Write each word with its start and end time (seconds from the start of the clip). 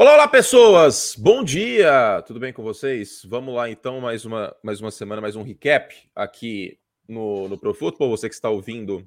Olá, 0.00 0.14
olá, 0.14 0.26
pessoas! 0.26 1.14
Bom 1.14 1.44
dia! 1.44 2.22
Tudo 2.26 2.40
bem 2.40 2.54
com 2.54 2.62
vocês? 2.62 3.20
Vamos 3.22 3.54
lá, 3.54 3.68
então, 3.68 4.00
mais 4.00 4.24
uma, 4.24 4.56
mais 4.62 4.80
uma 4.80 4.90
semana, 4.90 5.20
mais 5.20 5.36
um 5.36 5.42
recap 5.42 5.94
aqui 6.16 6.78
no, 7.06 7.46
no 7.50 7.58
Pro 7.58 7.74
Football. 7.74 8.08
Você 8.08 8.26
que 8.26 8.34
está 8.34 8.48
ouvindo 8.48 9.06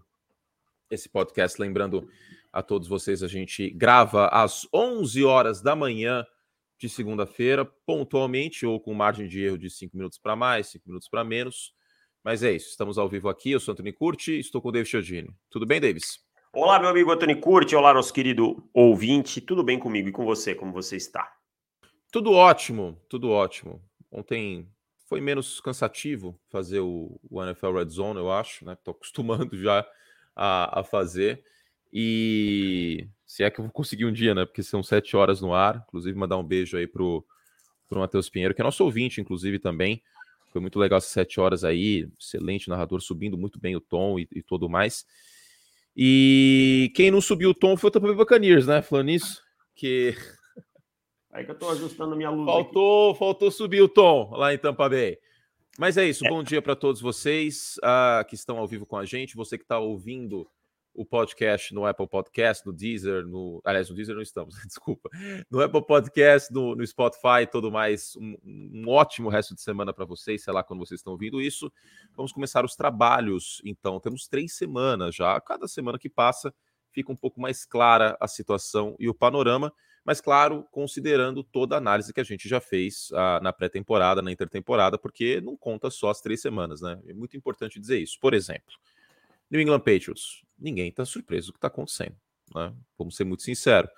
esse 0.92 1.10
podcast, 1.10 1.60
lembrando 1.60 2.08
a 2.52 2.62
todos 2.62 2.88
vocês, 2.88 3.24
a 3.24 3.28
gente 3.28 3.72
grava 3.72 4.28
às 4.28 4.68
11 4.72 5.24
horas 5.24 5.64
da 5.64 5.76
manhã 5.76 6.24
de 6.78 6.88
segunda-feira, 6.88 7.66
pontualmente 7.66 8.64
ou 8.64 8.80
com 8.80 8.94
margem 8.94 9.28
de 9.28 9.44
erro 9.44 9.58
de 9.58 9.72
5 9.72 9.98
minutos 9.98 10.20
para 10.20 10.36
mais, 10.36 10.68
5 10.68 10.84
minutos 10.88 11.10
para 11.10 11.24
menos. 11.24 11.74
Mas 12.24 12.44
é 12.44 12.52
isso, 12.52 12.70
estamos 12.70 13.00
ao 13.00 13.10
vivo 13.10 13.30
aqui. 13.30 13.50
Eu 13.50 13.60
sou 13.60 13.72
Antônio 13.72 13.96
Curti, 13.96 14.38
estou 14.38 14.62
com 14.62 14.70
o 14.70 14.72
David 14.72 14.92
Chiodini. 14.92 15.36
Tudo 15.50 15.66
bem, 15.66 15.82
Davis? 15.82 16.24
Olá, 16.56 16.80
meu 16.80 16.88
amigo 16.88 17.12
Antônio 17.12 17.40
Curti, 17.42 17.76
olá, 17.76 17.96
nosso 17.96 18.14
querido 18.14 18.64
ouvinte. 18.72 19.42
Tudo 19.42 19.64
bem 19.64 19.80
comigo 19.80 20.08
e 20.08 20.12
com 20.12 20.24
você? 20.24 20.54
Como 20.54 20.72
você 20.72 20.96
está? 20.96 21.36
Tudo 22.12 22.32
ótimo, 22.32 22.96
tudo 23.10 23.32
ótimo. 23.32 23.82
Ontem 24.12 24.70
foi 25.10 25.20
menos 25.20 25.60
cansativo 25.60 26.40
fazer 26.50 26.80
o, 26.80 27.20
o 27.28 27.44
NFL 27.44 27.72
Red 27.72 27.90
Zone, 27.90 28.20
eu 28.20 28.32
acho, 28.32 28.66
né? 28.66 28.78
Tô 28.84 28.92
acostumando 28.92 29.58
já 29.60 29.84
a, 30.36 30.82
a 30.82 30.84
fazer. 30.84 31.44
E 31.92 33.08
se 33.26 33.44
é 33.44 33.50
que 33.50 33.60
eu 33.60 33.64
vou 33.64 33.74
conseguir 33.74 34.06
um 34.06 34.14
dia, 34.14 34.36
né? 34.36 34.46
Porque 34.46 34.62
são 34.62 34.84
sete 34.84 35.18
horas 35.18 35.42
no 35.42 35.56
ar. 35.56 35.84
Inclusive, 35.88 36.16
mandar 36.16 36.38
um 36.38 36.44
beijo 36.44 36.78
aí 36.78 36.86
pro, 36.86 37.26
pro 37.90 38.00
Matheus 38.00 38.30
Pinheiro, 38.30 38.54
que 38.54 38.62
é 38.62 38.64
nosso 38.64 38.84
ouvinte, 38.84 39.20
inclusive, 39.20 39.58
também. 39.58 40.04
Foi 40.52 40.62
muito 40.62 40.78
legal 40.78 41.00
essas 41.00 41.10
sete 41.10 41.40
horas 41.40 41.64
aí. 41.64 42.08
Excelente 42.20 42.70
narrador, 42.70 43.02
subindo 43.02 43.40
muito 43.40 43.60
bem 43.60 43.76
o 43.76 43.82
tom 43.82 44.20
e, 44.20 44.28
e 44.32 44.44
tudo 44.44 44.70
mais. 44.70 45.04
E 45.96 46.92
quem 46.96 47.12
não 47.12 47.22
subiu 47.22 47.52
o 47.52 47.54
tom 47.54 47.78
foi 47.78 47.90
o 47.90 47.92
Tampa 47.92 48.08
Bay 48.08 48.16
Buccaneers, 48.16 48.66
né? 48.66 48.82
Falando 48.82 49.08
nisso, 49.08 49.42
que... 49.76 50.16
Aí 51.32 51.46
que 51.46 51.52
eu 51.52 51.58
tô 51.58 51.70
ajustando 51.70 52.16
minha 52.16 52.30
luz 52.30 52.46
Faltou, 52.46 53.10
aqui. 53.12 53.20
faltou 53.20 53.52
subir 53.52 53.82
o 53.82 53.90
tom 53.90 54.32
lá 54.36 54.54
em 54.54 54.58
Tampa 54.58 54.88
Bay. 54.88 55.18
Mas 55.78 55.98
é 55.98 56.08
isso, 56.08 56.26
é. 56.26 56.30
bom 56.30 56.44
dia 56.44 56.62
para 56.62 56.76
todos 56.76 57.02
vocês 57.02 57.76
uh, 57.78 58.24
que 58.28 58.36
estão 58.36 58.58
ao 58.60 58.68
vivo 58.68 58.86
com 58.86 58.96
a 58.96 59.06
gente, 59.06 59.36
você 59.36 59.58
que 59.58 59.64
está 59.64 59.80
ouvindo 59.80 60.48
o 60.94 61.06
podcast 61.06 61.74
no 61.74 61.86
Apple 61.86 62.08
Podcast, 62.08 62.66
no 62.66 62.72
Deezer, 62.72 63.26
no. 63.26 63.62
Aliás, 63.66 63.90
no 63.90 63.96
Deezer 63.96 64.16
não 64.16 64.22
estamos, 64.22 64.56
desculpa. 64.68 65.10
No 65.50 65.62
Apple 65.62 65.86
Podcast, 65.86 66.54
no, 66.54 66.76
no 66.76 66.86
Spotify 66.86 67.48
tudo 67.52 67.72
mais. 67.72 68.16
Um, 68.16 68.38
um, 68.44 68.90
ótimo 68.90 69.30
resto 69.30 69.56
de 69.56 69.62
semana 69.62 69.92
para 69.92 70.06
vocês, 70.06 70.44
sei 70.44 70.54
lá 70.54 70.64
quando 70.64 70.80
vocês 70.80 71.00
estão 71.00 71.14
ouvindo 71.14 71.42
isso. 71.42 71.72
Vamos 72.16 72.32
começar 72.32 72.64
os 72.64 72.76
trabalhos, 72.76 73.62
então. 73.66 74.00
Temos 74.00 74.28
três 74.28 74.56
semanas 74.56 75.16
já. 75.16 75.40
Cada 75.42 75.68
semana 75.68 75.98
que 75.98 76.10
passa 76.10 76.54
fica 76.92 77.12
um 77.12 77.16
pouco 77.16 77.42
mais 77.42 77.66
clara 77.66 78.16
a 78.20 78.28
situação 78.28 78.96
e 79.00 79.10
o 79.10 79.16
panorama, 79.16 79.74
mas 80.06 80.22
claro, 80.22 80.64
considerando 80.72 81.44
toda 81.44 81.76
a 81.76 81.80
análise 81.80 82.14
que 82.14 82.22
a 82.22 82.24
gente 82.24 82.48
já 82.48 82.62
fez 82.62 83.10
ah, 83.14 83.40
na 83.42 83.52
pré-temporada, 83.52 84.22
na 84.22 84.32
intertemporada, 84.32 84.98
porque 84.98 85.42
não 85.42 85.58
conta 85.58 85.90
só 85.90 86.12
as 86.12 86.22
três 86.22 86.40
semanas, 86.40 86.82
né? 86.82 87.02
É 87.08 87.14
muito 87.14 87.36
importante 87.36 87.80
dizer 87.80 87.98
isso. 87.98 88.20
Por 88.20 88.34
exemplo. 88.34 88.74
New 89.54 89.62
England 89.62 89.82
Patriots, 89.82 90.44
ninguém 90.58 90.90
está 90.90 91.06
surpreso 91.06 91.48
do 91.48 91.54
que 91.54 91.58
está 91.60 91.68
acontecendo. 91.68 92.16
Né? 92.56 92.74
Vamos 92.98 93.16
ser 93.16 93.24
muito 93.24 93.44
sinceros. 93.44 93.90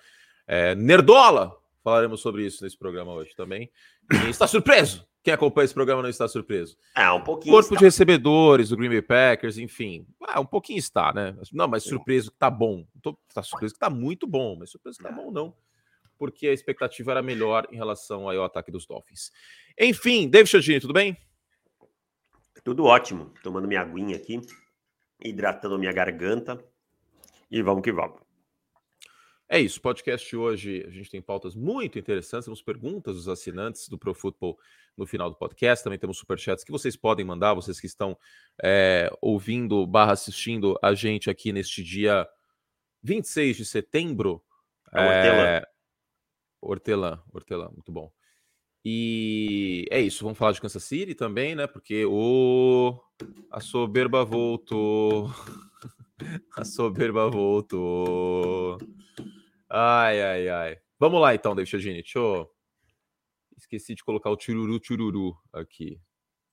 É, 0.46 0.74
Nerdola, 0.74 1.56
falaremos 1.82 2.20
sobre 2.20 2.44
isso 2.44 2.62
nesse 2.62 2.76
programa 2.76 3.12
hoje 3.14 3.34
também. 3.34 3.70
Ninguém 4.12 4.28
está 4.28 4.46
surpreso. 4.46 5.08
Quem 5.24 5.32
acompanha 5.32 5.64
esse 5.64 5.74
programa 5.74 6.02
não 6.02 6.10
está 6.10 6.28
surpreso. 6.28 6.76
É, 6.94 7.10
um 7.10 7.24
pouquinho. 7.24 7.54
Corpo 7.54 7.72
está. 7.72 7.78
de 7.78 7.84
recebedores, 7.86 8.70
o 8.70 8.76
Green 8.76 8.90
Bay 8.90 9.00
Packers, 9.00 9.56
enfim. 9.56 10.06
Ah, 10.22 10.40
um 10.40 10.46
pouquinho 10.46 10.78
está, 10.78 11.12
né? 11.12 11.34
Não, 11.52 11.66
mas 11.66 11.84
surpreso 11.84 12.30
que 12.30 12.36
tá 12.36 12.50
bom. 12.50 12.86
Está 13.26 13.42
surpreso 13.42 13.74
que 13.74 13.80
tá 13.80 13.88
muito 13.88 14.26
bom, 14.26 14.56
mas 14.58 14.70
surpreso 14.70 14.98
que 14.98 15.04
tá 15.04 15.10
bom 15.10 15.30
não. 15.32 15.56
Porque 16.18 16.48
a 16.48 16.52
expectativa 16.52 17.12
era 17.12 17.22
melhor 17.22 17.66
em 17.72 17.76
relação 17.76 18.28
ao 18.28 18.44
ataque 18.44 18.70
dos 18.70 18.86
Dolphins. 18.86 19.32
Enfim, 19.78 20.28
David 20.28 20.50
Chodini, 20.50 20.80
tudo 20.80 20.92
bem? 20.92 21.16
Tudo 22.62 22.84
ótimo. 22.84 23.32
Tomando 23.42 23.66
minha 23.66 23.80
aguinha 23.80 24.16
aqui 24.16 24.40
hidratando 25.22 25.78
minha 25.78 25.92
garganta. 25.92 26.62
E 27.50 27.62
vamos 27.62 27.82
que 27.82 27.92
vamos. 27.92 28.26
É 29.48 29.60
isso, 29.60 29.80
podcast 29.80 30.36
hoje 30.36 30.84
a 30.88 30.90
gente 30.90 31.08
tem 31.08 31.22
pautas 31.22 31.54
muito 31.54 32.00
interessantes, 32.00 32.46
temos 32.46 32.62
perguntas 32.62 33.14
dos 33.14 33.28
assinantes 33.28 33.88
do 33.88 33.96
Pro 33.96 34.12
Football 34.12 34.58
no 34.96 35.06
final 35.06 35.30
do 35.30 35.36
podcast, 35.36 35.84
também 35.84 36.00
temos 36.00 36.18
superchats 36.18 36.64
que 36.64 36.72
vocês 36.72 36.96
podem 36.96 37.24
mandar, 37.24 37.54
vocês 37.54 37.78
que 37.78 37.86
estão 37.86 38.18
é, 38.60 39.08
ouvindo 39.20 39.86
barra 39.86 40.14
assistindo 40.14 40.76
a 40.82 40.94
gente 40.94 41.30
aqui 41.30 41.52
neste 41.52 41.80
dia 41.84 42.28
26 43.04 43.58
de 43.58 43.64
setembro. 43.64 44.42
É, 44.92 45.00
hortelã. 45.00 45.62
hortelã, 46.60 47.22
hortelã, 47.32 47.70
muito 47.72 47.92
bom. 47.92 48.10
E 48.88 49.84
é 49.90 50.00
isso, 50.00 50.22
vamos 50.22 50.38
falar 50.38 50.52
de 50.52 50.60
Kansas 50.60 50.84
City 50.84 51.12
também, 51.12 51.56
né? 51.56 51.66
Porque 51.66 52.06
o 52.06 52.96
a 53.50 53.58
soberba 53.58 54.24
voltou. 54.24 55.28
a 56.56 56.64
soberba 56.64 57.28
voltou. 57.28 58.78
Ai, 59.68 60.22
ai, 60.22 60.48
ai. 60.48 60.78
Vamos 61.00 61.20
lá 61.20 61.34
então, 61.34 61.52
David 61.52 61.68
Chagini. 61.68 61.94
Deixa 61.94 62.20
eu... 62.20 62.48
Esqueci 63.56 63.92
de 63.96 64.04
colocar 64.04 64.30
o 64.30 64.36
tiruru 64.36 64.78
tiruru 64.78 65.36
aqui. 65.52 66.00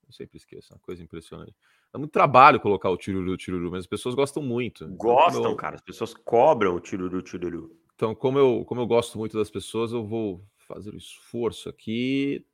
Eu 0.08 0.12
sempre 0.12 0.38
esqueço, 0.38 0.74
é 0.74 0.76
uma 0.76 0.82
coisa 0.82 1.04
impressionante. 1.04 1.54
Dá 1.92 2.00
muito 2.00 2.14
trabalho 2.14 2.60
colocar 2.60 2.90
o 2.90 2.98
tiruru 2.98 3.38
tiruru, 3.38 3.70
mas 3.70 3.82
as 3.82 3.88
pessoas 3.88 4.16
gostam 4.16 4.42
muito. 4.42 4.86
Então, 4.86 4.98
gostam, 4.98 5.52
eu... 5.52 5.56
cara. 5.56 5.76
As 5.76 5.82
pessoas 5.82 6.16
cobram 6.16 6.74
o 6.74 6.80
tiruru 6.80 7.22
tiruru. 7.22 7.80
Então, 7.94 8.16
como 8.16 8.40
eu, 8.40 8.66
como 8.66 8.82
eu 8.82 8.88
gosto 8.88 9.20
muito 9.20 9.38
das 9.38 9.52
pessoas, 9.52 9.92
eu 9.92 10.04
vou 10.04 10.44
fazer 10.74 10.94
o 10.94 10.98
esforço 10.98 11.70
aqui. 11.70 12.46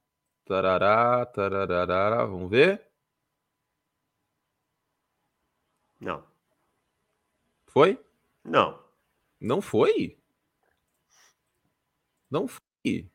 Tarará, 0.45 1.25
tarará, 1.25 2.25
vamos 2.25 2.49
ver. 2.49 2.81
Não. 5.99 6.23
Foi? 7.67 7.99
Não. 8.43 8.79
Não 9.39 9.61
foi? 9.61 10.17
Não 12.29 12.47
foi. 12.47 13.09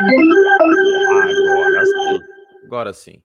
Agora 0.00 1.86
sim. 1.86 2.20
Agora 2.64 2.92
sim. 2.92 3.22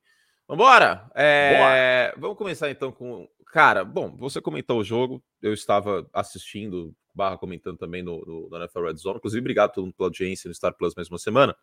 Vambora! 0.47 1.09
É... 1.15 2.13
Vamos 2.17 2.37
começar 2.37 2.69
então 2.69 2.91
com. 2.91 3.29
Cara, 3.47 3.83
bom, 3.83 4.15
você 4.15 4.39
comentou 4.39 4.79
o 4.79 4.83
jogo, 4.83 5.23
eu 5.41 5.53
estava 5.53 6.07
assistindo 6.13 6.95
barra 7.19 7.37
comentando 7.37 7.77
também 7.77 8.01
no, 8.01 8.23
no, 8.25 8.49
no 8.49 8.57
NFL 8.57 8.85
Red 8.85 8.95
Zone. 8.95 9.17
Inclusive, 9.17 9.41
obrigado 9.41 9.71
a 9.71 9.73
todo 9.73 9.83
mundo 9.83 9.93
pela 9.93 10.07
audiência 10.07 10.47
no 10.47 10.55
Star 10.55 10.73
Plus 10.73 10.95
mais 10.95 11.09
uma 11.09 11.17
semana. 11.17 11.53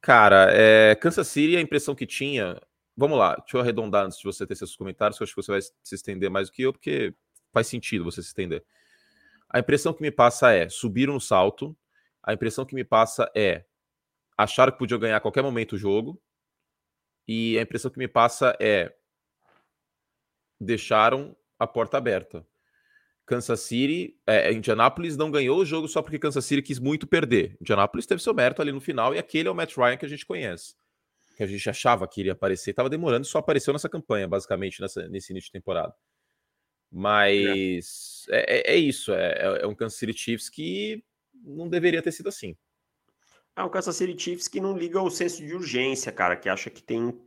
Cara, 0.00 0.48
é, 0.50 0.96
Kansas 0.96 1.28
City, 1.28 1.56
a 1.56 1.60
impressão 1.60 1.94
que 1.94 2.04
tinha. 2.04 2.60
Vamos 2.96 3.16
lá, 3.16 3.36
deixa 3.36 3.56
eu 3.56 3.60
arredondar 3.60 4.04
antes 4.04 4.18
de 4.18 4.24
você 4.24 4.44
ter 4.44 4.56
seus 4.56 4.74
comentários, 4.74 5.16
que 5.16 5.22
eu 5.22 5.24
acho 5.24 5.34
que 5.34 5.40
você 5.40 5.52
vai 5.52 5.62
se 5.62 5.94
estender 5.94 6.28
mais 6.28 6.48
do 6.48 6.52
que 6.52 6.62
eu, 6.62 6.72
porque 6.72 7.14
faz 7.52 7.68
sentido 7.68 8.04
você 8.04 8.20
se 8.20 8.28
estender. 8.28 8.64
A 9.48 9.60
impressão 9.60 9.94
que 9.94 10.02
me 10.02 10.10
passa 10.10 10.50
é 10.52 10.68
subiram 10.68 11.14
no 11.14 11.20
salto. 11.20 11.76
A 12.20 12.32
impressão 12.32 12.66
que 12.66 12.74
me 12.74 12.84
passa 12.84 13.30
é 13.34 13.64
acharam 14.36 14.72
que 14.72 14.78
podia 14.78 14.98
ganhar 14.98 15.18
a 15.18 15.20
qualquer 15.20 15.42
momento 15.42 15.74
o 15.74 15.78
jogo. 15.78 16.20
E 17.28 17.56
a 17.58 17.62
impressão 17.62 17.90
que 17.90 17.98
me 17.98 18.08
passa 18.08 18.56
é 18.60 18.92
deixaram 20.60 21.36
a 21.58 21.66
porta 21.66 21.96
aberta. 21.96 22.44
Kansas 23.32 23.60
City, 23.60 24.14
é, 24.26 24.52
Indianapolis 24.52 25.16
não 25.16 25.30
ganhou 25.30 25.58
o 25.58 25.64
jogo 25.64 25.88
só 25.88 26.02
porque 26.02 26.18
Kansas 26.18 26.44
City 26.44 26.60
quis 26.60 26.78
muito 26.78 27.06
perder. 27.06 27.56
Indianapolis 27.62 28.04
teve 28.04 28.22
seu 28.22 28.34
mérito 28.34 28.60
ali 28.60 28.70
no 28.70 28.80
final 28.80 29.14
e 29.14 29.18
aquele 29.18 29.48
é 29.48 29.50
o 29.50 29.54
Matt 29.54 29.74
Ryan 29.74 29.96
que 29.96 30.04
a 30.04 30.08
gente 30.08 30.26
conhece. 30.26 30.74
Que 31.34 31.42
a 31.42 31.46
gente 31.46 31.70
achava 31.70 32.06
que 32.06 32.20
iria 32.20 32.32
aparecer, 32.32 32.72
estava 32.72 32.90
demorando, 32.90 33.24
só 33.24 33.38
apareceu 33.38 33.72
nessa 33.72 33.88
campanha, 33.88 34.28
basicamente, 34.28 34.82
nessa, 34.82 35.08
nesse 35.08 35.32
início 35.32 35.46
de 35.46 35.52
temporada. 35.52 35.94
Mas 36.90 38.26
é, 38.28 38.72
é, 38.72 38.74
é 38.74 38.76
isso, 38.76 39.14
é, 39.14 39.32
é, 39.32 39.62
é 39.62 39.66
um 39.66 39.74
Kansas 39.74 39.98
City 39.98 40.12
Chiefs 40.12 40.50
que 40.50 41.02
não 41.32 41.70
deveria 41.70 42.02
ter 42.02 42.12
sido 42.12 42.28
assim. 42.28 42.54
É 43.56 43.62
um 43.62 43.70
Kansas 43.70 43.96
City 43.96 44.22
Chiefs 44.22 44.46
que 44.46 44.60
não 44.60 44.76
liga 44.76 45.00
o 45.00 45.10
senso 45.10 45.42
de 45.42 45.54
urgência, 45.54 46.12
cara, 46.12 46.36
que 46.36 46.50
acha 46.50 46.68
que 46.68 46.82
tem 46.82 47.18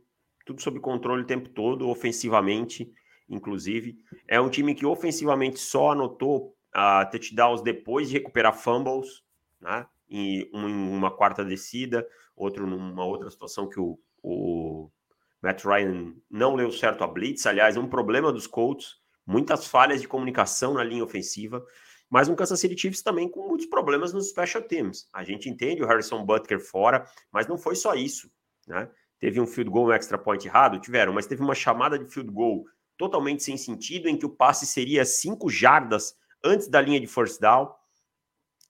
tudo 0.44 0.62
sob 0.62 0.78
controle 0.78 1.22
o 1.22 1.26
tempo 1.26 1.48
todo, 1.48 1.88
ofensivamente 1.88 2.94
inclusive. 3.28 3.98
É 4.26 4.40
um 4.40 4.48
time 4.48 4.74
que 4.74 4.86
ofensivamente 4.86 5.58
só 5.58 5.92
anotou 5.92 6.56
uh, 6.74 7.10
touchdowns 7.10 7.62
depois 7.62 8.08
de 8.08 8.14
recuperar 8.14 8.54
fumbles, 8.54 9.22
né? 9.60 9.86
Em, 10.08 10.48
um, 10.54 10.92
uma 10.92 11.10
quarta 11.10 11.44
descida, 11.44 12.06
outro 12.36 12.66
numa 12.66 13.04
outra 13.04 13.28
situação 13.30 13.68
que 13.68 13.80
o, 13.80 13.98
o 14.22 14.88
Matt 15.42 15.64
Ryan 15.64 16.14
não 16.30 16.54
leu 16.54 16.70
certo 16.70 17.02
a 17.02 17.06
blitz. 17.06 17.46
Aliás, 17.46 17.76
é 17.76 17.80
um 17.80 17.88
problema 17.88 18.32
dos 18.32 18.46
Colts, 18.46 19.00
muitas 19.26 19.66
falhas 19.66 20.00
de 20.00 20.08
comunicação 20.08 20.74
na 20.74 20.84
linha 20.84 21.04
ofensiva. 21.04 21.64
Mas 22.08 22.28
um 22.28 22.36
Kansas 22.36 22.60
City 22.60 22.78
Chiefs 22.78 23.02
também 23.02 23.28
com 23.28 23.48
muitos 23.48 23.66
problemas 23.66 24.12
nos 24.12 24.28
special 24.28 24.62
teams. 24.62 25.08
A 25.12 25.24
gente 25.24 25.48
entende 25.48 25.82
o 25.82 25.86
Harrison 25.86 26.24
Butker 26.24 26.60
fora, 26.60 27.04
mas 27.32 27.48
não 27.48 27.58
foi 27.58 27.74
só 27.74 27.94
isso, 27.94 28.30
né? 28.66 28.88
Teve 29.18 29.40
um 29.40 29.46
field 29.46 29.70
goal, 29.70 29.88
um 29.88 29.92
extra 29.92 30.16
point 30.18 30.46
errado? 30.46 30.78
Tiveram, 30.78 31.12
mas 31.12 31.26
teve 31.26 31.42
uma 31.42 31.54
chamada 31.54 31.98
de 31.98 32.04
field 32.04 32.30
goal 32.30 32.64
totalmente 32.96 33.42
sem 33.42 33.56
sentido, 33.56 34.08
em 34.08 34.16
que 34.16 34.26
o 34.26 34.30
passe 34.30 34.66
seria 34.66 35.04
cinco 35.04 35.48
jardas 35.48 36.16
antes 36.42 36.68
da 36.68 36.80
linha 36.80 37.00
de 37.00 37.06
first 37.06 37.40
down. 37.40 37.72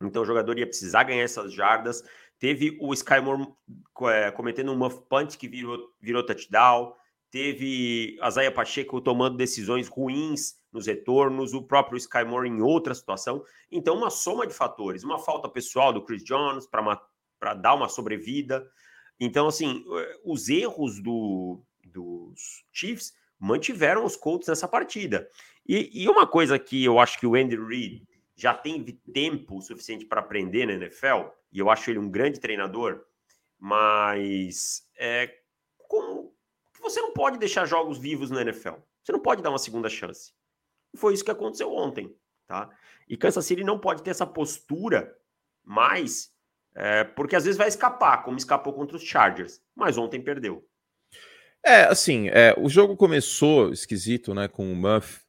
Então 0.00 0.22
o 0.22 0.26
jogador 0.26 0.58
ia 0.58 0.66
precisar 0.66 1.04
ganhar 1.04 1.22
essas 1.22 1.52
jardas. 1.52 2.02
Teve 2.38 2.76
o 2.80 2.92
Skymore 2.92 3.48
é, 4.02 4.30
cometendo 4.30 4.72
um 4.72 4.76
muff 4.76 5.00
punt 5.08 5.36
que 5.36 5.48
virou, 5.48 5.78
virou 6.00 6.24
touchdown. 6.24 6.94
Teve 7.30 8.16
a 8.20 8.30
Zaya 8.30 8.52
Pacheco 8.52 9.00
tomando 9.00 9.36
decisões 9.36 9.88
ruins 9.88 10.54
nos 10.72 10.86
retornos, 10.86 11.54
o 11.54 11.62
próprio 11.62 11.96
Skymore 11.96 12.48
em 12.48 12.60
outra 12.60 12.94
situação. 12.94 13.42
Então, 13.70 13.96
uma 13.96 14.10
soma 14.10 14.46
de 14.46 14.54
fatores. 14.54 15.02
Uma 15.02 15.18
falta 15.18 15.48
pessoal 15.48 15.92
do 15.92 16.02
Chris 16.02 16.22
Jones 16.22 16.66
para 16.66 17.54
dar 17.54 17.74
uma 17.74 17.88
sobrevida. 17.88 18.66
Então, 19.18 19.48
assim, 19.48 19.84
eh, 19.98 20.20
os 20.24 20.48
erros 20.48 21.02
do, 21.02 21.62
dos 21.84 22.64
Chiefs 22.70 23.14
mantiveram 23.38 24.04
os 24.04 24.16
Colts 24.16 24.48
nessa 24.48 24.66
partida. 24.68 25.28
E, 25.66 26.02
e, 26.04 26.08
uma 26.08 26.26
coisa 26.26 26.58
que 26.58 26.84
eu 26.84 26.98
acho 26.98 27.18
que 27.18 27.26
o 27.26 27.34
Andy 27.34 27.56
Reid 27.56 28.06
já 28.36 28.54
tem 28.54 28.84
tempo 29.12 29.60
suficiente 29.60 30.04
para 30.04 30.20
aprender 30.20 30.66
na 30.66 30.74
NFL, 30.74 31.28
e 31.52 31.58
eu 31.58 31.70
acho 31.70 31.90
ele 31.90 31.98
um 31.98 32.10
grande 32.10 32.38
treinador, 32.38 33.04
mas 33.58 34.86
é 34.98 35.34
você 36.86 37.00
não 37.00 37.12
pode 37.12 37.38
deixar 37.38 37.66
jogos 37.66 37.98
vivos 37.98 38.30
na 38.30 38.42
NFL. 38.42 38.74
Você 39.02 39.12
não 39.12 39.20
pode 39.20 39.42
dar 39.42 39.50
uma 39.50 39.58
segunda 39.58 39.88
chance. 39.88 40.32
E 40.94 40.96
foi 40.96 41.14
isso 41.14 41.24
que 41.24 41.30
aconteceu 41.30 41.72
ontem, 41.72 42.14
tá? 42.46 42.70
E 43.08 43.16
Kansas 43.16 43.44
City 43.44 43.64
não 43.64 43.78
pode 43.78 44.02
ter 44.02 44.10
essa 44.10 44.26
postura 44.26 45.16
mais, 45.64 46.32
é, 46.74 47.02
porque 47.02 47.34
às 47.34 47.44
vezes 47.44 47.58
vai 47.58 47.68
escapar, 47.68 48.22
como 48.22 48.36
escapou 48.36 48.72
contra 48.72 48.96
os 48.96 49.02
Chargers, 49.02 49.60
mas 49.74 49.98
ontem 49.98 50.22
perdeu. 50.22 50.64
É, 51.66 51.82
assim, 51.86 52.28
é, 52.28 52.54
o 52.56 52.68
jogo 52.68 52.96
começou 52.96 53.72
esquisito, 53.72 54.32
né, 54.32 54.46
com 54.46 54.72
o 54.72 54.76
Muff, 54.76 55.20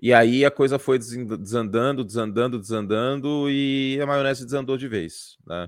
e 0.00 0.14
aí 0.14 0.44
a 0.44 0.50
coisa 0.50 0.78
foi 0.78 1.00
desandando, 1.00 2.04
desandando, 2.04 2.60
desandando, 2.60 3.50
e 3.50 3.98
a 4.00 4.06
maionese 4.06 4.44
desandou 4.44 4.76
de 4.76 4.86
vez, 4.86 5.36
né? 5.44 5.66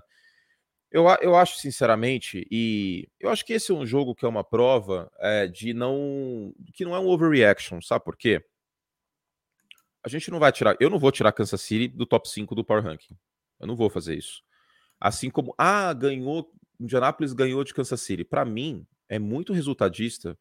Eu, 0.92 1.06
eu 1.20 1.34
acho, 1.34 1.58
sinceramente, 1.58 2.46
e 2.48 3.08
eu 3.18 3.30
acho 3.30 3.44
que 3.44 3.52
esse 3.52 3.72
é 3.72 3.74
um 3.74 3.84
jogo 3.84 4.14
que 4.14 4.24
é 4.24 4.28
uma 4.28 4.44
prova 4.44 5.10
é, 5.18 5.48
de 5.48 5.74
não. 5.74 6.54
que 6.72 6.84
não 6.84 6.94
é 6.94 7.00
um 7.00 7.08
overreaction, 7.08 7.80
sabe 7.80 8.04
por 8.04 8.16
quê? 8.16 8.40
A 10.04 10.08
gente 10.08 10.30
não 10.30 10.38
vai 10.38 10.52
tirar. 10.52 10.76
Eu 10.78 10.88
não 10.88 11.00
vou 11.00 11.10
tirar 11.10 11.32
Kansas 11.32 11.60
City 11.60 11.88
do 11.88 12.06
top 12.06 12.28
5 12.28 12.54
do 12.54 12.64
Power 12.64 12.84
Ranking. 12.84 13.16
Eu 13.58 13.66
não 13.66 13.74
vou 13.74 13.90
fazer 13.90 14.14
isso. 14.14 14.40
Assim 15.00 15.30
como, 15.30 15.52
ah, 15.58 15.92
ganhou. 15.92 16.48
Indianapolis 16.78 17.32
ganhou 17.32 17.64
de 17.64 17.74
Kansas 17.74 18.00
City. 18.00 18.24
Para 18.24 18.44
mim, 18.44 18.86
é 19.08 19.18
muito 19.18 19.52
resultadista 19.52 20.38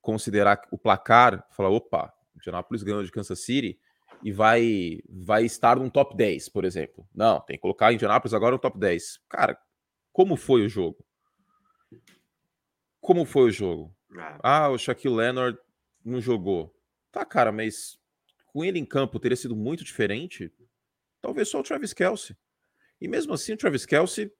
considerar 0.00 0.62
o 0.70 0.78
placar, 0.78 1.46
falar, 1.50 1.70
opa, 1.70 2.12
Indianapolis 2.36 2.82
ganhou 2.82 3.02
de 3.02 3.12
Kansas 3.12 3.44
City 3.44 3.78
e 4.22 4.32
vai 4.32 5.00
vai 5.08 5.44
estar 5.44 5.76
no 5.76 5.90
top 5.90 6.16
10, 6.16 6.48
por 6.48 6.64
exemplo. 6.64 7.06
Não, 7.14 7.40
tem 7.40 7.56
que 7.56 7.62
colocar 7.62 7.92
Indianapolis 7.92 8.34
agora 8.34 8.52
no 8.52 8.58
top 8.58 8.78
10. 8.78 9.20
Cara, 9.28 9.58
como 10.12 10.36
foi 10.36 10.64
o 10.64 10.68
jogo? 10.68 11.04
Como 13.00 13.24
foi 13.24 13.48
o 13.48 13.50
jogo? 13.50 13.94
É. 14.16 14.38
Ah, 14.42 14.68
o 14.68 14.78
Shaquille 14.78 15.16
Leonard 15.16 15.58
não 16.04 16.20
jogou. 16.20 16.74
Tá, 17.10 17.24
cara, 17.24 17.50
mas 17.50 17.98
com 18.46 18.64
ele 18.64 18.78
em 18.78 18.84
campo 18.84 19.18
teria 19.18 19.36
sido 19.36 19.56
muito 19.56 19.84
diferente? 19.84 20.52
Talvez 21.20 21.48
só 21.48 21.60
o 21.60 21.62
Travis 21.62 21.92
Kelsey. 21.92 22.36
E 23.00 23.08
mesmo 23.08 23.32
assim, 23.32 23.52
o 23.52 23.56
Travis 23.56 23.86
Kelsey 23.86 24.32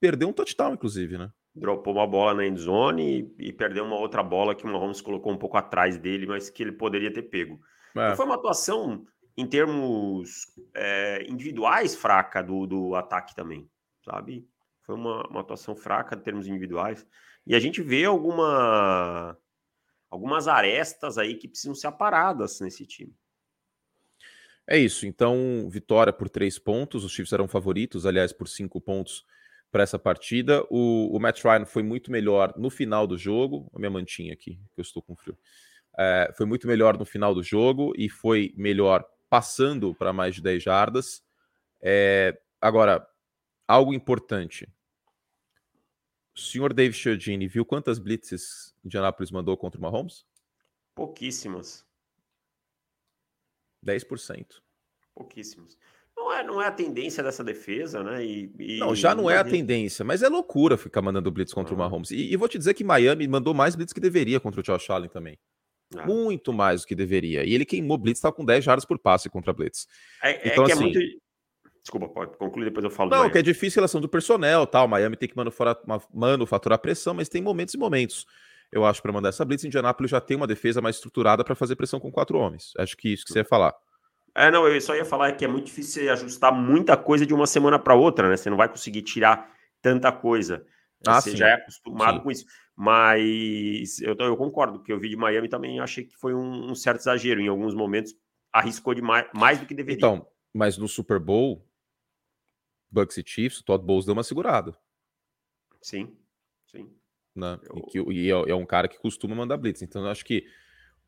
perdeu 0.00 0.28
um 0.28 0.32
touchdown, 0.32 0.74
inclusive, 0.74 1.18
né? 1.18 1.32
Dropou 1.58 1.94
uma 1.94 2.06
bola 2.06 2.34
na 2.34 2.46
endzone 2.46 3.32
e, 3.38 3.48
e 3.48 3.52
perdeu 3.52 3.84
uma 3.84 3.96
outra 3.96 4.22
bola 4.22 4.54
que 4.54 4.64
o 4.64 4.68
Mahomes 4.68 5.00
colocou 5.00 5.32
um 5.32 5.38
pouco 5.38 5.56
atrás 5.56 5.98
dele, 5.98 6.26
mas 6.26 6.48
que 6.48 6.62
ele 6.62 6.72
poderia 6.72 7.12
ter 7.12 7.22
pego. 7.22 7.60
É. 7.96 8.04
Então 8.04 8.16
foi 8.16 8.26
uma 8.26 8.36
atuação, 8.36 9.04
em 9.36 9.46
termos 9.46 10.46
é, 10.74 11.24
individuais, 11.28 11.94
fraca 11.94 12.42
do, 12.42 12.66
do 12.66 12.94
ataque 12.94 13.34
também, 13.34 13.68
sabe? 14.04 14.48
Foi 14.82 14.94
uma, 14.94 15.26
uma 15.28 15.40
atuação 15.40 15.74
fraca 15.74 16.16
em 16.16 16.20
termos 16.20 16.46
individuais. 16.46 17.06
E 17.46 17.54
a 17.54 17.60
gente 17.60 17.82
vê 17.82 18.04
alguma, 18.04 19.36
algumas 20.10 20.48
arestas 20.48 21.18
aí 21.18 21.34
que 21.34 21.48
precisam 21.48 21.74
ser 21.74 21.88
aparadas 21.88 22.60
nesse 22.60 22.86
time. 22.86 23.14
É 24.66 24.78
isso. 24.78 25.06
Então, 25.06 25.66
vitória 25.70 26.12
por 26.12 26.28
três 26.28 26.58
pontos. 26.58 27.04
Os 27.04 27.12
Chiefs 27.12 27.32
eram 27.32 27.48
favoritos, 27.48 28.04
aliás, 28.04 28.32
por 28.32 28.46
cinco 28.46 28.80
pontos 28.80 29.24
para 29.70 29.82
essa 29.82 29.98
partida. 29.98 30.64
O, 30.70 31.14
o, 31.14 31.20
Matt 31.20 31.42
Ryan 31.42 31.64
foi 31.64 31.82
muito 31.82 32.10
melhor 32.10 32.54
no 32.56 32.70
final 32.70 33.06
do 33.06 33.16
jogo. 33.16 33.70
A 33.74 33.78
minha 33.78 33.90
mantinha 33.90 34.32
aqui, 34.32 34.60
que 34.72 34.80
eu 34.80 34.82
estou 34.82 35.02
com 35.02 35.14
frio. 35.14 35.38
É, 35.98 36.32
foi 36.36 36.46
muito 36.46 36.66
melhor 36.66 36.96
no 36.96 37.04
final 37.04 37.34
do 37.34 37.42
jogo 37.42 37.92
e 37.96 38.08
foi 38.08 38.54
melhor 38.56 39.04
passando 39.28 39.94
para 39.94 40.12
mais 40.12 40.34
de 40.34 40.42
10 40.42 40.62
jardas. 40.62 41.22
É, 41.80 42.38
agora, 42.60 43.06
algo 43.66 43.92
importante. 43.92 44.68
O 46.34 46.40
senhor 46.40 46.72
Dave 46.72 46.94
Chiodini 46.94 47.48
viu 47.48 47.64
quantas 47.64 47.98
blitzes 47.98 48.74
Indianapolis 48.84 49.30
mandou 49.30 49.56
contra 49.56 49.78
o 49.78 49.82
Mahomes? 49.82 50.24
Pouquíssimas. 50.94 51.84
10%. 53.84 54.62
Pouquíssimas. 55.14 55.76
Não 56.18 56.32
é, 56.32 56.42
não 56.42 56.60
é 56.60 56.66
a 56.66 56.72
tendência 56.72 57.22
dessa 57.22 57.44
defesa, 57.44 58.02
né? 58.02 58.24
E, 58.24 58.52
e 58.58 58.78
não, 58.78 58.94
já 58.94 59.14
não 59.14 59.30
é 59.30 59.38
a 59.38 59.44
tendência, 59.44 60.04
mas 60.04 60.22
é 60.22 60.28
loucura 60.28 60.76
ficar 60.76 61.00
mandando 61.00 61.30
blitz 61.30 61.52
contra 61.52 61.72
o 61.72 61.78
Mahomes. 61.78 62.10
E, 62.10 62.32
e, 62.32 62.36
vou 62.36 62.48
te 62.48 62.58
dizer 62.58 62.74
que 62.74 62.82
Miami 62.82 63.28
mandou 63.28 63.54
mais 63.54 63.76
blitz 63.76 63.92
que 63.92 64.00
deveria 64.00 64.40
contra 64.40 64.60
o 64.60 64.62
Josh 64.62 64.90
Allen 64.90 65.08
também. 65.08 65.38
Ah. 65.96 66.04
Muito 66.04 66.52
mais 66.52 66.82
do 66.82 66.88
que 66.88 66.94
deveria. 66.94 67.44
E 67.44 67.54
ele 67.54 67.64
queimou 67.64 67.96
blitz, 67.96 68.18
estava 68.18 68.34
com 68.34 68.44
10 68.44 68.64
jardas 68.64 68.84
por 68.84 68.98
passe 68.98 69.30
contra 69.30 69.52
blitz. 69.52 69.86
É, 70.22 70.48
é 70.48 70.52
então, 70.52 70.64
é 70.64 70.72
assim, 70.72 70.90
é 70.90 70.92
muito 70.92 71.00
Desculpa, 71.80 72.08
pode 72.08 72.36
concluir, 72.36 72.66
depois 72.66 72.84
eu 72.84 72.90
falo. 72.90 73.10
Não, 73.10 73.30
que 73.30 73.38
é 73.38 73.42
difícil 73.42 73.78
a 73.78 73.82
relação 73.82 74.00
do 74.00 74.08
personnel, 74.08 74.66
tal. 74.66 74.86
Miami 74.86 75.16
tem 75.16 75.28
que 75.28 75.36
manufaturar, 75.36 75.78
manufaturar 76.12 76.78
pressão, 76.78 77.14
mas 77.14 77.30
tem 77.30 77.40
momentos 77.40 77.72
e 77.72 77.78
momentos. 77.78 78.26
Eu 78.70 78.84
acho 78.84 79.00
para 79.00 79.12
mandar 79.12 79.30
essa 79.30 79.44
blitz, 79.44 79.64
Indianapolis 79.64 80.10
já 80.10 80.20
tem 80.20 80.36
uma 80.36 80.46
defesa 80.46 80.82
mais 80.82 80.96
estruturada 80.96 81.42
para 81.42 81.54
fazer 81.54 81.76
pressão 81.76 81.98
com 81.98 82.12
quatro 82.12 82.36
homens. 82.36 82.72
Acho 82.76 82.94
que 82.94 83.14
isso 83.14 83.24
que 83.24 83.32
você 83.32 83.38
ia 83.38 83.44
falar. 83.44 83.74
É, 84.34 84.50
não, 84.50 84.66
eu 84.66 84.80
só 84.80 84.94
ia 84.94 85.04
falar 85.04 85.32
que 85.32 85.44
é 85.44 85.48
muito 85.48 85.66
difícil 85.66 86.10
ajustar 86.12 86.52
muita 86.52 86.96
coisa 86.96 87.26
de 87.26 87.34
uma 87.34 87.46
semana 87.46 87.78
para 87.78 87.94
outra, 87.94 88.28
né? 88.28 88.36
Você 88.36 88.50
não 88.50 88.56
vai 88.56 88.68
conseguir 88.68 89.02
tirar 89.02 89.52
tanta 89.82 90.12
coisa. 90.12 90.64
Ah, 91.06 91.20
você 91.20 91.30
sim. 91.30 91.36
já 91.36 91.48
é 91.48 91.52
acostumado 91.54 92.18
sim. 92.18 92.22
com 92.22 92.30
isso. 92.30 92.44
Mas 92.76 94.00
eu, 94.00 94.14
eu 94.18 94.36
concordo, 94.36 94.82
que 94.82 94.92
eu 94.92 95.00
vi 95.00 95.08
de 95.08 95.16
Miami 95.16 95.48
também 95.48 95.80
achei 95.80 96.04
que 96.04 96.16
foi 96.16 96.34
um, 96.34 96.70
um 96.70 96.74
certo 96.74 97.00
exagero. 97.00 97.40
Em 97.40 97.48
alguns 97.48 97.74
momentos 97.74 98.14
arriscou 98.52 98.94
demais, 98.94 99.26
mais 99.34 99.58
do 99.58 99.66
que 99.66 99.74
deveria. 99.74 99.98
Então, 99.98 100.26
mas 100.52 100.78
no 100.78 100.88
Super 100.88 101.18
Bowl, 101.18 101.66
Bucks 102.90 103.16
e 103.18 103.24
Chiefs, 103.26 103.60
o 103.60 103.64
Todd 103.64 103.84
Bowles 103.84 104.04
deu 104.04 104.14
uma 104.14 104.22
segurada. 104.22 104.76
Sim, 105.80 106.16
sim. 106.66 106.90
Né? 107.34 107.58
Eu... 107.62 107.78
E, 107.78 107.82
que, 107.82 108.12
e 108.12 108.30
é, 108.30 108.50
é, 108.50 108.54
um 108.54 108.66
cara 108.66 108.88
que 108.88 108.98
costuma 108.98 109.34
mandar 109.34 109.56
blitz. 109.56 109.82
Então, 109.82 110.04
eu 110.04 110.10
acho 110.10 110.24
que, 110.24 110.46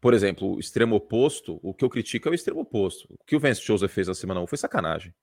por 0.01 0.15
exemplo, 0.15 0.57
o 0.57 0.59
extremo 0.59 0.97
oposto, 0.97 1.61
o 1.63 1.75
que 1.75 1.85
eu 1.85 1.91
critico 1.91 2.29
é 2.29 2.33
o 2.33 2.35
extremo 2.35 2.61
oposto. 2.61 3.07
O 3.11 3.25
que 3.25 3.37
o 3.37 3.41
Vance 3.41 3.63
Joseph 3.63 3.93
fez 3.93 4.09
na 4.09 4.15
semana 4.15 4.41
1 4.41 4.47
foi 4.47 4.59
sacanagem. 4.59 5.15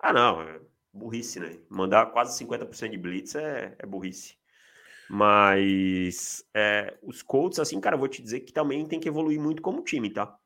Ah, 0.00 0.12
não. 0.12 0.42
É 0.42 0.60
burrice, 0.92 1.38
né? 1.38 1.58
Mandar 1.68 2.06
quase 2.06 2.42
50% 2.42 2.90
de 2.90 2.96
blitz 2.96 3.34
é, 3.34 3.76
é 3.78 3.86
burrice. 3.86 4.36
Mas 5.08 6.44
é, 6.54 6.96
os 7.02 7.22
Colts, 7.22 7.58
assim, 7.58 7.80
cara, 7.80 7.94
eu 7.94 8.00
vou 8.00 8.08
te 8.08 8.22
dizer 8.22 8.40
que 8.40 8.52
também 8.52 8.86
tem 8.86 8.98
que 8.98 9.08
evoluir 9.08 9.40
muito 9.40 9.62
como 9.62 9.84
time, 9.84 10.10
tá? 10.10 10.36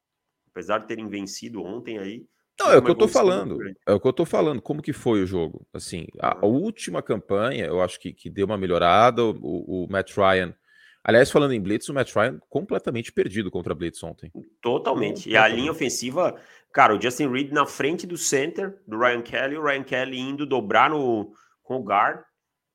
Apesar 0.51 0.79
de 0.79 0.87
terem 0.87 1.09
vencido 1.09 1.63
ontem 1.63 1.99
aí, 1.99 2.27
não, 2.61 2.73
é 2.73 2.77
o 2.77 2.83
que 2.83 2.91
eu 2.91 2.95
tô 2.95 3.09
falando. 3.09 3.59
É 3.87 3.93
o 3.95 3.99
que 3.99 4.07
eu 4.07 4.13
tô 4.13 4.27
falando. 4.27 4.61
Como 4.61 4.83
que 4.83 4.93
foi 4.93 5.23
o 5.23 5.27
jogo? 5.27 5.67
Assim, 5.73 6.07
a, 6.21 6.45
a 6.45 6.47
última 6.47 7.03
campanha, 7.03 7.65
eu 7.65 7.81
acho 7.81 7.99
que, 7.99 8.13
que 8.13 8.29
deu 8.29 8.45
uma 8.45 8.59
melhorada. 8.59 9.25
O, 9.25 9.85
o, 9.85 9.87
Matt 9.91 10.15
Ryan. 10.15 10.55
Aliás, 11.03 11.31
falando 11.31 11.55
em 11.55 11.61
Blitz, 11.61 11.89
o 11.89 11.95
Matt 11.95 12.15
Ryan 12.15 12.39
completamente 12.49 13.11
perdido 13.11 13.51
contra 13.51 13.73
a 13.73 13.77
Blitz 13.77 14.03
ontem. 14.03 14.31
Totalmente. 14.61 15.29
E 15.29 15.37
a 15.37 15.49
linha 15.49 15.73
ofensiva, 15.73 16.39
cara, 16.73 16.95
o 16.95 17.01
Justin 17.01 17.29
Reed 17.29 17.53
na 17.53 17.65
frente 17.65 18.07
do 18.07 18.19
center 18.19 18.79
do 18.87 18.99
Ryan 18.99 19.23
Kelly, 19.23 19.57
o 19.57 19.63
Ryan 19.63 19.83
Kelly 19.83 20.19
indo 20.19 20.45
dobrar 20.45 20.91
no, 20.91 21.33
com 21.63 21.77
o 21.77 21.83
guard 21.83 22.23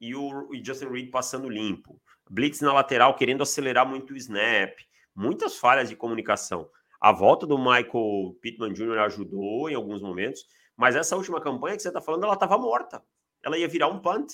e 0.01 0.15
o 0.15 0.53
e 0.53 0.63
Justin 0.63 0.87
Reed 0.87 1.11
passando 1.11 1.49
limpo. 1.49 2.01
Blitz 2.29 2.61
na 2.61 2.73
lateral 2.73 3.15
querendo 3.15 3.43
acelerar 3.43 3.87
muito 3.87 4.13
o 4.13 4.17
snap. 4.17 4.73
Muitas 5.15 5.57
falhas 5.57 5.87
de 5.87 5.95
comunicação. 5.95 6.67
A 6.99 7.11
volta 7.11 7.45
do 7.45 7.57
Michael 7.57 8.35
Pittman 8.41 8.73
Jr. 8.73 8.97
ajudou 8.99 9.69
em 9.69 9.75
alguns 9.75 10.01
momentos, 10.01 10.45
mas 10.75 10.95
essa 10.95 11.15
última 11.15 11.39
campanha 11.39 11.75
que 11.75 11.81
você 11.81 11.89
está 11.89 12.01
falando, 12.01 12.23
ela 12.23 12.33
estava 12.33 12.57
morta. 12.57 13.03
Ela 13.43 13.57
ia 13.57 13.67
virar 13.67 13.87
um 13.87 13.99
punt. 13.99 14.33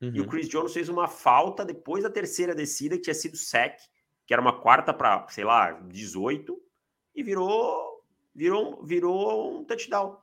Uhum. 0.00 0.12
E 0.14 0.20
o 0.20 0.22
uhum. 0.22 0.28
Chris 0.28 0.48
Jones 0.48 0.72
fez 0.72 0.88
uma 0.88 1.06
falta 1.06 1.64
depois 1.64 2.02
da 2.02 2.10
terceira 2.10 2.54
descida, 2.54 2.96
que 2.96 3.02
tinha 3.02 3.14
sido 3.14 3.36
sec, 3.36 3.78
que 4.26 4.32
era 4.32 4.40
uma 4.40 4.60
quarta 4.60 4.94
para, 4.94 5.26
sei 5.28 5.44
lá, 5.44 5.72
18, 5.72 6.56
e 7.14 7.22
virou, 7.22 8.04
virou, 8.34 8.82
virou 8.84 9.60
um 9.60 9.64
touchdown. 9.64 10.16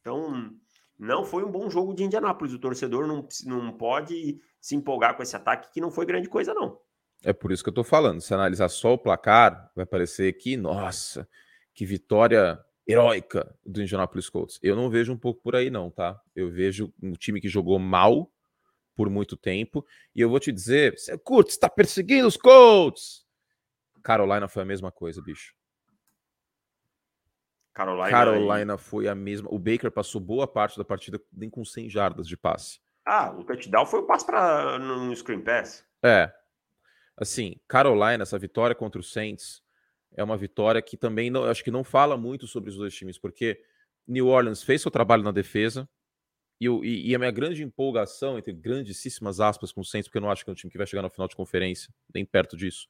Então, 0.00 0.50
não 0.98 1.24
foi 1.24 1.44
um 1.44 1.50
bom 1.50 1.70
jogo 1.70 1.94
de 1.94 2.04
Indianápolis. 2.04 2.54
O 2.54 2.58
torcedor 2.58 3.06
não, 3.06 3.26
não 3.44 3.72
pode 3.72 4.40
se 4.60 4.74
empolgar 4.74 5.16
com 5.16 5.22
esse 5.22 5.36
ataque, 5.36 5.72
que 5.72 5.80
não 5.80 5.90
foi 5.90 6.04
grande 6.06 6.28
coisa, 6.28 6.52
não. 6.52 6.78
É 7.22 7.32
por 7.32 7.52
isso 7.52 7.62
que 7.62 7.68
eu 7.68 7.74
tô 7.74 7.84
falando. 7.84 8.20
Se 8.20 8.32
analisar 8.32 8.68
só 8.68 8.94
o 8.94 8.98
placar, 8.98 9.70
vai 9.76 9.86
parecer 9.86 10.32
que, 10.34 10.56
nossa, 10.56 11.28
que 11.74 11.84
vitória 11.84 12.58
heróica 12.86 13.54
do 13.64 13.82
Indianapolis 13.82 14.28
Colts. 14.28 14.58
Eu 14.62 14.74
não 14.74 14.90
vejo 14.90 15.12
um 15.12 15.18
pouco 15.18 15.40
por 15.42 15.54
aí, 15.54 15.70
não, 15.70 15.90
tá? 15.90 16.20
Eu 16.34 16.50
vejo 16.50 16.92
um 17.02 17.12
time 17.12 17.40
que 17.40 17.48
jogou 17.48 17.78
mal 17.78 18.30
por 18.94 19.08
muito 19.08 19.36
tempo. 19.36 19.84
E 20.14 20.20
eu 20.20 20.28
vou 20.28 20.40
te 20.40 20.52
dizer, 20.52 20.98
você 20.98 21.16
curte, 21.18 21.50
está 21.50 21.68
perseguindo 21.68 22.26
os 22.26 22.36
Colts. 22.36 23.24
Carolina 24.02 24.48
foi 24.48 24.62
a 24.62 24.66
mesma 24.66 24.90
coisa, 24.90 25.22
bicho. 25.22 25.54
Carolina, 27.72 28.10
Carolina 28.10 28.78
foi 28.78 29.08
a 29.08 29.14
mesma. 29.14 29.48
O 29.50 29.58
Baker 29.58 29.90
passou 29.90 30.20
boa 30.20 30.46
parte 30.46 30.76
da 30.76 30.84
partida 30.84 31.20
nem 31.32 31.48
com 31.48 31.64
100 31.64 31.88
jardas 31.88 32.26
de 32.26 32.36
passe. 32.36 32.80
Ah, 33.06 33.30
o 33.30 33.44
touchdown 33.44 33.86
foi 33.86 34.00
o 34.00 34.06
passe 34.06 34.26
para 34.26 34.78
no 34.78 35.14
screen 35.16 35.40
pass. 35.40 35.84
É. 36.02 36.32
Assim, 37.16 37.56
Carolina, 37.68 38.22
essa 38.22 38.38
vitória 38.38 38.74
contra 38.74 39.00
o 39.00 39.04
Saints 39.04 39.62
é 40.16 40.24
uma 40.24 40.36
vitória 40.36 40.82
que 40.82 40.96
também 40.96 41.30
não, 41.30 41.44
acho 41.44 41.62
que 41.62 41.70
não 41.70 41.84
fala 41.84 42.16
muito 42.16 42.46
sobre 42.46 42.70
os 42.70 42.76
dois 42.76 42.94
times, 42.94 43.18
porque 43.18 43.62
New 44.06 44.26
Orleans 44.26 44.62
fez 44.62 44.82
seu 44.82 44.90
trabalho 44.90 45.22
na 45.22 45.30
defesa 45.30 45.88
e, 46.60 46.66
e, 46.66 47.10
e 47.10 47.14
a 47.14 47.18
minha 47.18 47.30
grande 47.30 47.62
empolgação, 47.62 48.38
entre 48.38 48.52
grandíssimas 48.52 49.40
aspas, 49.40 49.72
com 49.72 49.80
o 49.80 49.84
Saints, 49.84 50.08
porque 50.08 50.18
eu 50.18 50.22
não 50.22 50.30
acho 50.30 50.44
que 50.44 50.50
é 50.50 50.52
um 50.52 50.56
time 50.56 50.70
que 50.70 50.78
vai 50.78 50.86
chegar 50.86 51.02
na 51.02 51.10
final 51.10 51.26
de 51.26 51.34
conferência, 51.34 51.92
nem 52.14 52.24
perto 52.24 52.56
disso, 52.56 52.86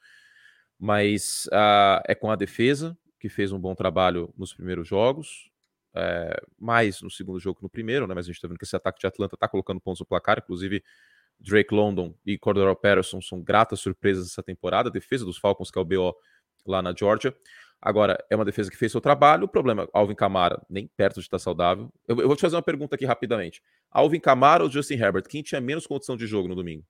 mas 0.79 1.47
uh, 1.47 2.03
é 2.07 2.15
com 2.15 2.31
a 2.31 2.37
defesa, 2.37 2.97
que 3.19 3.29
fez 3.29 3.53
um 3.53 3.59
bom 3.59 3.75
trabalho 3.75 4.33
nos 4.37 4.53
primeiros 4.53 4.89
jogos, 4.89 5.51
é, 5.95 6.41
mais 6.59 7.03
no 7.03 7.11
segundo 7.11 7.39
jogo 7.39 7.59
que 7.59 7.63
no 7.63 7.69
primeiro, 7.69 8.07
né? 8.07 8.15
Mas 8.15 8.25
a 8.25 8.29
gente 8.29 8.37
está 8.37 8.49
vendo 8.49 8.59
que 8.59 8.65
esse 8.65 8.77
ataque 8.77 9.01
de 9.01 9.07
Atlanta 9.07 9.35
está 9.35 9.49
colocando 9.49 9.81
pontos 9.81 10.01
no 10.01 10.07
placar, 10.07 10.39
inclusive 10.39 10.83
Drake 11.39 11.75
London 11.75 12.15
e 12.25 12.39
Cordero 12.39 12.75
Patterson 12.77 13.21
são 13.21 13.43
gratas 13.43 13.81
surpresas 13.81 14.29
essa 14.29 14.43
temporada. 14.43 14.89
A 14.89 14.93
defesa 14.93 15.25
dos 15.25 15.37
Falcons, 15.37 15.71
que 15.71 15.79
é 15.79 15.83
o 15.83 15.85
BO 15.85 16.15
lá 16.67 16.81
na 16.81 16.95
Georgia. 16.97 17.35
Agora, 17.83 18.23
é 18.29 18.37
uma 18.37 18.45
defesa 18.45 18.71
que 18.71 18.77
fez 18.77 18.93
seu 18.93 19.01
trabalho. 19.01 19.45
O 19.45 19.49
problema, 19.49 19.89
Alvin 19.93 20.15
Kamara, 20.15 20.61
nem 20.69 20.87
perto 20.87 21.15
de 21.15 21.21
estar 21.21 21.39
saudável. 21.39 21.91
Eu, 22.07 22.21
eu 22.21 22.27
vou 22.27 22.37
te 22.37 22.43
fazer 22.43 22.57
uma 22.57 22.63
pergunta 22.63 22.95
aqui 22.95 23.07
rapidamente. 23.07 23.63
Alvin 23.91 24.21
Kamara 24.21 24.63
ou 24.63 24.71
Justin 24.71 24.95
Herbert? 24.95 25.25
Quem 25.29 25.43
tinha 25.43 25.61
menos 25.61 25.87
condição 25.87 26.17
de 26.17 26.27
jogo 26.27 26.49
no 26.49 26.55
domingo? 26.55 26.85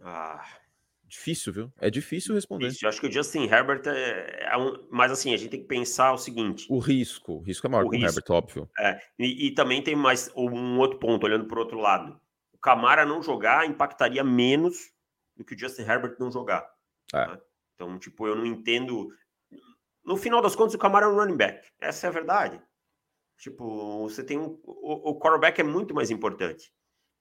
Ah, 0.00 0.42
Difícil, 1.12 1.52
viu? 1.52 1.72
É 1.78 1.90
difícil 1.90 2.34
responder. 2.34 2.68
Difícil. 2.68 2.86
Eu 2.86 2.88
acho 2.88 2.98
que 2.98 3.06
o 3.06 3.12
Justin 3.12 3.42
Herbert 3.42 3.82
é, 3.84 4.44
é 4.50 4.56
um. 4.56 4.82
Mas 4.90 5.12
assim, 5.12 5.34
a 5.34 5.36
gente 5.36 5.50
tem 5.50 5.60
que 5.60 5.68
pensar 5.68 6.10
o 6.10 6.16
seguinte: 6.16 6.66
o 6.70 6.78
risco. 6.78 7.34
O 7.34 7.42
risco 7.42 7.66
é 7.66 7.70
maior 7.70 7.86
que 7.86 7.98
o 7.98 8.00
Herbert, 8.02 8.24
óbvio. 8.30 8.70
É, 8.78 8.98
e, 9.18 9.48
e, 9.48 9.50
também 9.54 9.82
tem 9.82 9.94
mais 9.94 10.32
um 10.34 10.78
outro 10.78 10.98
ponto, 10.98 11.26
olhando 11.26 11.44
para 11.44 11.58
o 11.58 11.60
outro 11.60 11.78
lado. 11.78 12.18
O 12.50 12.56
Camara 12.56 13.04
não 13.04 13.22
jogar 13.22 13.66
impactaria 13.66 14.24
menos 14.24 14.90
do 15.36 15.44
que 15.44 15.54
o 15.54 15.58
Justin 15.58 15.82
Herbert 15.82 16.16
não 16.18 16.32
jogar. 16.32 16.66
É. 17.12 17.26
Né? 17.26 17.38
Então, 17.74 17.98
tipo, 17.98 18.26
eu 18.26 18.34
não 18.34 18.46
entendo. 18.46 19.10
No 20.04 20.16
final 20.16 20.42
das 20.42 20.56
contas, 20.56 20.74
o 20.74 20.78
Camara 20.78 21.06
é 21.06 21.08
um 21.08 21.16
running 21.16 21.36
back. 21.36 21.66
Essa 21.80 22.06
é 22.06 22.08
a 22.08 22.12
verdade. 22.12 22.60
Tipo, 23.38 24.08
você 24.08 24.22
tem 24.22 24.38
um. 24.38 24.58
O, 24.64 25.10
o 25.10 25.18
quarterback 25.18 25.60
é 25.60 25.64
muito 25.64 25.94
mais 25.94 26.10
importante. 26.10 26.72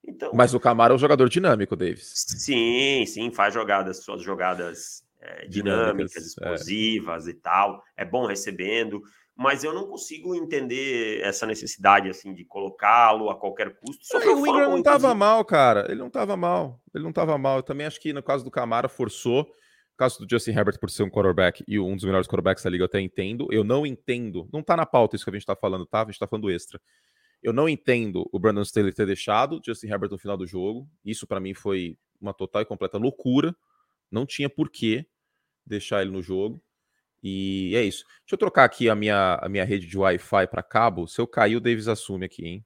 Então, 0.03 0.31
Mas 0.33 0.53
o 0.53 0.59
Camara 0.59 0.93
é 0.93 0.95
um 0.95 0.99
jogador 0.99 1.29
dinâmico, 1.29 1.75
Davis. 1.75 2.11
Sim, 2.15 3.05
sim, 3.05 3.31
faz 3.31 3.53
jogadas, 3.53 4.03
suas 4.03 4.21
jogadas 4.23 5.03
é, 5.19 5.47
dinâmicas, 5.47 5.51
dinâmicas, 5.51 6.23
é. 6.23 6.25
explosivas 6.25 7.27
é. 7.27 7.31
e 7.31 7.33
tal. 7.35 7.83
É 7.95 8.03
bom 8.03 8.25
recebendo, 8.25 9.01
mas 9.35 9.63
eu 9.63 9.73
não 9.73 9.87
consigo 9.87 10.35
entender 10.35 11.21
essa 11.21 11.45
necessidade 11.45 12.09
assim 12.09 12.33
de 12.33 12.43
colocá-lo 12.45 13.29
a 13.29 13.39
qualquer 13.39 13.75
custo. 13.79 14.05
Só 14.05 14.17
o 14.17 14.47
Ingram 14.47 14.71
não 14.71 14.79
estava 14.79 15.13
mal, 15.13 15.45
cara. 15.45 15.85
Ele 15.89 15.99
não 15.99 16.07
estava 16.07 16.35
mal. 16.35 16.79
Ele 16.93 17.03
não 17.03 17.11
estava 17.11 17.37
mal. 17.37 17.57
Eu 17.57 17.63
também 17.63 17.85
acho 17.85 17.99
que 17.99 18.13
no 18.13 18.23
caso 18.23 18.43
do 18.43 18.51
Camara 18.51 18.89
forçou. 18.89 19.47
No 20.01 20.05
caso 20.05 20.25
do 20.25 20.27
Justin 20.27 20.53
Herbert 20.53 20.79
por 20.79 20.89
ser 20.89 21.03
um 21.03 21.11
quarterback 21.11 21.63
e 21.67 21.79
um 21.79 21.95
dos 21.95 22.03
melhores 22.03 22.27
quarterbacks 22.27 22.63
da 22.63 22.71
liga, 22.71 22.81
eu 22.81 22.87
até 22.87 22.99
entendo. 22.99 23.47
Eu 23.51 23.63
não 23.63 23.85
entendo. 23.85 24.49
Não 24.51 24.63
tá 24.63 24.75
na 24.75 24.83
pauta 24.83 25.15
isso 25.15 25.23
que 25.23 25.29
a 25.29 25.33
gente 25.33 25.45
tá 25.45 25.55
falando, 25.55 25.85
tá? 25.85 26.01
A 26.01 26.05
gente 26.05 26.17
tá 26.17 26.25
falando 26.25 26.49
extra. 26.49 26.81
Eu 27.43 27.53
não 27.53 27.69
entendo 27.69 28.27
o 28.31 28.39
Brandon 28.39 28.63
Staley 28.63 28.91
ter 28.91 29.05
deixado 29.05 29.57
o 29.57 29.61
Justin 29.63 29.89
Herbert 29.89 30.09
no 30.09 30.17
final 30.17 30.35
do 30.35 30.47
jogo. 30.47 30.89
Isso 31.05 31.27
para 31.27 31.39
mim 31.39 31.53
foi 31.53 31.99
uma 32.19 32.33
total 32.33 32.63
e 32.63 32.65
completa 32.65 32.97
loucura. 32.97 33.55
Não 34.09 34.25
tinha 34.25 34.49
porquê 34.49 35.05
deixar 35.63 36.01
ele 36.01 36.09
no 36.09 36.23
jogo. 36.23 36.59
E 37.21 37.71
é 37.75 37.83
isso. 37.83 38.03
Deixa 38.21 38.33
eu 38.33 38.39
trocar 38.39 38.63
aqui 38.63 38.89
a 38.89 38.95
minha, 38.95 39.35
a 39.35 39.47
minha 39.47 39.63
rede 39.63 39.85
de 39.85 39.99
Wi-Fi 39.99 40.47
para 40.47 40.63
cabo. 40.63 41.07
Se 41.07 41.21
eu 41.21 41.27
cair, 41.27 41.57
o 41.57 41.61
Davis 41.61 41.87
assume 41.87 42.25
aqui, 42.25 42.43
hein? 42.43 42.65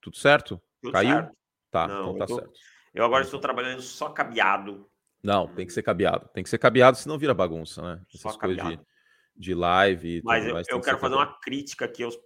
Tudo 0.00 0.16
certo? 0.16 0.58
Tudo 0.80 0.92
Caiu? 0.94 1.10
Certo. 1.10 1.36
Tá, 1.70 1.86
Não, 1.86 2.14
então 2.14 2.18
tá 2.18 2.26
tô... 2.26 2.34
certo. 2.36 2.52
Eu 2.94 3.04
agora 3.04 3.24
estou 3.24 3.40
trabalhando 3.40 3.82
só 3.82 4.08
cabeado. 4.08 4.90
Não, 5.22 5.46
tem 5.54 5.66
que 5.66 5.72
ser 5.72 5.82
cabeado. 5.82 6.28
Tem 6.34 6.42
que 6.42 6.50
ser 6.50 6.58
cabeado, 6.58 6.96
senão 6.96 7.18
vira 7.18 7.32
bagunça, 7.32 7.80
né? 7.82 8.02
Essas 8.08 8.32
só 8.32 8.38
coisas 8.38 8.66
de, 8.66 8.80
de 9.36 9.54
live. 9.54 10.20
Mas 10.24 10.46
eu, 10.46 10.56
eu 10.68 10.80
quero 10.80 10.98
fazer 10.98 11.14
uma 11.14 11.38
crítica 11.40 11.84
aqui 11.84 12.02
aos 12.02 12.16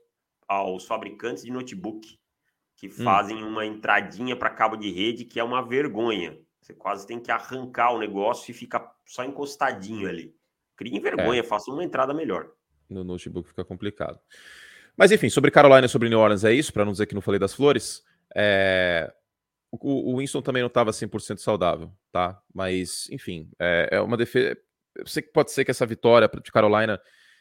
aos 0.47 0.85
fabricantes 0.85 1.45
de 1.45 1.51
notebook 1.51 2.19
que 2.77 2.89
hum. 2.89 3.05
fazem 3.05 3.43
uma 3.43 3.65
entradinha 3.65 4.37
para 4.37 4.51
cabo 4.51 4.77
de 4.77 4.91
rede 4.91 5.25
que 5.25 5.41
é 5.41 5.45
uma 5.45 5.67
vergonha. 5.67 6.39
Você 6.61 6.75
quase 6.75 7.07
tem 7.07 7.21
que 7.21 7.31
arrancar 7.31 7.93
o 7.93 7.99
negócio 7.99 8.51
e 8.51 8.55
fica 8.55 8.91
só 9.05 9.25
encostadinho 9.25 10.09
ali. 10.09 10.35
Criem 10.77 11.01
vergonha, 11.01 11.41
é. 11.41 11.45
façam 11.45 11.75
uma 11.75 11.85
entrada 11.85 12.13
melhor. 12.13 12.51
No 12.89 13.03
notebook 13.03 13.49
fica 13.49 13.65
complicado. 13.65 14.19
Mas 14.97 15.13
enfim, 15.13 15.29
sobre 15.29 15.51
Carolina 15.51 15.87
e 15.87 15.89
sobre 15.89 16.09
New 16.09 16.19
Orleans 16.19 16.45
é 16.45 16.53
isso, 16.53 16.73
para 16.73 16.85
não 16.85 16.93
dizer 16.93 17.07
que 17.07 17.15
não 17.15 17.23
falei 17.23 17.39
das 17.39 17.55
flores. 17.55 18.05
É... 18.35 19.13
O, 19.81 20.15
o 20.15 20.19
Winston 20.19 20.43
também 20.43 20.63
não 20.63 20.69
estava 20.69 20.91
100% 20.91 21.39
saudável, 21.39 21.93
tá? 22.13 22.41
Mas, 22.53 23.09
enfim, 23.11 23.51
é, 23.59 23.89
é 23.93 24.01
uma 24.01 24.17
defesa. 24.17 24.57
Eu 24.95 25.07
sei 25.07 25.23
que 25.23 25.31
pode 25.31 25.53
ser 25.53 25.65
que 25.65 25.71
essa 25.71 25.87
vitória 25.87 26.29
de 26.43 26.53
Carolina 26.53 27.01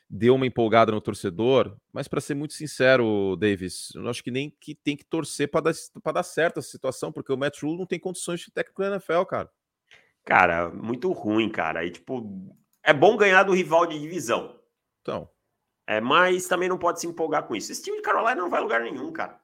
deu 0.10 0.36
uma 0.36 0.46
empolgada 0.46 0.92
no 0.92 1.02
torcedor, 1.02 1.76
mas 1.92 2.08
para 2.08 2.22
ser 2.22 2.36
muito 2.36 2.54
sincero, 2.54 3.36
Davis, 3.38 3.90
eu 3.96 4.08
acho 4.08 4.24
que 4.24 4.32
nem 4.32 4.56
que 4.60 4.76
tem 4.76 4.96
que 4.96 5.06
torcer 5.06 5.50
para 5.50 5.72
dar, 5.72 6.14
dar 6.14 6.24
certo 6.24 6.60
essa 6.60 6.70
situação, 6.70 7.12
porque 7.12 7.34
o 7.34 7.38
Matt 7.38 7.62
Rule 7.62 7.78
não 7.78 7.86
tem 7.86 8.00
condições 8.00 8.42
de 8.42 8.52
técnico 8.52 8.82
na 8.82 8.90
NFL, 8.90 9.24
cara. 9.24 9.50
Cara, 10.24 10.70
muito 10.70 11.12
ruim, 11.12 11.50
cara. 11.50 11.86
E 11.86 11.92
tipo, 11.92 12.56
é 12.84 12.94
bom 12.94 13.18
ganhar 13.18 13.44
do 13.44 13.54
rival 13.54 13.86
de 13.86 14.00
divisão. 14.00 14.60
Então. 15.02 15.30
É, 15.88 16.02
mas 16.02 16.48
também 16.48 16.68
não 16.68 16.80
pode 16.80 17.00
se 17.00 17.08
empolgar 17.08 17.44
com 17.44 17.56
isso. 17.56 17.72
Esse 17.72 17.84
time 17.84 17.98
de 17.98 18.04
Carolina 18.04 18.36
não 18.36 18.50
vai 18.50 18.60
a 18.60 18.64
lugar 18.64 18.82
nenhum, 18.82 19.12
cara. 19.12 19.40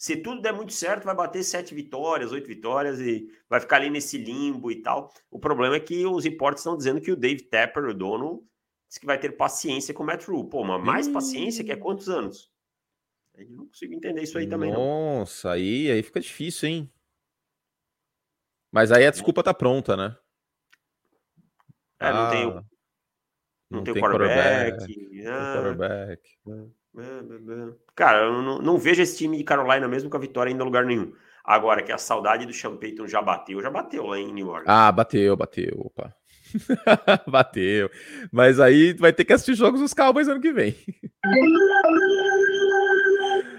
Se 0.00 0.16
tudo 0.16 0.40
der 0.40 0.54
muito 0.54 0.72
certo, 0.72 1.04
vai 1.04 1.14
bater 1.14 1.44
sete 1.44 1.74
vitórias, 1.74 2.32
oito 2.32 2.46
vitórias 2.46 2.98
e 3.02 3.30
vai 3.50 3.60
ficar 3.60 3.76
ali 3.76 3.90
nesse 3.90 4.16
limbo 4.16 4.70
e 4.70 4.80
tal. 4.80 5.12
O 5.30 5.38
problema 5.38 5.76
é 5.76 5.80
que 5.80 6.06
os 6.06 6.24
reportes 6.24 6.62
estão 6.62 6.74
dizendo 6.74 7.02
que 7.02 7.12
o 7.12 7.16
Dave 7.16 7.42
Tepper, 7.42 7.84
o 7.84 7.92
dono, 7.92 8.42
diz 8.88 8.96
que 8.96 9.04
vai 9.04 9.20
ter 9.20 9.32
paciência 9.32 9.92
com 9.92 10.02
o 10.02 10.06
Matt 10.06 10.24
Rule. 10.24 10.48
Pô, 10.48 10.64
mas 10.64 10.82
mais 10.82 11.06
hum. 11.06 11.12
paciência 11.12 11.62
que 11.62 11.70
é 11.70 11.76
quantos 11.76 12.08
anos? 12.08 12.50
Eu 13.34 13.50
não 13.50 13.66
consigo 13.66 13.92
entender 13.92 14.22
isso 14.22 14.38
aí 14.38 14.48
também, 14.48 14.72
Nossa, 14.72 15.48
não. 15.48 15.54
aí, 15.54 15.90
aí 15.90 16.02
fica 16.02 16.18
difícil, 16.18 16.70
hein? 16.70 16.92
Mas 18.72 18.92
aí 18.92 19.06
a 19.06 19.10
desculpa 19.10 19.42
tá 19.42 19.52
pronta, 19.52 19.98
né? 19.98 20.16
É, 21.98 22.10
não 22.10 22.20
ah, 22.20 22.30
tem 22.30 22.46
o, 22.46 22.54
não, 22.54 22.64
não 23.70 23.84
tem, 23.84 23.92
tem 23.92 24.02
quarterback. 24.02 24.78
quarterback, 24.78 25.26
ah, 25.26 25.54
quarterback. 25.54 26.38
É, 26.96 27.02
é, 27.02 27.04
é, 27.04 27.72
Cara, 27.94 28.24
eu 28.24 28.42
não, 28.42 28.58
não, 28.58 28.78
vejo 28.78 29.02
esse 29.02 29.16
time 29.16 29.36
de 29.36 29.44
Carolina 29.44 29.86
mesmo 29.86 30.10
com 30.10 30.16
a 30.16 30.20
vitória 30.20 30.50
ainda 30.50 30.62
em 30.62 30.66
lugar 30.66 30.84
nenhum. 30.84 31.12
Agora 31.44 31.82
que 31.82 31.92
a 31.92 31.98
saudade 31.98 32.46
do 32.46 32.52
Sean 32.52 32.76
Payton 32.76 33.06
já 33.06 33.22
bateu, 33.22 33.62
já 33.62 33.70
bateu 33.70 34.06
lá 34.06 34.18
em 34.18 34.32
New 34.32 34.48
Orleans. 34.48 34.68
Ah, 34.68 34.92
bateu, 34.92 35.36
bateu, 35.36 35.72
opa. 35.78 36.14
Bateu. 37.28 37.88
Mas 38.32 38.58
aí 38.58 38.92
vai 38.94 39.12
ter 39.12 39.24
que 39.24 39.32
assistir 39.32 39.54
jogos 39.54 39.80
dos 39.80 39.94
Cowboys 39.94 40.26
ano 40.28 40.40
que 40.40 40.52
vem. 40.52 40.76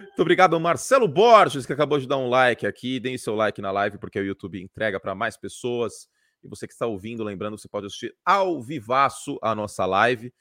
Muito 0.08 0.22
obrigado 0.22 0.60
Marcelo 0.60 1.08
Borges, 1.08 1.66
que 1.66 1.74
acabou 1.74 1.98
de 2.00 2.08
dar 2.08 2.18
um 2.18 2.30
like 2.30 2.68
aqui. 2.68 3.00
Deem 3.00 3.18
seu 3.18 3.34
like 3.34 3.62
na 3.62 3.72
live, 3.72 3.98
porque 3.98 4.20
o 4.20 4.26
YouTube 4.26 4.62
entrega 4.62 5.00
para 5.00 5.16
mais 5.16 5.38
pessoas. 5.38 6.10
E 6.44 6.48
você 6.48 6.68
que 6.68 6.74
está 6.74 6.86
ouvindo, 6.86 7.24
lembrando, 7.24 7.58
você 7.58 7.70
pode 7.70 7.88
assistir 7.88 8.14
ao 8.26 8.62
vivaço 8.62 9.40
a 9.42 9.56
nossa 9.56 9.86
live. 9.86 10.34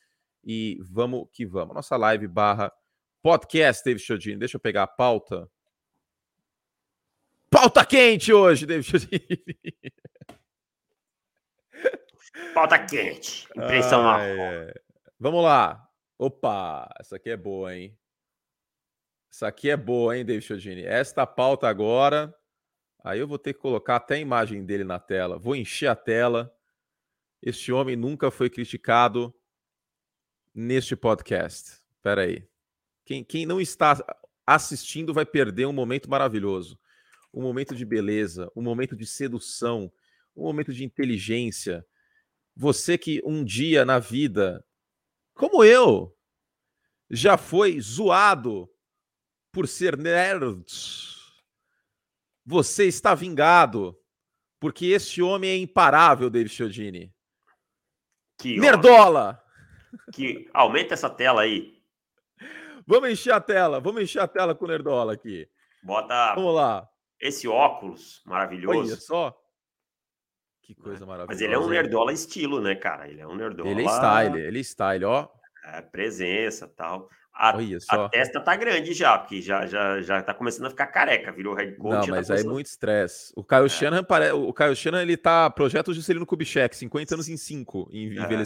E 0.45 0.79
vamos 0.83 1.29
que 1.33 1.47
vamos. 1.47 1.75
Nossa 1.75 1.97
live 1.97 2.27
barra 2.27 2.73
podcast, 3.23 3.85
David 3.85 4.05
Chodini. 4.05 4.37
Deixa 4.37 4.57
eu 4.57 4.61
pegar 4.61 4.85
a 4.85 4.87
pauta. 4.87 5.51
Pauta 7.51 7.85
quente 7.85 8.33
hoje, 8.33 8.67
David 8.67 8.89
Chodini. 8.89 9.45
Pauta 12.55 12.79
quente. 12.79 13.49
Impressão 13.57 14.09
ah, 14.09 14.23
é. 14.23 14.75
Vamos 15.19 15.43
lá. 15.43 15.89
Opa, 16.19 16.89
essa 16.99 17.17
aqui 17.17 17.31
é 17.31 17.37
boa, 17.37 17.75
hein? 17.75 17.97
Essa 19.33 19.49
aqui 19.49 19.71
é 19.71 19.77
boa, 19.77 20.17
hein, 20.17 20.25
David 20.25 20.45
Chodini? 20.45 20.85
Esta 20.85 21.27
pauta 21.27 21.69
agora. 21.69 22.35
Aí 23.03 23.19
eu 23.19 23.27
vou 23.27 23.39
ter 23.39 23.55
que 23.55 23.61
colocar 23.61 23.97
até 23.97 24.17
a 24.17 24.19
imagem 24.19 24.65
dele 24.65 24.85
na 24.85 24.99
tela. 24.99 25.39
Vou 25.39 25.57
encher 25.57 25.87
a 25.87 25.97
tela. 25.97 26.55
Este 27.43 27.73
homem 27.73 27.97
nunca 27.97 28.31
foi 28.31 28.51
criticado 28.51 29.35
neste 30.55 30.95
podcast. 30.95 31.81
Espera 31.97 32.23
aí. 32.23 32.50
Quem, 33.05 33.25
quem 33.25 33.47
não 33.47 33.61
está 33.61 33.97
assistindo 34.47 35.15
vai 35.15 35.25
perder 35.25 35.67
um 35.67 35.73
momento 35.73 36.09
maravilhoso. 36.09 36.79
Um 37.33 37.43
momento 37.43 37.75
de 37.75 37.85
beleza, 37.85 38.51
um 38.57 38.63
momento 38.63 38.97
de 38.97 39.07
sedução, 39.07 39.93
um 40.35 40.43
momento 40.43 40.73
de 40.73 40.85
inteligência, 40.85 41.87
você 42.57 42.99
que 42.99 43.23
um 43.25 43.45
dia 43.45 43.85
na 43.85 43.99
vida, 43.99 44.65
como 45.35 45.65
eu, 45.65 46.17
já 47.09 47.37
foi 47.37 47.81
zoado 47.81 48.71
por 49.53 49.67
ser 49.67 49.97
nerd. 49.97 50.65
Você 52.45 52.87
está 52.87 53.15
vingado, 53.15 53.99
porque 54.61 54.87
este 54.87 55.23
homem 55.23 55.51
é 55.51 55.57
imparável, 55.57 56.31
David 56.31 56.53
Chiodini. 56.53 57.15
Que 58.39 58.59
Nerdola! 58.59 59.43
Que 60.15 60.49
aumenta 60.55 60.95
essa 60.95 61.11
tela 61.11 61.43
aí. 61.43 61.80
Vamos 62.91 63.11
encher 63.11 63.33
a 63.33 63.41
tela, 63.41 63.79
vamos 63.79 64.03
encher 64.03 64.19
a 64.19 64.27
tela 64.27 64.53
com 64.53 64.65
o 64.65 64.69
Nerdola 64.69 65.13
aqui. 65.13 65.49
Bota. 65.81 66.35
Vamos 66.35 66.57
lá. 66.57 66.89
Esse 67.21 67.47
óculos 67.47 68.21
maravilhoso. 68.27 68.81
Olha 68.81 68.97
só. 68.97 69.41
Que 70.61 70.75
coisa 70.75 71.07
maravilhosa. 71.07 71.33
Mas 71.33 71.41
ele 71.41 71.55
é 71.55 71.59
um 71.59 71.69
nerdola 71.69 72.13
estilo, 72.13 72.61
né, 72.61 72.75
cara? 72.75 73.09
Ele 73.09 73.21
é 73.21 73.27
um 73.29 73.37
nerdola. 73.37 73.71
Ele 73.71 73.83
é 73.83 73.87
style, 73.87 74.41
ele 74.41 74.59
é 74.59 74.63
style, 74.63 75.05
ó. 75.05 75.29
É, 75.67 75.83
presença 75.83 76.67
tal. 76.67 77.09
A, 77.33 77.51
a, 77.51 78.09
testa 78.09 78.41
tá 78.41 78.57
grande 78.57 78.93
já, 78.93 79.17
porque 79.17 79.41
já, 79.41 79.67
já, 79.67 80.03
já 80.03 80.21
tá 80.21 80.35
começando 80.35 80.67
a 80.67 80.71
ficar 80.71 80.89
careca, 80.89 81.31
virou 81.31 81.55
head 81.55 81.77
coach. 81.77 82.09
Não, 82.09 82.17
mas 82.17 82.27
tá 82.27 82.35
aí 82.35 82.41
é 82.41 82.45
muito 82.45 82.67
estresse. 82.67 83.33
O 83.37 83.45
Caio 83.45 83.67
é. 83.67 84.03
Pare... 84.03 84.33
o 84.33 84.53
Caio 84.53 84.75
Shanahan, 84.75 85.03
ele 85.03 85.17
tá 85.17 85.49
projeto 85.49 85.95
Juscelino 85.95 86.27
Kubitschek, 86.27 86.77
50 86.77 87.15
anos 87.15 87.29
em 87.29 87.37
5 87.37 87.89
em 87.93 88.19
é. 88.19 88.45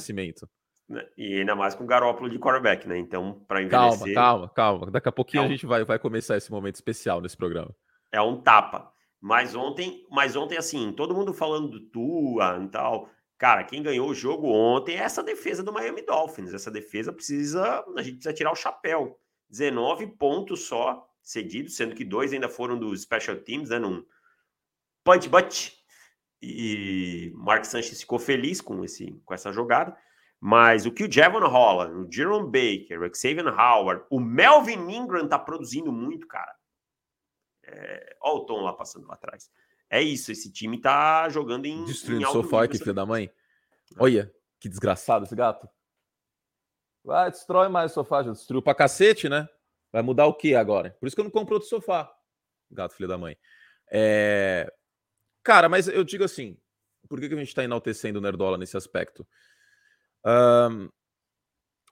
Né, 0.89 1.07
e 1.17 1.39
ainda 1.39 1.55
mais 1.55 1.75
com 1.75 1.87
garópolo 1.87 2.29
de 2.29 2.39
quarterback, 2.39 2.87
né? 2.87 2.99
Então, 2.99 3.43
para 3.49 3.63
envelhecer... 3.63 4.15
Calma, 4.15 4.49
calma, 4.49 4.49
calma. 4.49 4.91
Daqui 4.91 5.09
a 5.09 5.13
pouquinho 5.13 5.41
é 5.41 5.45
um... 5.45 5.47
a 5.47 5.51
gente 5.51 5.67
vai, 5.67 5.85
vai 5.85 5.99
começar 5.99 6.37
esse 6.37 6.51
momento 6.51 6.75
especial 6.75 7.21
nesse 7.21 7.37
programa. 7.37 7.75
É 8.13 8.21
um 8.21 8.41
tapa. 8.41 8.93
Mas 9.21 9.55
ontem, 9.55 10.07
mas 10.11 10.37
ontem, 10.37 10.59
assim, 10.59 10.93
todo 10.93 11.15
mundo 11.15 11.33
falando 11.33 11.69
do 11.69 11.81
Tua 11.81 12.61
e 12.63 12.69
tal. 12.69 13.09
Cara, 13.39 13.65
quem 13.65 13.83
ganhou 13.83 14.11
o 14.11 14.15
jogo 14.15 14.49
ontem 14.49 14.97
é 14.97 14.99
essa 14.99 15.23
defesa 15.23 15.63
do 15.63 15.73
Miami 15.73 16.03
Dolphins. 16.03 16.53
Essa 16.53 16.71
defesa 16.71 17.11
precisa. 17.11 17.83
A 17.97 18.03
gente 18.03 18.17
precisa 18.17 18.35
tirar 18.35 18.53
o 18.53 18.57
chapéu. 18.57 19.19
19 19.49 20.09
pontos 20.19 20.67
só 20.67 21.09
cedidos, 21.23 21.75
sendo 21.75 21.95
que 21.95 22.05
dois 22.05 22.35
ainda 22.35 22.51
foram 22.51 22.79
dos 22.79 23.01
special 23.01 23.37
teams, 23.37 23.71
né? 23.71 23.79
Num 23.79 24.05
punch 25.03 25.29
butt. 25.29 25.73
E 26.43 27.33
Mark 27.35 27.65
Sanchez 27.65 28.01
ficou 28.01 28.19
feliz 28.19 28.61
com, 28.61 28.85
esse, 28.85 29.11
com 29.25 29.33
essa 29.33 29.51
jogada. 29.51 29.97
Mas 30.47 30.85
o 30.85 30.93
que 30.93 31.05
o 31.05 31.11
Javon 31.11 31.49
Holland, 31.49 31.95
o 31.95 32.13
Jerome 32.13 32.45
Baker, 32.45 33.01
o 33.01 33.15
Xavier 33.15 33.49
Howard, 33.49 34.05
o 34.11 34.21
Melvin 34.21 34.91
Ingram 34.95 35.27
tá 35.27 35.39
produzindo 35.39 35.91
muito, 35.91 36.29
cara. 36.29 36.55
É, 37.63 38.15
olha 38.21 38.35
o 38.35 38.45
Tom 38.45 38.61
lá 38.61 38.75
passando 38.75 39.07
lá 39.07 39.15
atrás. 39.15 39.51
É 39.89 40.03
isso, 40.03 40.31
esse 40.31 40.53
time 40.53 40.79
tá 40.79 41.31
jogando 41.31 41.65
em. 41.65 41.87
Destruindo 41.87 42.29
o 42.29 42.31
sofá 42.31 42.65
aqui, 42.65 42.77
filho 42.77 42.93
da 42.93 43.07
mãe. 43.07 43.33
Olha, 43.99 44.31
que 44.61 44.69
desgraçado 44.69 45.25
esse 45.25 45.35
gato. 45.35 45.67
Vai, 47.03 47.31
destrói 47.31 47.71
mais 47.71 47.93
o 47.93 47.95
sofá, 47.95 48.23
já 48.23 48.33
destruiu 48.33 48.61
pra 48.61 48.75
cacete, 48.75 49.31
né? 49.31 49.49
Vai 49.91 50.03
mudar 50.03 50.27
o 50.27 50.35
que 50.35 50.55
agora? 50.55 50.95
Por 51.01 51.07
isso 51.07 51.17
que 51.17 51.21
eu 51.21 51.25
não 51.25 51.31
compro 51.31 51.55
outro 51.55 51.71
sofá. 51.71 52.15
Gato, 52.71 52.95
filho 52.95 53.09
da 53.09 53.17
mãe. 53.17 53.35
É... 53.91 54.71
Cara, 55.43 55.71
mas 55.71 55.89
eu 55.89 56.05
digo 56.05 56.23
assim, 56.23 56.61
por 57.09 57.19
que, 57.19 57.31
que 57.31 57.35
a 57.35 57.39
gente 57.39 57.55
tá 57.55 57.65
enaltecendo 57.65 58.19
o 58.19 58.23
Nerdola 58.23 58.59
nesse 58.59 58.77
aspecto? 58.77 59.27
Um, 60.27 60.89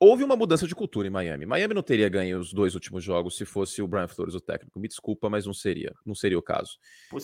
houve 0.01 0.25
uma 0.25 0.37
mudança 0.37 0.67
de 0.67 0.75
cultura 0.75 1.07
em 1.07 1.11
Miami. 1.11 1.47
Miami 1.47 1.75
não 1.75 1.83
teria 1.83 2.09
ganho 2.09 2.41
os 2.41 2.53
dois 2.53 2.75
últimos 2.75 3.05
jogos 3.05 3.37
se 3.37 3.45
fosse 3.45 3.81
o 3.81 3.87
Brian 3.87 4.09
Flores 4.09 4.35
o 4.35 4.41
técnico. 4.41 4.81
Me 4.81 4.89
desculpa, 4.89 5.31
mas 5.31 5.47
não 5.47 5.55
seria. 5.55 5.95
Não 6.05 6.15
seria 6.15 6.39
o 6.39 6.43
caso. 6.43 6.79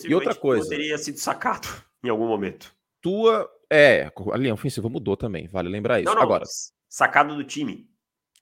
E 0.07 0.13
outra 0.13 0.35
coisa. 0.35 0.69
teria 0.69 0.97
sido 0.97 1.17
sacado 1.17 1.67
em 2.03 2.09
algum 2.09 2.27
momento. 2.27 2.73
Tua. 3.01 3.49
É, 3.71 4.11
a 4.33 4.37
linha 4.37 4.53
ofensiva 4.53 4.89
mudou 4.89 5.15
também, 5.15 5.47
vale 5.47 5.69
lembrar 5.69 5.99
isso. 5.99 6.09
Não, 6.09 6.15
não, 6.15 6.23
Agora. 6.23 6.43
Sacado 6.87 7.35
do 7.35 7.43
time. 7.43 7.87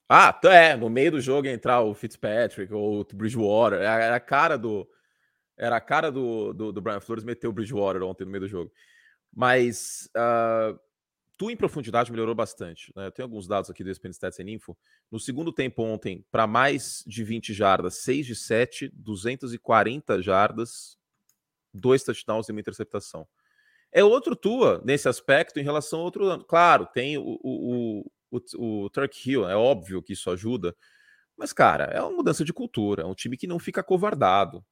Ah, 0.09 0.39
é, 0.45 0.75
no 0.77 0.89
meio 0.89 1.11
do 1.11 1.19
jogo 1.19 1.47
entrar 1.47 1.81
o 1.81 1.93
Fitzpatrick 1.93 2.73
ou 2.73 3.01
o 3.01 3.05
Bridgewater. 3.13 3.79
Era 3.79 4.15
a 4.15 4.19
cara 4.19 4.57
do. 4.57 4.87
Era 5.57 5.77
a 5.77 5.81
cara 5.81 6.11
do, 6.11 6.53
do, 6.53 6.71
do 6.71 6.81
Brian 6.81 7.01
Flores 7.01 7.23
meter 7.23 7.47
o 7.47 7.51
Bridgewater 7.51 8.03
ontem 8.03 8.23
no 8.23 8.31
meio 8.31 8.41
do 8.41 8.47
jogo. 8.47 8.71
Mas. 9.35 10.09
Uh, 10.15 10.79
Tu 11.37 11.51
em 11.51 11.55
profundidade 11.55 12.11
melhorou 12.11 12.33
bastante. 12.33 12.91
Né? 12.95 13.05
Eu 13.05 13.11
tenho 13.11 13.27
alguns 13.27 13.47
dados 13.47 13.69
aqui 13.69 13.83
do 13.83 13.91
ESPN 13.91 14.09
Stats 14.09 14.39
and 14.39 14.49
Info. 14.49 14.75
No 15.11 15.19
segundo 15.19 15.53
tempo 15.53 15.83
ontem, 15.83 16.25
para 16.31 16.47
mais 16.47 17.03
de 17.05 17.23
20 17.23 17.53
jardas, 17.53 17.97
6 17.97 18.25
de 18.25 18.35
7, 18.35 18.91
240 18.95 20.21
jardas, 20.21 20.97
dois 21.71 22.03
touchdowns 22.03 22.49
e 22.49 22.51
uma 22.51 22.59
interceptação. 22.59 23.27
É 23.91 24.03
outro 24.03 24.35
tua 24.35 24.81
nesse 24.83 25.07
aspecto 25.07 25.59
em 25.59 25.63
relação 25.63 25.99
a 25.99 26.03
outro 26.03 26.25
ano. 26.25 26.43
Claro, 26.43 26.87
tem 26.87 27.19
o, 27.19 27.39
o, 27.43 28.11
o, 28.31 28.83
o 28.85 28.89
Turk 28.89 29.29
Hill, 29.29 29.47
é 29.47 29.55
óbvio 29.55 30.01
que 30.01 30.13
isso 30.13 30.31
ajuda. 30.31 30.75
Mas, 31.37 31.53
cara, 31.53 31.85
é 31.85 32.01
uma 32.01 32.11
mudança 32.11 32.43
de 32.43 32.51
cultura. 32.51 33.03
É 33.03 33.05
um 33.05 33.13
time 33.13 33.37
que 33.37 33.45
não 33.45 33.59
fica 33.59 33.83
covardado. 33.83 34.65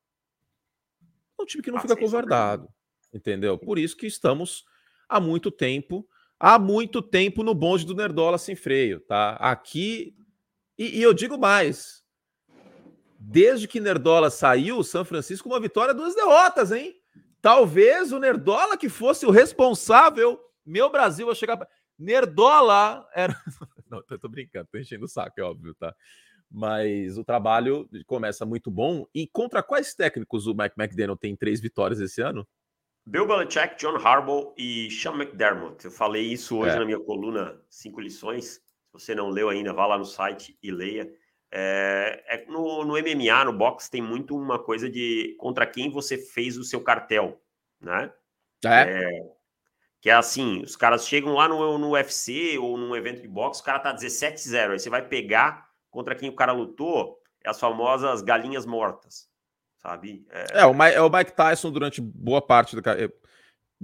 É 1.39 1.43
um 1.43 1.45
time 1.45 1.61
que 1.61 1.69
não 1.69 1.77
ah, 1.77 1.81
fica 1.81 1.95
covardado. 1.95 2.67
Entendeu? 3.13 3.57
Por 3.57 3.77
isso 3.77 3.95
que 3.95 4.07
estamos 4.07 4.65
há 5.07 5.19
muito 5.19 5.51
tempo 5.51 6.07
há 6.45 6.59
muito 6.59 7.01
tempo 7.01 7.41
no 7.41 7.55
bonde 7.55 7.87
do 7.87 7.95
Nerdola 7.95 8.37
sem 8.37 8.55
freio, 8.55 8.99
tá? 8.99 9.31
Aqui. 9.37 10.15
E, 10.77 10.99
e 10.99 11.01
eu 11.01 11.11
digo 11.11 11.39
mais. 11.39 12.03
Desde 13.19 13.67
que 13.67 13.79
Nerdola 13.79 14.29
saiu, 14.29 14.83
São 14.83 15.03
Francisco, 15.03 15.49
uma 15.49 15.59
vitória, 15.59 15.91
duas 15.91 16.13
derrotas, 16.13 16.71
hein? 16.71 16.93
Talvez 17.41 18.11
o 18.11 18.19
Nerdola 18.19 18.77
que 18.77 18.89
fosse 18.89 19.25
o 19.25 19.31
responsável, 19.31 20.39
meu 20.63 20.87
Brasil, 20.91 21.31
a 21.31 21.33
chegar. 21.33 21.67
Nerdola 21.97 23.07
era. 23.15 23.35
Não, 23.89 24.03
tô 24.03 24.29
brincando, 24.29 24.67
tô 24.71 24.77
enchendo 24.77 25.05
o 25.05 25.09
saco, 25.09 25.39
é 25.39 25.43
óbvio, 25.43 25.73
tá? 25.73 25.95
Mas 26.51 27.17
o 27.17 27.23
trabalho 27.23 27.89
começa 28.05 28.45
muito 28.45 28.69
bom. 28.69 29.07
E 29.15 29.25
contra 29.25 29.63
quais 29.63 29.95
técnicos 29.95 30.45
o 30.45 30.53
Mike 30.53 30.75
McDaniel 30.77 31.17
tem 31.17 31.35
três 31.35 31.59
vitórias 31.59 31.99
esse 31.99 32.21
ano? 32.21 32.47
Bill 33.07 33.27
Belichick, 33.27 33.77
John 33.77 33.97
Harbaugh 33.97 34.53
e 34.57 34.89
Sean 34.89 35.13
McDermott. 35.13 35.85
Eu 35.85 35.91
falei 35.91 36.23
isso 36.23 36.57
hoje 36.57 36.75
é. 36.75 36.79
na 36.79 36.85
minha 36.85 36.99
coluna 36.99 37.61
Cinco 37.69 38.01
Lições. 38.01 38.55
Se 38.55 38.61
você 38.91 39.13
não 39.13 39.29
leu 39.29 39.49
ainda, 39.49 39.73
vá 39.73 39.85
lá 39.85 39.97
no 39.97 40.05
site 40.05 40.57
e 40.61 40.71
leia. 40.71 41.07
É, 41.51 42.23
é 42.27 42.45
no, 42.47 42.83
no, 42.83 42.93
MMA, 42.93 43.45
no 43.45 43.53
boxe, 43.53 43.91
tem 43.91 44.01
muito 44.01 44.35
uma 44.35 44.57
coisa 44.57 44.89
de 44.89 45.35
contra 45.39 45.67
quem 45.67 45.91
você 45.91 46.17
fez 46.17 46.57
o 46.57 46.63
seu 46.63 46.81
cartel, 46.81 47.39
né? 47.79 48.11
É. 48.65 49.03
é 49.03 49.35
que 50.01 50.09
é 50.09 50.13
assim, 50.13 50.61
os 50.61 50.75
caras 50.75 51.07
chegam 51.07 51.33
lá 51.33 51.47
no, 51.47 51.77
no 51.79 51.91
UFC 51.91 52.57
ou 52.59 52.77
num 52.77 52.95
evento 52.95 53.21
de 53.21 53.27
boxe, 53.27 53.61
o 53.61 53.63
cara 53.63 53.79
tá 53.79 53.95
17-0. 53.95 54.71
Aí 54.71 54.79
você 54.79 54.89
vai 54.89 55.07
pegar 55.07 55.67
contra 55.89 56.15
quem 56.15 56.29
o 56.29 56.35
cara 56.35 56.51
lutou, 56.51 57.19
é 57.43 57.49
as 57.49 57.59
famosas 57.59 58.21
galinhas 58.21 58.65
mortas 58.65 59.27
sabe? 59.85 60.25
É, 60.31 60.61
é, 60.61 60.65
o, 60.65 60.73
Mike, 60.73 60.95
é 60.95 61.01
o 61.01 61.09
Mike 61.09 61.35
Tyson 61.35 61.71
durante 61.71 62.01
boa 62.01 62.41
parte 62.41 62.75
do 62.75 62.89
eu, 62.89 63.13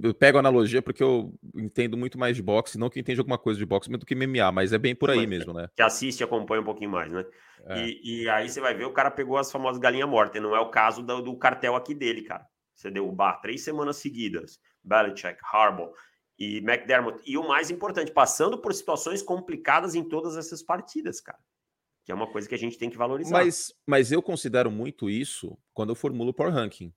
eu 0.02 0.14
pego 0.14 0.36
a 0.36 0.40
analogia 0.40 0.82
porque 0.82 1.02
eu 1.02 1.32
entendo 1.54 1.96
muito 1.96 2.18
mais 2.18 2.34
de 2.34 2.42
boxe, 2.42 2.78
não 2.78 2.90
que 2.90 2.98
entende 2.98 3.20
alguma 3.20 3.38
coisa 3.38 3.58
de 3.58 3.64
boxe, 3.64 3.90
do 3.90 4.04
que 4.04 4.14
MMA, 4.14 4.50
mas 4.50 4.72
é 4.72 4.78
bem 4.78 4.94
por 4.94 5.10
aí 5.10 5.20
mas, 5.20 5.28
mesmo, 5.28 5.52
né? 5.52 5.68
Que 5.76 5.82
assiste 5.82 6.20
e 6.20 6.24
acompanha 6.24 6.60
um 6.60 6.64
pouquinho 6.64 6.90
mais, 6.90 7.12
né? 7.12 7.24
É. 7.66 7.78
E, 7.78 8.22
e, 8.22 8.28
aí 8.28 8.48
você 8.48 8.60
vai 8.60 8.74
ver, 8.74 8.84
o 8.84 8.92
cara 8.92 9.10
pegou 9.10 9.36
as 9.36 9.52
famosas 9.52 9.80
galinhas 9.80 10.08
mortas, 10.08 10.42
não 10.42 10.56
é 10.56 10.60
o 10.60 10.70
caso 10.70 11.02
do, 11.02 11.22
do 11.22 11.36
cartel 11.36 11.76
aqui 11.76 11.94
dele, 11.94 12.22
cara. 12.22 12.44
Você 12.74 12.90
deu 12.90 13.08
o 13.08 13.12
bar 13.12 13.40
três 13.40 13.62
semanas 13.62 13.98
seguidas, 13.98 14.58
Belichick, 14.82 15.38
Harbaugh 15.52 15.92
e 16.36 16.56
McDermott. 16.58 17.22
E 17.24 17.38
o 17.38 17.46
mais 17.46 17.70
importante, 17.70 18.10
passando 18.10 18.58
por 18.58 18.74
situações 18.74 19.22
complicadas 19.22 19.94
em 19.94 20.02
todas 20.02 20.36
essas 20.36 20.64
partidas, 20.64 21.20
cara 21.20 21.38
que 22.04 22.12
é 22.12 22.14
uma 22.14 22.30
coisa 22.30 22.48
que 22.48 22.54
a 22.54 22.58
gente 22.58 22.78
tem 22.78 22.90
que 22.90 22.96
valorizar. 22.96 23.32
Mas, 23.32 23.72
mas 23.86 24.12
eu 24.12 24.22
considero 24.22 24.70
muito 24.70 25.08
isso 25.08 25.56
quando 25.72 25.90
eu 25.90 25.94
formulo 25.94 26.30
o 26.30 26.34
Power 26.34 26.52
Ranking. 26.52 26.92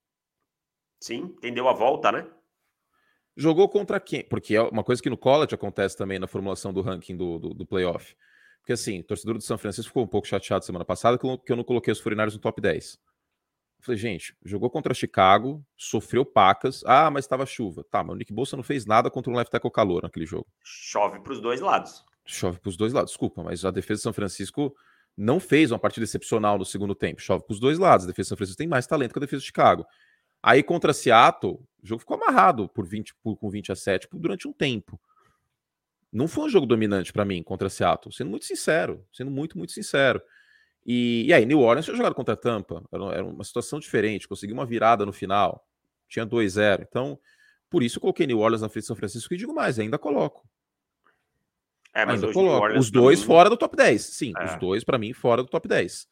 Sim, 1.00 1.36
entendeu 1.38 1.68
a 1.68 1.74
volta, 1.74 2.12
né? 2.12 2.28
Jogou 3.38 3.68
contra 3.68 4.00
quem? 4.00 4.24
Porque 4.24 4.56
é 4.56 4.62
uma 4.62 4.84
coisa 4.84 5.02
que 5.02 5.10
no 5.10 5.18
college 5.18 5.54
acontece 5.54 5.98
também 5.98 6.18
na 6.18 6.28
formulação 6.28 6.74
do 6.74 6.82
ranking 6.82 7.18
do, 7.18 7.38
do, 7.38 7.54
do 7.54 7.66
playoff. 7.66 8.16
Porque 8.60 8.74
assim, 8.74 9.02
o 9.02 9.04
torcedor 9.04 9.36
do 9.36 9.44
São 9.44 9.58
Francisco 9.58 9.90
ficou 9.90 10.04
um 10.04 10.08
pouco 10.08 10.28
chateado 10.28 10.64
semana 10.64 10.86
passada 10.86 11.20
que 11.20 11.52
eu, 11.52 11.56
não 11.56 11.64
coloquei 11.64 11.92
os 11.92 12.00
Furinários 12.00 12.34
no 12.34 12.42
top 12.42 12.62
10. 12.62 12.94
Eu 12.94 13.84
falei, 13.84 14.00
gente, 14.00 14.36
jogou 14.44 14.70
contra 14.70 14.94
Chicago, 14.94 15.64
sofreu 15.78 16.26
pacas. 16.26 16.82
Ah, 16.86 17.12
mas 17.12 17.26
estava 17.26 17.46
chuva. 17.46 17.84
Tá, 17.92 18.04
mas 18.04 18.16
o 18.16 18.18
Nick 18.18 18.34
Bolsa 18.34 18.56
não 18.56 18.64
fez 18.64 18.86
nada 18.86 19.12
contra 19.12 19.32
um 19.32 19.36
left 19.36 19.52
tackle 19.52 19.70
calor 19.70 20.02
naquele 20.02 20.26
jogo. 20.26 20.48
Chove 20.64 21.20
para 21.20 21.34
os 21.34 21.42
dois 21.42 21.60
lados. 21.60 22.04
Chove 22.26 22.58
para 22.60 22.70
os 22.70 22.78
dois 22.78 22.94
lados. 22.94 23.12
Desculpa, 23.12 23.44
mas 23.44 23.64
a 23.66 23.70
defesa 23.70 24.00
do 24.00 24.04
São 24.04 24.14
Francisco 24.14 24.76
não 25.18 25.40
fez 25.40 25.72
uma 25.72 25.80
partida 25.80 26.04
excepcional 26.04 26.58
no 26.58 26.66
segundo 26.66 26.94
tempo. 26.94 27.22
Chove 27.22 27.46
para 27.46 27.54
os 27.54 27.60
dois 27.60 27.78
lados. 27.78 28.06
A 28.06 28.10
defesa 28.10 28.26
de 28.26 28.30
São 28.30 28.38
Francisco 28.38 28.58
tem 28.58 28.68
mais 28.68 28.86
talento 28.86 29.14
que 29.14 29.20
a 29.20 29.22
defesa 29.22 29.40
de 29.40 29.46
Chicago. 29.46 29.86
Aí 30.44 30.62
contra 30.62 30.94
Seattle, 30.94 31.54
o 31.54 31.88
jogo 31.88 32.00
ficou 32.00 32.18
amarrado 32.18 32.70
por 32.70 32.86
20, 32.86 33.16
por, 33.24 33.36
com 33.38 33.50
20 33.50 33.72
a 33.72 33.76
7 33.76 34.08
durante 34.14 34.48
um 34.48 34.54
tempo. 34.54 35.00
Não 36.12 36.28
foi 36.28 36.46
um 36.46 36.50
jogo 36.50 36.66
dominante 36.66 37.12
para 37.12 37.26
mim 37.26 37.42
contra 37.44 37.70
Seattle, 37.70 38.14
sendo 38.14 38.30
muito 38.30 38.46
sincero, 38.46 39.06
sendo 39.12 39.32
muito, 39.32 39.58
muito 39.58 39.74
sincero. 39.74 40.22
E, 40.86 41.26
e 41.26 41.34
aí, 41.34 41.46
New 41.46 41.60
Orleans 41.60 41.86
tinha 41.86 41.98
jogado 41.98 42.14
contra 42.14 42.38
Tampa, 42.38 42.84
era, 42.92 43.04
era 43.06 43.26
uma 43.26 43.44
situação 43.44 43.80
diferente, 43.80 44.28
conseguiu 44.28 44.56
uma 44.56 44.66
virada 44.66 45.06
no 45.06 45.12
final, 45.12 45.68
tinha 46.08 46.26
2-0. 46.26 46.86
Então, 46.88 47.20
por 47.70 47.82
isso 47.82 47.98
eu 47.98 48.02
coloquei 48.02 48.28
New 48.28 48.40
Orleans 48.40 48.62
na 48.62 48.70
frente 48.70 48.84
de 48.84 48.88
São 48.88 48.96
Francisco 48.96 49.34
e 49.34 49.38
digo 49.38 49.54
mais, 49.54 49.80
ainda 49.80 49.98
coloco. 49.98 50.48
É, 51.96 52.06
mas 52.06 52.22
coloco. 52.34 52.78
Os 52.78 52.92
dois 52.92 53.22
mim... 53.22 53.26
fora 53.26 53.50
do 53.50 53.56
top 53.56 53.78
10. 53.78 54.02
Sim, 54.02 54.34
é. 54.38 54.44
os 54.44 54.60
dois, 54.60 54.84
para 54.84 54.98
mim, 54.98 55.14
fora 55.14 55.42
do 55.42 55.48
top 55.48 55.66
10. 55.66 56.08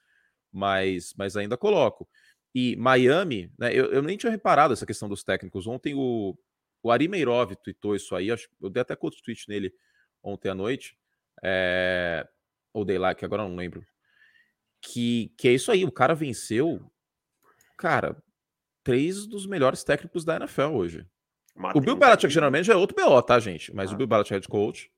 Mas, 0.49 1.13
mas 1.17 1.35
ainda 1.35 1.57
coloco. 1.57 2.07
E 2.55 2.75
Miami, 2.77 3.51
né? 3.59 3.73
Eu, 3.73 3.91
eu 3.91 4.01
nem 4.01 4.15
tinha 4.15 4.31
reparado 4.31 4.71
essa 4.71 4.85
questão 4.85 5.09
dos 5.09 5.23
técnicos. 5.23 5.67
Ontem 5.67 5.93
o, 5.93 6.37
o 6.81 6.89
Ari 6.89 7.09
Meirov 7.09 7.53
tweetou 7.57 7.97
isso 7.97 8.15
aí. 8.15 8.31
Acho, 8.31 8.47
eu 8.61 8.69
dei 8.69 8.81
até 8.81 8.97
outro 9.01 9.21
tweet 9.21 9.49
nele 9.49 9.73
ontem 10.23 10.49
à 10.49 10.55
noite. 10.55 10.97
É, 11.43 12.25
ou 12.71 12.85
dei 12.85 12.97
like, 12.97 13.25
agora 13.25 13.43
não 13.43 13.55
lembro. 13.55 13.85
Que, 14.81 15.33
que 15.37 15.49
é 15.49 15.51
isso 15.51 15.69
aí. 15.69 15.83
O 15.83 15.91
cara 15.91 16.15
venceu, 16.15 16.79
cara, 17.77 18.15
três 18.83 19.25
dos 19.25 19.45
melhores 19.45 19.83
técnicos 19.83 20.23
da 20.23 20.37
NFL 20.37 20.75
hoje. 20.75 21.05
O 21.75 21.81
Bill 21.81 21.95
Belichick 21.95 22.33
geralmente 22.33 22.71
é 22.71 22.75
outro 22.75 22.95
BO, 22.95 23.21
tá, 23.21 23.37
gente? 23.39 23.73
Mas 23.75 23.91
ah. 23.91 23.93
o 23.93 23.97
Bill 23.97 24.07
Belichick 24.07 24.33
é 24.33 24.37
head 24.37 24.47
coach. 24.47 24.89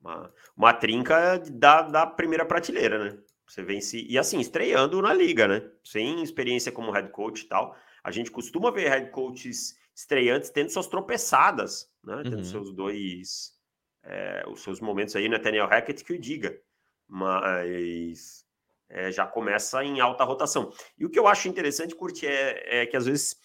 Uma, 0.00 0.32
uma 0.56 0.72
trinca 0.72 1.38
da, 1.38 1.82
da 1.82 2.06
primeira 2.06 2.44
prateleira, 2.44 3.04
né? 3.04 3.18
Você 3.46 3.62
vence. 3.62 4.06
E 4.08 4.16
assim, 4.16 4.38
estreando 4.40 5.02
na 5.02 5.12
liga, 5.12 5.48
né? 5.48 5.68
Sem 5.84 6.22
experiência 6.22 6.70
como 6.70 6.92
head 6.92 7.10
coach 7.10 7.42
e 7.42 7.48
tal. 7.48 7.76
A 8.02 8.10
gente 8.10 8.30
costuma 8.30 8.70
ver 8.70 8.88
head 8.88 9.10
coaches 9.10 9.76
estreantes 9.94 10.50
tendo 10.50 10.70
suas 10.70 10.86
tropeçadas, 10.86 11.90
né? 12.04 12.22
Tendo 12.22 12.38
uhum. 12.38 12.44
seus 12.44 12.72
dois. 12.72 13.58
É, 14.02 14.44
os 14.48 14.62
seus 14.62 14.80
momentos 14.80 15.14
aí, 15.16 15.28
Nathaniel 15.28 15.66
Hackett 15.66 16.04
que 16.04 16.12
o 16.12 16.18
diga. 16.18 16.58
Mas 17.06 18.46
é, 18.88 19.12
já 19.12 19.26
começa 19.26 19.82
em 19.84 20.00
alta 20.00 20.24
rotação. 20.24 20.72
E 20.98 21.04
o 21.04 21.10
que 21.10 21.18
eu 21.18 21.26
acho 21.26 21.48
interessante, 21.48 21.94
Curti, 21.94 22.26
é, 22.26 22.82
é 22.82 22.86
que 22.86 22.96
às 22.96 23.06
vezes 23.06 23.36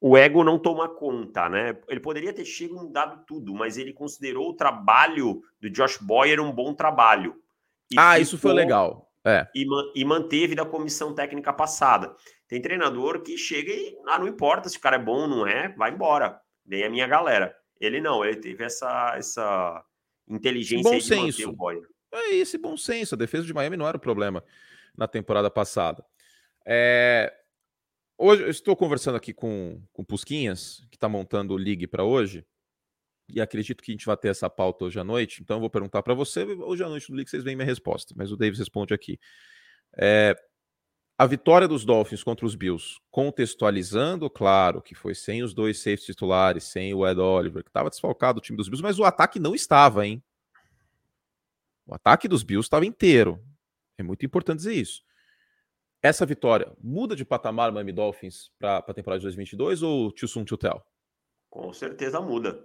o 0.00 0.16
ego 0.16 0.42
não 0.42 0.58
toma 0.58 0.88
conta, 0.88 1.48
né? 1.48 1.76
Ele 1.86 2.00
poderia 2.00 2.32
ter 2.32 2.44
chegado 2.44 2.88
e 2.88 2.92
dado 2.92 3.24
tudo, 3.26 3.54
mas 3.54 3.76
ele 3.76 3.92
considerou 3.92 4.48
o 4.48 4.54
trabalho 4.54 5.42
do 5.60 5.68
Josh 5.68 5.98
Boyer 5.98 6.40
um 6.40 6.50
bom 6.50 6.72
trabalho. 6.72 7.36
ah, 7.96 8.18
isso 8.18 8.38
foi 8.38 8.54
legal. 8.54 9.10
É. 9.22 9.46
E, 9.54 9.66
e, 9.94 10.02
manteve 10.02 10.54
da 10.54 10.64
comissão 10.64 11.14
técnica 11.14 11.52
passada. 11.52 12.16
Tem 12.48 12.62
treinador 12.62 13.20
que 13.20 13.36
chega 13.36 13.70
e 13.70 13.94
ah, 14.06 14.18
não 14.18 14.26
importa 14.26 14.68
se 14.70 14.78
o 14.78 14.80
cara 14.80 14.96
é 14.96 14.98
bom 14.98 15.22
ou 15.22 15.28
não 15.28 15.46
é, 15.46 15.68
vai 15.76 15.90
embora. 15.90 16.40
Vem 16.64 16.84
a 16.84 16.90
minha 16.90 17.06
galera. 17.06 17.54
Ele 17.78 18.00
não, 18.00 18.24
ele 18.24 18.36
teve 18.36 18.64
essa, 18.64 19.14
essa 19.16 19.84
inteligência 20.26 20.90
bom 20.90 20.96
de 20.96 21.04
senso. 21.04 21.40
manter 21.42 21.46
o 21.46 21.52
Boyer. 21.52 21.82
É 22.12 22.34
esse 22.34 22.56
bom 22.56 22.76
senso. 22.78 23.14
A 23.14 23.18
defesa 23.18 23.44
de 23.44 23.52
Miami 23.52 23.76
não 23.76 23.86
era 23.86 23.98
o 23.98 24.00
problema 24.00 24.42
na 24.96 25.06
temporada 25.06 25.50
passada. 25.50 26.02
É... 26.66 27.32
Hoje 28.22 28.42
eu 28.42 28.50
estou 28.50 28.76
conversando 28.76 29.16
aqui 29.16 29.32
com, 29.32 29.82
com 29.94 30.04
Pusquinhas, 30.04 30.86
que 30.90 30.98
está 30.98 31.08
montando 31.08 31.54
o 31.54 31.56
League 31.56 31.86
para 31.86 32.04
hoje 32.04 32.44
e 33.26 33.40
acredito 33.40 33.82
que 33.82 33.90
a 33.90 33.94
gente 33.94 34.04
vai 34.04 34.14
ter 34.14 34.28
essa 34.28 34.50
pauta 34.50 34.84
hoje 34.84 35.00
à 35.00 35.04
noite, 35.04 35.40
então 35.40 35.56
eu 35.56 35.60
vou 35.60 35.70
perguntar 35.70 36.02
para 36.02 36.12
você, 36.12 36.42
hoje 36.44 36.84
à 36.84 36.88
noite 36.90 37.08
no 37.08 37.16
League 37.16 37.30
vocês 37.30 37.42
veem 37.42 37.56
minha 37.56 37.64
resposta, 37.64 38.12
mas 38.14 38.30
o 38.30 38.36
Davis 38.36 38.58
responde 38.58 38.92
aqui. 38.92 39.18
É, 39.96 40.36
a 41.16 41.24
vitória 41.24 41.66
dos 41.66 41.82
Dolphins 41.82 42.22
contra 42.22 42.44
os 42.44 42.54
Bills, 42.54 42.98
contextualizando, 43.10 44.28
claro, 44.28 44.82
que 44.82 44.94
foi 44.94 45.14
sem 45.14 45.42
os 45.42 45.54
dois 45.54 45.78
safes 45.78 46.04
titulares, 46.04 46.64
sem 46.64 46.92
o 46.92 47.08
Ed 47.08 47.18
Oliver, 47.18 47.64
que 47.64 47.70
estava 47.70 47.88
desfalcado 47.88 48.38
o 48.38 48.42
time 48.42 48.58
dos 48.58 48.68
Bills, 48.68 48.82
mas 48.82 48.98
o 48.98 49.04
ataque 49.04 49.40
não 49.40 49.54
estava, 49.54 50.06
hein? 50.06 50.22
O 51.86 51.94
ataque 51.94 52.28
dos 52.28 52.42
Bills 52.42 52.66
estava 52.66 52.84
inteiro. 52.84 53.42
É 53.96 54.02
muito 54.02 54.26
importante 54.26 54.58
dizer 54.58 54.74
isso. 54.74 55.02
Essa 56.02 56.24
vitória 56.24 56.72
muda 56.82 57.14
de 57.14 57.24
patamar 57.24 57.70
Miami 57.70 57.92
Dolphins 57.92 58.50
para 58.58 58.78
a 58.78 58.94
temporada 58.94 59.18
de 59.18 59.24
2022 59.24 59.82
ou 59.82 60.10
too 60.10 60.26
soon 60.26 60.44
to 60.44 60.56
tell? 60.56 60.82
Com 61.50 61.72
certeza 61.74 62.20
muda. 62.20 62.64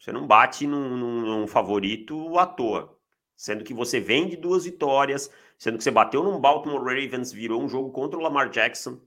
Você 0.00 0.10
não 0.10 0.26
bate 0.26 0.66
num, 0.66 0.96
num, 0.96 1.20
num, 1.20 1.46
favorito 1.46 2.38
à 2.38 2.46
toa. 2.46 2.98
Sendo 3.36 3.62
que 3.62 3.72
você 3.72 4.00
vem 4.00 4.28
de 4.28 4.36
duas 4.36 4.64
vitórias, 4.64 5.30
sendo 5.58 5.78
que 5.78 5.84
você 5.84 5.90
bateu 5.90 6.24
num 6.24 6.40
Baltimore 6.40 6.82
Ravens, 6.82 7.30
virou 7.30 7.62
um 7.62 7.68
jogo 7.68 7.92
contra 7.92 8.18
o 8.18 8.22
Lamar 8.22 8.50
Jackson, 8.50 9.00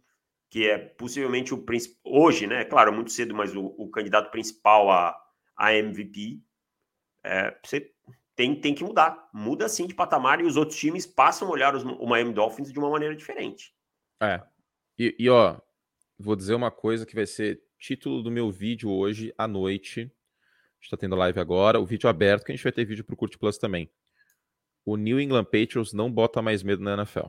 que 0.49 0.67
é 0.67 0.77
possivelmente 0.77 1.53
o 1.53 1.57
principal. 1.57 1.99
Hoje, 2.05 2.47
né? 2.47 2.63
Claro, 2.63 2.93
muito 2.93 3.11
cedo, 3.11 3.35
mas 3.35 3.55
o, 3.55 3.65
o 3.77 3.89
candidato 3.89 4.31
principal 4.31 4.89
a, 4.89 5.19
a 5.57 5.73
MVP. 5.73 6.41
É, 7.23 7.57
você 7.63 7.92
tem, 8.35 8.59
tem 8.59 8.73
que 8.73 8.83
mudar. 8.83 9.29
Muda 9.33 9.67
sim 9.69 9.87
de 9.87 9.93
patamar 9.93 10.39
e 10.39 10.43
os 10.43 10.57
outros 10.57 10.77
times 10.77 11.05
passam 11.05 11.47
a 11.47 11.51
olhar 11.51 11.75
os, 11.75 11.83
o 11.83 12.05
Miami 12.05 12.33
Dolphins 12.33 12.71
de 12.71 12.79
uma 12.79 12.89
maneira 12.89 13.15
diferente. 13.15 13.73
É. 14.21 14.41
E, 14.97 15.15
e 15.19 15.29
ó, 15.29 15.59
vou 16.17 16.35
dizer 16.35 16.53
uma 16.53 16.71
coisa 16.71 17.05
que 17.05 17.15
vai 17.15 17.25
ser 17.25 17.61
título 17.77 18.23
do 18.23 18.31
meu 18.31 18.49
vídeo 18.51 18.89
hoje 18.89 19.33
à 19.37 19.47
noite 19.47 20.11
está 20.85 20.97
tendo 20.97 21.15
live 21.15 21.39
agora, 21.39 21.79
o 21.79 21.85
vídeo 21.85 22.09
aberto, 22.09 22.45
que 22.45 22.51
a 22.51 22.55
gente 22.55 22.63
vai 22.63 22.71
ter 22.71 22.85
vídeo 22.85 23.03
para 23.03 23.13
o 23.13 23.17
Curte 23.17 23.37
Plus 23.37 23.57
também. 23.57 23.89
O 24.85 24.97
New 24.97 25.19
England 25.19 25.45
Patriots 25.45 25.93
não 25.93 26.11
bota 26.11 26.41
mais 26.41 26.61
medo 26.61 26.83
na 26.83 26.93
NFL. 26.93 27.27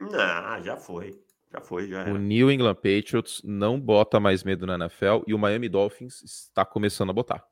Não, 0.00 0.62
já 0.62 0.76
foi. 0.76 1.18
Já 1.50 1.60
foi, 1.60 1.88
já 1.88 2.00
era. 2.00 2.12
O 2.12 2.18
New 2.18 2.50
England 2.50 2.74
Patriots 2.74 3.40
não 3.42 3.80
bota 3.80 4.20
mais 4.20 4.44
medo 4.44 4.66
na 4.66 4.74
NFL 4.74 5.22
e 5.26 5.32
o 5.32 5.38
Miami 5.38 5.68
Dolphins 5.68 6.22
está 6.22 6.64
começando 6.64 7.10
a 7.10 7.12
botar. 7.12 7.44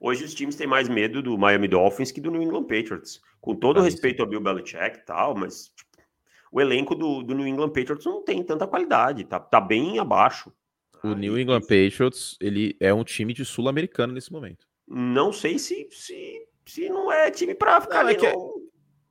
Hoje 0.00 0.24
os 0.24 0.34
times 0.34 0.56
têm 0.56 0.66
mais 0.66 0.88
medo 0.88 1.22
do 1.22 1.36
Miami 1.38 1.68
Dolphins 1.68 2.10
que 2.10 2.20
do 2.20 2.30
New 2.30 2.42
England 2.42 2.64
Patriots. 2.64 3.20
Com 3.40 3.54
todo 3.54 3.80
ah, 3.80 3.82
respeito 3.82 4.16
sim. 4.16 4.22
ao 4.22 4.28
Bill 4.28 4.40
Belichick 4.40 4.98
e 4.98 5.04
tal, 5.04 5.34
mas 5.34 5.72
tipo, 5.76 6.02
o 6.50 6.60
elenco 6.60 6.94
do, 6.94 7.22
do 7.22 7.34
New 7.34 7.46
England 7.46 7.70
Patriots 7.70 8.04
não 8.04 8.22
tem 8.22 8.42
tanta 8.42 8.66
qualidade, 8.66 9.24
tá, 9.24 9.38
tá 9.38 9.60
bem 9.60 9.98
abaixo. 9.98 10.52
O 11.02 11.14
New 11.14 11.38
England 11.38 11.60
Patriots, 11.60 12.36
ele 12.40 12.76
é 12.80 12.92
um 12.92 13.04
time 13.04 13.32
de 13.32 13.44
sul-americano 13.44 14.12
nesse 14.12 14.32
momento. 14.32 14.66
Não 14.88 15.32
sei 15.32 15.58
se, 15.58 15.88
se, 15.90 16.48
se 16.64 16.88
não 16.88 17.12
é 17.12 17.30
time 17.30 17.54
para 17.54 17.80
ficar 17.80 18.02
não, 18.02 18.10
é, 18.10 18.14
que, 18.14 18.26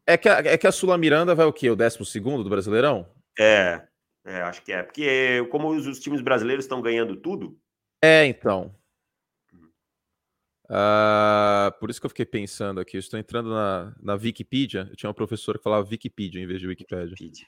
é, 0.07 0.17
que 0.17 0.29
a, 0.29 0.37
é 0.39 0.57
que 0.57 0.67
a 0.67 0.71
Sula 0.71 0.97
Miranda 0.97 1.35
vai 1.35 1.45
o 1.45 1.53
quê? 1.53 1.69
O 1.69 1.75
12 1.75 2.19
do 2.19 2.49
Brasileirão? 2.49 3.07
É, 3.37 3.81
é, 4.25 4.41
acho 4.41 4.61
que 4.63 4.71
é. 4.71 4.83
Porque 4.83 5.45
como 5.51 5.69
os, 5.69 5.85
os 5.85 5.99
times 5.99 6.21
brasileiros 6.21 6.65
estão 6.65 6.81
ganhando 6.81 7.15
tudo. 7.15 7.57
É, 8.01 8.25
então. 8.25 8.73
Uh, 10.65 11.77
por 11.79 11.89
isso 11.89 11.99
que 11.99 12.05
eu 12.05 12.09
fiquei 12.09 12.25
pensando 12.25 12.79
aqui. 12.79 12.97
Eu 12.97 12.99
estou 12.99 13.19
entrando 13.19 13.49
na, 13.49 13.93
na 14.01 14.13
Wikipedia. 14.13 14.87
Eu 14.89 14.95
tinha 14.95 15.09
uma 15.09 15.13
professora 15.13 15.57
que 15.57 15.63
falava 15.63 15.87
Wikipedia 15.89 16.41
em 16.41 16.47
vez 16.47 16.59
de 16.59 16.67
Wikipedia. 16.67 17.05
Wikipedia. 17.05 17.47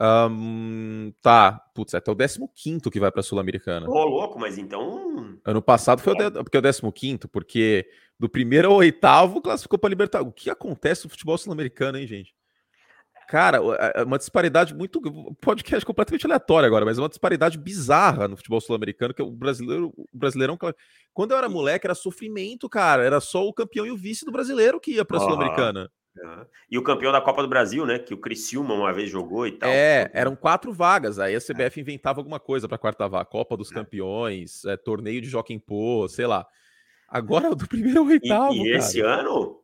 Um, 0.00 1.12
tá, 1.22 1.52
putz, 1.74 1.94
é 1.94 1.98
até 1.98 2.10
o 2.10 2.16
15 2.16 2.90
que 2.90 2.98
vai 2.98 3.12
pra 3.12 3.22
Sul-Americana. 3.22 3.88
Ô, 3.88 4.04
louco, 4.04 4.38
mas 4.38 4.58
então. 4.58 5.38
Ano 5.44 5.62
passado 5.62 6.00
foi 6.00 6.14
é. 6.14 6.26
o, 6.26 6.30
de... 6.30 6.42
porque 6.42 6.56
é 6.56 6.60
o 6.60 6.92
15, 6.92 7.18
porque 7.30 7.88
do 8.18 8.28
primeiro 8.28 8.68
ao 8.68 8.76
oitavo 8.76 9.40
classificou 9.40 9.78
pra 9.78 9.88
Libertadores. 9.88 10.32
O 10.32 10.34
que 10.34 10.50
acontece 10.50 11.04
no 11.04 11.10
futebol 11.10 11.38
sul-americano, 11.38 11.98
hein, 11.98 12.06
gente? 12.06 12.34
Cara, 13.32 13.60
é 13.94 14.02
uma 14.02 14.18
disparidade 14.18 14.74
muito. 14.74 15.00
Podcast 15.40 15.86
completamente 15.86 16.26
aleatório 16.26 16.66
agora, 16.66 16.84
mas 16.84 16.98
é 16.98 17.00
uma 17.00 17.08
disparidade 17.08 17.56
bizarra 17.56 18.28
no 18.28 18.36
futebol 18.36 18.60
sul-americano, 18.60 19.14
que 19.14 19.22
o 19.22 19.30
brasileiro, 19.30 19.90
o 19.96 20.06
brasileirão. 20.12 20.58
Quando 21.14 21.30
eu 21.30 21.38
era 21.38 21.48
moleque, 21.48 21.86
era 21.86 21.94
sofrimento, 21.94 22.68
cara. 22.68 23.02
Era 23.02 23.20
só 23.20 23.48
o 23.48 23.54
campeão 23.54 23.86
e 23.86 23.90
o 23.90 23.96
vice 23.96 24.26
do 24.26 24.30
brasileiro 24.30 24.78
que 24.78 24.96
ia 24.96 25.04
pra 25.06 25.16
ah. 25.16 25.20
Sul-Americana. 25.20 25.90
E 26.70 26.76
o 26.76 26.82
campeão 26.82 27.10
da 27.10 27.22
Copa 27.22 27.40
do 27.40 27.48
Brasil, 27.48 27.86
né? 27.86 27.98
Que 27.98 28.12
o 28.12 28.18
Criciúma 28.18 28.74
uma 28.74 28.92
vez 28.92 29.08
jogou 29.08 29.46
e 29.46 29.52
tal. 29.52 29.70
É, 29.70 30.10
eram 30.12 30.36
quatro 30.36 30.70
vagas. 30.70 31.18
Aí 31.18 31.34
a 31.34 31.40
CBF 31.40 31.80
é. 31.80 31.80
inventava 31.80 32.20
alguma 32.20 32.38
coisa 32.38 32.68
para 32.68 32.76
quarta 32.76 33.08
vaga. 33.08 33.24
Copa 33.24 33.56
dos 33.56 33.72
é. 33.72 33.74
Campeões, 33.74 34.62
é, 34.66 34.76
torneio 34.76 35.22
de 35.22 35.30
Joaquim 35.30 35.58
Pô, 35.58 36.06
sei 36.06 36.26
lá. 36.26 36.46
Agora 37.08 37.48
do 37.56 37.66
primeiro 37.66 38.00
ao 38.00 38.06
oitavo. 38.06 38.52
E, 38.52 38.68
e 38.68 38.76
esse 38.76 39.00
ano, 39.00 39.61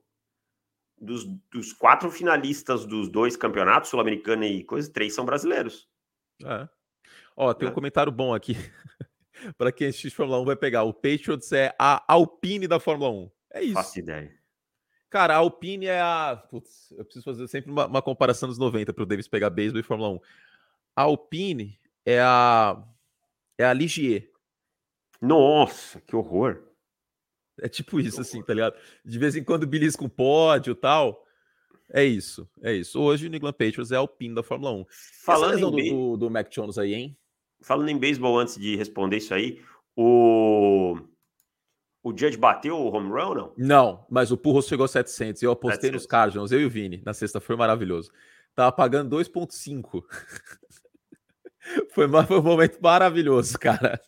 dos, 1.00 1.24
dos, 1.50 1.72
quatro 1.72 2.10
finalistas 2.10 2.84
dos 2.84 3.08
dois 3.08 3.36
campeonatos, 3.36 3.90
Sul-Americana 3.90 4.46
e 4.46 4.64
coisa, 4.64 4.92
três 4.92 5.14
são 5.14 5.24
brasileiros. 5.24 5.88
É. 6.44 6.68
Ó, 7.36 7.52
tem 7.54 7.68
um 7.68 7.72
é. 7.72 7.74
comentário 7.74 8.12
bom 8.12 8.34
aqui. 8.34 8.54
para 9.56 9.72
quem 9.72 9.88
assiste 9.88 10.10
Fórmula 10.10 10.40
1 10.40 10.44
vai 10.44 10.56
pegar. 10.56 10.82
O 10.82 10.92
Patriots 10.92 11.52
é 11.52 11.74
a 11.78 12.02
Alpine 12.12 12.66
da 12.66 12.80
Fórmula 12.80 13.10
1. 13.10 13.30
É 13.54 13.62
isso. 13.62 13.74
Faço 13.74 13.98
ideia. 13.98 14.36
Cara, 15.10 15.34
a 15.34 15.38
Alpine 15.38 15.86
é 15.86 16.00
a. 16.00 16.36
Putz, 16.50 16.92
eu 16.92 17.04
preciso 17.04 17.24
fazer 17.24 17.48
sempre 17.48 17.70
uma, 17.70 17.86
uma 17.86 18.02
comparação 18.02 18.48
dos 18.48 18.58
90 18.58 18.92
para 18.92 19.02
o 19.02 19.06
Davis 19.06 19.26
pegar 19.26 19.50
beisebol 19.50 19.80
e 19.80 19.84
Fórmula 19.84 20.10
1. 20.10 20.20
A 20.96 21.02
Alpine 21.02 21.78
é 22.04 22.20
a. 22.20 22.82
É 23.56 23.64
a 23.64 23.72
Ligier. 23.72 24.30
Nossa, 25.20 26.00
que 26.00 26.14
horror. 26.14 26.67
É 27.60 27.68
tipo 27.68 28.00
isso, 28.00 28.20
assim, 28.20 28.42
tá 28.42 28.54
ligado? 28.54 28.74
De 29.04 29.18
vez 29.18 29.36
em 29.36 29.44
quando 29.44 29.66
belisca 29.66 30.04
um 30.04 30.08
pódio 30.08 30.72
e 30.72 30.76
tal. 30.76 31.24
É 31.90 32.04
isso, 32.04 32.48
é 32.62 32.74
isso. 32.74 33.00
Hoje 33.00 33.26
o 33.26 33.30
New 33.30 33.38
England 33.38 33.52
Patriots 33.52 33.90
é 33.90 33.96
a 33.96 34.00
Alpine 34.00 34.34
da 34.34 34.42
Fórmula 34.42 34.72
1. 34.72 34.86
Falando 35.24 35.58
em 35.58 35.60
do, 35.60 35.70
do, 35.70 36.16
do 36.18 36.30
Mac 36.30 36.50
Jones 36.50 36.76
aí, 36.76 36.94
hein? 36.94 37.16
Falando 37.60 37.88
em 37.88 37.98
beisebol, 37.98 38.38
antes 38.38 38.56
de 38.56 38.76
responder 38.76 39.16
isso 39.16 39.32
aí, 39.32 39.60
o 39.96 40.98
o 42.02 42.16
Judge 42.16 42.36
bateu 42.36 42.76
o 42.76 42.94
home 42.94 43.10
run, 43.10 43.34
não? 43.34 43.52
Não, 43.56 44.06
mas 44.08 44.30
o 44.30 44.36
Purros 44.36 44.66
chegou 44.66 44.84
a 44.84 44.88
700. 44.88 45.42
Eu 45.42 45.50
apostei 45.50 45.90
700. 45.90 45.94
nos 46.00 46.06
Cardinals, 46.06 46.52
eu 46.52 46.60
e 46.60 46.64
o 46.64 46.70
Vini, 46.70 47.02
na 47.04 47.12
sexta. 47.12 47.40
Foi 47.40 47.56
maravilhoso. 47.56 48.10
Tava 48.54 48.72
pagando 48.72 49.16
2,5. 49.16 50.02
foi, 51.92 52.08
foi 52.26 52.38
um 52.38 52.42
momento 52.42 52.78
maravilhoso, 52.80 53.58
cara. 53.58 54.00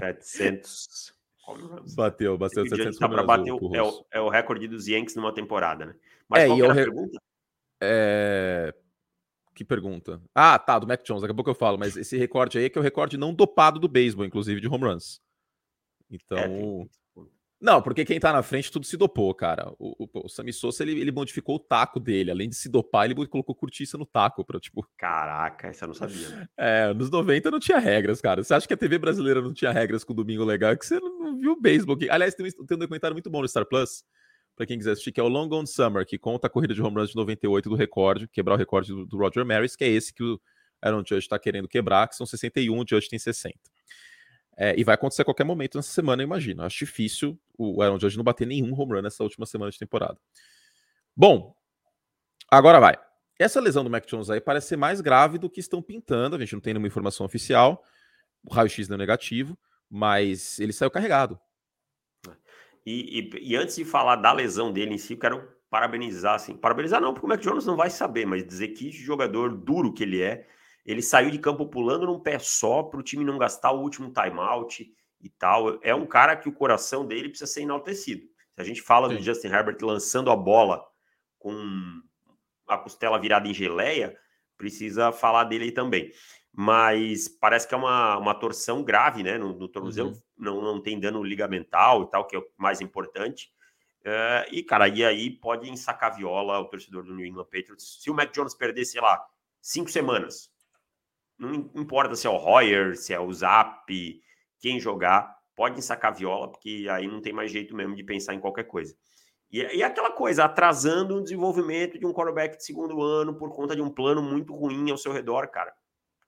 700. 0.00 1.13
Bateu, 1.94 2.38
bateu 2.38 2.66
700 2.66 2.98
tá 2.98 3.08
para 3.08 3.22
bater 3.22 3.52
o, 3.52 3.74
é, 3.74 3.82
o, 3.82 4.06
é 4.10 4.20
o 4.20 4.28
recorde 4.28 4.66
dos 4.66 4.86
Yankees 4.88 5.14
numa 5.14 5.32
temporada, 5.32 5.86
né? 5.86 5.94
Mas 6.28 6.44
é, 6.44 6.46
qual 6.46 6.58
era 6.58 6.70
a 6.70 6.74
re... 6.74 6.84
pergunta? 6.84 7.18
É... 7.82 8.74
Que 9.54 9.64
pergunta? 9.64 10.20
Ah, 10.34 10.58
tá, 10.58 10.78
do 10.78 10.86
Mac 10.86 11.02
Jones, 11.04 11.22
daqui 11.22 11.32
a 11.32 11.34
pouco 11.34 11.50
eu 11.50 11.54
falo, 11.54 11.78
mas 11.78 11.96
esse 11.96 12.16
recorde 12.16 12.58
aí 12.58 12.64
é 12.64 12.68
que 12.68 12.76
é 12.76 12.80
o 12.80 12.84
recorde 12.84 13.16
não 13.16 13.32
dopado 13.32 13.78
do 13.78 13.86
beisebol, 13.86 14.24
inclusive, 14.24 14.60
de 14.60 14.66
home 14.66 14.84
runs. 14.84 15.20
Então. 16.10 16.38
É, 16.38 16.48
tem... 16.48 16.90
Não, 17.60 17.80
porque 17.80 18.04
quem 18.04 18.20
tá 18.20 18.32
na 18.32 18.42
frente 18.42 18.70
tudo 18.70 18.84
se 18.84 18.96
dopou, 18.96 19.34
cara. 19.34 19.72
O, 19.78 20.04
o, 20.04 20.26
o 20.26 20.28
Sammy 20.28 20.52
Sosa, 20.52 20.82
ele, 20.82 21.00
ele 21.00 21.12
modificou 21.12 21.56
o 21.56 21.58
taco 21.58 21.98
dele. 21.98 22.30
Além 22.30 22.48
de 22.48 22.56
se 22.56 22.68
dopar, 22.68 23.06
ele 23.06 23.14
colocou 23.14 23.54
cortiça 23.54 23.96
no 23.96 24.04
taco 24.04 24.44
pra, 24.44 24.60
tipo... 24.60 24.86
Caraca, 24.98 25.68
essa 25.68 25.84
eu 25.84 25.88
não 25.88 25.94
sabia. 25.94 26.28
Né? 26.28 26.48
É, 26.58 26.92
nos 26.92 27.10
90 27.10 27.50
não 27.50 27.58
tinha 27.58 27.78
regras, 27.78 28.20
cara. 28.20 28.42
Você 28.42 28.52
acha 28.52 28.66
que 28.66 28.74
a 28.74 28.76
TV 28.76 28.98
brasileira 28.98 29.40
não 29.40 29.52
tinha 29.52 29.72
regras 29.72 30.04
com 30.04 30.12
o 30.12 30.16
Domingo 30.16 30.44
Legal? 30.44 30.72
É 30.72 30.76
que 30.76 30.84
você 30.84 31.00
não 31.00 31.38
viu 31.38 31.52
o 31.52 31.60
beisebol. 31.60 31.96
Aliás, 32.10 32.34
tem 32.34 32.46
um, 32.46 32.66
tem 32.66 32.76
um 32.76 32.80
documentário 32.80 33.14
muito 33.14 33.30
bom 33.30 33.40
no 33.40 33.48
Star 33.48 33.66
Plus, 33.66 34.04
pra 34.56 34.66
quem 34.66 34.78
quiser 34.78 34.92
assistir, 34.92 35.12
que 35.12 35.20
é 35.20 35.22
o 35.22 35.28
Long 35.28 35.48
Gone 35.48 35.66
Summer, 35.66 36.06
que 36.06 36.18
conta 36.18 36.46
a 36.46 36.50
corrida 36.50 36.74
de 36.74 36.82
home 36.82 36.96
runs 36.96 37.10
de 37.10 37.16
98 37.16 37.68
do 37.68 37.74
recorde, 37.74 38.28
quebrar 38.28 38.54
o 38.54 38.58
recorde 38.58 38.92
do, 38.92 39.06
do 39.06 39.16
Roger 39.16 39.44
Maris, 39.44 39.76
que 39.76 39.84
é 39.84 39.88
esse 39.88 40.12
que 40.12 40.22
o 40.22 40.40
Aaron 40.80 41.02
Judge 41.06 41.28
tá 41.28 41.38
querendo 41.38 41.66
quebrar, 41.66 42.08
que 42.08 42.16
são 42.16 42.26
61, 42.26 42.78
o 42.78 42.84
Judge 42.86 43.08
tem 43.08 43.18
60. 43.18 43.58
É, 44.56 44.78
e 44.78 44.84
vai 44.84 44.94
acontecer 44.94 45.22
a 45.22 45.24
qualquer 45.24 45.44
momento 45.44 45.76
nessa 45.76 45.90
semana, 45.90 46.22
eu 46.22 46.26
imagino. 46.26 46.62
Acho 46.62 46.84
difícil 46.84 47.38
o 47.58 47.82
Aaron 47.82 47.98
Judge 47.98 48.16
não 48.16 48.24
bater 48.24 48.46
nenhum 48.46 48.72
home 48.78 48.94
run 48.94 49.02
nessa 49.02 49.22
última 49.22 49.46
semana 49.46 49.70
de 49.70 49.78
temporada. 49.78 50.18
Bom, 51.16 51.54
agora 52.50 52.78
vai. 52.78 52.96
Essa 53.38 53.60
lesão 53.60 53.82
do 53.82 53.90
Mac 53.90 54.06
Jones 54.06 54.30
aí 54.30 54.40
parece 54.40 54.68
ser 54.68 54.76
mais 54.76 55.00
grave 55.00 55.38
do 55.38 55.50
que 55.50 55.60
estão 55.60 55.82
pintando. 55.82 56.36
A 56.36 56.38
gente 56.38 56.52
não 56.52 56.60
tem 56.60 56.72
nenhuma 56.72 56.86
informação 56.86 57.26
oficial. 57.26 57.82
O 58.44 58.52
raio-x 58.52 58.86
deu 58.86 58.96
negativo, 58.96 59.58
mas 59.90 60.58
ele 60.60 60.72
saiu 60.72 60.90
carregado. 60.90 61.38
E, 62.86 63.30
e, 63.34 63.52
e, 63.52 63.56
antes 63.56 63.76
de 63.76 63.84
falar 63.84 64.16
da 64.16 64.32
lesão 64.32 64.72
dele 64.72 64.94
em 64.94 64.98
si, 64.98 65.14
eu 65.14 65.18
quero 65.18 65.48
parabenizar, 65.70 66.34
assim, 66.34 66.54
parabenizar 66.54 67.00
não, 67.00 67.14
porque 67.14 67.26
o 67.26 67.28
Mac 67.28 67.40
Jones 67.40 67.64
não 67.64 67.76
vai 67.76 67.88
saber, 67.88 68.26
mas 68.26 68.46
dizer 68.46 68.68
que 68.68 68.92
jogador 68.92 69.56
duro 69.56 69.92
que 69.92 70.02
ele 70.02 70.20
é, 70.20 70.46
ele 70.84 71.02
saiu 71.02 71.30
de 71.30 71.38
campo 71.38 71.66
pulando 71.66 72.06
num 72.06 72.20
pé 72.20 72.38
só 72.38 72.82
para 72.82 73.00
o 73.00 73.02
time 73.02 73.24
não 73.24 73.38
gastar 73.38 73.72
o 73.72 73.80
último 73.80 74.12
timeout 74.12 74.92
e 75.20 75.28
tal. 75.30 75.78
É 75.82 75.94
um 75.94 76.06
cara 76.06 76.36
que 76.36 76.48
o 76.48 76.52
coração 76.52 77.06
dele 77.06 77.28
precisa 77.28 77.50
ser 77.50 77.62
enaltecido. 77.62 78.22
Se 78.54 78.60
a 78.60 78.64
gente 78.64 78.82
fala 78.82 79.08
Sim. 79.08 79.16
do 79.16 79.22
Justin 79.22 79.48
Herbert 79.48 79.78
lançando 79.80 80.30
a 80.30 80.36
bola 80.36 80.86
com 81.38 82.02
a 82.68 82.78
costela 82.78 83.18
virada 83.18 83.48
em 83.48 83.54
geleia, 83.54 84.16
precisa 84.56 85.10
falar 85.10 85.44
dele 85.44 85.72
também. 85.72 86.12
Mas 86.52 87.28
parece 87.28 87.66
que 87.66 87.74
é 87.74 87.76
uma, 87.76 88.16
uma 88.16 88.34
torção 88.34 88.84
grave, 88.84 89.22
né? 89.22 89.36
No, 89.38 89.58
no 89.58 89.68
tornozelo 89.68 90.10
uhum. 90.10 90.20
não, 90.38 90.62
não 90.62 90.82
tem 90.82 91.00
dano 91.00 91.22
ligamental 91.22 92.02
e 92.02 92.10
tal, 92.10 92.26
que 92.26 92.36
é 92.36 92.38
o 92.38 92.46
mais 92.56 92.80
importante. 92.80 93.52
Uh, 94.02 94.46
e, 94.52 94.62
cara, 94.62 94.86
e 94.86 95.02
aí 95.04 95.30
pode 95.30 95.68
ensacar 95.68 96.14
viola 96.14 96.60
o 96.60 96.66
torcedor 96.66 97.02
do 97.02 97.14
New 97.14 97.26
England 97.26 97.44
Patriots. 97.44 97.98
Se 98.02 98.10
o 98.10 98.14
Mac 98.14 98.32
Jones 98.32 98.54
perder, 98.54 98.84
sei 98.84 99.00
lá, 99.00 99.24
cinco 99.60 99.90
semanas, 99.90 100.53
não 101.38 101.70
importa 101.74 102.14
se 102.14 102.26
é 102.26 102.30
o 102.30 102.36
Royer, 102.36 102.96
se 102.96 103.12
é 103.12 103.20
o 103.20 103.32
Zap, 103.32 103.86
quem 104.60 104.80
jogar, 104.80 105.36
pode 105.54 105.82
sacar 105.82 106.14
viola, 106.14 106.50
porque 106.50 106.86
aí 106.90 107.06
não 107.06 107.20
tem 107.20 107.32
mais 107.32 107.50
jeito 107.50 107.74
mesmo 107.74 107.94
de 107.94 108.02
pensar 108.02 108.34
em 108.34 108.40
qualquer 108.40 108.64
coisa. 108.64 108.96
E, 109.50 109.60
e 109.76 109.82
aquela 109.82 110.10
coisa, 110.10 110.44
atrasando 110.44 111.16
o 111.16 111.22
desenvolvimento 111.22 111.98
de 111.98 112.06
um 112.06 112.12
quarterback 112.12 112.56
de 112.56 112.64
segundo 112.64 113.02
ano 113.02 113.36
por 113.36 113.54
conta 113.54 113.76
de 113.76 113.82
um 113.82 113.90
plano 113.90 114.22
muito 114.22 114.54
ruim 114.54 114.90
ao 114.90 114.96
seu 114.96 115.12
redor, 115.12 115.48
cara. 115.48 115.72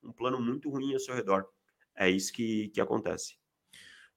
Um 0.02 0.12
plano 0.12 0.40
muito 0.40 0.70
ruim 0.70 0.92
ao 0.92 1.00
seu 1.00 1.14
redor. 1.14 1.46
É 1.96 2.08
isso 2.08 2.32
que, 2.32 2.68
que 2.68 2.80
acontece. 2.80 3.34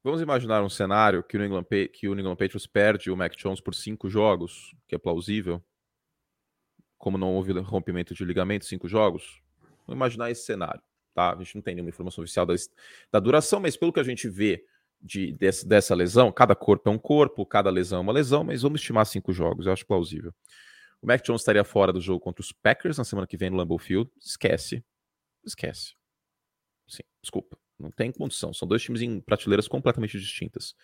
Vamos 0.04 0.22
imaginar 0.22 0.64
um 0.64 0.70
cenário 0.70 1.24
que 1.24 1.36
o, 1.36 1.40
New 1.40 1.48
England, 1.48 1.66
que 1.92 2.08
o 2.08 2.14
New 2.14 2.22
England 2.22 2.36
Patriots 2.36 2.68
perde 2.68 3.12
o 3.12 3.18
Mac 3.18 3.36
Jones 3.36 3.60
por 3.60 3.74
cinco 3.74 4.10
jogos, 4.10 4.76
que 4.88 4.96
é 4.96 4.98
plausível. 4.98 5.64
Como 6.98 7.18
não 7.18 7.34
houve 7.34 7.52
rompimento 7.60 8.14
de 8.14 8.24
ligamento, 8.24 8.66
cinco 8.66 8.88
jogos. 8.88 9.42
Vamos 9.90 9.98
imaginar 9.98 10.30
esse 10.30 10.46
cenário, 10.46 10.82
tá? 11.16 11.34
A 11.34 11.38
gente 11.38 11.56
não 11.56 11.62
tem 11.62 11.74
nenhuma 11.74 11.90
informação 11.90 12.24
oficial 12.24 12.46
da, 12.46 12.54
da 13.12 13.20
duração, 13.20 13.60
mas 13.60 13.76
pelo 13.76 13.92
que 13.92 14.00
a 14.00 14.04
gente 14.04 14.30
vê 14.30 14.64
de, 15.02 15.32
desse, 15.34 15.68
dessa 15.68 15.96
lesão, 15.96 16.32
cada 16.32 16.56
corpo 16.56 16.90
é 16.90 16.92
um 16.92 17.00
corpo, 17.00 17.46
cada 17.46 17.70
lesão 17.70 18.00
é 18.00 18.02
uma 18.02 18.14
lesão, 18.14 18.44
mas 18.44 18.62
vamos 18.62 18.82
estimar 18.82 19.06
cinco 19.06 19.34
jogos, 19.34 19.66
eu 19.66 19.74
acho 19.74 19.86
plausível. 19.86 20.34
O 21.02 21.08
Mac 21.08 21.24
Jones 21.24 21.42
estaria 21.42 21.64
fora 21.64 21.94
do 21.94 22.02
jogo 22.02 22.20
contra 22.20 22.42
os 22.42 22.52
Packers 22.52 22.98
na 22.98 23.04
semana 23.04 23.26
que 23.26 23.38
vem 23.38 23.50
no 23.50 23.58
Lambeau 23.58 23.80
Field. 23.80 24.10
Esquece. 24.20 24.84
Esquece. 25.46 25.96
Sim, 26.88 27.04
desculpa. 27.22 27.58
Não 27.80 27.90
tem 27.90 28.12
condição. 28.12 28.54
São 28.54 28.68
dois 28.68 28.84
times 28.84 29.02
em 29.02 29.22
prateleiras 29.22 29.68
completamente 29.68 30.20
distintas. 30.20 30.76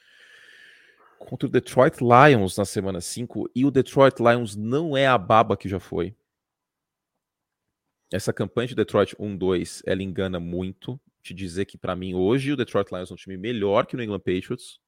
Contra 1.20 1.48
o 1.48 1.52
Detroit 1.52 1.98
Lions 2.00 2.56
na 2.56 2.63
semana 2.63 3.02
5. 3.02 3.52
E 3.54 3.65
o 3.65 3.72
Detroit 3.72 4.20
Lions 4.20 4.56
não 4.56 4.96
é 4.96 5.06
a 5.06 5.18
baba 5.18 5.58
que 5.58 5.68
já 5.68 5.80
foi. 5.80 6.15
Essa 8.12 8.32
campanha 8.32 8.68
de 8.68 8.76
Detroit 8.76 9.15
1-2, 9.15 9.82
ela 9.86 10.04
engana 10.04 10.39
muito. 10.39 11.00
Te 11.22 11.34
dizer 11.34 11.65
que, 11.65 11.78
para 11.78 11.96
mim, 11.96 12.13
hoje 12.13 12.52
o 12.52 12.56
Detroit 12.56 12.91
Lions 12.91 13.10
é 13.10 13.13
um 13.13 13.18
time 13.18 13.36
melhor 13.36 13.86
que 13.86 13.96
o 13.96 13.98
New 13.98 14.06
England 14.06 14.20
Patriots. 14.20 14.80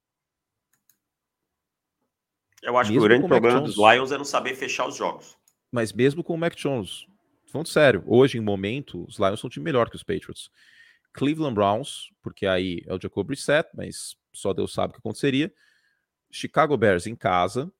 Eu 2.62 2.76
acho 2.76 2.92
mesmo 2.92 3.00
que 3.00 3.06
o 3.06 3.08
grande 3.08 3.28
problema 3.28 3.60
dos 3.60 3.76
Lions 3.76 4.12
é 4.12 4.18
não 4.18 4.24
saber 4.24 4.54
fechar 4.54 4.86
os 4.86 4.96
jogos. 4.96 5.36
Mas 5.70 5.92
mesmo 5.92 6.22
com 6.22 6.34
o 6.34 6.38
Mac 6.38 6.54
Jones, 6.54 7.06
falando 7.46 7.68
sério, 7.68 8.04
hoje, 8.06 8.38
em 8.38 8.40
momento, 8.40 9.04
os 9.04 9.18
Lions 9.18 9.40
são 9.40 9.48
um 9.48 9.50
time 9.50 9.64
melhor 9.64 9.90
que 9.90 9.96
os 9.96 10.02
Patriots. 10.02 10.50
Cleveland 11.12 11.54
Browns, 11.54 12.10
porque 12.22 12.46
aí 12.46 12.82
é 12.86 12.94
o 12.94 13.00
Jacob 13.00 13.26
Brissett, 13.26 13.68
mas 13.74 14.16
só 14.32 14.52
Deus 14.52 14.72
sabe 14.72 14.90
o 14.90 14.94
que 14.94 15.00
aconteceria. 15.00 15.52
Chicago 16.30 16.76
Bears 16.76 17.06
em 17.06 17.16
casa, 17.16 17.72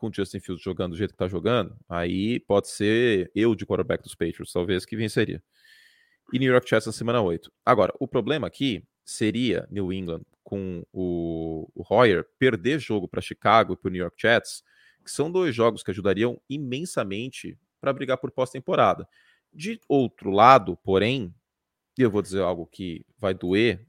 com 0.00 0.08
o 0.08 0.12
Justin 0.12 0.40
Fields 0.40 0.64
jogando 0.64 0.92
do 0.92 0.96
jeito 0.96 1.12
que 1.12 1.18
tá 1.18 1.28
jogando, 1.28 1.76
aí 1.88 2.40
pode 2.40 2.68
ser 2.68 3.30
eu 3.34 3.54
de 3.54 3.66
quarterback 3.66 4.02
dos 4.02 4.14
Patriots, 4.14 4.52
talvez, 4.52 4.86
que 4.86 4.96
venceria. 4.96 5.42
E 6.32 6.38
New 6.38 6.50
York 6.50 6.68
Jets 6.68 6.86
na 6.86 6.92
semana 6.92 7.20
8. 7.20 7.52
Agora, 7.64 7.92
o 8.00 8.08
problema 8.08 8.46
aqui 8.46 8.82
seria 9.04 9.68
New 9.70 9.92
England 9.92 10.22
com 10.42 10.82
o, 10.92 11.70
o 11.74 11.84
Hoyer 11.88 12.26
perder 12.38 12.78
jogo 12.78 13.06
para 13.06 13.20
Chicago 13.20 13.74
e 13.74 13.76
para 13.76 13.88
o 13.88 13.92
New 13.92 14.00
York 14.00 14.16
Jets, 14.18 14.62
que 15.04 15.10
são 15.10 15.30
dois 15.30 15.54
jogos 15.54 15.82
que 15.82 15.90
ajudariam 15.90 16.40
imensamente 16.48 17.58
para 17.80 17.92
brigar 17.92 18.16
por 18.18 18.30
pós-temporada. 18.30 19.06
De 19.52 19.80
outro 19.88 20.30
lado, 20.30 20.76
porém, 20.78 21.34
e 21.98 22.02
eu 22.02 22.10
vou 22.10 22.22
dizer 22.22 22.40
algo 22.40 22.66
que 22.66 23.04
vai 23.18 23.34
doer, 23.34 23.86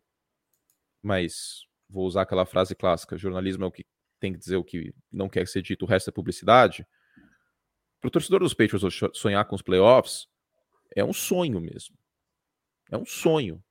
mas 1.02 1.66
vou 1.90 2.06
usar 2.06 2.24
aquela 2.24 2.46
frase 2.46 2.76
clássica: 2.76 3.18
jornalismo 3.18 3.64
é 3.64 3.68
o 3.68 3.72
que 3.72 3.86
tem 4.22 4.32
que 4.32 4.40
dizer 4.40 4.56
o 4.56 4.64
que 4.64 4.94
não 5.12 5.28
quer 5.28 5.48
ser 5.48 5.64
dito, 5.64 5.84
o 5.84 5.88
resto 5.88 6.10
é 6.10 6.14
publicidade. 6.14 6.88
Para 8.00 8.08
o 8.08 8.12
torcedor 8.12 8.40
dos 8.40 8.54
Patriots 8.54 9.00
sonhar 9.14 9.44
com 9.46 9.56
os 9.56 9.64
playoffs, 9.64 10.28
é 10.96 11.04
um 11.04 11.12
sonho 11.12 11.60
mesmo. 11.60 11.98
É 12.92 12.98
um 12.98 13.06
sonho. 13.06 13.64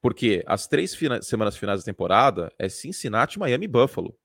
Porque 0.00 0.44
as 0.46 0.66
três 0.66 0.94
fina 0.94 1.20
semanas 1.20 1.56
finais 1.56 1.80
da 1.80 1.84
temporada 1.84 2.52
é 2.58 2.68
Cincinnati, 2.68 3.38
Miami 3.38 3.64
e 3.64 3.68
Buffalo. 3.68 4.16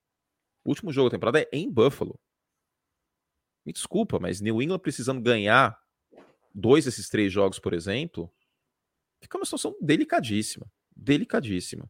O 0.64 0.70
último 0.70 0.92
jogo 0.92 1.10
da 1.10 1.16
temporada 1.16 1.42
é 1.42 1.50
em 1.52 1.70
Buffalo. 1.70 2.20
Me 3.66 3.74
desculpa, 3.74 4.20
mas 4.20 4.40
New 4.40 4.62
England 4.62 4.80
precisando 4.80 5.22
ganhar 5.22 5.78
dois 6.54 6.86
desses 6.86 7.10
três 7.10 7.34
jogos, 7.34 7.60
por 7.60 7.74
exemplo, 7.74 8.32
fica 9.20 9.38
uma 9.38 9.46
situação 9.46 9.76
delicadíssima. 9.82 10.72
Delicadíssima. 10.96 11.90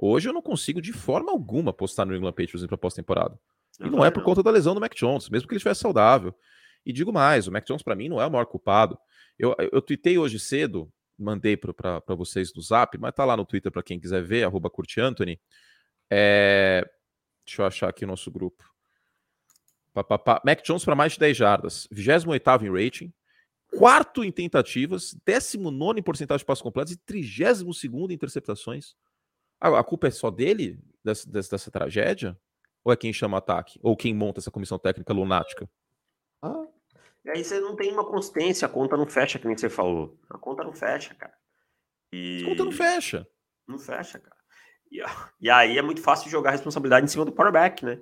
Hoje 0.00 0.28
eu 0.28 0.32
não 0.32 0.40
consigo 0.40 0.80
de 0.80 0.92
forma 0.92 1.32
alguma 1.32 1.70
apostar 1.70 2.06
no 2.06 2.14
England 2.14 2.32
Patriots 2.32 2.64
para 2.66 2.78
pós-temporada. 2.78 3.38
E 3.80 3.90
não 3.90 4.04
é 4.04 4.10
por 4.10 4.22
conta 4.22 4.42
da 4.42 4.50
lesão 4.50 4.74
do 4.74 4.80
Mac 4.80 4.94
Jones, 4.94 5.28
mesmo 5.28 5.48
que 5.48 5.54
ele 5.54 5.58
estivesse 5.58 5.80
saudável. 5.80 6.32
E 6.86 6.92
digo 6.92 7.12
mais, 7.12 7.48
o 7.48 7.52
Mac 7.52 7.66
Jones 7.66 7.82
para 7.82 7.96
mim 7.96 8.08
não 8.08 8.20
é 8.20 8.26
o 8.26 8.30
maior 8.30 8.46
culpado. 8.46 8.96
Eu, 9.36 9.56
eu 9.72 9.82
tuitei 9.82 10.16
hoje 10.16 10.38
cedo, 10.38 10.90
mandei 11.18 11.56
para 11.56 12.00
vocês 12.16 12.54
no 12.54 12.62
Zap, 12.62 12.96
mas 12.96 13.12
tá 13.12 13.24
lá 13.24 13.36
no 13.36 13.44
Twitter 13.44 13.72
para 13.72 13.82
quem 13.82 13.98
quiser 13.98 14.22
ver, 14.22 14.44
arroba 14.44 14.70
Anthony. 14.98 15.40
É... 16.08 16.88
Deixa 17.44 17.62
eu 17.62 17.66
achar 17.66 17.88
aqui 17.88 18.04
o 18.04 18.08
nosso 18.08 18.30
grupo. 18.30 18.64
Pá, 19.92 20.04
pá, 20.04 20.18
pá. 20.18 20.42
Mac 20.44 20.62
Jones 20.62 20.84
para 20.84 20.94
mais 20.94 21.14
de 21.14 21.18
10 21.18 21.36
jardas, 21.36 21.88
28 21.90 22.64
em 22.64 22.84
rating, 22.84 23.12
quarto 23.76 24.22
em 24.22 24.30
tentativas, 24.30 25.16
19 25.24 25.98
em 25.98 26.02
porcentagem 26.02 26.38
de 26.38 26.46
passos 26.46 26.62
completos 26.62 26.92
e 26.92 26.96
32 26.96 27.84
em 27.84 28.14
interceptações. 28.14 28.94
A, 29.60 29.82
culpa 29.82 30.06
é 30.06 30.10
só 30.10 30.30
dele, 30.30 30.78
dessa, 31.04 31.28
dessa, 31.30 31.70
tragédia? 31.70 32.38
Ou 32.84 32.92
é 32.92 32.96
quem 32.96 33.12
chama 33.12 33.38
ataque? 33.38 33.78
Ou 33.82 33.96
quem 33.96 34.14
monta 34.14 34.40
essa 34.40 34.50
comissão 34.50 34.78
técnica 34.78 35.12
lunática? 35.12 35.68
Ah, 36.40 36.66
e 37.24 37.30
aí 37.30 37.44
você 37.44 37.60
não 37.60 37.74
tem 37.74 37.92
uma 37.92 38.04
consistência, 38.04 38.66
a 38.66 38.68
conta 38.68 38.96
não 38.96 39.06
fecha, 39.06 39.38
que 39.38 39.46
nem 39.46 39.56
você 39.56 39.68
falou. 39.68 40.18
A 40.30 40.38
conta 40.38 40.62
não 40.62 40.72
fecha, 40.72 41.14
cara. 41.14 41.34
E... 42.12 42.42
A 42.42 42.48
conta 42.48 42.64
não 42.64 42.72
fecha. 42.72 43.28
Não 43.66 43.78
fecha, 43.78 44.18
cara. 44.18 44.36
E, 44.90 45.02
e 45.40 45.50
aí 45.50 45.76
é 45.76 45.82
muito 45.82 46.00
fácil 46.00 46.30
jogar 46.30 46.50
a 46.50 46.52
responsabilidade 46.52 47.04
em 47.04 47.08
cima 47.08 47.24
do 47.24 47.32
quarterback, 47.32 47.84
né? 47.84 48.00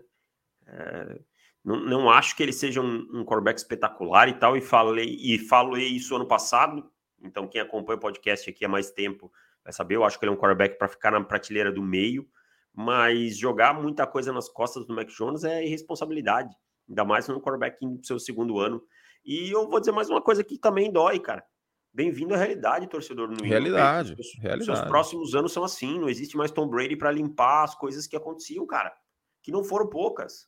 É, 0.66 1.20
não, 1.64 1.80
não 1.80 2.10
acho 2.10 2.36
que 2.36 2.42
ele 2.42 2.52
seja 2.52 2.80
um, 2.80 3.08
um 3.12 3.24
quarterback 3.24 3.58
espetacular 3.58 4.28
e 4.28 4.34
tal, 4.34 4.56
e 4.56 4.60
falei, 4.60 5.16
e 5.20 5.38
falei 5.38 5.88
isso 5.88 6.14
ano 6.14 6.28
passado. 6.28 6.88
Então, 7.20 7.48
quem 7.48 7.60
acompanha 7.60 7.96
o 7.96 8.00
podcast 8.00 8.48
aqui 8.48 8.64
há 8.64 8.68
mais 8.68 8.90
tempo 8.90 9.32
vai 9.66 9.72
saber. 9.72 9.96
Eu 9.96 10.04
acho 10.04 10.18
que 10.18 10.24
ele 10.24 10.30
é 10.30 10.34
um 10.34 10.38
quarterback 10.38 10.78
para 10.78 10.86
ficar 10.86 11.10
na 11.10 11.22
prateleira 11.22 11.72
do 11.72 11.82
meio, 11.82 12.26
mas 12.72 13.36
jogar 13.36 13.74
muita 13.74 14.06
coisa 14.06 14.32
nas 14.32 14.48
costas 14.48 14.86
do 14.86 14.94
Mac 14.94 15.08
Jones 15.08 15.42
é 15.42 15.64
irresponsabilidade, 15.64 16.54
ainda 16.88 17.04
mais 17.04 17.26
no 17.26 17.40
quarterback 17.40 17.84
no 17.84 18.02
seu 18.04 18.18
segundo 18.18 18.60
ano. 18.60 18.80
E 19.24 19.50
eu 19.50 19.68
vou 19.68 19.80
dizer 19.80 19.90
mais 19.90 20.08
uma 20.08 20.22
coisa 20.22 20.44
que 20.44 20.56
também 20.56 20.92
dói, 20.92 21.18
cara. 21.18 21.44
Bem-vindo 21.92 22.34
à 22.34 22.36
realidade, 22.36 22.86
torcedor. 22.86 23.28
No 23.28 23.42
realidade, 23.42 24.14
Os 24.18 24.38
realidade. 24.38 24.64
seus 24.64 24.80
próximos 24.82 25.34
anos 25.34 25.52
são 25.52 25.64
assim. 25.64 25.98
Não 25.98 26.08
existe 26.08 26.36
mais 26.36 26.52
Tom 26.52 26.68
Brady 26.68 26.94
para 26.94 27.10
limpar 27.10 27.64
as 27.64 27.74
coisas 27.74 28.06
que 28.06 28.14
aconteciam, 28.14 28.66
cara. 28.66 28.94
Que 29.42 29.50
não 29.50 29.64
foram 29.64 29.88
poucas. 29.88 30.46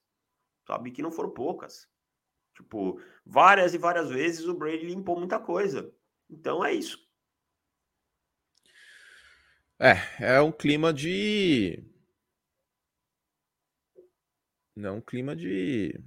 Sabe? 0.67 0.93
Que 0.93 1.03
não 1.03 1.11
foram 1.11 1.31
poucas. 1.31 1.89
Tipo, 2.55 3.01
várias 3.25 3.73
e 3.73 3.79
várias 3.79 4.11
vezes 4.11 4.47
o 4.47 4.55
Brady 4.55 4.85
limpou 4.85 5.19
muita 5.19 5.41
coisa. 5.41 5.91
Então 6.29 6.63
é 6.63 6.73
isso. 6.73 7.08
É, 9.81 10.35
é 10.35 10.41
um 10.41 10.51
clima 10.51 10.93
de. 10.93 11.83
Não, 14.75 14.97
um 14.97 15.01
clima 15.01 15.37
de. 15.37 15.99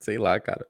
Sei 0.00 0.18
lá, 0.18 0.40
cara. 0.40 0.66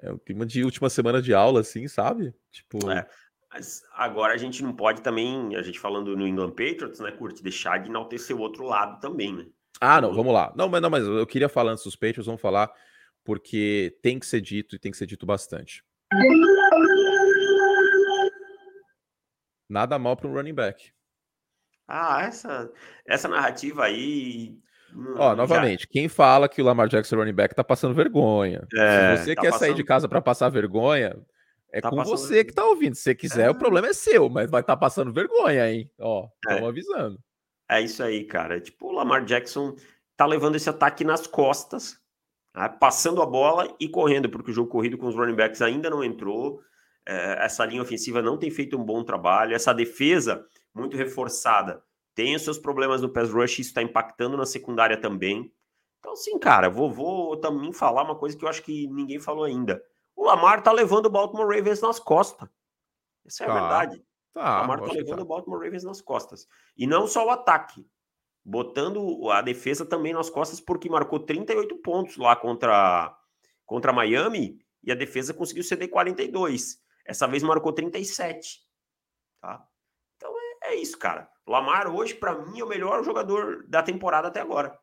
É 0.00 0.12
um 0.12 0.18
clima 0.18 0.46
de 0.46 0.62
última 0.62 0.88
semana 0.88 1.20
de 1.20 1.34
aula, 1.34 1.60
assim, 1.60 1.88
sabe? 1.88 2.34
Tipo. 2.52 2.90
É, 2.90 3.08
mas 3.52 3.82
agora 3.94 4.34
a 4.34 4.36
gente 4.36 4.62
não 4.62 4.72
pode 4.72 5.02
também, 5.02 5.56
a 5.56 5.62
gente 5.62 5.80
falando 5.80 6.16
no 6.16 6.26
England 6.26 6.50
Patriots, 6.50 7.00
né, 7.00 7.10
Curte, 7.10 7.42
deixar 7.42 7.78
de 7.78 7.88
enaltecer 7.88 8.36
o 8.36 8.40
outro 8.40 8.64
lado 8.64 9.00
também, 9.00 9.34
né? 9.34 9.46
Ah, 9.80 10.00
não, 10.00 10.14
vamos 10.14 10.32
lá. 10.32 10.52
Não, 10.56 10.68
mas 10.68 10.82
não, 10.82 10.90
mas 10.90 11.04
eu 11.04 11.26
queria 11.26 11.48
falar 11.48 11.72
antes 11.72 11.84
dos 11.84 11.96
Patriots, 11.96 12.26
vamos 12.26 12.40
falar, 12.40 12.70
porque 13.24 13.98
tem 14.02 14.18
que 14.18 14.26
ser 14.26 14.40
dito 14.40 14.76
e 14.76 14.78
tem 14.78 14.92
que 14.92 14.98
ser 14.98 15.06
dito 15.06 15.26
bastante. 15.26 15.82
Nada 19.68 19.98
mal 19.98 20.16
para 20.16 20.28
um 20.28 20.34
running 20.34 20.54
back. 20.54 20.92
Ah, 21.88 22.22
essa, 22.22 22.70
essa 23.06 23.28
narrativa 23.28 23.84
aí. 23.84 24.58
Ó, 25.16 25.36
novamente, 25.36 25.82
já... 25.82 25.86
quem 25.90 26.08
fala 26.08 26.48
que 26.48 26.60
o 26.60 26.64
Lamar 26.64 26.88
Jackson 26.88 27.16
é 27.16 27.18
running 27.18 27.34
back 27.34 27.54
tá 27.54 27.62
passando 27.62 27.94
vergonha. 27.94 28.66
É, 28.74 29.16
Se 29.16 29.24
você 29.24 29.34
tá 29.34 29.42
quer 29.42 29.50
passando... 29.50 29.68
sair 29.68 29.74
de 29.74 29.84
casa 29.84 30.08
para 30.08 30.20
passar 30.20 30.48
vergonha, 30.48 31.16
é 31.72 31.80
tá 31.80 31.90
com 31.90 31.96
passando... 31.96 32.16
você 32.16 32.44
que 32.44 32.52
tá 32.52 32.64
ouvindo. 32.64 32.94
Se 32.94 33.02
você 33.02 33.14
quiser, 33.14 33.46
é. 33.46 33.50
o 33.50 33.54
problema 33.54 33.88
é 33.88 33.92
seu, 33.92 34.28
mas 34.28 34.50
vai 34.50 34.62
estar 34.62 34.74
tá 34.74 34.80
passando 34.80 35.12
vergonha, 35.12 35.70
hein? 35.70 35.90
Ó, 36.00 36.28
estamos 36.42 36.62
é. 36.62 36.66
avisando. 36.66 37.18
É 37.68 37.80
isso 37.80 38.02
aí, 38.02 38.24
cara. 38.24 38.60
Tipo, 38.60 38.88
o 38.88 38.92
Lamar 38.92 39.24
Jackson 39.24 39.74
tá 40.16 40.24
levando 40.24 40.56
esse 40.56 40.70
ataque 40.70 41.04
nas 41.04 41.26
costas, 41.26 42.00
né? 42.54 42.68
passando 42.80 43.20
a 43.20 43.26
bola 43.26 43.74
e 43.78 43.88
correndo, 43.88 44.28
porque 44.30 44.50
o 44.50 44.54
jogo 44.54 44.70
corrido 44.70 44.96
com 44.96 45.06
os 45.06 45.14
running 45.14 45.34
backs 45.34 45.60
ainda 45.60 45.90
não 45.90 46.02
entrou. 46.02 46.60
É, 47.06 47.44
essa 47.44 47.64
linha 47.64 47.82
ofensiva 47.82 48.20
não 48.20 48.36
tem 48.36 48.50
feito 48.50 48.76
um 48.76 48.84
bom 48.84 49.04
trabalho. 49.04 49.54
Essa 49.54 49.72
defesa, 49.72 50.44
muito 50.74 50.96
reforçada, 50.96 51.82
tem 52.14 52.34
os 52.34 52.42
seus 52.42 52.58
problemas 52.58 53.02
no 53.02 53.08
pass 53.08 53.30
rush, 53.30 53.60
isso 53.60 53.70
está 53.70 53.82
impactando 53.82 54.36
na 54.36 54.46
secundária 54.46 54.98
também. 54.98 55.52
Então, 56.00 56.16
sim, 56.16 56.38
cara, 56.38 56.68
vou, 56.68 56.90
vou 56.90 57.36
também 57.36 57.72
falar 57.72 58.02
uma 58.02 58.16
coisa 58.16 58.36
que 58.36 58.44
eu 58.44 58.48
acho 58.48 58.62
que 58.62 58.86
ninguém 58.88 59.20
falou 59.20 59.44
ainda. 59.44 59.82
O 60.14 60.24
Lamar 60.24 60.62
tá 60.62 60.72
levando 60.72 61.06
o 61.06 61.10
Baltimore 61.10 61.46
Ravens 61.46 61.80
nas 61.80 61.98
costas. 61.98 62.48
Essa 63.26 63.44
é 63.44 63.46
a 63.46 63.48
tá. 63.48 63.60
verdade. 63.60 64.04
Tá, 64.32 64.40
o 64.40 64.60
Lamar 64.62 64.80
tá 64.80 64.92
levando 64.92 65.18
tá. 65.18 65.22
o 65.22 65.26
Baltimore 65.26 65.62
Ravens 65.62 65.84
nas 65.84 66.00
costas. 66.00 66.48
E 66.76 66.86
não 66.86 67.06
só 67.06 67.26
o 67.26 67.30
ataque, 67.30 67.86
botando 68.44 69.28
a 69.30 69.42
defesa 69.42 69.84
também 69.84 70.14
nas 70.14 70.30
costas, 70.30 70.60
porque 70.60 70.88
marcou 70.88 71.20
38 71.20 71.76
pontos 71.82 72.16
lá 72.16 72.34
contra, 72.34 73.14
contra 73.66 73.92
Miami 73.92 74.58
e 74.82 74.92
a 74.92 74.94
defesa 74.94 75.34
conseguiu 75.34 75.64
ceder 75.64 75.90
42. 75.90 76.78
Essa 77.06 77.26
vez 77.26 77.42
marcou 77.42 77.72
37. 77.72 78.60
Tá? 79.40 79.66
Então 80.16 80.34
é, 80.62 80.72
é 80.72 80.74
isso, 80.76 80.98
cara. 80.98 81.30
Lamar 81.46 81.88
hoje, 81.88 82.14
para 82.14 82.34
mim, 82.34 82.60
é 82.60 82.64
o 82.64 82.68
melhor 82.68 83.04
jogador 83.04 83.64
da 83.68 83.82
temporada 83.82 84.28
até 84.28 84.40
agora. 84.40 84.78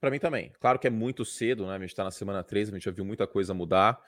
Para 0.00 0.10
mim 0.10 0.18
também. 0.18 0.52
Claro 0.60 0.78
que 0.78 0.86
é 0.86 0.90
muito 0.90 1.24
cedo, 1.24 1.66
né? 1.66 1.76
A 1.76 1.78
gente 1.78 1.90
está 1.90 2.04
na 2.04 2.10
semana 2.10 2.42
3, 2.42 2.68
a 2.68 2.72
gente 2.72 2.84
já 2.84 2.90
viu 2.90 3.04
muita 3.04 3.26
coisa 3.26 3.54
mudar. 3.54 4.00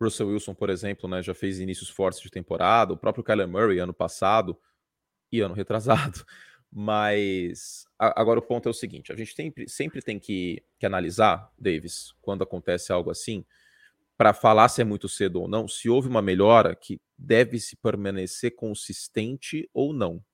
Russell 0.00 0.28
Wilson, 0.28 0.54
por 0.54 0.70
exemplo, 0.70 1.08
né, 1.08 1.22
já 1.22 1.34
fez 1.34 1.60
inícios 1.60 1.88
fortes 1.88 2.20
de 2.20 2.30
temporada. 2.30 2.92
O 2.92 2.96
próprio 2.96 3.22
Kyler 3.22 3.46
Murray, 3.46 3.78
ano 3.78 3.94
passado 3.94 4.58
e 5.30 5.40
ano 5.40 5.54
retrasado. 5.54 6.24
Mas 6.74 7.84
agora 7.98 8.38
o 8.38 8.42
ponto 8.42 8.66
é 8.66 8.70
o 8.70 8.74
seguinte: 8.74 9.12
a 9.12 9.16
gente 9.16 9.34
sempre, 9.34 9.68
sempre 9.68 10.00
tem 10.00 10.18
que, 10.18 10.64
que 10.78 10.86
analisar, 10.86 11.52
Davis, 11.58 12.14
quando 12.22 12.42
acontece 12.42 12.90
algo 12.90 13.10
assim, 13.10 13.44
para 14.22 14.32
falar 14.32 14.68
se 14.68 14.80
é 14.80 14.84
muito 14.84 15.08
cedo 15.08 15.40
ou 15.40 15.48
não, 15.48 15.66
se 15.66 15.88
houve 15.88 16.06
uma 16.06 16.22
melhora 16.22 16.76
que 16.76 17.00
deve 17.18 17.58
se 17.58 17.74
permanecer 17.74 18.54
consistente 18.54 19.68
ou 19.74 19.92
não. 19.92 20.24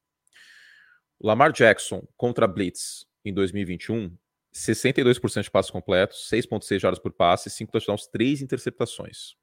Lamar 1.18 1.52
Jackson 1.52 2.06
contra 2.14 2.46
Blitz 2.46 3.06
em 3.24 3.32
2021, 3.32 4.14
62% 4.54 5.42
de 5.42 5.50
passos 5.50 5.70
completos, 5.70 6.28
6.6 6.30 6.78
jardas 6.78 6.98
por 6.98 7.12
passe, 7.12 7.48
5 7.48 7.72
touchdowns, 7.72 8.06
3 8.08 8.42
interceptações. 8.42 9.36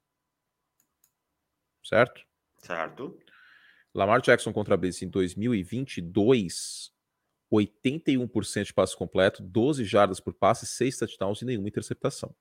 Certo? 1.82 2.24
Certo. 2.58 3.18
Lamar 3.92 4.20
Jackson 4.20 4.52
contra 4.52 4.76
Blitz 4.76 5.02
em 5.02 5.08
2022, 5.08 6.92
81% 7.52 8.62
de 8.62 8.72
passos 8.72 8.94
completos, 8.94 9.40
12 9.40 9.84
jardas 9.84 10.20
por 10.20 10.34
passe, 10.34 10.68
6 10.68 10.98
touchdowns 10.98 11.42
e 11.42 11.44
nenhuma 11.44 11.66
interceptação 11.66 12.32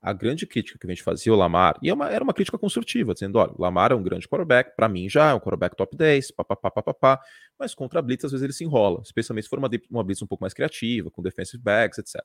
a 0.00 0.12
grande 0.12 0.46
crítica 0.46 0.78
que 0.78 0.86
a 0.86 0.90
gente 0.90 1.02
fazia 1.02 1.32
ao 1.32 1.38
Lamar, 1.38 1.76
e 1.82 1.90
é 1.90 1.94
uma, 1.94 2.08
era 2.08 2.22
uma 2.22 2.32
crítica 2.32 2.56
construtiva, 2.56 3.12
dizendo: 3.12 3.38
olha, 3.38 3.52
o 3.52 3.60
Lamar 3.60 3.92
é 3.92 3.94
um 3.94 4.02
grande 4.02 4.28
quarterback, 4.28 4.74
para 4.76 4.88
mim 4.88 5.08
já 5.08 5.30
é 5.30 5.34
um 5.34 5.40
quarterback 5.40 5.76
top 5.76 5.96
10, 5.96 6.30
papapá, 6.30 6.70
papapá, 6.70 7.20
mas 7.58 7.74
contra 7.74 7.98
a 7.98 8.02
Blitz 8.02 8.24
às 8.24 8.32
vezes 8.32 8.44
ele 8.44 8.52
se 8.52 8.64
enrola, 8.64 9.00
especialmente 9.02 9.44
se 9.44 9.50
for 9.50 9.58
uma, 9.58 9.68
uma 9.90 10.04
Blitz 10.04 10.22
um 10.22 10.26
pouco 10.26 10.44
mais 10.44 10.54
criativa, 10.54 11.10
com 11.10 11.22
defensive 11.22 11.62
backs, 11.62 11.98
etc. 11.98 12.22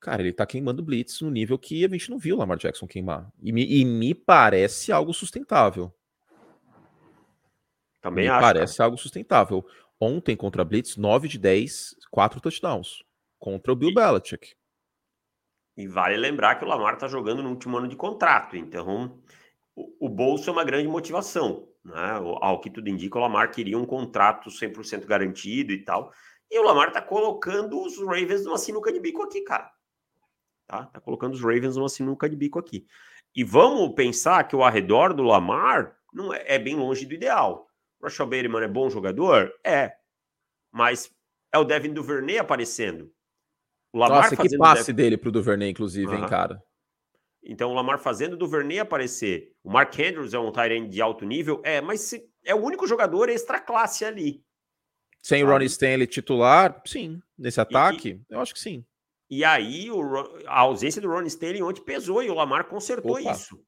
Cara, 0.00 0.22
ele 0.22 0.32
tá 0.32 0.46
queimando 0.46 0.82
Blitz 0.82 1.20
no 1.20 1.30
nível 1.30 1.58
que 1.58 1.84
a 1.84 1.88
gente 1.88 2.10
não 2.10 2.18
viu 2.18 2.36
o 2.36 2.38
Lamar 2.38 2.56
Jackson 2.56 2.86
queimar. 2.86 3.30
E 3.42 3.52
me, 3.52 3.64
e 3.64 3.84
me 3.84 4.14
parece 4.14 4.92
algo 4.92 5.12
sustentável. 5.12 5.92
Também 8.00 8.24
me 8.26 8.30
acho. 8.30 8.40
parece 8.40 8.76
cara. 8.76 8.86
algo 8.86 8.96
sustentável. 8.96 9.66
Ontem 10.00 10.36
contra 10.36 10.62
a 10.62 10.64
Blitz, 10.64 10.96
9 10.96 11.26
de 11.26 11.36
10, 11.36 11.96
4 12.12 12.40
touchdowns. 12.40 13.02
Contra 13.40 13.72
o 13.72 13.76
Bill 13.76 13.90
e... 13.90 13.94
Belichick. 13.94 14.54
E 15.78 15.86
vale 15.86 16.16
lembrar 16.16 16.56
que 16.56 16.64
o 16.64 16.68
Lamar 16.68 16.94
está 16.94 17.06
jogando 17.06 17.40
no 17.40 17.50
último 17.50 17.78
ano 17.78 17.86
de 17.86 17.94
contrato, 17.94 18.56
então 18.56 19.16
o, 19.76 20.06
o 20.06 20.08
bolso 20.08 20.50
é 20.50 20.52
uma 20.52 20.64
grande 20.64 20.88
motivação. 20.88 21.68
Né? 21.84 22.20
Ao 22.40 22.60
que 22.60 22.68
tudo 22.68 22.88
indica, 22.88 23.16
o 23.16 23.20
Lamar 23.20 23.52
queria 23.52 23.78
um 23.78 23.86
contrato 23.86 24.50
100% 24.50 25.06
garantido 25.06 25.72
e 25.72 25.84
tal. 25.84 26.12
E 26.50 26.58
o 26.58 26.64
Lamar 26.64 26.88
está 26.88 27.00
colocando 27.00 27.80
os 27.80 27.96
Ravens 27.96 28.44
numa 28.44 28.58
sinuca 28.58 28.92
de 28.92 28.98
bico 28.98 29.22
aqui, 29.22 29.42
cara. 29.42 29.70
Tá? 30.66 30.86
tá 30.86 31.00
colocando 31.00 31.34
os 31.34 31.40
Ravens 31.40 31.76
numa 31.76 31.88
sinuca 31.88 32.28
de 32.28 32.34
bico 32.34 32.58
aqui. 32.58 32.84
E 33.32 33.44
vamos 33.44 33.94
pensar 33.94 34.48
que 34.48 34.56
o 34.56 34.64
arredor 34.64 35.14
do 35.14 35.22
Lamar 35.22 35.96
não 36.12 36.34
é, 36.34 36.42
é 36.44 36.58
bem 36.58 36.74
longe 36.74 37.06
do 37.06 37.14
ideal. 37.14 37.68
O 38.00 38.04
Rashad 38.04 38.28
Bateman 38.28 38.64
é 38.64 38.68
bom 38.68 38.90
jogador? 38.90 39.52
É. 39.62 39.94
Mas 40.72 41.08
é 41.52 41.58
o 41.58 41.62
Devin 41.62 41.92
Duvernay 41.92 42.38
aparecendo. 42.38 43.12
O 43.92 43.98
Lamar 43.98 44.22
Nossa, 44.22 44.36
que 44.36 44.58
passe 44.58 44.92
dele 44.92 45.16
para 45.16 45.28
o 45.28 45.32
Duvernay, 45.32 45.70
inclusive, 45.70 46.06
uhum. 46.06 46.22
hein, 46.22 46.26
cara? 46.28 46.62
Então, 47.42 47.70
o 47.70 47.74
Lamar 47.74 47.98
fazendo 47.98 48.34
o 48.34 48.36
Duvernay 48.36 48.78
aparecer. 48.78 49.52
O 49.64 49.70
Mark 49.70 49.94
Andrews 49.98 50.34
é 50.34 50.38
um 50.38 50.52
Tyrant 50.52 50.88
de 50.88 51.00
alto 51.00 51.24
nível, 51.24 51.62
é, 51.64 51.80
mas 51.80 52.12
é 52.44 52.54
o 52.54 52.62
único 52.62 52.86
jogador 52.86 53.28
extra 53.28 53.58
classe 53.58 54.04
ali. 54.04 54.42
Sem 55.22 55.42
o 55.42 55.46
Ronnie 55.46 55.66
Stanley 55.66 56.06
titular, 56.06 56.82
sim. 56.86 57.20
Nesse 57.36 57.60
ataque, 57.60 58.20
e, 58.30 58.34
eu 58.34 58.40
acho 58.40 58.52
que 58.52 58.60
sim. 58.60 58.84
E 59.30 59.44
aí, 59.44 59.90
o, 59.90 60.00
a 60.46 60.60
ausência 60.60 61.00
do 61.00 61.08
Ronnie 61.08 61.28
Stanley 61.28 61.62
ontem 61.62 61.82
pesou 61.82 62.22
e 62.22 62.30
o 62.30 62.34
Lamar 62.34 62.64
consertou 62.64 63.12
Opa, 63.12 63.32
isso. 63.32 63.58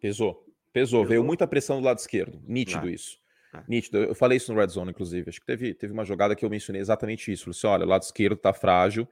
Pesou, 0.00 0.34
pesou. 0.34 0.48
Pesou. 0.72 1.04
Veio 1.04 1.24
muita 1.24 1.46
pressão 1.46 1.80
do 1.80 1.86
lado 1.86 1.98
esquerdo. 1.98 2.40
Nítido 2.46 2.86
ah. 2.86 2.90
isso. 2.90 3.18
Ah. 3.52 3.64
Nítido. 3.66 3.98
Eu 3.98 4.14
falei 4.14 4.36
isso 4.36 4.52
no 4.52 4.60
Red 4.60 4.68
Zone, 4.68 4.90
inclusive. 4.90 5.28
Acho 5.28 5.40
que 5.40 5.46
teve, 5.46 5.74
teve 5.74 5.92
uma 5.92 6.04
jogada 6.04 6.36
que 6.36 6.44
eu 6.44 6.50
mencionei 6.50 6.80
exatamente 6.80 7.32
isso. 7.32 7.44
Falei 7.44 7.56
assim: 7.56 7.66
olha, 7.66 7.84
o 7.84 7.88
lado 7.88 8.02
esquerdo 8.02 8.36
tá 8.36 8.52
frágil 8.52 9.08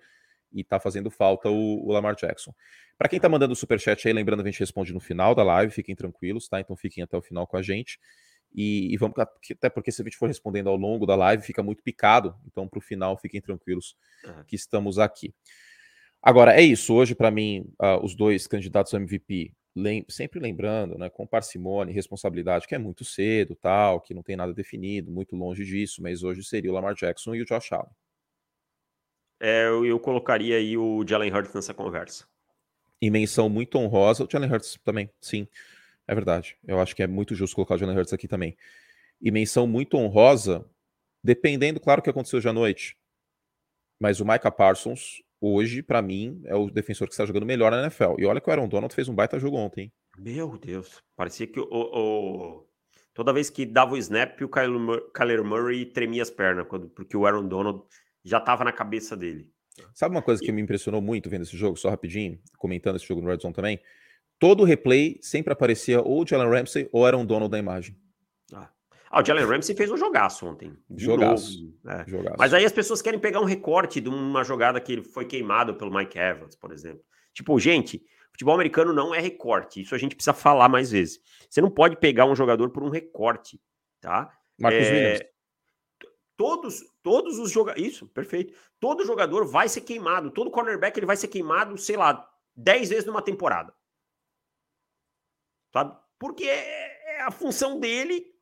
e 0.57 0.65
tá 0.65 0.81
fazendo 0.81 1.11
falta 1.11 1.51
o, 1.51 1.87
o 1.87 1.93
Lamar 1.93 2.17
Jackson. 2.17 2.53
Para 2.97 3.11
quem 3.11 3.21
tá 3.21 3.29
mandando 3.29 3.53
o 3.53 3.57
superchat 3.57 4.09
aí, 4.09 4.15
lembrando, 4.15 4.41
a 4.41 4.45
gente 4.47 4.59
responde 4.59 4.93
no 4.95 4.99
final 4.99 5.35
da 5.35 5.43
live, 5.43 5.71
fiquem 5.71 5.95
tranquilos, 5.95 6.49
tá? 6.49 6.59
Então 6.59 6.75
fiquem 6.75 7.05
até 7.05 7.15
o 7.15 7.21
final 7.21 7.47
com 7.47 7.59
a 7.59 7.63
gente. 7.63 8.01
E, 8.55 8.93
e 8.93 8.97
vamos, 8.97 9.15
até 9.19 9.69
porque 9.69 9.93
se 9.93 10.01
a 10.01 10.05
gente 10.05 10.17
for 10.17 10.29
respondendo 10.29 10.71
ao 10.71 10.77
longo 10.77 11.05
da 11.05 11.15
live, 11.15 11.43
fica 11.43 11.63
muito 11.63 11.83
picado. 11.83 12.35
Então, 12.47 12.67
para 12.67 12.79
o 12.79 12.81
final, 12.81 13.19
fiquem 13.19 13.39
tranquilos 13.39 13.95
uhum. 14.25 14.45
que 14.47 14.57
estamos 14.57 14.99
aqui. 14.99 15.35
Agora, 16.23 16.55
é 16.59 16.63
isso. 16.63 16.95
Hoje, 16.95 17.15
para 17.15 17.31
mim, 17.31 17.71
uh, 17.79 18.03
os 18.03 18.15
dois 18.15 18.47
candidatos 18.47 18.95
ao 18.95 19.01
MVP, 19.01 19.53
lem 19.75 20.07
sempre 20.09 20.41
lembrando, 20.41 20.97
né, 20.97 21.11
com 21.11 21.27
parcimônia 21.27 21.93
e 21.93 21.95
responsabilidade, 21.95 22.67
que 22.67 22.75
é 22.75 22.79
muito 22.79 23.05
cedo, 23.05 23.55
tal, 23.55 24.01
que 24.01 24.15
não 24.15 24.23
tem 24.23 24.35
nada 24.35 24.55
definido, 24.55 25.13
muito 25.13 25.37
longe 25.37 25.67
disso, 25.67 26.03
mas 26.03 26.23
hoje 26.23 26.43
seria 26.43 26.71
o 26.71 26.75
Lamar 26.75 26.95
Jackson 26.95 27.35
e 27.35 27.43
o 27.43 27.45
Josh 27.45 27.73
Allen 27.73 27.93
é, 29.41 29.66
eu, 29.66 29.84
eu, 29.84 29.99
colocaria 29.99 30.57
aí 30.57 30.76
o 30.76 31.05
Jalen 31.07 31.32
Hurts 31.32 31.55
nessa 31.55 31.74
conversa. 31.74 32.26
Em 33.01 33.11
menção 33.11 33.49
muito 33.49 33.78
honrosa, 33.78 34.24
o 34.24 34.28
Jalen 34.30 34.51
Hurts 34.51 34.78
também, 34.84 35.11
sim, 35.20 35.47
é 36.07 36.14
verdade. 36.14 36.57
Eu 36.66 36.80
acho 36.80 36.97
que 36.97 37.03
é 37.03 37.07
muito 37.07 37.34
justo 37.34 37.55
colocar 37.55 37.74
o 37.74 37.78
Jalen 37.78 37.97
Hurts 37.97 38.12
aqui 38.12 38.26
também. 38.26 38.57
E 39.20 39.30
menção 39.30 39.66
muito 39.66 39.97
honrosa, 39.97 40.64
Dependendo, 41.26 41.80
claro, 41.80 42.01
que 42.01 42.09
aconteceu 42.09 42.37
hoje 42.37 42.49
à 42.49 42.53
noite. 42.53 42.97
Mas 43.99 44.20
o 44.20 44.24
Micah 44.24 44.53
Parsons, 44.53 45.24
hoje, 45.41 45.82
para 45.82 46.01
mim, 46.01 46.41
é 46.45 46.55
o 46.55 46.70
defensor 46.70 47.09
que 47.09 47.14
está 47.14 47.26
jogando 47.26 47.45
melhor 47.45 47.72
na 47.72 47.80
NFL. 47.82 48.14
E 48.18 48.24
olha 48.24 48.41
que 48.41 48.49
o 48.49 48.53
Aaron 48.53 48.68
Donald 48.68 48.95
fez 48.95 49.09
um 49.09 49.14
baita 49.14 49.37
jogo 49.37 49.57
ontem. 49.57 49.93
Meu 50.16 50.57
Deus. 50.57 51.03
Parecia 51.16 51.49
que 51.49 51.59
o, 51.59 51.66
o... 51.68 52.64
toda 53.12 53.32
vez 53.32 53.51
que 53.51 53.66
dava 53.66 53.95
o 53.95 53.97
snap, 53.97 54.41
o 54.41 54.49
Kyler 54.49 55.43
Murray 55.43 55.84
tremia 55.84 56.22
as 56.22 56.30
pernas, 56.30 56.64
porque 56.95 57.16
o 57.16 57.26
Aaron 57.26 57.49
Donald 57.49 57.82
já 58.27 58.39
estava 58.39 58.64
na 58.64 58.72
cabeça 58.72 59.16
dele. 59.16 59.49
Sabe 59.95 60.14
uma 60.14 60.22
coisa 60.22 60.43
que 60.43 60.51
me 60.51 60.61
impressionou 60.61 61.01
muito 61.01 61.31
vendo 61.31 61.43
esse 61.43 61.57
jogo, 61.57 61.77
só 61.77 61.89
rapidinho, 61.89 62.39
comentando 62.59 62.97
esse 62.97 63.07
jogo 63.07 63.20
no 63.20 63.29
Red 63.29 63.39
Zone 63.39 63.55
também? 63.55 63.81
Todo 64.39 64.64
replay 64.64 65.18
sempre 65.22 65.53
aparecia 65.53 66.01
ou 66.01 66.22
o 66.22 66.27
Jalen 66.27 66.49
Ramsey 66.49 66.89
ou 66.93 67.07
era 67.07 67.16
um 67.16 67.24
Donald 67.24 67.51
da 67.51 67.59
imagem. 67.59 67.97
Ah. 68.53 68.68
ah, 69.11 69.22
o 69.22 69.24
Jalen 69.24 69.47
Ramsey 69.47 69.77
fez 69.77 69.91
um 69.91 69.97
jogaço 69.97 70.47
ontem. 70.47 70.77
Jogaço, 70.95 71.72
é. 71.87 72.05
jogaço. 72.07 72.37
Mas 72.39 72.53
aí 72.53 72.64
as 72.64 72.72
pessoas 72.72 73.01
querem 73.01 73.20
pegar 73.20 73.41
um 73.41 73.45
recorte 73.45 74.01
de 74.01 74.09
uma 74.09 74.43
jogada 74.45 74.81
que 74.81 74.93
ele 74.93 75.03
foi 75.03 75.24
queimado 75.24 75.74
pelo 75.74 75.95
Mike 75.95 76.18
Evans, 76.18 76.57
por 76.57 76.72
exemplo. 76.72 77.03
Tipo, 77.33 77.59
gente, 77.61 78.03
futebol 78.33 78.55
americano 78.55 78.93
não 78.93 79.14
é 79.14 79.20
recorte. 79.20 79.81
Isso 79.83 79.95
a 79.95 79.99
gente 79.99 80.16
precisa 80.16 80.35
falar 80.35 80.68
mais 80.68 80.91
vezes. 80.91 81.20
Você 81.49 81.61
não 81.61 81.70
pode 81.70 81.97
pegar 81.97 82.27
um 82.27 82.35
jogador 82.35 82.70
por 82.70 82.83
um 82.83 82.91
recorte, 82.91 83.61
tá? 84.01 84.31
Marcos 84.59 84.87
é... 84.87 84.93
Williams. 84.93 85.36
Todos, 86.37 86.84
todos 87.03 87.39
os 87.39 87.51
jogadores. 87.51 87.95
Isso, 87.95 88.07
perfeito. 88.09 88.55
Todo 88.78 89.07
jogador 89.07 89.47
vai 89.47 89.68
ser 89.68 89.80
queimado. 89.80 90.30
Todo 90.30 90.51
cornerback 90.51 90.99
ele 90.99 91.07
vai 91.07 91.16
ser 91.16 91.28
queimado, 91.28 91.78
sei 91.78 91.97
lá, 91.97 92.28
10 92.55 92.91
vezes 92.91 93.05
numa 93.07 93.22
temporada 93.22 93.74
sabe? 95.76 95.95
Porque 96.18 96.45
é, 96.45 97.16
é 97.16 97.22
a 97.22 97.30
função 97.30 97.78
dele 97.78 98.34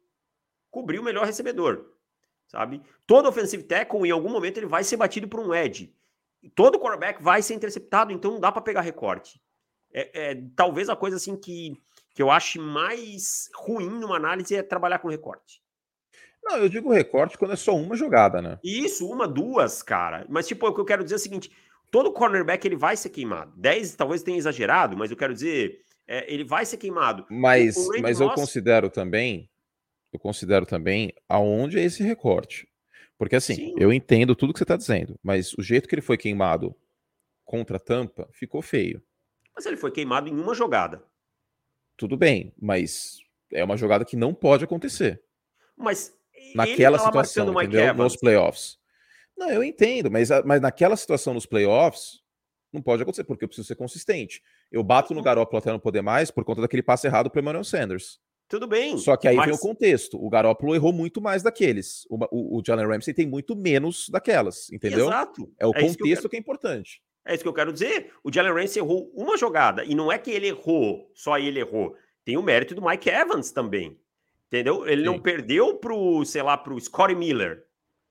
cobrir 0.70 1.00
o 1.00 1.02
melhor 1.02 1.26
recebedor, 1.26 1.84
sabe? 2.46 2.80
Todo 3.06 3.28
offensive 3.28 3.64
tackle, 3.64 4.06
em 4.06 4.12
algum 4.12 4.30
momento, 4.30 4.58
ele 4.58 4.66
vai 4.66 4.84
ser 4.84 4.96
batido 4.96 5.26
por 5.26 5.40
um 5.40 5.52
edge. 5.52 5.92
Todo 6.54 6.78
quarterback 6.78 7.20
vai 7.22 7.42
ser 7.42 7.54
interceptado, 7.54 8.12
então 8.12 8.32
não 8.32 8.40
dá 8.40 8.52
para 8.52 8.62
pegar 8.62 8.82
recorte. 8.82 9.42
É, 9.92 10.30
é, 10.30 10.42
talvez 10.54 10.88
a 10.88 10.96
coisa 10.96 11.16
assim 11.16 11.36
que, 11.36 11.80
que 12.14 12.22
eu 12.22 12.30
ache 12.30 12.58
mais 12.58 13.48
ruim 13.54 13.88
numa 13.88 14.16
análise 14.16 14.54
é 14.54 14.62
trabalhar 14.62 14.98
com 15.00 15.08
recorte. 15.08 15.62
Não, 16.44 16.58
eu 16.58 16.68
digo 16.68 16.92
recorte 16.92 17.38
quando 17.38 17.52
é 17.52 17.56
só 17.56 17.74
uma 17.74 17.96
jogada, 17.96 18.42
né? 18.42 18.58
Isso, 18.62 19.08
uma, 19.10 19.26
duas, 19.26 19.82
cara. 19.82 20.26
Mas, 20.28 20.46
tipo, 20.46 20.66
o 20.66 20.74
que 20.74 20.80
eu 20.80 20.84
quero 20.84 21.02
dizer 21.02 21.14
é 21.14 21.16
o 21.16 21.20
seguinte: 21.20 21.50
todo 21.90 22.12
cornerback 22.12 22.66
ele 22.66 22.76
vai 22.76 22.96
ser 22.96 23.08
queimado. 23.08 23.52
10 23.56 23.94
talvez 23.94 24.22
tenha 24.22 24.36
exagerado, 24.36 24.96
mas 24.96 25.10
eu 25.10 25.16
quero 25.16 25.32
dizer, 25.32 25.80
é, 26.06 26.32
ele 26.32 26.44
vai 26.44 26.66
ser 26.66 26.76
queimado. 26.76 27.26
Mas, 27.30 27.76
mas 28.00 28.20
eu 28.20 28.30
considero 28.30 28.90
também, 28.90 29.50
eu 30.12 30.18
considero 30.18 30.66
também 30.66 31.12
aonde 31.28 31.78
é 31.78 31.82
esse 31.82 32.02
recorte. 32.02 32.68
Porque 33.16 33.36
assim, 33.36 33.54
Sim. 33.54 33.74
eu 33.78 33.92
entendo 33.92 34.34
tudo 34.34 34.52
que 34.52 34.58
você 34.58 34.64
está 34.64 34.76
dizendo, 34.76 35.18
mas 35.22 35.54
o 35.54 35.62
jeito 35.62 35.88
que 35.88 35.94
ele 35.94 36.02
foi 36.02 36.18
queimado 36.18 36.74
contra 37.44 37.76
a 37.76 37.80
Tampa 37.80 38.28
ficou 38.32 38.60
feio. 38.60 39.02
Mas 39.54 39.64
ele 39.66 39.76
foi 39.76 39.92
queimado 39.92 40.28
em 40.28 40.38
uma 40.38 40.54
jogada. 40.54 41.02
Tudo 41.96 42.16
bem, 42.16 42.52
mas 42.60 43.18
é 43.52 43.62
uma 43.62 43.76
jogada 43.76 44.04
que 44.04 44.16
não 44.16 44.34
pode 44.34 44.64
acontecer. 44.64 45.22
Mas 45.76 46.12
naquela 46.54 46.98
situação, 46.98 47.50
entendeu? 47.60 47.94
Nos 47.94 48.16
playoffs. 48.16 48.78
Não, 49.36 49.50
eu 49.50 49.64
entendo, 49.64 50.10
mas, 50.10 50.28
mas 50.44 50.60
naquela 50.60 50.96
situação 50.96 51.34
nos 51.34 51.46
playoffs, 51.46 52.22
não 52.72 52.82
pode 52.82 53.02
acontecer, 53.02 53.24
porque 53.24 53.44
eu 53.44 53.48
preciso 53.48 53.66
ser 53.66 53.76
consistente. 53.76 54.42
Eu 54.70 54.82
bato 54.82 55.14
no 55.14 55.22
Garoppolo 55.22 55.58
até 55.58 55.70
não 55.70 55.78
poder 55.78 56.02
mais 56.02 56.30
por 56.30 56.44
conta 56.44 56.60
daquele 56.60 56.82
passe 56.82 57.06
errado 57.06 57.30
para 57.30 57.40
Emmanuel 57.40 57.64
Sanders. 57.64 58.20
Tudo 58.48 58.66
bem. 58.66 58.98
Só 58.98 59.16
que 59.16 59.26
aí 59.26 59.36
mas... 59.36 59.46
vem 59.46 59.54
o 59.54 59.58
contexto. 59.58 60.22
O 60.22 60.28
Garoppolo 60.28 60.74
errou 60.74 60.92
muito 60.92 61.20
mais 61.20 61.42
daqueles. 61.42 62.06
O, 62.10 62.16
o, 62.30 62.58
o 62.58 62.62
Jalen 62.64 62.86
Ramsey 62.86 63.14
tem 63.14 63.26
muito 63.26 63.56
menos 63.56 64.08
daquelas, 64.08 64.70
entendeu? 64.70 65.06
Exato. 65.06 65.50
É 65.58 65.66
o 65.66 65.70
é 65.70 65.74
contexto 65.74 66.02
que, 66.02 66.14
quero... 66.14 66.28
que, 66.28 66.36
é 66.36 66.38
importante. 66.38 67.02
É 67.26 67.34
isso 67.34 67.42
que 67.42 67.48
eu 67.48 67.54
quero 67.54 67.72
dizer. 67.72 68.12
O 68.22 68.32
Jalen 68.32 68.52
Ramsey 68.52 68.82
errou 68.82 69.10
uma 69.14 69.36
jogada. 69.38 69.84
E 69.84 69.94
não 69.94 70.12
é 70.12 70.18
que 70.18 70.30
ele 70.30 70.48
errou, 70.48 71.10
só 71.14 71.38
ele 71.38 71.60
errou. 71.60 71.96
Tem 72.24 72.36
o 72.36 72.42
mérito 72.42 72.74
do 72.74 72.84
Mike 72.84 73.08
Evans 73.08 73.50
também. 73.50 73.98
Entendeu? 74.46 74.86
Ele 74.86 75.02
Sim. 75.02 75.06
não 75.06 75.18
perdeu 75.18 75.76
pro, 75.78 76.24
sei 76.24 76.42
lá, 76.42 76.56
pro 76.56 76.80
Scottie 76.80 77.16
Miller. 77.16 77.64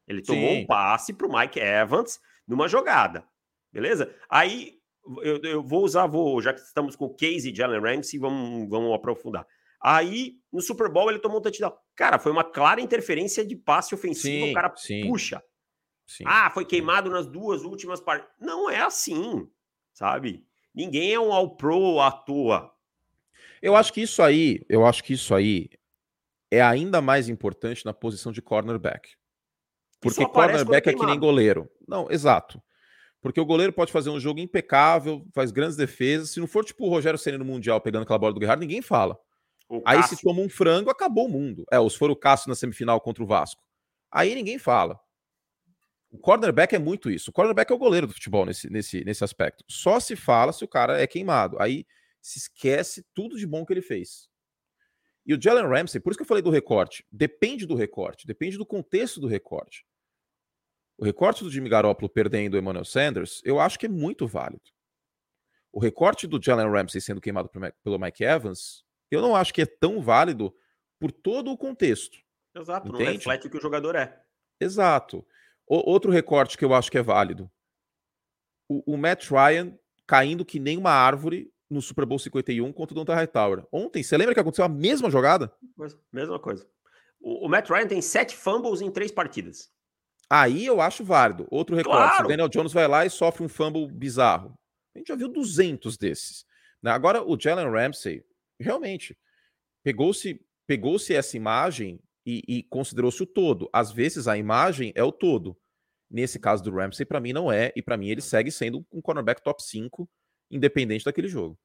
Ele 0.08 0.22
tomou 0.22 0.50
Sim. 0.50 0.62
um 0.62 0.66
passe 0.66 1.14
pro 1.14 1.32
Mike 1.32 1.60
Evans 1.60 2.20
numa 2.48 2.68
jogada. 2.68 3.26
Beleza? 3.72 4.14
Aí 4.30 4.80
eu, 5.22 5.42
eu 5.44 5.64
vou 5.64 5.84
usar, 5.84 6.08
vou, 6.08 6.42
já 6.42 6.54
que 6.54 6.62
estamos 6.62 6.96
com 6.96 7.06
o 7.06 7.16
case 7.16 7.52
de 7.52 7.64
Allen 7.64 7.82
Ramsey, 7.82 8.20
vamos, 8.20 8.70
vamos 8.70 8.94
aprofundar. 8.94 9.46
Aí, 9.82 10.36
no 10.52 10.62
Super 10.62 10.90
Bowl, 10.90 11.10
ele 11.10 11.20
tomou 11.20 11.40
um 11.40 11.42
touchdown. 11.42 11.74
Cara, 11.96 12.18
foi 12.18 12.32
uma 12.32 12.44
clara 12.44 12.80
interferência 12.80 13.46
de 13.46 13.56
passe 13.56 13.94
ofensivo, 13.94 14.46
sim, 14.46 14.52
o 14.52 14.54
cara 14.54 14.74
sim. 14.76 15.02
puxa. 15.08 15.44
Sim, 16.08 16.24
ah, 16.26 16.50
foi 16.50 16.66
queimado 16.66 17.10
nas 17.10 17.28
duas 17.28 17.64
últimas 17.64 18.00
partes. 18.00 18.30
Não 18.40 18.70
é 18.70 18.82
assim, 18.82 19.48
sabe? 19.94 20.46
Ninguém 20.74 21.14
é 21.14 21.20
um 21.20 21.32
all-pro 21.32 22.00
à 22.00 22.12
toa. 22.12 22.72
Eu 23.62 23.76
acho 23.76 23.92
que 23.94 24.02
isso 24.02 24.22
aí, 24.22 24.62
eu 24.70 24.86
acho 24.86 25.04
que 25.04 25.14
isso 25.14 25.34
aí 25.34 25.70
é 26.54 26.62
ainda 26.62 27.02
mais 27.02 27.28
importante 27.30 27.86
na 27.86 27.94
posição 27.94 28.32
de 28.32 28.42
cornerback. 28.42 29.16
Porque 30.00 30.26
cornerback 30.26 30.90
é 30.90 30.94
que 30.94 31.06
nem 31.06 31.18
goleiro. 31.18 31.70
Não, 31.88 32.12
exato. 32.12 32.62
Porque 33.22 33.40
o 33.40 33.46
goleiro 33.46 33.72
pode 33.72 33.92
fazer 33.92 34.10
um 34.10 34.20
jogo 34.20 34.40
impecável, 34.40 35.26
faz 35.34 35.50
grandes 35.50 35.78
defesas. 35.78 36.32
Se 36.32 36.40
não 36.40 36.48
for 36.48 36.64
tipo 36.64 36.86
o 36.86 36.90
Rogério 36.90 37.18
Senna 37.18 37.38
no 37.38 37.46
Mundial 37.46 37.80
pegando 37.80 38.04
aquela 38.04 38.20
bola 38.20 38.34
do 38.34 38.40
Guerrero, 38.40 38.60
ninguém 38.60 38.82
fala. 38.82 39.18
Aí 39.86 40.04
se 40.04 40.22
toma 40.22 40.42
um 40.42 40.50
frango, 40.50 40.90
acabou 40.90 41.26
o 41.26 41.30
mundo. 41.30 41.66
É, 41.72 41.80
ou 41.80 41.90
se 41.90 41.98
for 41.98 42.12
o 42.12 42.16
Cássio 42.16 42.50
na 42.50 42.56
semifinal 42.56 43.00
contra 43.02 43.24
o 43.24 43.28
Vasco. 43.28 43.64
Aí 44.12 44.36
ninguém 44.36 44.60
fala. 44.60 45.00
O 46.12 46.20
cornerback 46.20 46.76
é 46.76 46.80
muito 46.80 47.10
isso. 47.10 47.32
O 47.32 47.34
cornerback 47.34 47.72
é 47.72 47.76
o 47.76 47.80
goleiro 47.80 48.06
do 48.06 48.14
futebol 48.14 48.46
nesse, 48.46 48.70
nesse, 48.70 49.04
nesse 49.04 49.24
aspecto. 49.24 49.64
Só 49.68 50.00
se 50.00 50.16
fala 50.16 50.54
se 50.54 50.64
o 50.64 50.68
cara 50.68 51.02
é 51.02 51.08
queimado. 51.08 51.60
Aí 51.60 51.88
se 52.22 52.38
esquece 52.38 53.04
tudo 53.16 53.38
de 53.38 53.48
bom 53.48 53.66
que 53.66 53.74
ele 53.74 53.82
fez. 53.82 54.30
E 55.26 55.34
o 55.34 55.42
Jalen 55.42 55.68
Ramsey, 55.68 56.02
por 56.02 56.12
isso 56.12 56.18
que 56.18 56.24
eu 56.24 56.28
falei 56.28 56.44
do 56.44 56.50
recorte, 56.50 57.06
depende 57.12 57.66
do 57.66 57.76
recorte, 57.76 58.28
depende 58.28 58.58
do 58.58 58.66
contexto 58.66 59.20
do 59.22 59.28
recorte. 59.28 59.86
O 60.98 61.06
recorte 61.06 61.44
do 61.44 61.50
Jimmy 61.50 61.70
Garoppolo 61.70 62.10
perdendo 62.10 62.56
o 62.56 62.58
Emmanuel 62.58 62.86
Sanders, 62.86 63.42
eu 63.44 63.60
acho 63.60 63.80
que 63.80 63.86
é 63.86 63.90
muito 63.90 64.28
válido. 64.28 64.64
O 65.72 65.80
recorte 65.80 66.28
do 66.28 66.42
Jalen 66.42 66.70
Ramsey 66.70 67.02
sendo 67.02 67.22
queimado 67.22 67.50
pelo 67.84 67.98
Mike 67.98 68.24
Evans, 68.24 68.84
eu 69.10 69.22
não 69.22 69.36
acho 69.36 69.54
que 69.54 69.62
é 69.62 69.66
tão 69.66 70.02
válido 70.02 70.54
por 71.00 71.12
todo 71.12 71.52
o 71.52 71.58
contexto. 71.58 72.18
Exato, 72.56 72.88
entende? 72.90 73.04
não 73.04 73.12
reflete 73.14 73.48
o 73.48 73.50
que 73.50 73.58
o 73.58 73.62
jogador 73.62 73.96
é. 73.96 74.22
Exato. 74.60 75.26
O, 75.68 75.90
outro 75.90 76.12
recorte 76.12 76.58
que 76.58 76.66
eu 76.66 76.74
acho 76.74 76.92
que 76.92 76.98
é 76.98 77.02
válido. 77.02 77.52
O, 78.70 78.94
o, 78.94 78.98
Matt 78.98 79.30
Ryan 79.30 79.78
caindo 80.06 80.46
que 80.46 80.60
nem 80.60 80.78
uma 80.78 80.92
árvore 80.92 81.52
no 81.74 81.82
Super 81.82 82.06
Bowl 82.06 82.20
51 82.20 82.72
contra 82.72 82.94
o 82.94 82.96
Donta 82.96 83.16
Hightower. 83.16 83.66
Ontem, 83.72 84.04
você 84.04 84.16
lembra 84.16 84.34
que 84.34 84.40
aconteceu 84.40 84.66
a 84.66 84.70
mesma 84.70 85.10
jogada? 85.10 85.52
Mesma 86.12 86.40
coisa. 86.40 86.66
O, 87.20 87.46
o 87.46 87.50
Matt 87.50 87.70
Ryan 87.70 87.88
tem 87.88 88.02
sete 88.02 88.36
fumbles 88.36 88.82
em 88.82 88.92
três 88.92 89.12
partidas. 89.12 89.72
Aí 90.30 90.66
eu 90.66 90.82
acho 90.82 91.04
válido. 91.04 91.48
Outro 91.50 91.76
recorte. 91.76 91.98
Claro. 91.98 92.26
O 92.26 92.28
Daniel 92.28 92.50
Jones 92.50 92.74
vai 92.74 92.88
lá 92.88 93.06
e 93.06 93.10
sofre 93.10 93.44
um 93.44 93.50
fumble 93.50 93.88
bizarro. 93.92 94.58
A 94.96 95.00
gente 95.00 95.08
já 95.08 95.16
viu 95.16 95.28
200 95.28 95.98
desses. 95.98 96.46
Né? 96.82 96.92
Agora, 96.92 97.24
o 97.24 97.40
Jalen 97.40 97.70
Ramsey, 97.70 98.24
realmente, 98.60 99.18
pegou-se 99.84 100.40
pegou 100.66 100.98
-se 100.98 101.14
essa 101.14 101.36
imagem 101.36 102.00
e, 102.26 102.42
e 102.48 102.64
considerou-se 102.64 103.22
o 103.22 103.26
todo. 103.26 103.70
Às 103.74 103.92
vezes, 103.92 104.28
a 104.28 104.38
imagem 104.38 104.92
é 104.96 105.04
o 105.04 105.12
todo. 105.12 105.58
Nesse 106.10 106.40
caso 106.40 106.64
do 106.64 106.72
Ramsey, 106.72 107.06
para 107.06 107.20
mim, 107.20 107.34
não 107.34 107.52
é. 107.52 107.74
E 107.76 107.82
para 107.82 107.98
mim, 107.98 108.08
ele 108.08 108.22
segue 108.22 108.52
sendo 108.52 108.86
um 108.92 109.02
cornerback 109.02 109.42
top 109.44 109.64
5, 109.64 110.10
independente 110.50 111.06
daquele 111.06 111.28
jogo. 111.28 111.58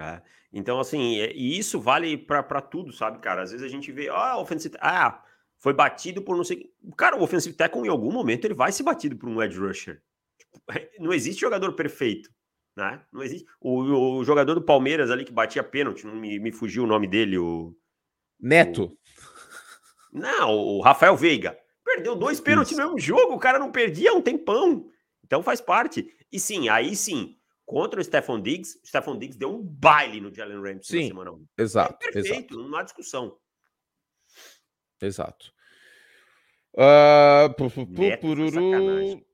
É. 0.00 0.22
Então, 0.52 0.78
assim, 0.78 1.16
e 1.16 1.58
isso 1.58 1.80
vale 1.80 2.16
para 2.16 2.60
tudo, 2.60 2.92
sabe, 2.92 3.18
cara? 3.18 3.42
Às 3.42 3.50
vezes 3.50 3.66
a 3.66 3.68
gente 3.68 3.90
vê, 3.92 4.08
ah, 4.08 4.38
ofensivo. 4.38 4.76
Ah, 4.80 5.22
foi 5.58 5.72
batido 5.72 6.22
por 6.22 6.36
não 6.36 6.44
sei. 6.44 6.70
Cara, 6.96 7.16
o 7.16 7.22
offensive 7.22 7.56
tackle 7.56 7.86
em 7.86 7.90
algum 7.90 8.12
momento 8.12 8.44
ele 8.44 8.54
vai 8.54 8.70
ser 8.70 8.82
batido 8.82 9.16
por 9.16 9.28
um 9.28 9.42
edge 9.42 9.58
rusher. 9.58 10.02
Tipo, 10.38 10.62
não 11.00 11.12
existe 11.12 11.40
jogador 11.40 11.72
perfeito, 11.74 12.30
né? 12.76 13.02
Não 13.12 13.22
existe. 13.22 13.46
O, 13.60 14.18
o, 14.18 14.24
jogador 14.24 14.54
do 14.54 14.62
Palmeiras 14.62 15.10
ali 15.10 15.24
que 15.24 15.32
batia 15.32 15.64
pênalti, 15.64 16.06
não 16.06 16.14
me, 16.14 16.38
me 16.38 16.52
fugiu 16.52 16.84
o 16.84 16.86
nome 16.86 17.06
dele, 17.06 17.38
o 17.38 17.74
Neto. 18.38 18.84
O... 18.84 20.18
Não, 20.18 20.50
o 20.50 20.80
Rafael 20.80 21.16
Veiga. 21.16 21.58
Perdeu 21.84 22.14
dois 22.14 22.40
pênaltis 22.40 22.76
no 22.76 22.84
mesmo 22.84 22.98
jogo, 22.98 23.34
o 23.34 23.38
cara 23.38 23.58
não 23.58 23.70
perdia 23.70 24.10
há 24.10 24.14
um 24.14 24.22
tempão. 24.22 24.88
Então 25.24 25.42
faz 25.42 25.60
parte. 25.60 26.14
E 26.30 26.38
sim, 26.38 26.68
aí 26.68 26.94
sim, 26.94 27.36
contra 27.64 28.00
o 28.00 28.04
Stephon 28.04 28.40
Diggs, 28.40 28.78
o 28.82 28.86
Stephon 28.86 29.18
Diggs 29.18 29.38
deu 29.38 29.50
um 29.50 29.62
baile 29.62 30.20
no 30.20 30.34
Jalen 30.34 30.60
Ramsey 30.60 30.82
sim, 30.84 31.02
na 31.02 31.08
semana 31.08 31.32
1. 31.32 31.46
Exato. 31.58 32.06
É 32.06 32.12
perfeito, 32.12 32.54
exato. 32.54 32.68
não 32.68 32.78
há 32.78 32.82
discussão. 32.82 33.38
Exato. 35.00 35.52
Uh, 36.74 37.54
pu, 37.56 37.70
pu, 37.70 37.86
pu, 37.86 38.02
Neto, 38.02 38.20
pururu... 38.20 39.24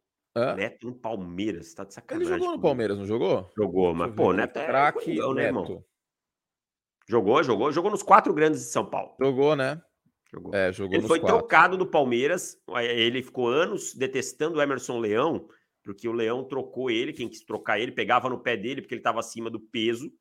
Neto 0.57 0.87
no 0.87 0.95
Palmeiras, 0.95 1.74
tá 1.74 1.85
de 1.85 1.95
sacanagem. 1.95 2.33
Ele 2.33 2.39
jogou 2.39 2.57
no 2.57 2.62
Palmeiras, 2.62 2.99
não 2.99 3.07
jogou? 3.07 3.51
Jogou, 3.57 3.95
mas 3.95 4.14
pô, 4.14 4.33
Neto 4.33 4.59
é 4.59 4.66
craque, 4.66 5.16
né, 5.35 5.45
irmão? 5.45 5.85
Jogou, 7.09 7.43
jogou, 7.43 7.72
jogou 7.72 7.91
nos 7.91 8.03
quatro 8.03 8.33
grandes 8.33 8.61
de 8.61 8.66
São 8.66 8.89
Paulo. 8.89 9.16
Jogou, 9.20 9.57
né? 9.57 9.83
Jogou. 10.33 10.55
É, 10.55 10.72
jogou 10.72 10.97
ele 10.97 11.07
foi 11.07 11.18
quatro. 11.18 11.39
trocado 11.39 11.76
do 11.76 11.85
Palmeiras. 11.85 12.57
Ele 12.78 13.22
ficou 13.22 13.49
anos 13.49 13.95
detestando 13.95 14.59
o 14.59 14.62
Emerson 14.62 15.01
Leão, 15.01 15.49
porque 15.91 16.09
o 16.09 16.12
Leão 16.12 16.45
trocou 16.45 16.88
ele, 16.88 17.12
quem 17.12 17.28
quis 17.28 17.41
trocar 17.41 17.80
ele, 17.80 17.91
pegava 17.91 18.28
no 18.28 18.38
pé 18.38 18.57
dele, 18.57 18.80
porque 18.80 18.95
ele 18.95 19.01
estava 19.01 19.18
acima 19.18 19.51
do 19.51 19.59
peso. 19.59 20.12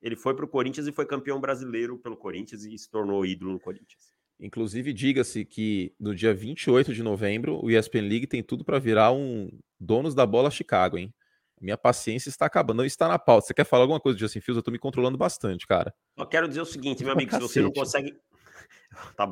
Ele 0.00 0.16
foi 0.16 0.34
para 0.34 0.44
o 0.44 0.48
Corinthians 0.48 0.86
e 0.86 0.92
foi 0.92 1.04
campeão 1.04 1.38
brasileiro 1.38 1.98
pelo 1.98 2.16
Corinthians 2.16 2.64
e 2.64 2.78
se 2.78 2.90
tornou 2.90 3.26
ídolo 3.26 3.52
no 3.52 3.60
Corinthians. 3.60 4.14
Inclusive, 4.40 4.90
diga-se 4.92 5.44
que 5.44 5.92
no 6.00 6.14
dia 6.14 6.32
28 6.32 6.94
de 6.94 7.02
novembro, 7.02 7.62
o 7.62 7.70
ESPN 7.70 8.08
League 8.08 8.26
tem 8.26 8.42
tudo 8.42 8.64
para 8.64 8.78
virar 8.78 9.12
um 9.12 9.50
donos 9.78 10.14
da 10.14 10.24
bola 10.24 10.50
Chicago, 10.50 10.96
hein? 10.96 11.12
Minha 11.60 11.76
paciência 11.76 12.30
está 12.30 12.46
acabando, 12.46 12.78
não 12.78 12.84
está 12.86 13.06
na 13.06 13.18
pauta. 13.18 13.48
Você 13.48 13.54
quer 13.54 13.64
falar 13.64 13.82
alguma 13.82 14.00
coisa 14.00 14.18
Justin 14.18 14.40
Fields? 14.40 14.56
Eu 14.56 14.60
estou 14.60 14.72
me 14.72 14.78
controlando 14.78 15.18
bastante, 15.18 15.66
cara. 15.66 15.92
Eu 16.16 16.26
quero 16.26 16.48
dizer 16.48 16.62
o 16.62 16.66
seguinte, 16.66 17.04
meu 17.04 17.12
amigo, 17.12 17.32
se 17.32 17.40
você 17.40 17.60
não 17.60 17.72
consegue. 17.72 18.16
Tá, 19.14 19.26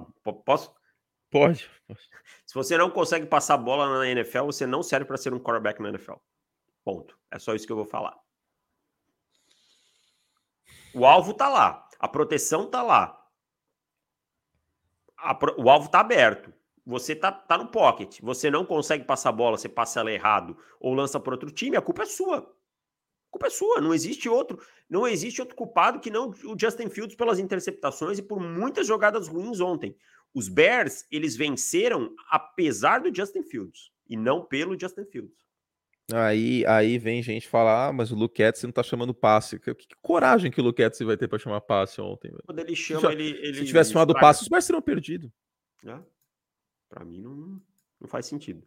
posso? 0.45 0.71
Pode. 1.31 1.71
Se 2.45 2.55
você 2.55 2.79
não 2.79 2.91
consegue 2.91 3.27
passar 3.27 3.57
bola 3.57 3.99
na 3.99 4.09
NFL, 4.09 4.45
você 4.45 4.67
não 4.67 4.83
serve 4.83 5.05
para 5.05 5.17
ser 5.17 5.35
um 5.35 5.39
quarterback 5.39 5.81
na 5.81 5.89
NFL. 5.89 6.15
Ponto. 6.85 7.19
É 7.31 7.39
só 7.39 7.55
isso 7.55 7.67
que 7.67 7.73
eu 7.73 7.77
vou 7.77 7.87
falar. 7.87 8.17
O 10.95 11.05
alvo 11.05 11.35
tá 11.35 11.49
lá, 11.49 11.87
a 11.99 12.09
proteção 12.09 12.71
tá 12.71 12.83
lá. 12.83 13.23
A, 15.19 15.39
o 15.59 15.69
alvo 15.69 15.91
tá 15.91 16.01
aberto. 16.01 16.53
Você 16.87 17.17
tá, 17.17 17.33
tá 17.33 17.59
no 17.59 17.67
pocket, 17.67 18.21
você 18.23 18.49
não 18.49 18.65
consegue 18.65 19.05
passar 19.05 19.31
a 19.31 19.33
bola, 19.33 19.59
você 19.59 19.69
passa 19.69 19.99
ela 19.99 20.13
errado 20.13 20.57
ou 20.79 20.95
lança 20.95 21.19
para 21.19 21.35
outro 21.35 21.51
time, 21.51 21.77
a 21.77 21.83
culpa 21.83 22.05
é 22.05 22.07
sua. 22.07 22.55
Culpa 23.29 23.49
é 23.49 23.51
sua, 23.51 23.81
não 23.81 23.93
existe 23.93 24.29
outro, 24.29 24.59
não 24.89 25.07
existe 25.07 25.41
outro 25.41 25.57
culpado 25.57 25.99
que 25.99 26.11
não 26.11 26.31
o 26.31 26.57
Justin 26.59 26.89
Fields 26.89 27.17
pelas 27.17 27.41
interceptações 27.41 28.19
e 28.19 28.23
por 28.23 28.41
muitas 28.41 28.87
jogadas 28.87 29.27
ruins 29.27 29.61
ontem. 29.61 29.97
Os 30.37 30.51
Bears, 30.51 31.07
eles 31.11 31.35
venceram 31.35 32.15
apesar 32.29 32.99
do 32.99 33.15
Justin 33.15 33.43
Fields 33.43 33.91
e 34.07 34.19
não 34.19 34.45
pelo 34.45 34.79
Justin 34.79 35.07
Fields. 35.07 35.47
Aí, 36.13 36.63
aí 36.67 36.99
vem 36.99 37.23
gente 37.23 37.49
falar, 37.49 37.89
ah, 37.89 37.93
mas 37.93 38.13
o 38.13 38.15
Luke 38.15 38.43
não 38.63 38.71
tá 38.71 38.83
chamando 38.83 39.15
passe. 39.15 39.59
Que, 39.59 39.75
que, 39.75 39.87
coragem 40.03 40.51
que 40.51 40.61
o 40.61 40.65
Luke 40.65 40.83
vai 41.07 41.17
ter 41.17 41.27
para 41.27 41.39
chamar 41.39 41.63
passe 41.63 42.03
ontem. 42.03 42.29
Velho. 42.29 42.43
Quando 42.45 42.59
ele 42.59 42.77
chama, 42.77 43.11
ele, 43.13 43.31
ele, 43.31 43.61
Se 43.61 43.65
tivesse 43.65 43.95
chamado 43.95 44.13
passe, 44.13 44.43
os 44.43 44.49
Bears 44.49 44.67
teriam 44.67 44.83
perdido. 44.83 45.33
É. 45.87 45.99
Para 46.91 47.03
mim 47.03 47.23
não, 47.23 47.59
não 47.99 48.07
faz 48.07 48.27
sentido. 48.27 48.63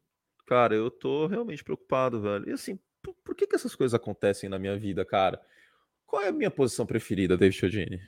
Cara, 0.48 0.74
eu 0.74 0.90
tô 0.90 1.28
realmente 1.28 1.64
preocupado, 1.64 2.20
velho. 2.20 2.50
E 2.50 2.52
assim, 2.52 2.80
por, 3.00 3.14
por, 3.24 3.36
que, 3.36 3.46
que 3.46 3.56
essas 3.56 3.76
coisas 3.76 3.94
acontecem 3.94 4.50
na 4.50 4.58
minha 4.58 4.76
vida, 4.76 5.06
cara? 5.06 5.40
Qual 6.04 6.24
é 6.24 6.30
a 6.30 6.32
minha 6.32 6.50
posição 6.50 6.88
preferida, 6.88 7.38
David 7.38 7.56
Chiodini? 7.56 8.02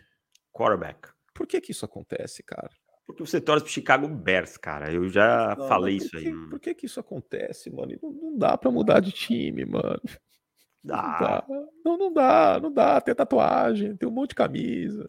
Quarterback. 0.52 1.10
Por 1.32 1.46
que 1.46 1.62
que 1.62 1.72
isso 1.72 1.86
acontece, 1.86 2.42
cara? 2.42 2.72
Porque 3.12 3.26
você 3.26 3.42
torce 3.42 3.64
pro 3.64 3.74
Chicago 3.74 4.08
Bears, 4.08 4.58
cara. 4.58 4.92
Eu 4.92 5.10
já 5.10 5.56
não, 5.58 5.68
falei 5.68 5.98
isso 5.98 6.18
aí. 6.18 6.32
Por 6.50 6.60
que 6.60 6.74
que 6.74 6.86
isso 6.86 7.00
acontece, 7.00 7.70
mano? 7.70 7.98
Não, 8.02 8.12
não 8.12 8.38
dá 8.38 8.58
para 8.58 8.72
mudar 8.72 9.00
de 9.00 9.12
time, 9.12 9.66
mano. 9.66 10.02
Dá. 10.84 10.98
Não 10.98 11.20
dá. 11.20 11.46
Não, 11.86 11.98
não 11.98 12.14
dá, 12.14 12.60
não 12.60 12.74
dá. 12.74 13.00
Tem 13.00 13.14
tatuagem, 13.14 13.96
tem 13.96 14.10
um 14.10 14.12
monte 14.12 14.30
de 14.30 14.36
camisa 14.36 15.06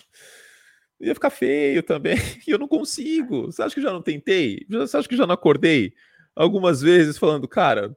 ia 1.03 1.15
ficar 1.15 1.31
feio 1.31 1.83
também. 1.83 2.17
E 2.47 2.51
eu 2.51 2.59
não 2.59 2.69
consigo. 2.69 3.47
Você 3.47 3.63
acha 3.63 3.75
que 3.75 3.83
já 3.83 3.93
não 3.93 4.01
tentei? 4.01 4.65
Você 4.71 4.97
acha 4.97 5.09
que 5.09 5.17
já 5.17 5.27
não 5.27 5.35
acordei 5.35 5.93
algumas 6.35 6.81
vezes 6.81 7.19
falando, 7.19 7.47
cara, 7.49 7.95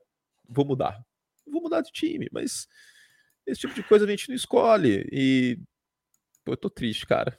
vou 0.48 0.66
mudar. 0.66 1.00
Vou 1.48 1.62
mudar 1.62 1.82
de 1.82 1.92
time, 1.92 2.28
mas 2.32 2.68
esse 3.46 3.62
tipo 3.62 3.74
de 3.74 3.84
coisa 3.84 4.06
a 4.06 4.10
gente 4.10 4.28
não 4.28 4.36
escolhe. 4.36 5.08
E 5.12 5.60
pô, 6.44 6.54
eu 6.54 6.58
tô 6.58 6.70
triste, 6.70 7.06
cara. 7.06 7.38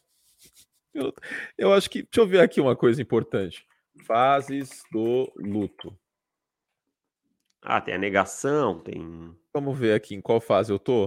Eu, 0.97 1.15
eu 1.59 1.73
acho 1.73 1.91
que. 1.91 2.03
Deixa 2.03 2.21
eu 2.21 2.27
ver 2.27 2.41
aqui 2.41 2.61
uma 2.61 2.75
coisa 2.75 3.01
importante. 3.03 3.67
Fases 4.07 4.83
do 4.91 5.31
luto. 5.37 5.97
Ah, 7.61 7.81
tem 7.81 7.95
a 7.95 7.99
negação, 7.99 8.81
tem. 8.81 9.37
Vamos 9.53 9.79
ver 9.79 9.95
aqui 9.95 10.15
em 10.15 10.21
qual 10.21 10.41
fase 10.41 10.73
eu 10.73 10.79
tô. 10.79 11.07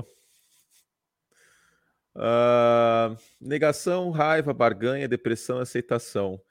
Uh, 2.15 3.15
negação, 3.39 4.11
raiva, 4.11 4.53
barganha, 4.53 5.07
depressão, 5.07 5.59
aceitação. 5.59 6.41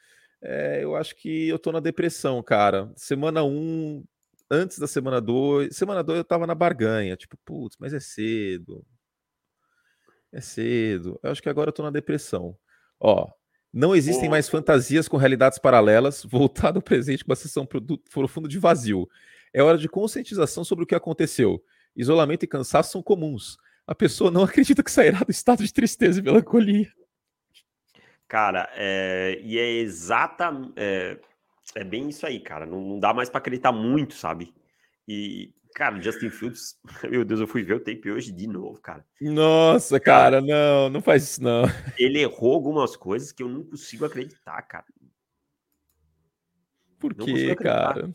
É, 0.41 0.83
eu 0.83 0.97
acho 0.97 1.15
que 1.17 1.49
eu 1.49 1.59
tô 1.59 1.71
na 1.73 1.81
depressão, 1.81 2.43
cara. 2.43 2.91
Semana 2.97 3.43
1, 3.45 3.49
um, 3.51 4.05
antes 4.51 4.79
da 4.79 4.87
semana 4.87 5.21
2, 5.21 5.77
semana 5.77 6.03
2 6.03 6.19
eu 6.19 6.25
tava 6.25 6.47
na 6.47 6.55
barganha, 6.55 7.17
tipo, 7.17 7.37
putz, 7.45 7.77
mas 7.79 7.93
é 7.93 8.01
cedo. 8.01 8.85
É 10.33 10.41
cedo. 10.41 11.19
Eu 11.23 11.31
acho 11.31 11.43
que 11.43 11.49
agora 11.49 11.69
eu 11.69 11.73
tô 11.73 11.83
na 11.83 11.91
depressão. 11.91 12.57
Ó, 13.01 13.29
não 13.73 13.95
existem 13.95 14.29
mais 14.29 14.49
fantasias 14.49 15.09
com 15.09 15.17
realidades 15.17 15.59
paralelas, 15.59 16.25
voltado 16.29 16.79
ao 16.79 16.83
presente 16.83 17.25
com 17.25 17.31
uma 17.31 17.37
sessão 17.37 17.67
profundo 18.11 18.49
de 18.49 18.59
vazio. 18.59 19.09
É 19.53 19.63
hora 19.63 19.79
de 19.79 19.89
conscientização 19.89 20.65
sobre 20.65 20.85
o 20.85 20.87
que 20.87 20.95
aconteceu. 20.95 21.63
Isolamento 21.97 22.45
e 22.45 22.49
cansaço 22.49 22.93
são 22.93 23.03
comuns 23.03 23.59
a 23.89 23.95
pessoa 23.95 24.31
não 24.31 24.43
acredita 24.45 24.85
que 24.85 24.91
sairá 24.91 25.21
do 25.21 25.31
estado 25.31 25.65
de 25.65 25.73
tristeza 25.73 26.21
e 26.21 26.23
melancolia. 26.23 26.93
Cara, 28.29 28.71
é, 28.75 29.41
e 29.43 29.59
é 29.59 29.71
exata. 29.79 30.51
É, 30.77 31.19
é, 31.75 31.83
bem 31.83 32.11
isso 32.11 32.27
aí, 32.27 32.39
cara. 32.39 32.67
Não, 32.67 32.79
não 32.79 33.01
dá 33.01 33.15
mais 33.15 33.31
para 33.31 33.39
acreditar 33.39 33.73
muito, 33.73 34.15
sabe? 34.15 34.53
E, 35.09 35.55
cara, 35.79 36.03
Justin 36.03 36.29
Fields, 36.29 36.77
meu 37.09 37.25
Deus, 37.25 37.39
eu 37.39 37.47
fui 37.47 37.63
ver 37.63 37.75
o 37.75 37.81
tape 37.81 38.11
hoje 38.11 38.33
de 38.33 38.49
novo, 38.49 38.81
cara. 38.81 39.07
Nossa, 39.21 40.01
cara, 40.01 40.41
cara 40.41 40.41
não, 40.41 40.91
não 40.91 41.01
faz 41.01 41.23
isso, 41.23 41.43
não. 41.43 41.63
Ele 41.97 42.21
errou 42.21 42.53
algumas 42.53 42.97
coisas 42.97 43.31
que 43.31 43.45
eu 43.45 43.49
não 43.49 43.63
consigo 43.63 44.05
acreditar, 44.05 44.61
cara. 44.63 44.85
Por 46.99 47.15
quê, 47.15 47.55
cara? 47.55 48.11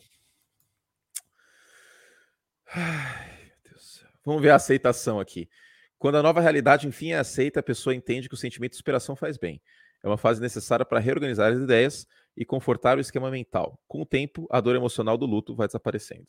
Ai, 2.75 3.39
meu 3.45 3.71
Deus. 3.71 4.05
Vamos 4.25 4.41
ver 4.41 4.49
a 4.49 4.55
aceitação 4.55 5.21
aqui. 5.21 5.49
Quando 5.97 6.17
a 6.17 6.23
nova 6.23 6.41
realidade 6.41 6.85
enfim 6.85 7.11
é 7.11 7.17
aceita, 7.17 7.61
a 7.61 7.63
pessoa 7.63 7.95
entende 7.95 8.27
que 8.27 8.35
o 8.35 8.37
sentimento 8.37 8.71
de 8.71 8.77
superação 8.77 9.15
faz 9.15 9.37
bem. 9.37 9.61
É 10.03 10.07
uma 10.07 10.17
fase 10.17 10.41
necessária 10.41 10.83
para 10.83 10.99
reorganizar 10.99 11.53
as 11.53 11.59
ideias 11.59 12.05
e 12.35 12.43
confortar 12.43 12.97
o 12.97 13.01
esquema 13.01 13.31
mental. 13.31 13.79
Com 13.87 14.01
o 14.01 14.05
tempo, 14.05 14.45
a 14.51 14.59
dor 14.59 14.75
emocional 14.75 15.17
do 15.17 15.25
luto 15.25 15.55
vai 15.55 15.65
desaparecendo. 15.65 16.27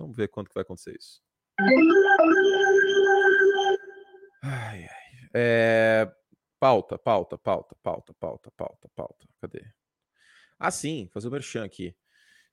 Vamos 0.00 0.16
ver 0.16 0.28
quando 0.28 0.48
que 0.48 0.54
vai 0.54 0.62
acontecer 0.62 0.96
isso. 0.98 1.20
Ai, 4.42 4.82
ai. 4.82 5.28
É... 5.34 6.10
Pauta, 6.58 6.98
pauta, 6.98 7.36
pauta, 7.36 7.76
pauta, 7.82 8.14
pauta, 8.18 8.50
pauta, 8.56 8.88
pauta. 8.96 9.26
Cadê? 9.40 9.62
Ah, 10.58 10.70
sim, 10.70 11.08
fazer 11.12 11.28
o 11.28 11.30
merchan 11.30 11.64
aqui. 11.64 11.94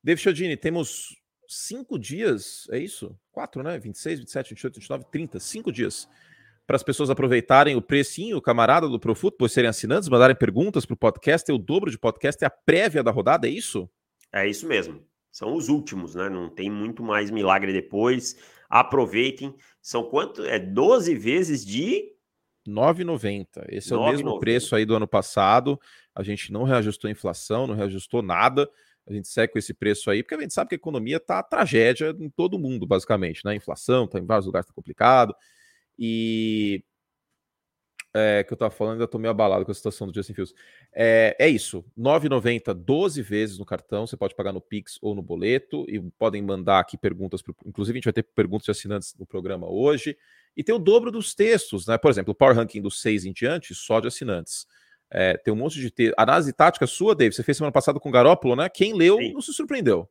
David 0.04 0.22
Chiodini, 0.22 0.58
temos 0.58 1.16
cinco 1.48 1.98
dias, 1.98 2.68
é 2.70 2.80
isso? 2.80 3.18
Quatro, 3.32 3.64
né? 3.64 3.80
26, 3.80 4.20
27, 4.20 4.50
28, 4.50 4.80
29, 4.80 5.06
30, 5.10 5.39
cinco 5.39 5.72
dias. 5.72 6.08
Para 6.66 6.76
as 6.76 6.84
pessoas 6.84 7.10
aproveitarem 7.10 7.78
o 7.78 7.82
precinho, 7.82 8.38
o 8.38 8.41
camarada 8.41 8.89
do 8.89 9.00
Pro 9.00 9.16
Football, 9.16 9.48
serem 9.48 9.70
assinantes, 9.70 10.10
mandarem 10.10 10.36
perguntas 10.36 10.86
para 10.86 10.93
o 10.93 10.98
podcast, 10.98 11.45
ter 11.45 11.54
o 11.54 11.58
dobro 11.58 11.89
de 11.89 11.98
podcast, 11.98 12.43
é 12.43 12.48
a 12.48 12.50
prévia 12.50 13.02
da 13.02 13.12
rodada, 13.12 13.48
é 13.48 13.52
isso? 13.52 13.89
É 14.34 14.45
isso 14.48 14.68
mesmo. 14.68 15.02
São 15.38 15.54
os 15.54 15.70
últimos, 15.70 16.16
né? 16.16 16.30
Não 16.30 16.50
tem 16.50 16.70
muito 16.70 17.04
mais 17.04 17.30
milagre 17.30 17.72
depois. 17.72 18.36
Aproveitem. 18.68 19.54
São 19.80 20.04
quanto? 20.04 20.44
É 20.44 20.58
12 20.58 21.14
vezes 21.14 21.64
de 21.64 22.12
9,90. 22.68 23.66
Esse 23.70 23.94
é 23.94 23.96
o 23.96 24.10
mesmo 24.10 24.40
preço 24.40 24.76
aí 24.76 24.84
do 24.84 24.96
ano 24.96 25.08
passado. 25.08 25.80
A 26.16 26.24
gente 26.24 26.52
não 26.52 26.64
reajustou 26.64 27.08
a 27.08 27.12
inflação, 27.12 27.68
não 27.68 27.76
reajustou 27.76 28.24
nada 28.24 28.68
a 29.10 29.14
gente 29.14 29.30
segue 29.30 29.54
com 29.54 29.60
esse 29.60 29.74
preço 29.74 30.12
aí, 30.12 30.22
porque 30.22 30.36
a 30.36 30.42
gente 30.42 30.54
sabe 30.54 30.68
que 30.68 30.76
a 30.76 30.78
economia 30.78 31.16
está 31.16 31.42
tragédia 31.42 32.14
em 32.20 32.30
todo 32.30 32.60
mundo, 32.60 32.86
basicamente, 32.86 33.42
né? 33.46 33.52
A 33.52 33.56
inflação 33.56 34.04
está 34.04 34.20
em 34.20 34.26
vários 34.26 34.46
lugares, 34.46 34.68
tá 34.68 34.74
complicado. 34.74 35.34
E 35.98 36.84
é, 38.14 38.43
que 38.43 38.51
eu 38.51 38.55
estava 38.55 38.72
falando, 38.72 38.93
ainda 38.93 39.05
estou 39.05 39.20
meio 39.20 39.32
abalado 39.32 39.66
com 39.66 39.72
a 39.72 39.76
situação 39.76 40.08
do 40.08 40.14
Justin 40.14 40.34
Fields. 40.34 40.53
É, 40.93 41.36
é 41.39 41.47
isso, 41.47 41.86
9,90, 41.97 42.74
12 42.74 43.22
vezes 43.22 43.58
no 43.60 43.66
cartão, 43.66 44.08
você 44.08 44.18
pode 44.18 44.36
pagar 44.36 44.51
no 44.53 44.62
Pix 44.62 44.97
ou 45.01 45.14
no 45.14 45.22
boleto, 45.22 45.86
e 45.88 45.99
podem 46.18 46.41
mandar 46.41 46.80
aqui 46.80 46.97
perguntas, 46.97 47.41
pro, 47.41 47.55
inclusive 47.66 47.95
a 47.95 47.99
gente 47.99 48.05
vai 48.05 48.14
ter 48.14 48.24
perguntas 48.24 48.66
de 48.66 48.72
assinantes 48.72 49.16
no 49.18 49.26
programa 49.26 49.68
hoje, 49.70 50.18
e 50.55 50.64
tem 50.64 50.74
o 50.74 50.80
dobro 50.80 51.12
dos 51.12 51.36
textos, 51.36 51.86
né? 51.86 51.97
Por 51.97 52.10
exemplo, 52.10 52.32
o 52.32 52.36
Power 52.36 52.55
Ranking 52.55 52.82
dos 52.82 52.99
seis 52.99 53.26
em 53.26 53.32
diante, 53.32 53.76
só 53.76 53.99
de 53.99 54.08
assinantes. 54.08 54.66
É, 55.10 55.38
tem 55.38 55.53
um 55.53 55.58
monte 55.58 55.80
de 55.80 55.91
texto. 55.91 56.16
Análise 56.18 56.51
tática 56.51 56.88
sua, 56.88 57.16
Dave, 57.16 57.34
você 57.34 57.43
fez 57.43 57.58
semana 57.58 57.72
passada 57.72 57.99
com 57.99 58.10
o 58.10 58.12
Garópolo, 58.12 58.55
né? 58.55 58.68
Quem 58.68 58.93
leu 58.93 59.18
Sim. 59.18 59.34
não 59.34 59.41
se 59.41 59.53
surpreendeu. 59.53 60.10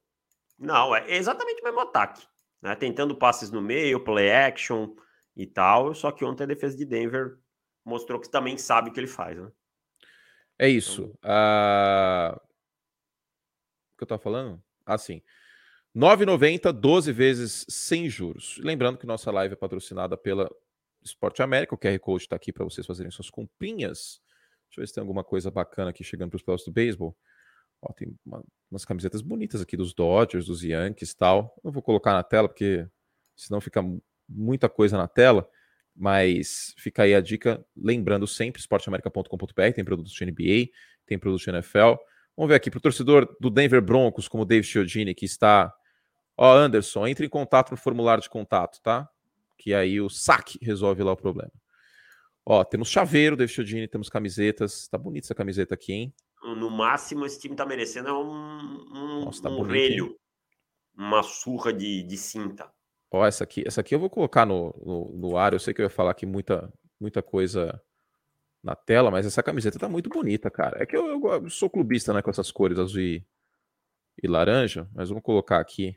Não, 0.59 0.95
é 0.95 1.17
exatamente 1.17 1.61
o 1.61 1.65
mesmo 1.65 1.81
ataque. 1.81 2.23
Né? 2.63 2.75
Tentando 2.77 3.15
passes 3.15 3.51
no 3.51 3.61
meio, 3.61 4.01
play 4.01 4.31
action 4.31 4.95
e 5.37 5.47
tal. 5.47 5.95
Só 5.95 6.11
que 6.11 6.25
ontem 6.25 6.45
a 6.45 6.47
defesa 6.47 6.77
de 6.77 6.85
Denver 6.85 7.37
mostrou 7.87 8.21
que 8.21 8.29
também 8.29 8.59
sabe 8.59 8.91
o 8.91 8.93
que 8.93 8.99
ele 8.99 9.07
faz, 9.07 9.39
né? 9.39 9.51
É 10.59 10.69
isso. 10.69 11.15
Então... 11.19 12.43
O 13.95 13.99
que 13.99 14.05
eu 14.05 14.07
tava 14.07 14.21
falando? 14.21 14.63
Ah, 14.85 14.99
sim. 14.99 15.23
9,90, 15.97 16.73
12 16.73 17.13
vezes 17.13 17.65
sem 17.69 18.11
juros. 18.11 18.59
Lembrando 18.63 18.99
que 18.99 19.07
nossa 19.07 19.31
live 19.31 19.55
é 19.55 19.57
patrocinada 19.57 20.17
pela 20.17 20.51
Esporte 21.03 21.41
América. 21.41 21.75
O 21.75 21.79
QR 21.79 21.99
Code 21.99 22.25
está 22.25 22.37
aqui 22.37 22.53
para 22.53 22.65
vocês 22.65 22.87
fazerem 22.87 23.11
suas 23.11 23.31
comprinhas. 23.31 24.21
Deixa 24.69 24.81
eu 24.81 24.83
ver 24.83 24.89
se 24.89 24.95
tem 24.95 25.01
alguma 25.01 25.25
coisa 25.25 25.51
bacana 25.51 25.91
aqui 25.91 26.05
chegando 26.05 26.31
para 26.31 26.37
os 26.37 26.43
playoffs 26.43 26.67
do 26.67 26.73
beisebol. 26.73 27.17
Ó, 27.81 27.93
tem 27.95 28.15
uma, 28.27 28.45
umas 28.71 28.85
camisetas 28.85 29.23
bonitas 29.23 29.63
aqui 29.63 29.77
dos 29.77 29.95
Dodgers, 29.95 30.47
dos 30.47 30.63
Yankees 30.63 31.15
tal. 31.15 31.59
Não 31.65 31.73
vou 31.73 31.83
colocar 31.83 32.13
na 32.13 32.23
tela 32.23 32.49
porque 32.49 32.87
senão 33.35 33.61
fica 33.61 33.83
muita 34.29 34.69
coisa 34.69 34.99
na 34.99 35.09
tela. 35.09 35.49
Mas 35.97 36.75
fica 36.77 37.05
aí 37.05 37.15
a 37.15 37.21
dica, 37.21 37.65
lembrando 37.75 38.27
sempre, 38.27 38.61
esporteamerica.com.br, 38.61 39.73
tem 39.75 39.85
produtos 39.85 40.13
de 40.13 40.25
NBA, 40.27 40.71
tem 41.07 41.19
produtos 41.19 41.45
de 41.45 41.51
NFL. 41.51 41.95
Vamos 42.37 42.51
ver 42.51 42.57
aqui, 42.57 42.71
para 42.71 42.79
o 42.79 42.83
torcedor 42.83 43.35
do 43.41 43.49
Denver 43.49 43.81
Broncos, 43.81 44.29
como 44.29 44.43
o 44.43 44.47
David 44.47 44.67
Chiodini, 44.69 45.15
que 45.15 45.25
está... 45.25 45.73
Ó, 46.37 46.55
Anderson, 46.55 47.07
entre 47.07 47.25
em 47.25 47.31
contato 47.31 47.71
no 47.71 47.79
formulário 47.79 48.23
de 48.23 48.29
contato, 48.29 48.79
tá? 48.83 49.09
Que 49.57 49.73
aí 49.73 49.99
o 50.03 50.11
saque 50.11 50.59
resolve 50.61 51.03
lá 51.03 51.13
o 51.13 51.17
problema. 51.17 51.51
Ó, 52.45 52.63
temos 52.63 52.89
chaveiro, 52.89 53.37
David 53.37 53.55
Chiodini, 53.55 53.89
temos 53.89 54.11
camisetas. 54.11 54.87
Tá 54.87 54.99
bonita 54.99 55.27
essa 55.27 55.35
camiseta 55.35 55.75
aqui, 55.75 55.93
hein? 55.93 56.15
No 56.43 56.71
máximo, 56.71 57.27
esse 57.27 57.41
time 57.41 57.57
tá 57.57 57.67
merecendo 57.67 58.13
um, 58.13 58.85
um, 58.93 59.25
Nossa, 59.25 59.43
tá 59.43 59.49
um 59.49 59.63
relho. 59.63 60.17
Uma 60.95 61.23
surra 61.23 61.73
de, 61.73 62.05
de 62.05 62.17
cinta. 62.17 62.71
Ó, 63.11 63.25
essa 63.25 63.45
aqui, 63.45 63.63
essa 63.67 63.81
aqui 63.81 63.95
eu 63.95 64.01
vou 64.01 64.11
colocar 64.11 64.45
no, 64.45 64.75
no, 64.85 65.13
no, 65.17 65.37
ar. 65.37 65.53
Eu 65.53 65.59
sei 65.59 65.73
que 65.73 65.81
eu 65.81 65.85
ia 65.85 65.91
falar 65.91 66.11
aqui 66.11 66.27
muita, 66.27 66.73
muita 67.01 67.23
coisa 67.23 67.81
na 68.63 68.75
tela, 68.75 69.11
mas 69.11 69.27
essa 69.27 69.43
camiseta 69.43 69.79
tá 69.79 69.89
muito 69.89 70.11
bonita, 70.11 70.51
cara. 70.51 70.83
É 70.83 70.87
que 70.87 70.97
eu, 70.97 71.21
eu 71.25 71.51
sou 71.51 71.71
clubista, 71.71 72.13
né, 72.13 72.21
com 72.21 72.31
essas 72.31 72.51
cores 72.51 72.79
azul 72.79 73.01
e, 73.01 73.25
e 74.23 74.27
laranja, 74.27 74.89
mas 74.93 75.09
vamos 75.09 75.23
colocar 75.23 75.61
aqui 75.61 75.97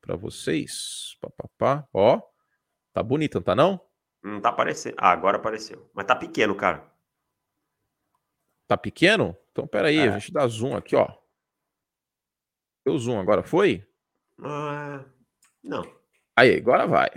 para 0.00 0.14
vocês. 0.16 1.16
Pá, 1.20 1.30
pá, 1.30 1.48
pá. 1.56 1.88
Ó, 1.92 2.20
tá 2.92 3.02
bonita, 3.02 3.38
não 3.38 3.44
tá 3.44 3.54
não? 3.54 3.80
Não 4.22 4.40
tá 4.40 4.50
aparecendo. 4.50 4.94
Ah, 4.98 5.10
agora 5.10 5.38
apareceu. 5.38 5.90
Mas 5.94 6.06
tá 6.06 6.14
pequeno, 6.14 6.54
cara. 6.54 6.92
Tá 8.68 8.76
pequeno? 8.76 9.36
Então, 9.50 9.66
peraí, 9.66 9.98
é. 9.98 10.08
a 10.08 10.18
gente 10.18 10.32
dá 10.32 10.46
zoom 10.46 10.76
aqui, 10.76 10.94
ó. 10.94 11.08
Deu 12.84 12.98
zoom 12.98 13.20
agora, 13.20 13.42
foi? 13.42 13.86
Ah, 14.42 15.04
não. 15.62 16.01
Aí, 16.36 16.56
agora 16.56 16.86
vai. 16.86 17.10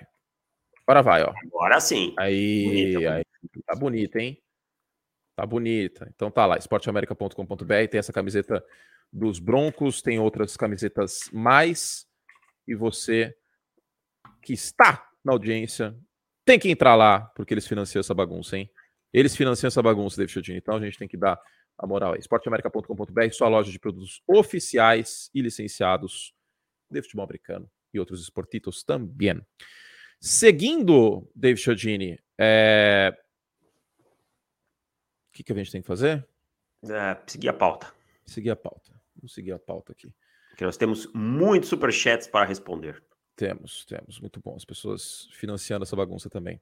Agora 0.87 1.01
vai, 1.01 1.23
ó. 1.23 1.33
Agora 1.45 1.79
sim. 1.79 2.13
Aí, 2.17 2.93
bonita, 2.93 3.13
aí. 3.13 3.25
Tá 3.65 3.75
bonita, 3.75 4.19
hein? 4.19 4.43
Tá 5.35 5.45
bonita. 5.45 6.09
Então 6.13 6.29
tá 6.29 6.45
lá, 6.45 6.57
esporteamerica.com.br, 6.57 7.87
tem 7.89 7.99
essa 7.99 8.13
camiseta 8.13 8.63
dos 9.11 9.39
Broncos, 9.39 10.01
tem 10.01 10.19
outras 10.19 10.55
camisetas 10.55 11.29
mais. 11.33 12.05
E 12.67 12.75
você 12.75 13.35
que 14.41 14.53
está 14.53 15.07
na 15.23 15.33
audiência 15.33 15.95
tem 16.45 16.59
que 16.59 16.69
entrar 16.69 16.95
lá, 16.95 17.21
porque 17.35 17.53
eles 17.53 17.67
financiam 17.67 17.99
essa 17.99 18.13
bagunça, 18.13 18.57
hein? 18.57 18.69
Eles 19.11 19.35
financiam 19.35 19.67
essa 19.67 19.81
bagunça, 19.81 20.17
David 20.17 20.33
Chodini. 20.33 20.57
Então 20.59 20.75
a 20.75 20.79
gente 20.79 20.97
tem 20.97 21.07
que 21.07 21.17
dar 21.17 21.41
a 21.77 21.87
moral 21.87 22.13
aí. 22.13 22.19
esporteamerica.com.br, 22.19 23.31
sua 23.31 23.47
loja 23.47 23.71
de 23.71 23.79
produtos 23.79 24.21
oficiais 24.27 25.29
e 25.33 25.41
licenciados 25.41 26.33
de 26.91 27.01
futebol 27.01 27.25
americano 27.25 27.69
e 27.95 27.99
outros 27.99 28.21
esportitos 28.21 28.83
também. 28.83 29.41
Seguindo, 30.19 31.29
David 31.35 31.61
Chodini, 31.61 32.19
é... 32.37 33.15
o 35.29 35.33
que, 35.33 35.43
que 35.43 35.53
a 35.53 35.55
gente 35.55 35.71
tem 35.71 35.81
que 35.81 35.87
fazer? 35.87 36.27
É, 36.83 37.17
seguir 37.27 37.49
a 37.49 37.53
pauta. 37.53 37.93
Seguir 38.25 38.51
a 38.51 38.55
pauta. 38.55 38.91
Vamos 39.15 39.33
seguir 39.33 39.51
a 39.51 39.59
pauta 39.59 39.91
aqui. 39.91 40.13
Porque 40.49 40.65
nós 40.65 40.77
temos 40.77 41.07
muitos 41.13 41.69
superchats 41.69 42.27
para 42.27 42.45
responder. 42.45 43.03
Temos, 43.35 43.85
temos. 43.85 44.19
Muito 44.19 44.39
bom. 44.39 44.55
As 44.55 44.63
pessoas 44.63 45.27
financiando 45.33 45.83
essa 45.83 45.95
bagunça 45.95 46.29
também. 46.29 46.61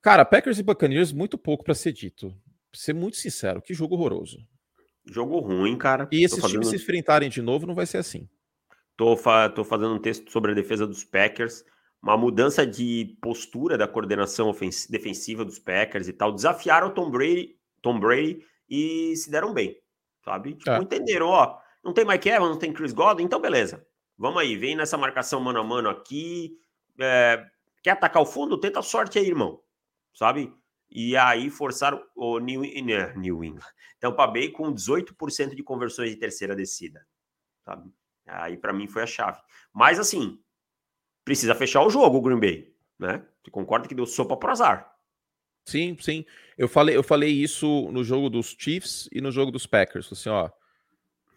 Cara, 0.00 0.24
Packers 0.24 0.58
e 0.58 0.62
Buccaneers, 0.62 1.12
muito 1.12 1.36
pouco 1.36 1.64
para 1.64 1.74
ser 1.74 1.92
dito. 1.92 2.30
Pra 2.70 2.80
ser 2.80 2.92
muito 2.92 3.16
sincero, 3.16 3.60
que 3.60 3.74
jogo 3.74 3.94
horroroso. 3.94 4.38
Jogo 5.04 5.40
ruim, 5.40 5.76
cara. 5.76 6.08
E 6.12 6.24
esses 6.24 6.38
fazendo... 6.38 6.60
times 6.60 6.68
se 6.68 6.76
enfrentarem 6.76 7.28
de 7.28 7.42
novo 7.42 7.66
não 7.66 7.74
vai 7.74 7.86
ser 7.86 7.98
assim. 7.98 8.28
Tô, 9.02 9.16
fa... 9.16 9.52
fazendo 9.64 9.94
um 9.94 9.98
texto 9.98 10.30
sobre 10.30 10.52
a 10.52 10.54
defesa 10.54 10.86
dos 10.86 11.02
Packers. 11.02 11.64
Uma 12.00 12.16
mudança 12.16 12.64
de 12.64 13.18
postura 13.20 13.76
da 13.76 13.88
coordenação 13.88 14.54
defensiva 14.88 15.44
dos 15.44 15.58
Packers 15.58 16.06
e 16.06 16.12
tal. 16.12 16.32
Desafiaram 16.32 16.86
o 16.86 16.94
Tom 16.94 17.10
Brady, 17.10 17.56
Tom 17.80 17.98
Brady 17.98 18.46
e 18.70 19.16
se 19.16 19.28
deram 19.28 19.52
bem. 19.52 19.76
Sabe? 20.24 20.54
Tipo, 20.54 20.70
é. 20.70 20.78
entenderam, 20.78 21.26
ó. 21.26 21.58
Não 21.82 21.92
tem 21.92 22.04
Mike 22.04 22.28
Evans, 22.28 22.50
não 22.50 22.58
tem 22.60 22.72
Chris 22.72 22.92
Godwin, 22.92 23.24
então 23.24 23.40
beleza. 23.40 23.84
Vamos 24.16 24.40
aí, 24.40 24.56
vem 24.56 24.76
nessa 24.76 24.96
marcação 24.96 25.40
mano 25.40 25.58
a 25.58 25.64
mano 25.64 25.88
aqui. 25.88 26.56
É, 27.00 27.44
quer 27.82 27.90
atacar 27.90 28.22
o 28.22 28.26
fundo? 28.26 28.56
Tenta 28.56 28.78
a 28.78 28.84
sorte 28.84 29.18
aí, 29.18 29.26
irmão. 29.26 29.60
Sabe? 30.14 30.54
E 30.88 31.16
aí 31.16 31.50
forçaram 31.50 32.00
o 32.14 32.38
New, 32.38 32.60
né, 32.84 33.12
New 33.16 33.42
England. 33.42 33.66
Tampa 33.98 34.28
Bay 34.28 34.50
com 34.50 34.72
18% 34.72 35.56
de 35.56 35.62
conversões 35.64 36.10
de 36.10 36.16
terceira 36.16 36.54
descida. 36.54 37.04
Sabe? 37.64 37.90
Aí 38.26 38.56
para 38.56 38.72
mim 38.72 38.86
foi 38.86 39.02
a 39.02 39.06
chave. 39.06 39.40
Mas 39.72 39.98
assim, 39.98 40.38
precisa 41.24 41.54
fechar 41.54 41.82
o 41.82 41.90
jogo 41.90 42.18
o 42.18 42.22
Green 42.22 42.40
Bay, 42.40 42.74
né? 42.98 43.24
Você 43.42 43.50
concorda 43.50 43.88
que 43.88 43.94
deu 43.94 44.06
sopa 44.06 44.36
pro 44.36 44.50
azar? 44.50 44.92
Sim, 45.64 45.96
sim. 46.00 46.24
Eu 46.56 46.68
falei, 46.68 46.96
eu 46.96 47.02
falei 47.02 47.30
isso 47.30 47.88
no 47.92 48.02
jogo 48.02 48.28
dos 48.28 48.56
Chiefs 48.58 49.08
e 49.12 49.20
no 49.20 49.30
jogo 49.30 49.50
dos 49.50 49.66
Packers. 49.66 50.12
Assim, 50.12 50.28
ó, 50.28 50.50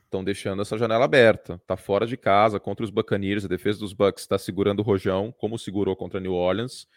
estão 0.03 0.23
deixando 0.23 0.61
essa 0.61 0.77
janela 0.77 1.05
aberta. 1.05 1.61
Tá 1.67 1.77
fora 1.77 2.07
de 2.07 2.17
casa 2.17 2.59
contra 2.59 2.83
os 2.83 2.89
Buccaneers. 2.89 3.45
A 3.45 3.47
defesa 3.47 3.79
dos 3.79 3.93
Bucks 3.93 4.23
está 4.23 4.37
segurando 4.37 4.79
o 4.79 4.83
rojão, 4.83 5.31
como 5.31 5.59
segurou 5.59 5.95
contra 5.95 6.19
New 6.19 6.33
Orleans. 6.33 6.87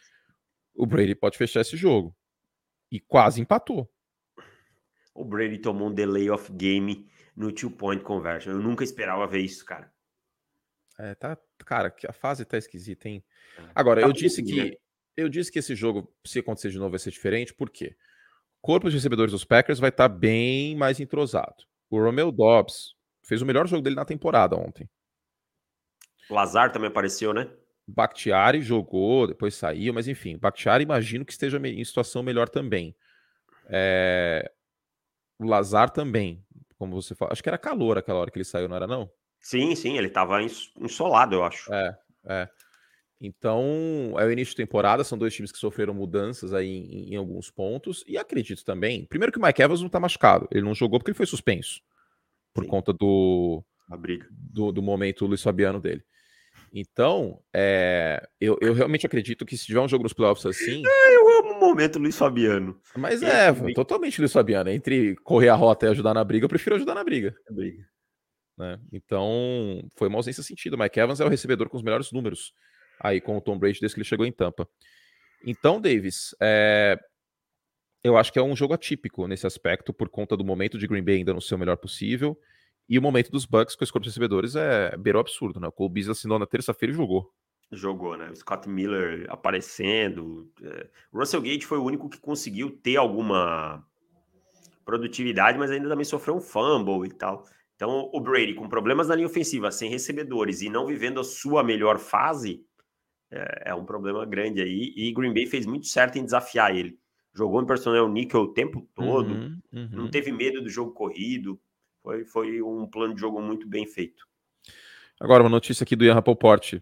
O 0.74 0.86
Brady 0.86 1.14
pode 1.14 1.36
fechar 1.36 1.60
esse 1.60 1.76
jogo. 1.76 2.14
E 2.90 3.00
quase 3.00 3.40
empatou. 3.40 3.90
O 5.14 5.24
Brady 5.24 5.58
tomou 5.58 5.88
um 5.88 5.94
delay 5.94 6.30
of 6.30 6.50
game 6.52 7.06
no 7.38 7.52
two-point 7.52 8.02
conversion. 8.02 8.52
Eu 8.52 8.58
nunca 8.58 8.84
esperava 8.84 9.26
ver 9.26 9.40
isso, 9.40 9.64
cara. 9.64 9.92
É, 10.98 11.14
tá, 11.14 11.38
cara, 11.64 11.94
a 12.08 12.12
fase 12.12 12.44
tá 12.44 12.58
esquisita, 12.58 13.08
hein? 13.08 13.24
É, 13.56 13.62
Agora, 13.74 14.00
tá 14.00 14.06
eu 14.06 14.12
disse 14.12 14.42
que 14.42 14.70
né? 14.70 14.76
eu 15.16 15.28
disse 15.28 15.50
que 15.50 15.58
esse 15.58 15.74
jogo, 15.74 16.12
se 16.26 16.40
acontecer 16.40 16.70
de 16.70 16.78
novo, 16.78 16.90
vai 16.90 16.98
ser 16.98 17.10
diferente, 17.10 17.54
por 17.54 17.70
quê? 17.70 17.96
O 18.60 18.66
corpo 18.66 18.88
de 18.88 18.96
recebedores 18.96 19.32
dos 19.32 19.44
Packers 19.44 19.78
vai 19.78 19.90
estar 19.90 20.08
tá 20.08 20.14
bem 20.14 20.76
mais 20.76 20.98
entrosado. 20.98 21.64
O 21.88 22.02
Romeo 22.02 22.32
Dobbs 22.32 22.98
Fez 23.28 23.42
o 23.42 23.46
melhor 23.46 23.68
jogo 23.68 23.82
dele 23.82 23.94
na 23.94 24.06
temporada 24.06 24.56
ontem. 24.56 24.88
Lazar 26.30 26.72
também 26.72 26.88
apareceu, 26.88 27.34
né? 27.34 27.46
Bakhtiari 27.86 28.62
jogou, 28.62 29.26
depois 29.26 29.54
saiu, 29.54 29.92
mas 29.92 30.08
enfim, 30.08 30.38
Bakhtiari 30.38 30.82
imagino 30.82 31.26
que 31.26 31.32
esteja 31.32 31.58
em 31.58 31.84
situação 31.84 32.22
melhor 32.22 32.48
também. 32.48 32.96
É... 33.68 34.50
O 35.38 35.44
Lazar 35.44 35.90
também, 35.90 36.42
como 36.78 37.00
você 37.00 37.14
fala. 37.14 37.32
Acho 37.32 37.42
que 37.42 37.48
era 37.48 37.58
calor 37.58 37.98
aquela 37.98 38.20
hora 38.20 38.30
que 38.30 38.38
ele 38.38 38.44
saiu, 38.44 38.68
não 38.68 38.76
era 38.76 38.86
não? 38.86 39.10
Sim, 39.40 39.74
sim, 39.74 39.96
ele 39.96 40.08
estava 40.08 40.40
insolado, 40.42 41.34
eu 41.34 41.44
acho. 41.44 41.72
É, 41.72 41.98
é. 42.26 42.48
Então, 43.20 44.14
é 44.16 44.24
o 44.24 44.30
início 44.30 44.52
de 44.52 44.56
temporada, 44.56 45.02
são 45.02 45.18
dois 45.18 45.34
times 45.34 45.50
que 45.50 45.58
sofreram 45.58 45.92
mudanças 45.92 46.54
aí 46.54 46.68
em, 46.68 47.14
em 47.14 47.16
alguns 47.16 47.50
pontos, 47.50 48.04
e 48.06 48.16
acredito 48.16 48.64
também, 48.64 49.04
primeiro 49.06 49.32
que 49.32 49.38
o 49.38 49.42
Mike 49.42 49.60
Evans 49.60 49.80
não 49.80 49.88
está 49.88 49.98
machucado, 49.98 50.46
ele 50.52 50.62
não 50.62 50.74
jogou 50.74 51.00
porque 51.00 51.10
ele 51.10 51.16
foi 51.16 51.26
suspenso 51.26 51.80
por 52.54 52.62
Sim. 52.62 52.70
conta 52.70 52.92
do, 52.92 53.64
do, 54.30 54.70
do 54.70 54.82
momento 54.82 55.26
Luiz 55.26 55.42
Fabiano 55.42 55.80
dele. 55.80 56.04
Então, 56.72 57.40
é, 57.52 58.22
eu, 58.40 58.58
eu 58.60 58.72
realmente 58.72 59.06
acredito 59.06 59.46
que 59.46 59.56
se 59.56 59.66
tiver 59.66 59.80
um 59.80 59.88
jogo 59.88 60.04
nos 60.04 60.12
playoffs 60.12 60.44
assim. 60.46 60.82
É, 60.86 61.17
momento 61.78 61.98
Luiz 62.00 62.16
Fabiano. 62.16 62.80
Mas 62.96 63.22
é, 63.22 63.48
é 63.48 63.72
totalmente 63.72 64.20
Luiz 64.20 64.32
Fabiano. 64.32 64.68
Entre 64.70 65.14
correr 65.16 65.48
a 65.48 65.54
rota 65.54 65.86
e 65.86 65.90
ajudar 65.90 66.12
na 66.12 66.24
briga, 66.24 66.44
eu 66.44 66.48
prefiro 66.48 66.74
ajudar 66.74 66.94
na 66.94 67.04
briga. 67.04 67.34
briga. 67.50 67.84
Né? 68.56 68.80
Então, 68.92 69.88
foi 69.96 70.08
uma 70.08 70.18
ausência 70.18 70.42
sentido. 70.42 70.76
Mike 70.76 70.98
Evans 70.98 71.20
é 71.20 71.24
o 71.24 71.28
recebedor 71.28 71.68
com 71.68 71.76
os 71.76 71.82
melhores 71.82 72.10
números 72.10 72.52
aí 73.00 73.20
com 73.20 73.36
o 73.36 73.40
Tom 73.40 73.56
Brady 73.56 73.78
desde 73.80 73.94
que 73.94 74.00
ele 74.00 74.08
chegou 74.08 74.26
em 74.26 74.32
Tampa. 74.32 74.68
Então, 75.46 75.80
Davis, 75.80 76.34
é, 76.42 76.98
eu 78.02 78.16
acho 78.16 78.32
que 78.32 78.40
é 78.40 78.42
um 78.42 78.56
jogo 78.56 78.74
atípico 78.74 79.28
nesse 79.28 79.46
aspecto, 79.46 79.94
por 79.94 80.08
conta 80.08 80.36
do 80.36 80.44
momento 80.44 80.76
de 80.76 80.88
Green 80.88 81.04
Bay 81.04 81.18
ainda 81.18 81.32
no 81.32 81.40
seu 81.40 81.56
melhor 81.56 81.76
possível. 81.76 82.36
E 82.88 82.98
o 82.98 83.02
momento 83.02 83.30
dos 83.30 83.46
Bucks 83.46 83.76
com 83.76 83.84
os 83.84 83.90
corpos 83.90 84.08
recebedores 84.08 84.56
é 84.56 84.96
beirou 84.96 85.20
absurdo, 85.20 85.60
né? 85.60 85.68
O 85.68 85.72
Cole 85.72 85.92
Beasley 85.92 86.12
assinou 86.12 86.38
na 86.38 86.46
terça-feira 86.46 86.92
e 86.92 86.96
jogou. 86.96 87.30
Jogou, 87.70 88.16
né? 88.16 88.30
O 88.30 88.36
Scott 88.36 88.68
Miller 88.68 89.26
aparecendo. 89.28 90.50
É... 90.62 90.88
Russell 91.12 91.42
Gage 91.42 91.66
foi 91.66 91.78
o 91.78 91.84
único 91.84 92.08
que 92.08 92.18
conseguiu 92.18 92.70
ter 92.70 92.96
alguma 92.96 93.84
produtividade, 94.84 95.58
mas 95.58 95.70
ainda 95.70 95.88
também 95.88 96.04
sofreu 96.04 96.36
um 96.36 96.40
fumble 96.40 97.06
e 97.06 97.12
tal. 97.12 97.44
Então, 97.76 98.10
o 98.12 98.20
Brady, 98.20 98.54
com 98.54 98.68
problemas 98.68 99.08
na 99.08 99.14
linha 99.14 99.26
ofensiva, 99.26 99.70
sem 99.70 99.90
recebedores 99.90 100.62
e 100.62 100.68
não 100.68 100.86
vivendo 100.86 101.20
a 101.20 101.24
sua 101.24 101.62
melhor 101.62 101.98
fase, 101.98 102.64
é, 103.30 103.70
é 103.70 103.74
um 103.74 103.84
problema 103.84 104.24
grande 104.24 104.62
aí. 104.62 104.92
E 104.96 105.12
Green 105.12 105.34
Bay 105.34 105.46
fez 105.46 105.66
muito 105.66 105.86
certo 105.86 106.16
em 106.16 106.24
desafiar 106.24 106.74
ele 106.74 106.98
jogou 107.38 107.62
em 107.62 107.66
personal 107.66 108.08
níquel 108.08 108.42
o 108.42 108.52
tempo 108.52 108.86
todo, 108.94 109.30
uhum, 109.30 109.60
uhum. 109.72 109.88
não 109.92 110.10
teve 110.10 110.32
medo 110.32 110.60
do 110.60 110.68
jogo 110.68 110.92
corrido. 110.92 111.58
Foi, 112.02 112.24
foi 112.24 112.62
um 112.62 112.86
plano 112.86 113.14
de 113.14 113.20
jogo 113.20 113.40
muito 113.40 113.68
bem 113.68 113.86
feito. 113.86 114.26
Agora, 115.20 115.42
uma 115.42 115.48
notícia 115.48 115.84
aqui 115.84 115.94
do 115.94 116.04
Ian 116.04 116.14
Rappaport, 116.14 116.74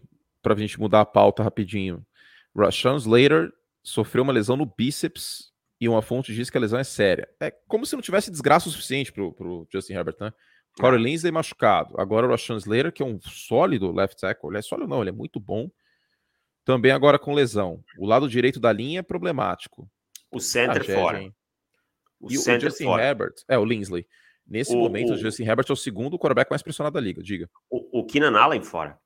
para 0.46 0.54
a 0.54 0.58
gente 0.58 0.78
mudar 0.78 1.00
a 1.00 1.04
pauta 1.04 1.42
rapidinho. 1.42 2.06
Rashawn 2.56 2.98
Slater 2.98 3.52
sofreu 3.82 4.22
uma 4.22 4.32
lesão 4.32 4.56
no 4.56 4.64
bíceps 4.64 5.50
e 5.80 5.88
uma 5.88 6.00
fonte 6.00 6.32
diz 6.32 6.48
que 6.48 6.56
a 6.56 6.60
lesão 6.60 6.78
é 6.78 6.84
séria. 6.84 7.28
É 7.40 7.50
como 7.66 7.84
se 7.84 7.96
não 7.96 8.00
tivesse 8.00 8.30
desgraça 8.30 8.68
o 8.68 8.70
suficiente 8.70 9.12
pro, 9.12 9.32
pro 9.32 9.66
Justin 9.72 9.94
Herbert, 9.94 10.14
né? 10.20 10.32
Corey 10.78 11.02
Linsley 11.02 11.32
machucado. 11.32 12.00
Agora 12.00 12.28
o 12.28 12.30
Rashan 12.30 12.58
Slater, 12.58 12.92
que 12.92 13.02
é 13.02 13.06
um 13.06 13.18
sólido 13.20 13.90
left 13.90 14.20
tackle. 14.20 14.50
Ele 14.50 14.58
é 14.58 14.62
sólido 14.62 14.88
não, 14.88 15.00
ele 15.00 15.10
é 15.10 15.12
muito 15.12 15.40
bom. 15.40 15.68
Também 16.64 16.92
agora 16.92 17.18
com 17.18 17.34
lesão. 17.34 17.82
O 17.98 18.06
lado 18.06 18.28
direito 18.28 18.60
da 18.60 18.72
linha 18.72 19.00
é 19.00 19.02
problemático. 19.02 19.90
O 20.30 20.38
center 20.38 20.82
ah, 20.82 20.94
fora. 20.94 21.34
O 22.20 22.30
e 22.30 22.36
center 22.36 22.68
o 22.68 22.70
Justin 22.70 22.84
fora. 22.84 23.02
Herbert, 23.02 23.34
é 23.48 23.58
o 23.58 23.64
Linsley. 23.64 24.06
Nesse 24.46 24.76
o, 24.76 24.78
momento, 24.78 25.10
o, 25.10 25.14
o 25.14 25.18
Justin 25.18 25.42
Herbert 25.42 25.66
é 25.68 25.72
o 25.72 25.76
segundo 25.76 26.16
quarterback 26.16 26.48
mais 26.48 26.62
pressionado 26.62 26.94
da 26.94 27.00
liga, 27.00 27.20
diga. 27.20 27.50
O, 27.68 28.00
o 28.00 28.06
Keenan 28.06 28.38
Allen 28.38 28.62
fora. 28.62 28.96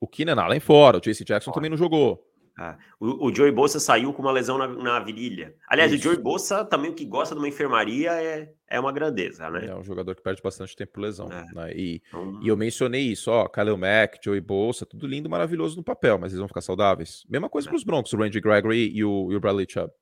O 0.00 0.06
Keenan 0.06 0.40
Allen 0.40 0.60
fora, 0.60 0.98
o 0.98 1.00
JC 1.00 1.24
Jackson 1.24 1.50
fora. 1.50 1.54
também 1.54 1.70
não 1.70 1.76
jogou. 1.76 2.22
Ah, 2.58 2.78
o, 2.98 3.26
o 3.26 3.34
Joey 3.34 3.52
Bolsa 3.52 3.78
saiu 3.78 4.14
com 4.14 4.22
uma 4.22 4.32
lesão 4.32 4.56
na, 4.56 4.66
na 4.66 4.98
virilha. 4.98 5.54
Aliás, 5.68 5.92
Isso. 5.92 6.00
o 6.00 6.04
Joey 6.04 6.22
Bolsa 6.22 6.64
também 6.64 6.90
o 6.90 6.94
que 6.94 7.04
gosta 7.04 7.34
de 7.34 7.38
uma 7.38 7.48
enfermaria 7.48 8.12
é, 8.12 8.50
é 8.66 8.80
uma 8.80 8.92
grandeza, 8.92 9.50
né? 9.50 9.66
É 9.66 9.74
um 9.74 9.84
jogador 9.84 10.14
que 10.14 10.22
perde 10.22 10.40
bastante 10.40 10.74
tempo 10.74 10.92
por 10.92 11.00
lesão. 11.00 11.30
É. 11.30 11.44
Né? 11.54 11.72
E, 11.76 12.02
então... 12.08 12.40
e 12.42 12.48
eu 12.48 12.56
mencionei 12.56 13.02
isso, 13.02 13.30
ó, 13.30 13.44
Khalil 13.44 13.76
Mack, 13.76 14.18
Joey 14.24 14.40
Bolsa, 14.40 14.86
tudo 14.86 15.06
lindo, 15.06 15.28
maravilhoso 15.28 15.76
no 15.76 15.84
papel, 15.84 16.18
mas 16.18 16.32
eles 16.32 16.38
vão 16.38 16.48
ficar 16.48 16.62
saudáveis. 16.62 17.26
Mesma 17.28 17.50
coisa 17.50 17.68
é. 17.68 17.70
para 17.70 17.76
os 17.76 17.84
Broncos, 17.84 18.12
o 18.14 18.16
Randy 18.16 18.40
Gregory 18.40 18.90
e 18.90 19.04
o, 19.04 19.30
e 19.30 19.36
o 19.36 19.40
Bradley 19.40 19.66
Chubb. 19.68 19.92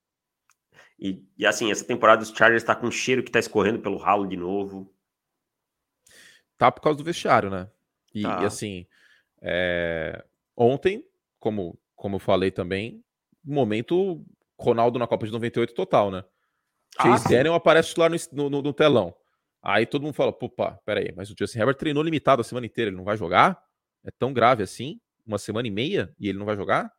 E, 0.97 1.25
e 1.37 1.45
assim, 1.45 1.73
essa 1.73 1.85
temporada 1.85 2.23
os 2.23 2.31
Chargers 2.31 2.63
está 2.63 2.77
com 2.77 2.87
um 2.87 2.93
cheiro 2.93 3.25
que 3.25 3.31
está 3.31 3.41
escorrendo 3.41 3.81
pelo 3.81 3.97
ralo 3.97 4.29
de 4.29 4.37
novo. 4.37 4.95
Tá 6.57 6.71
por 6.71 6.81
causa 6.81 6.97
do 6.97 7.05
vestiário, 7.05 7.51
né? 7.51 7.69
E, 8.15 8.23
tá. 8.23 8.43
e 8.43 8.47
assim, 8.47 8.87
é... 9.45 10.25
ontem, 10.57 11.05
como, 11.39 11.79
como 11.95 12.17
eu 12.17 12.21
falei 12.21 12.51
também, 12.51 13.05
momento 13.45 14.25
Ronaldo 14.59 14.99
na 14.99 15.07
Copa 15.07 15.27
de 15.27 15.33
98 15.33 15.75
total, 15.75 16.11
né? 16.11 16.25
Ah, 16.97 17.03
Chase 17.03 17.29
Daniel 17.29 17.55
aparece 17.55 17.99
lá 17.99 18.09
no, 18.09 18.51
no, 18.51 18.63
no, 18.63 18.73
telão. 18.73 19.15
Aí 19.63 19.85
todo 19.85 20.03
mundo 20.03 20.15
fala, 20.15 20.33
pá, 20.33 20.79
peraí, 20.85 21.13
mas 21.17 21.31
o 21.31 21.35
Justin 21.39 21.59
Herbert 21.59 21.77
treinou 21.77 22.03
limitado 22.03 22.41
a 22.41 22.45
semana 22.45 22.67
inteira, 22.67 22.91
ele 22.91 22.97
não 22.97 23.05
vai 23.05 23.17
jogar? 23.17 23.61
É 24.05 24.11
tão 24.11 24.33
grave 24.33 24.63
assim? 24.63 25.01
Uma 25.27 25.39
semana 25.39 25.67
e 25.67 25.71
meia 25.71 26.15
e 26.19 26.29
ele 26.29 26.39
não 26.39 26.47
vai 26.47 26.57
jogar? 26.57 26.93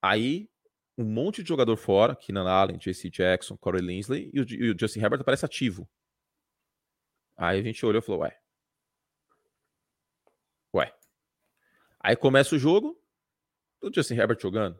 Aí, 0.00 0.48
um 0.96 1.04
monte 1.04 1.42
de 1.42 1.48
jogador 1.48 1.76
fora, 1.76 2.14
Keenan 2.14 2.48
Allen, 2.48 2.78
JC 2.78 3.10
Jackson, 3.10 3.56
Corey 3.56 3.82
Linsley, 3.82 4.30
e 4.32 4.40
o, 4.40 4.46
e 4.48 4.70
o 4.70 4.76
Justin 4.78 5.00
Herbert 5.00 5.20
aparece 5.20 5.44
ativo. 5.44 5.88
Aí 7.36 7.58
a 7.58 7.62
gente 7.62 7.84
olhou 7.84 8.00
e 8.00 8.04
falou. 8.04 8.22
Ué. 8.22 8.36
Aí 12.00 12.16
começa 12.16 12.54
o 12.54 12.58
jogo, 12.58 12.98
o 13.82 13.90
Justin 13.92 14.14
Herbert 14.14 14.38
jogando. 14.40 14.78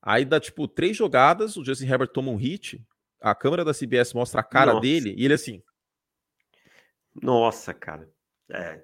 Aí 0.00 0.24
dá 0.24 0.40
tipo 0.40 0.66
três 0.66 0.96
jogadas, 0.96 1.56
o 1.56 1.64
Justin 1.64 1.86
Herbert 1.86 2.08
toma 2.08 2.30
um 2.30 2.36
hit, 2.36 2.84
a 3.20 3.34
câmera 3.34 3.64
da 3.64 3.72
CBS 3.72 4.12
mostra 4.12 4.40
a 4.40 4.44
cara 4.44 4.72
Nossa. 4.72 4.82
dele 4.82 5.14
e 5.16 5.24
ele 5.24 5.34
assim. 5.34 5.62
Nossa, 7.14 7.72
cara. 7.72 8.10
É. 8.50 8.82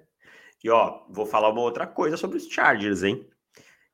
E 0.63 0.69
ó, 0.69 1.05
vou 1.09 1.25
falar 1.25 1.49
uma 1.49 1.61
outra 1.61 1.85
coisa 1.85 2.15
sobre 2.15 2.37
os 2.37 2.47
Chargers, 2.47 3.03
hein? 3.03 3.29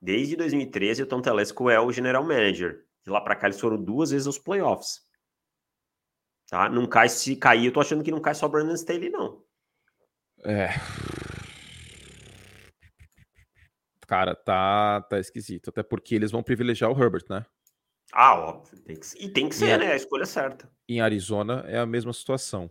Desde 0.02 0.36
2013, 0.36 1.04
o 1.04 1.08
Tom 1.08 1.22
Telesco 1.22 1.70
é 1.70 1.80
o 1.80 1.92
general 1.92 2.24
manager. 2.24 2.86
De 3.04 3.10
lá 3.10 3.22
para 3.22 3.36
cá, 3.36 3.48
eles 3.48 3.60
foram 3.60 3.82
duas 3.82 4.12
vezes 4.12 4.28
aos 4.28 4.38
playoffs. 4.38 5.04
Tá? 6.48 6.70
Não 6.70 6.86
cai 6.86 7.10
se 7.10 7.36
cair, 7.36 7.66
eu 7.66 7.74
tô 7.74 7.80
achando 7.80 8.04
que 8.04 8.12
não 8.12 8.22
cai 8.22 8.36
só 8.36 8.48
Brandon 8.48 8.76
Staley, 8.76 9.10
não. 9.10 9.44
É. 10.44 10.70
Cara, 14.08 14.36
tá, 14.36 15.02
tá 15.02 15.20
esquisito. 15.20 15.70
Até 15.70 15.84
porque 15.84 16.16
eles 16.16 16.32
vão 16.32 16.44
privilegiar 16.44 16.92
o 16.92 17.02
Herbert, 17.02 17.26
né? 17.30 17.46
Ah, 18.12 18.36
óbvio. 18.40 18.80
Tem 18.82 18.96
que, 18.96 19.06
e 19.20 19.30
tem 19.30 19.50
que 19.50 19.56
ser, 19.56 19.76
e 19.76 19.86
né? 19.86 19.92
A 19.92 19.96
escolha 19.96 20.26
certa. 20.26 20.70
Em 20.88 21.02
Arizona 21.02 21.66
é 21.68 21.78
a 21.78 21.86
mesma 21.86 22.14
situação. 22.14 22.70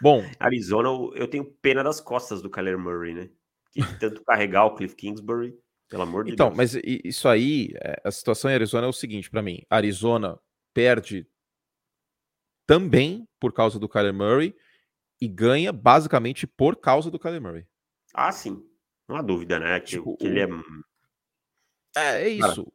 Bom. 0.00 0.24
Arizona, 0.38 0.88
eu 1.14 1.28
tenho 1.28 1.44
pena 1.44 1.82
das 1.82 2.00
costas 2.00 2.42
do 2.42 2.50
Kyler 2.50 2.78
Murray, 2.78 3.14
né? 3.14 3.30
Que 3.72 3.80
tanto 4.00 4.22
carregar 4.24 4.66
o 4.66 4.74
Cliff 4.74 4.94
Kingsbury, 4.94 5.58
pelo 5.88 6.02
amor 6.02 6.24
de 6.24 6.32
então, 6.32 6.50
Deus. 6.50 6.74
Então, 6.74 6.82
mas 6.82 7.00
isso 7.04 7.28
aí, 7.28 7.70
é, 7.76 8.00
a 8.04 8.10
situação 8.10 8.50
em 8.50 8.54
Arizona 8.54 8.86
é 8.86 8.90
o 8.90 8.92
seguinte 8.92 9.30
para 9.30 9.42
mim: 9.42 9.62
Arizona 9.68 10.38
perde 10.72 11.26
também 12.66 13.28
por 13.40 13.52
causa 13.52 13.78
do 13.78 13.88
Kyler 13.88 14.14
Murray 14.14 14.54
e 15.20 15.28
ganha 15.28 15.72
basicamente 15.72 16.46
por 16.46 16.76
causa 16.76 17.10
do 17.10 17.18
Kyler 17.18 17.40
Murray. 17.40 17.66
Ah, 18.12 18.32
sim. 18.32 18.64
Não 19.08 19.16
há 19.16 19.22
dúvida, 19.22 19.58
né? 19.58 19.78
Que, 19.80 19.86
tipo, 19.86 20.16
que 20.16 20.26
ele 20.26 20.40
é. 20.40 20.48
É, 21.96 22.22
é 22.22 22.28
isso. 22.28 22.72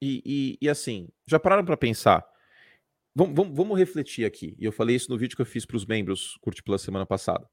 E, 0.00 0.22
e, 0.24 0.58
e, 0.62 0.68
assim, 0.68 1.08
já 1.26 1.40
pararam 1.40 1.64
para 1.64 1.76
pensar? 1.76 2.24
Vamos, 3.14 3.34
vamos, 3.34 3.56
vamos, 3.56 3.78
refletir 3.78 4.24
aqui. 4.24 4.54
E 4.58 4.64
eu 4.64 4.72
falei 4.72 4.94
isso 4.94 5.10
no 5.10 5.18
vídeo 5.18 5.34
que 5.34 5.42
eu 5.42 5.46
fiz 5.46 5.66
para 5.66 5.76
os 5.76 5.84
membros 5.84 6.36
Curte 6.40 6.62
pela 6.62 6.78
semana 6.78 7.04
passada. 7.04 7.44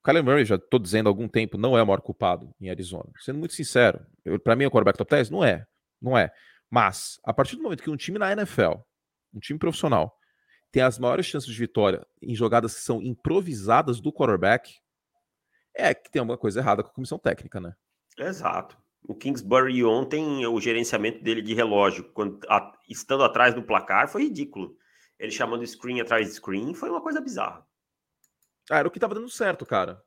O 0.00 0.02
Kyler 0.04 0.24
Murray, 0.24 0.44
já 0.44 0.54
estou 0.54 0.78
dizendo 0.78 1.08
há 1.08 1.10
algum 1.10 1.28
tempo, 1.28 1.58
não 1.58 1.76
é 1.76 1.82
o 1.82 1.86
maior 1.86 2.00
culpado 2.00 2.54
em 2.60 2.70
Arizona. 2.70 3.10
Sendo 3.18 3.38
muito 3.38 3.54
sincero, 3.54 4.06
para 4.44 4.54
mim 4.54 4.64
é 4.64 4.66
o 4.68 4.70
quarterback 4.70 4.96
top 4.96 5.10
10? 5.10 5.30
Não 5.30 5.44
é. 5.44 5.66
Não 6.00 6.16
é. 6.16 6.32
Mas, 6.70 7.18
a 7.24 7.34
partir 7.34 7.56
do 7.56 7.62
momento 7.62 7.82
que 7.82 7.90
um 7.90 7.96
time 7.96 8.18
na 8.18 8.32
NFL 8.32 8.78
um 9.32 9.38
time 9.38 9.58
profissional, 9.58 10.18
tem 10.70 10.82
as 10.82 10.98
maiores 10.98 11.26
chances 11.26 11.52
de 11.52 11.58
vitória 11.58 12.06
em 12.22 12.34
jogadas 12.34 12.74
que 12.74 12.80
são 12.80 13.02
improvisadas 13.02 14.00
do 14.00 14.12
quarterback, 14.12 14.78
é 15.80 15.94
que 15.94 16.10
tem 16.10 16.20
alguma 16.20 16.38
coisa 16.38 16.60
errada 16.60 16.82
com 16.82 16.90
a 16.90 16.92
comissão 16.92 17.18
técnica, 17.18 17.60
né? 17.60 17.74
Exato. 18.18 18.76
O 19.08 19.14
Kingsbury 19.14 19.84
ontem, 19.84 20.46
o 20.46 20.60
gerenciamento 20.60 21.22
dele 21.22 21.40
de 21.40 21.54
relógio, 21.54 22.04
quando, 22.12 22.38
a, 22.48 22.72
estando 22.88 23.24
atrás 23.24 23.54
do 23.54 23.62
placar, 23.62 24.08
foi 24.08 24.24
ridículo. 24.24 24.76
Ele 25.18 25.32
chamando 25.32 25.66
screen 25.66 26.00
atrás 26.00 26.26
de 26.26 26.34
screen 26.34 26.74
foi 26.74 26.90
uma 26.90 27.00
coisa 27.00 27.20
bizarra. 27.20 27.66
Ah, 28.70 28.78
era 28.78 28.88
o 28.88 28.90
que 28.90 28.98
estava 28.98 29.14
dando 29.14 29.28
certo, 29.28 29.66
cara. 29.66 30.02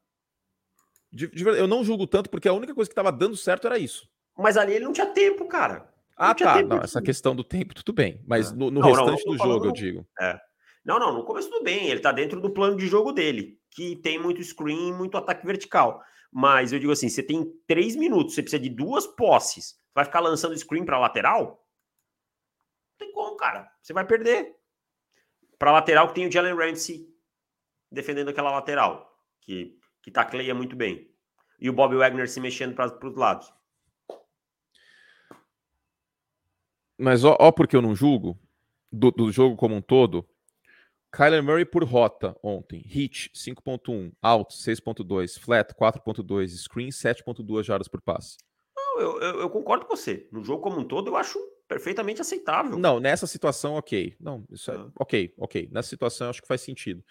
De, 1.12 1.28
de, 1.28 1.44
eu 1.44 1.68
não 1.68 1.84
julgo 1.84 2.08
tanto, 2.08 2.30
porque 2.30 2.48
a 2.48 2.54
única 2.54 2.74
coisa 2.74 2.90
que 2.90 2.94
estava 2.94 3.12
dando 3.12 3.36
certo 3.36 3.68
era 3.68 3.78
isso. 3.78 4.08
Mas 4.38 4.58
ali 4.58 4.74
ele 4.74 4.86
não 4.86 4.94
tinha 4.94 5.08
tempo, 5.08 5.46
cara. 5.48 5.92
Ah, 6.18 6.34
tá. 6.34 6.62
Não, 6.62 6.78
essa 6.78 7.02
questão 7.02 7.36
do 7.36 7.44
tempo, 7.44 7.74
tudo 7.76 7.94
bem. 7.94 8.24
Mas 8.26 8.52
é. 8.52 8.56
no, 8.56 8.72
no 8.72 8.82
não, 8.82 8.90
restante 8.90 9.26
não, 9.26 9.34
do 9.34 9.38
jogo, 9.38 9.66
eu 9.68 9.72
digo. 9.72 10.08
É. 10.20 10.40
Não, 10.84 11.00
não, 11.00 11.14
no 11.14 11.24
começo 11.24 11.50
tudo 11.50 11.64
bem. 11.64 11.90
Ele 11.90 12.00
tá 12.00 12.12
dentro 12.12 12.42
do 12.42 12.52
plano 12.52 12.76
de 12.76 12.88
jogo 12.88 13.12
dele, 13.12 13.60
que 13.74 13.96
tem 13.98 14.20
muito 14.20 14.44
screen, 14.44 14.94
muito 14.94 15.18
ataque 15.18 15.46
vertical. 15.46 16.04
Mas 16.32 16.72
eu 16.72 16.80
digo 16.80 16.92
assim: 16.92 17.10
você 17.10 17.24
tem 17.24 17.52
três 17.68 17.96
minutos, 17.96 18.36
você 18.36 18.42
precisa 18.42 18.62
de 18.62 18.70
duas 18.70 19.06
posses. 19.06 19.80
Vai 19.94 20.06
ficar 20.06 20.20
lançando 20.20 20.58
screen 20.58 20.86
para 20.86 21.00
lateral? 21.00 21.64
Não 22.92 22.98
tem 22.98 23.12
como, 23.12 23.38
cara. 23.38 23.72
Você 23.82 23.94
vai 23.94 24.06
perder. 24.06 24.56
Para 25.60 25.72
lateral 25.72 26.08
que 26.08 26.16
tem 26.16 26.28
o 26.28 26.32
Jalen 26.32 26.56
Ramsey 26.56 27.08
defendendo 27.92 28.30
aquela 28.30 28.52
lateral, 28.52 29.16
que, 29.40 29.78
que 30.02 30.10
tacleia 30.10 30.54
muito 30.56 30.76
bem. 30.76 31.10
E 31.60 31.70
o 31.70 31.74
Bob 31.74 31.96
Wagner 31.96 32.28
se 32.28 32.42
mexendo 32.42 32.76
para 32.76 33.08
os 33.08 33.16
lados. 33.16 33.54
Mas 36.98 37.24
ó, 37.24 37.38
ó 37.40 37.52
porque 37.52 37.76
eu 37.76 37.82
não 37.82 37.96
julgo, 37.96 38.38
do, 38.92 39.12
do 39.12 39.32
jogo 39.32 39.56
como 39.56 39.76
um 39.76 39.82
todo, 39.82 40.28
Kyler 41.14 41.44
Murray 41.44 41.64
por 41.64 41.84
rota 41.84 42.36
ontem. 42.42 42.82
Hit 42.88 43.30
5.1, 43.36 44.12
out 44.22 44.52
6.2, 44.52 45.40
flat 45.40 45.72
4.2, 45.76 46.48
screen 46.58 46.90
7.2 46.90 47.64
jardas 47.64 47.88
por 47.88 48.02
passe. 48.02 48.38
Não, 48.76 49.00
eu, 49.00 49.22
eu, 49.22 49.42
eu, 49.42 49.50
concordo 49.50 49.86
com 49.86 49.96
você. 49.96 50.28
No 50.32 50.44
jogo 50.44 50.64
como 50.64 50.80
um 50.80 50.84
todo, 50.84 51.12
eu 51.12 51.16
acho 51.16 51.40
perfeitamente 51.68 52.20
aceitável. 52.20 52.80
Não, 52.80 53.00
nessa 53.00 53.28
situação, 53.28 53.76
ok. 53.76 54.16
Não, 54.20 54.44
isso 54.52 54.72
é, 54.72 54.76
ah. 54.76 54.88
ok, 55.00 55.34
ok. 55.38 55.70
Nessa 55.72 55.90
situação, 55.90 56.32
acho 56.32 56.42
que 56.42 56.48
faz 56.48 56.62
sentido. 56.62 57.04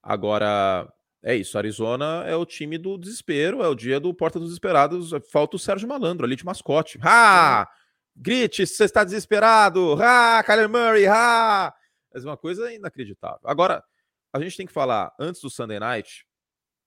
Agora, 0.00 0.88
é 1.20 1.34
isso. 1.34 1.58
Arizona 1.58 2.24
é 2.26 2.36
o 2.36 2.46
time 2.46 2.78
do 2.78 2.96
desespero, 2.96 3.60
é 3.60 3.66
o 3.66 3.74
dia 3.74 3.98
do 3.98 4.14
Porta 4.14 4.38
dos 4.38 4.48
Desesperados. 4.48 5.10
Falta 5.32 5.56
o 5.56 5.58
Sérgio 5.58 5.88
Malandro 5.88 6.24
ali 6.24 6.36
de 6.36 6.44
mascote. 6.44 6.96
Ah! 7.02 7.68
Grite, 8.14 8.64
você 8.64 8.84
está 8.84 9.02
desesperado. 9.02 9.96
Ah, 10.00 10.42
Kyler 10.44 10.68
Murray, 10.68 11.06
ah! 11.08 11.72
Mas 12.18 12.24
uma 12.24 12.36
coisa 12.36 12.72
inacreditável. 12.72 13.38
Agora, 13.44 13.80
a 14.32 14.40
gente 14.40 14.56
tem 14.56 14.66
que 14.66 14.72
falar, 14.72 15.14
antes 15.20 15.40
do 15.40 15.48
Sunday 15.48 15.78
Night, 15.78 16.26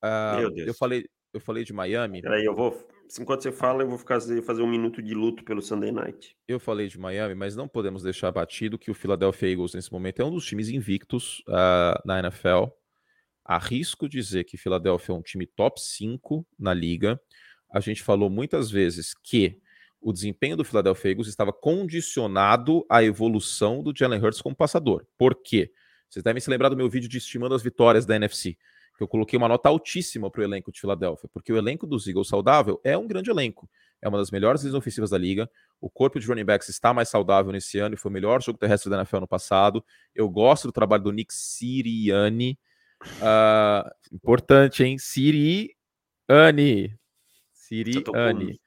uh, 0.04 0.38
Meu 0.38 0.52
Deus. 0.52 0.68
eu 0.68 0.74
falei, 0.74 1.06
eu 1.34 1.40
falei 1.40 1.64
de 1.64 1.72
Miami. 1.72 2.22
Peraí, 2.22 2.44
eu 2.44 2.54
vou. 2.54 2.86
Enquanto 3.18 3.44
você 3.44 3.52
fala, 3.52 3.84
eu 3.84 3.88
vou 3.88 3.98
fazer, 3.98 4.42
fazer 4.42 4.62
um 4.62 4.68
minuto 4.68 5.02
de 5.02 5.14
luto 5.14 5.44
pelo 5.46 5.62
Sunday 5.62 5.92
Night. 5.92 6.36
Eu 6.48 6.60
falei 6.60 6.88
de 6.88 7.00
Miami, 7.00 7.34
mas 7.34 7.56
não 7.56 7.66
podemos 7.66 8.04
deixar 8.04 8.30
batido 8.32 8.78
que 8.78 8.92
o 8.92 8.94
Philadelphia 8.94 9.50
Eagles, 9.50 9.74
nesse 9.74 9.92
momento, 9.92 10.22
é 10.22 10.26
um 10.26 10.32
dos 10.32 10.46
times 10.46 10.68
invictos 10.68 11.40
uh, 11.48 12.02
na 12.06 12.20
NFL. 12.20 12.66
Arrisco 13.46 14.10
dizer 14.10 14.44
que 14.44 14.58
Philadelphia 14.58 15.14
é 15.14 15.18
um 15.18 15.22
time 15.22 15.48
top 15.48 15.80
5 15.80 16.46
na 16.60 16.74
liga. 16.74 17.20
A 17.74 17.80
gente 17.80 18.04
falou 18.04 18.30
muitas 18.30 18.70
vezes 18.70 19.14
que 19.14 19.62
o 20.02 20.12
desempenho 20.12 20.58
do 20.58 20.64
Philadelphia 20.64 21.12
Eagles 21.12 21.28
estava 21.28 21.54
condicionado 21.54 22.84
à 22.90 23.04
evolução 23.04 23.84
do 23.84 23.94
Jalen 23.96 24.20
Hurts 24.20 24.42
como 24.42 24.56
passador. 24.56 25.06
Por 25.18 25.36
quê? 25.36 25.72
Vocês 26.10 26.24
devem 26.24 26.42
se 26.42 26.50
lembrar 26.50 26.70
do 26.70 26.76
meu 26.76 26.90
vídeo 26.90 27.08
de 27.08 27.20
estimando 27.20 27.54
as 27.54 27.62
vitórias 27.62 28.06
da 28.06 28.16
NFC, 28.16 28.58
que 28.98 29.04
eu 29.04 29.08
coloquei 29.08 29.38
uma 29.38 29.48
nota 29.48 29.70
altíssima 29.70 30.30
para 30.30 30.42
o 30.42 30.44
elenco 30.44 30.72
de 30.72 30.82
Filadélfia, 30.82 31.30
porque 31.32 31.54
o 31.54 31.58
elenco 31.58 31.86
dos 31.86 32.08
Eagles 32.08 32.28
saudável 32.28 32.82
é 32.84 32.98
um 32.98 33.08
grande 33.08 33.30
elenco. 33.30 33.70
é 34.02 34.10
uma 34.10 34.18
das 34.18 34.32
melhores 34.32 34.64
linhas 34.64 34.74
ofensivas 34.74 35.12
da 35.12 35.18
liga. 35.18 35.48
O 35.80 35.88
corpo 35.88 36.20
de 36.20 36.26
running 36.26 36.44
backs 36.44 36.70
está 36.70 36.92
mais 36.92 37.08
saudável 37.08 37.52
nesse 37.52 37.78
ano 37.78 37.94
e 37.94 37.98
foi 37.98 38.10
o 38.10 38.14
melhor 38.14 38.42
jogo 38.42 38.58
terrestre 38.58 38.90
da 38.90 38.98
NFL 38.98 39.20
no 39.20 39.28
passado. 39.28 39.86
Eu 40.16 40.28
gosto 40.28 40.68
do 40.68 40.72
trabalho 40.72 41.04
do 41.04 41.12
Nick 41.12 41.32
Sirianni. 41.32 42.58
Uh, 43.04 43.88
importante, 44.12 44.84
hein? 44.84 44.98
Sirianni. 44.98 46.98
Sirianni. 47.54 48.60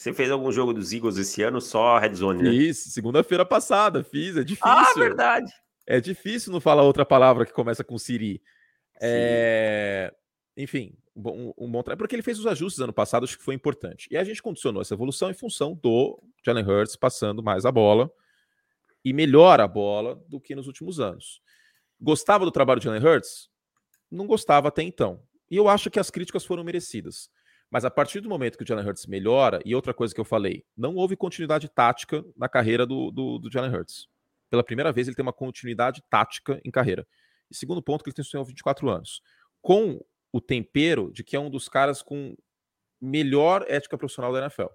Você 0.00 0.14
fez 0.14 0.30
algum 0.30 0.50
jogo 0.50 0.72
dos 0.72 0.94
Eagles 0.94 1.18
esse 1.18 1.42
ano, 1.42 1.60
só 1.60 1.98
Red 1.98 2.14
Zone, 2.14 2.42
né? 2.42 2.54
Isso, 2.54 2.88
segunda-feira 2.88 3.44
passada, 3.44 4.02
fiz, 4.02 4.34
é 4.34 4.42
difícil. 4.42 4.72
Ah, 4.72 4.94
verdade. 4.96 5.52
É 5.86 6.00
difícil 6.00 6.50
não 6.50 6.58
falar 6.58 6.84
outra 6.84 7.04
palavra 7.04 7.44
que 7.44 7.52
começa 7.52 7.84
com 7.84 7.98
Siri. 7.98 8.40
É... 8.98 10.10
Enfim, 10.56 10.96
um, 11.14 11.52
um 11.58 11.70
bom 11.70 11.82
trabalho, 11.82 11.98
porque 11.98 12.14
ele 12.14 12.22
fez 12.22 12.38
os 12.38 12.46
ajustes 12.46 12.80
ano 12.80 12.94
passado, 12.94 13.24
acho 13.24 13.36
que 13.36 13.44
foi 13.44 13.54
importante. 13.54 14.08
E 14.10 14.16
a 14.16 14.24
gente 14.24 14.42
condicionou 14.42 14.80
essa 14.80 14.94
evolução 14.94 15.30
em 15.30 15.34
função 15.34 15.74
do 15.74 16.18
Jalen 16.42 16.64
Hurts 16.64 16.96
passando 16.96 17.42
mais 17.42 17.66
a 17.66 17.70
bola 17.70 18.10
e 19.04 19.12
melhor 19.12 19.60
a 19.60 19.68
bola 19.68 20.14
do 20.26 20.40
que 20.40 20.54
nos 20.54 20.66
últimos 20.66 20.98
anos. 20.98 21.42
Gostava 22.00 22.46
do 22.46 22.50
trabalho 22.50 22.80
de 22.80 22.86
Jalen 22.86 23.06
Hurts? 23.06 23.50
Não 24.10 24.26
gostava 24.26 24.68
até 24.68 24.82
então. 24.82 25.22
E 25.50 25.58
eu 25.58 25.68
acho 25.68 25.90
que 25.90 26.00
as 26.00 26.10
críticas 26.10 26.42
foram 26.42 26.64
merecidas. 26.64 27.28
Mas 27.70 27.84
a 27.84 27.90
partir 27.90 28.20
do 28.20 28.28
momento 28.28 28.58
que 28.58 28.64
o 28.64 28.66
Jalen 28.66 28.86
Hurts 28.86 29.06
melhora, 29.06 29.60
e 29.64 29.74
outra 29.74 29.94
coisa 29.94 30.12
que 30.12 30.20
eu 30.20 30.24
falei, 30.24 30.64
não 30.76 30.96
houve 30.96 31.16
continuidade 31.16 31.68
tática 31.68 32.24
na 32.36 32.48
carreira 32.48 32.84
do, 32.84 33.12
do, 33.12 33.38
do 33.38 33.50
Jalen 33.50 33.72
Hurts. 33.72 34.08
Pela 34.50 34.64
primeira 34.64 34.90
vez, 34.90 35.06
ele 35.06 35.14
tem 35.14 35.22
uma 35.22 35.32
continuidade 35.32 36.02
tática 36.10 36.60
em 36.64 36.70
carreira. 36.70 37.06
E 37.48 37.56
segundo 37.56 37.80
ponto, 37.80 38.02
que 38.02 38.10
ele 38.10 38.16
tem 38.16 38.24
só 38.24 38.42
24 38.42 38.88
anos. 38.88 39.22
Com 39.62 40.04
o 40.32 40.40
tempero 40.40 41.12
de 41.12 41.22
que 41.22 41.36
é 41.36 41.40
um 41.40 41.48
dos 41.48 41.68
caras 41.68 42.02
com 42.02 42.36
melhor 43.00 43.64
ética 43.68 43.96
profissional 43.96 44.32
da 44.32 44.40
NFL. 44.40 44.66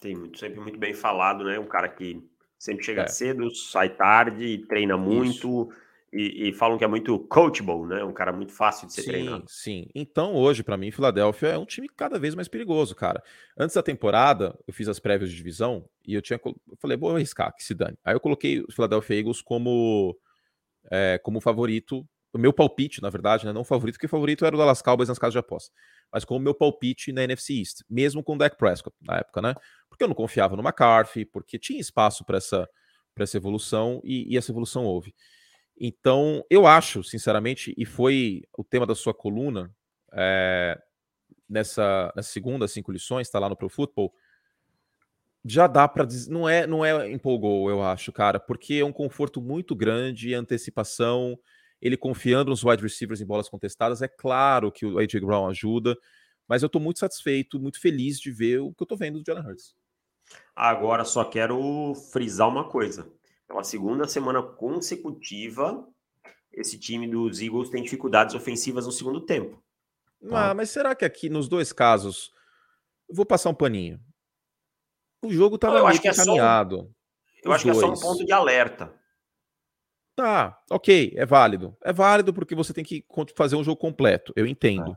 Tem 0.00 0.16
muito, 0.16 0.38
sempre 0.38 0.60
muito 0.60 0.78
bem 0.78 0.94
falado, 0.94 1.44
né? 1.44 1.58
Um 1.58 1.66
cara 1.66 1.88
que 1.88 2.26
sempre 2.58 2.84
chega 2.84 3.02
é. 3.02 3.06
cedo, 3.06 3.54
sai 3.54 3.90
tarde, 3.90 4.64
treina 4.66 4.96
muito 4.96 5.70
e, 6.12 6.48
e, 6.48 6.52
falam 6.52 6.76
que 6.76 6.84
é 6.84 6.88
muito 6.88 7.18
coachable, 7.20 7.86
né? 7.86 8.02
Um 8.02 8.12
cara 8.12 8.32
muito 8.32 8.52
fácil 8.52 8.86
de 8.86 8.92
ser 8.92 9.02
sim, 9.02 9.08
treinado. 9.08 9.44
Sim, 9.46 9.86
Então 9.94 10.34
hoje, 10.34 10.62
para 10.62 10.76
mim, 10.76 10.90
Filadélfia 10.90 11.48
é 11.48 11.58
um 11.58 11.64
time 11.64 11.88
cada 11.88 12.18
vez 12.18 12.34
mais 12.34 12.48
perigoso, 12.48 12.94
cara. 12.94 13.22
Antes 13.56 13.76
da 13.76 13.82
temporada, 13.82 14.58
eu 14.66 14.74
fiz 14.74 14.88
as 14.88 14.98
prévias 14.98 15.30
de 15.30 15.36
divisão 15.36 15.84
e 16.06 16.14
eu 16.14 16.22
tinha, 16.22 16.40
eu 16.44 16.76
falei, 16.78 16.96
vou 16.96 17.14
arriscar 17.14 17.54
que 17.54 17.62
se 17.62 17.74
dane. 17.74 17.96
Aí 18.04 18.14
eu 18.14 18.20
coloquei 18.20 18.60
o 18.60 18.72
Philadelphia 18.72 19.18
Eagles 19.18 19.40
como 19.40 20.16
é, 20.90 21.18
como 21.22 21.40
favorito 21.40 22.04
o 22.32 22.38
meu 22.38 22.52
palpite, 22.52 23.02
na 23.02 23.10
verdade, 23.10 23.44
né, 23.44 23.52
não 23.52 23.64
favorito, 23.64 23.96
porque 23.96 24.06
favorito 24.06 24.44
era 24.44 24.54
o 24.54 24.58
Dallas 24.58 24.80
Cowboys 24.80 25.08
nas 25.08 25.18
casas 25.18 25.32
de 25.32 25.38
aposta, 25.38 25.74
mas 26.12 26.24
como 26.24 26.38
meu 26.40 26.54
palpite 26.54 27.12
na 27.12 27.24
NFC 27.24 27.54
East, 27.54 27.80
mesmo 27.88 28.22
com 28.22 28.34
o 28.34 28.38
Dak 28.38 28.56
Prescott 28.56 28.96
na 29.00 29.18
época, 29.18 29.42
né? 29.42 29.54
Porque 29.88 30.04
eu 30.04 30.08
não 30.08 30.14
confiava 30.14 30.56
no 30.56 30.62
McCarthy, 30.62 31.24
porque 31.24 31.58
tinha 31.58 31.80
espaço 31.80 32.24
para 32.24 32.38
essa, 32.38 32.68
essa 33.18 33.36
evolução 33.36 34.00
e, 34.04 34.32
e, 34.32 34.36
essa 34.38 34.52
evolução 34.52 34.84
houve. 34.84 35.14
Então, 35.80 36.44
eu 36.50 36.66
acho, 36.66 37.02
sinceramente, 37.02 37.74
e 37.74 37.86
foi 37.86 38.42
o 38.56 38.62
tema 38.62 38.84
da 38.84 38.94
sua 38.94 39.14
coluna 39.14 39.74
é, 40.12 40.78
nessa, 41.48 42.12
nessa 42.14 42.30
segunda 42.30 42.68
cinco 42.68 42.92
lições, 42.92 43.26
está 43.26 43.38
lá 43.38 43.48
no 43.48 43.56
Pro 43.56 43.70
Football, 43.70 44.12
já 45.42 45.66
dá 45.66 45.88
para 45.88 46.04
dizer, 46.04 46.30
não 46.30 46.46
é, 46.46 46.66
não 46.66 46.84
é 46.84 47.10
empolgou, 47.10 47.70
eu 47.70 47.82
acho, 47.82 48.12
cara, 48.12 48.38
porque 48.38 48.74
é 48.74 48.84
um 48.84 48.92
conforto 48.92 49.40
muito 49.40 49.74
grande, 49.74 50.34
antecipação, 50.34 51.38
ele 51.80 51.96
confiando 51.96 52.50
nos 52.50 52.62
wide 52.62 52.82
receivers 52.82 53.22
em 53.22 53.26
bolas 53.26 53.48
contestadas. 53.48 54.02
É 54.02 54.08
claro 54.08 54.70
que 54.70 54.84
o 54.84 54.98
A.J. 54.98 55.18
Brown 55.20 55.48
ajuda, 55.48 55.96
mas 56.46 56.62
eu 56.62 56.66
estou 56.66 56.80
muito 56.80 56.98
satisfeito, 56.98 57.58
muito 57.58 57.80
feliz 57.80 58.20
de 58.20 58.30
ver 58.30 58.58
o 58.58 58.74
que 58.74 58.82
eu 58.82 58.84
estou 58.84 58.98
vendo 58.98 59.18
do 59.18 59.24
Jalen 59.26 59.46
Hurts. 59.46 59.74
Agora 60.54 61.04
só 61.06 61.24
quero 61.24 61.94
frisar 62.12 62.48
uma 62.48 62.68
coisa. 62.68 63.10
Pela 63.50 63.64
segunda 63.64 64.06
semana 64.06 64.40
consecutiva, 64.40 65.84
esse 66.52 66.78
time 66.78 67.08
dos 67.08 67.40
Eagles 67.40 67.68
tem 67.68 67.82
dificuldades 67.82 68.32
ofensivas 68.32 68.86
no 68.86 68.92
segundo 68.92 69.20
tempo. 69.22 69.60
Tá? 70.28 70.50
Ah, 70.50 70.54
mas 70.54 70.70
será 70.70 70.94
que 70.94 71.04
aqui 71.04 71.28
nos 71.28 71.48
dois 71.48 71.72
casos, 71.72 72.30
vou 73.10 73.26
passar 73.26 73.50
um 73.50 73.54
paninho. 73.54 73.98
O 75.20 75.32
jogo 75.32 75.56
estava 75.56 75.84
meio 75.84 76.00
que 76.00 76.08
encaminhado. 76.08 76.76
É 76.76 77.42
só, 77.42 77.48
eu 77.48 77.52
acho 77.52 77.64
dois. 77.64 77.78
que 77.78 77.84
é 77.84 77.88
só 77.88 77.92
um 77.92 78.00
ponto 78.00 78.24
de 78.24 78.32
alerta. 78.32 78.94
Tá, 80.14 80.56
ok, 80.70 81.12
é 81.16 81.26
válido. 81.26 81.76
É 81.82 81.92
válido 81.92 82.32
porque 82.32 82.54
você 82.54 82.72
tem 82.72 82.84
que 82.84 83.04
fazer 83.34 83.56
um 83.56 83.64
jogo 83.64 83.80
completo, 83.80 84.32
eu 84.36 84.46
entendo. 84.46 84.92
É. 84.92 84.96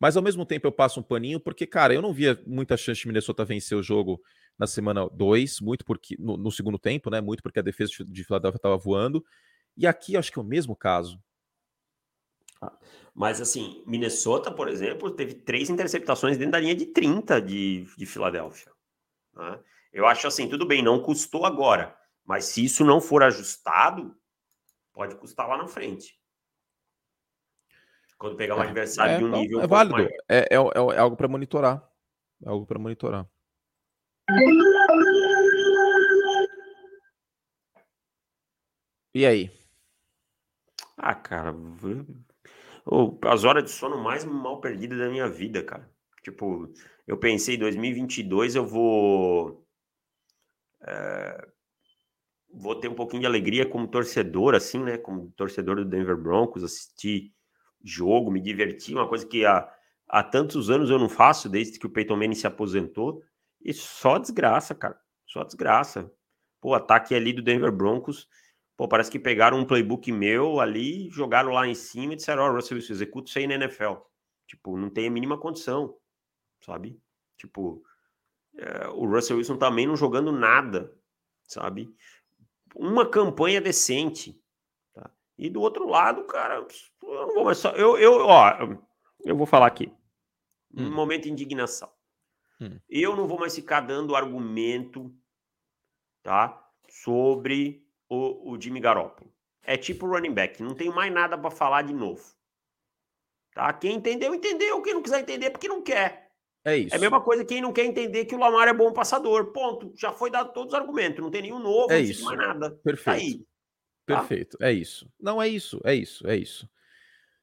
Mas 0.00 0.16
ao 0.16 0.22
mesmo 0.22 0.46
tempo 0.46 0.66
eu 0.66 0.72
passo 0.72 0.98
um 0.98 1.02
paninho 1.02 1.38
porque, 1.38 1.66
cara, 1.66 1.92
eu 1.92 2.00
não 2.00 2.14
via 2.14 2.42
muita 2.46 2.74
chance 2.74 3.02
de 3.02 3.06
Minnesota 3.06 3.44
vencer 3.44 3.76
o 3.76 3.82
jogo 3.82 4.18
na 4.58 4.66
semana 4.66 5.08
2, 5.08 5.60
muito 5.60 5.84
porque 5.84 6.16
no, 6.18 6.36
no, 6.36 6.50
segundo 6.50 6.78
tempo, 6.78 7.10
né? 7.10 7.20
Muito 7.20 7.42
porque 7.42 7.58
a 7.58 7.62
defesa 7.62 7.92
de 8.06 8.24
Philadelphia 8.24 8.56
estava 8.56 8.76
voando. 8.76 9.24
E 9.76 9.86
aqui 9.86 10.16
acho 10.16 10.30
que 10.30 10.38
é 10.38 10.42
o 10.42 10.44
mesmo 10.44 10.76
caso. 10.76 11.20
Ah, 12.60 12.78
mas 13.14 13.40
assim, 13.40 13.82
Minnesota, 13.86 14.50
por 14.50 14.68
exemplo, 14.68 15.10
teve 15.10 15.34
três 15.34 15.68
interceptações 15.68 16.36
dentro 16.36 16.52
da 16.52 16.60
linha 16.60 16.76
de 16.76 16.86
30 16.86 17.40
de, 17.40 17.86
de 17.96 18.06
Filadélfia. 18.06 18.70
Né? 19.34 19.60
Eu 19.92 20.06
acho 20.06 20.26
assim, 20.26 20.48
tudo 20.48 20.66
bem, 20.66 20.82
não 20.82 21.02
custou 21.02 21.44
agora. 21.44 21.96
Mas 22.24 22.44
se 22.46 22.64
isso 22.64 22.84
não 22.84 23.00
for 23.00 23.22
ajustado, 23.22 24.16
pode 24.92 25.16
custar 25.16 25.48
lá 25.48 25.56
na 25.56 25.66
frente. 25.66 26.16
Quando 28.16 28.36
pegar 28.36 28.54
um 28.54 28.62
é, 28.62 28.66
adversário 28.68 29.14
é, 29.14 29.18
de 29.18 29.24
um 29.24 29.30
nível. 29.30 29.60
É 29.60 29.66
válido. 29.66 30.00
É, 30.28 30.38
é, 30.38 30.54
é, 30.54 30.98
algo 30.98 31.16
para 31.16 31.26
monitorar. 31.26 31.84
É 32.40 32.48
algo 32.48 32.64
para 32.64 32.78
monitorar. 32.78 33.28
E 39.14 39.26
aí? 39.26 39.50
Ah, 40.96 41.14
cara. 41.14 41.54
As 43.24 43.44
horas 43.44 43.64
de 43.64 43.70
sono 43.70 43.98
mais 43.98 44.24
mal 44.24 44.60
perdidas 44.60 44.98
da 44.98 45.08
minha 45.08 45.28
vida, 45.28 45.62
cara. 45.62 45.90
Tipo, 46.22 46.72
eu 47.06 47.18
pensei, 47.18 47.56
2022 47.56 48.54
eu 48.54 48.64
vou. 48.64 49.66
É, 50.82 51.48
vou 52.52 52.74
ter 52.74 52.88
um 52.88 52.94
pouquinho 52.94 53.22
de 53.22 53.26
alegria 53.26 53.66
como 53.66 53.88
torcedor, 53.88 54.54
assim, 54.54 54.82
né? 54.82 54.98
Como 54.98 55.32
torcedor 55.32 55.76
do 55.76 55.84
Denver 55.84 56.16
Broncos, 56.16 56.62
assistir 56.64 57.32
jogo, 57.82 58.30
me 58.30 58.40
divertir, 58.40 58.94
uma 58.94 59.08
coisa 59.08 59.26
que 59.26 59.44
há, 59.44 59.68
há 60.08 60.22
tantos 60.22 60.70
anos 60.70 60.90
eu 60.90 60.98
não 60.98 61.08
faço, 61.08 61.48
desde 61.48 61.78
que 61.78 61.86
o 61.86 61.90
Peyton 61.90 62.16
Manning 62.16 62.34
se 62.34 62.46
aposentou. 62.46 63.22
E 63.64 63.72
só 63.72 64.18
desgraça, 64.18 64.74
cara. 64.74 65.00
Só 65.26 65.44
desgraça. 65.44 66.10
Pô, 66.60 66.74
ataque 66.74 67.14
ali 67.14 67.32
do 67.32 67.42
Denver 67.42 67.72
Broncos. 67.72 68.28
Pô, 68.76 68.88
parece 68.88 69.10
que 69.10 69.18
pegaram 69.18 69.58
um 69.58 69.64
playbook 69.64 70.10
meu 70.10 70.60
ali, 70.60 71.08
jogaram 71.10 71.52
lá 71.52 71.66
em 71.66 71.74
cima 71.74 72.12
e 72.12 72.16
disseram: 72.16 72.42
Ó, 72.42 72.50
oh, 72.50 72.54
Russell 72.54 72.76
Wilson, 72.76 72.92
executa 72.92 73.28
isso 73.28 73.38
aí 73.38 73.46
na 73.46 73.54
NFL. 73.54 73.94
Tipo, 74.46 74.76
não 74.76 74.90
tem 74.90 75.06
a 75.06 75.10
mínima 75.10 75.38
condição, 75.38 75.96
sabe? 76.60 77.00
Tipo, 77.36 77.82
é, 78.56 78.88
o 78.88 79.06
Russell 79.06 79.36
Wilson 79.36 79.56
também 79.56 79.86
não 79.86 79.96
jogando 79.96 80.32
nada, 80.32 80.92
sabe? 81.44 81.94
uma 82.74 83.08
campanha 83.08 83.60
decente. 83.60 84.40
Tá? 84.94 85.10
E 85.38 85.48
do 85.48 85.60
outro 85.60 85.88
lado, 85.88 86.24
cara, 86.24 86.66
eu 87.02 87.26
não 87.26 87.34
vou 87.34 87.44
mais 87.44 87.58
só. 87.58 87.70
Eu, 87.70 87.98
eu, 87.98 88.26
ó, 88.26 88.52
eu 89.24 89.36
vou 89.36 89.46
falar 89.46 89.66
aqui. 89.66 89.92
Um 90.74 90.86
hum. 90.86 90.94
momento 90.94 91.24
de 91.24 91.32
indignação. 91.32 91.90
Hum. 92.60 92.78
Eu 92.88 93.16
não 93.16 93.26
vou 93.26 93.38
mais 93.38 93.54
ficar 93.54 93.80
dando 93.80 94.14
argumento, 94.14 95.14
tá? 96.22 96.68
Sobre 96.88 97.86
o, 98.08 98.52
o 98.52 98.60
Jimmy 98.60 98.80
Garoppolo. 98.80 99.32
É 99.64 99.76
tipo 99.76 100.06
running 100.06 100.34
back, 100.34 100.62
não 100.62 100.74
tenho 100.74 100.94
mais 100.94 101.12
nada 101.12 101.38
para 101.38 101.50
falar 101.50 101.82
de 101.82 101.92
novo. 101.92 102.34
Tá? 103.54 103.72
Quem 103.72 103.96
entendeu, 103.96 104.34
entendeu. 104.34 104.80
Quem 104.82 104.94
não 104.94 105.02
quiser 105.02 105.20
entender, 105.20 105.50
porque 105.50 105.68
não 105.68 105.82
quer. 105.82 106.30
É 106.64 106.76
isso. 106.76 106.94
É 106.94 106.98
a 106.98 107.00
mesma 107.00 107.20
coisa 107.20 107.44
quem 107.44 107.60
não 107.60 107.72
quer 107.72 107.84
entender 107.84 108.24
que 108.24 108.34
o 108.34 108.38
Lamar 108.38 108.68
é 108.68 108.72
bom 108.72 108.92
passador. 108.92 109.52
Ponto. 109.52 109.92
Já 109.96 110.12
foi 110.12 110.30
dado 110.30 110.52
todos 110.52 110.72
os 110.72 110.78
argumentos. 110.78 111.22
Não 111.22 111.30
tem 111.30 111.42
nenhum 111.42 111.58
novo, 111.58 111.92
é 111.92 111.98
não 111.98 112.04
isso. 112.04 112.24
mais 112.24 112.38
nada. 112.38 112.70
Tá 112.70 112.76
Perfeito. 112.82 113.46
Tá 114.06 114.16
Perfeito. 114.16 114.56
É 114.60 114.72
isso. 114.72 115.10
Não 115.20 115.42
é 115.42 115.48
isso. 115.48 115.80
É 115.84 115.94
isso. 115.94 116.26
É 116.26 116.36
isso. 116.36 116.68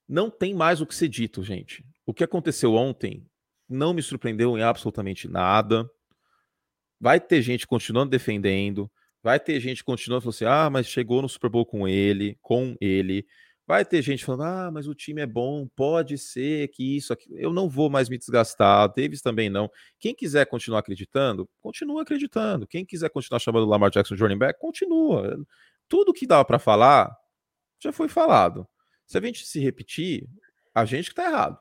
Não 0.08 0.30
tem 0.30 0.54
mais 0.56 0.82
o 0.82 0.88
que 0.88 0.96
ser 0.96 1.08
dito, 1.08 1.44
gente. 1.44 1.86
O 2.06 2.14
que 2.14 2.24
aconteceu 2.24 2.74
ontem 2.74 3.29
não 3.70 3.94
me 3.94 4.02
surpreendeu 4.02 4.58
em 4.58 4.64
absolutamente 4.64 5.28
nada. 5.28 5.90
Vai 7.00 7.20
ter 7.20 7.42
gente 7.42 7.68
continuando 7.68 8.10
defendendo. 8.10 8.92
Vai 9.22 9.40
ter 9.40 9.60
gente 9.60 9.84
continuando 9.84 10.24
falando 10.24 10.36
assim: 10.36 10.46
ah, 10.46 10.70
mas 10.70 10.88
chegou 10.88 11.22
no 11.22 11.30
Super 11.30 11.50
Bowl 11.50 11.66
com 11.66 11.88
ele, 11.88 12.38
com 12.42 12.76
ele. 12.82 13.26
Vai 13.70 13.86
ter 13.86 14.02
gente 14.02 14.26
falando, 14.26 14.46
ah, 14.46 14.72
mas 14.72 14.88
o 14.88 14.96
time 14.96 15.22
é 15.22 15.28
bom, 15.28 15.68
pode 15.76 16.18
ser 16.18 16.70
que 16.70 16.98
isso, 16.98 17.14
aqui. 17.14 17.30
Eu 17.36 17.54
não 17.54 17.70
vou 17.70 17.88
mais 17.88 18.10
me 18.10 18.18
desgastar, 18.18 18.92
Davis 18.96 19.22
também 19.22 19.48
não. 19.48 19.70
Quem 20.00 20.16
quiser 20.16 20.48
continuar 20.48 20.80
acreditando, 20.80 21.48
continua 21.62 22.02
acreditando. 22.02 22.66
Quem 22.66 22.84
quiser 22.84 23.12
continuar 23.12 23.38
chamando 23.38 23.68
o 23.68 23.70
Lamar 23.70 23.92
Jackson 23.92 24.16
de 24.16 24.24
running 24.24 24.40
back, 24.40 24.60
continua. 24.60 25.38
Tudo 25.88 26.14
que 26.14 26.26
dava 26.26 26.44
para 26.44 26.58
falar 26.58 27.16
já 27.80 27.92
foi 27.92 28.10
falado. 28.10 28.68
Se 29.06 29.20
a 29.20 29.22
gente 29.22 29.46
se 29.46 29.60
repetir, 29.60 30.28
a 30.74 30.84
gente 30.84 31.10
que 31.10 31.16
tá 31.16 31.26
errado. 31.26 31.60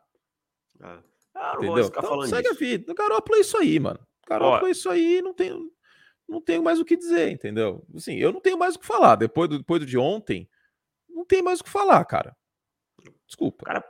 É. 0.80 1.07
Ah, 1.39 1.55
entendeu? 1.57 1.86
Então, 1.86 2.22
segue 2.22 2.43
disso. 2.43 2.55
a 2.55 2.59
vida. 2.59 2.93
O 2.93 2.95
Garoppolo 2.95 3.39
é 3.39 3.41
isso 3.41 3.57
aí, 3.57 3.78
mano. 3.78 4.01
Garoppolo 4.28 4.66
é 4.66 4.70
isso 4.72 4.91
aí, 4.91 5.22
não 5.22 5.32
tem, 5.32 5.70
não 6.28 6.41
tenho 6.41 6.62
mais 6.62 6.80
o 6.80 6.84
que 6.84 6.97
dizer, 6.97 7.30
entendeu? 7.30 7.86
Assim, 7.95 8.16
eu 8.16 8.32
não 8.32 8.41
tenho 8.41 8.59
mais 8.59 8.74
o 8.74 8.78
que 8.78 8.86
falar. 8.86 9.14
Depois 9.16 9.49
do, 9.49 9.59
depois 9.59 9.80
do 9.80 9.86
de 9.86 9.97
ontem, 9.97 10.49
não 11.09 11.24
tem 11.24 11.41
mais 11.43 11.61
o 11.61 11.64
que 11.64 11.70
falar, 11.70 12.05
cara. 12.05 12.36
Desculpa. 13.26 13.62
O 13.62 13.66
cara 13.66 13.84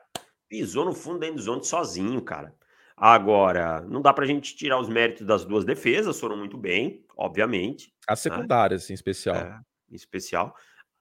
pisou 0.48 0.84
no 0.84 0.92
fundo 0.92 1.20
da 1.20 1.26
endzone 1.26 1.64
sozinho, 1.64 2.22
cara. 2.22 2.54
Agora, 2.96 3.80
não 3.82 4.02
dá 4.02 4.12
pra 4.12 4.26
gente 4.26 4.56
tirar 4.56 4.78
os 4.80 4.88
méritos 4.88 5.26
das 5.26 5.44
duas 5.44 5.64
defesas, 5.64 6.18
foram 6.18 6.36
muito 6.36 6.58
bem, 6.58 7.04
obviamente. 7.16 7.92
As 8.06 8.24
né? 8.24 8.30
secundárias, 8.30 8.88
né? 8.88 8.92
em 8.92 8.94
especial. 8.94 9.36
É, 9.36 9.60
em 9.90 9.94
especial. 9.94 10.54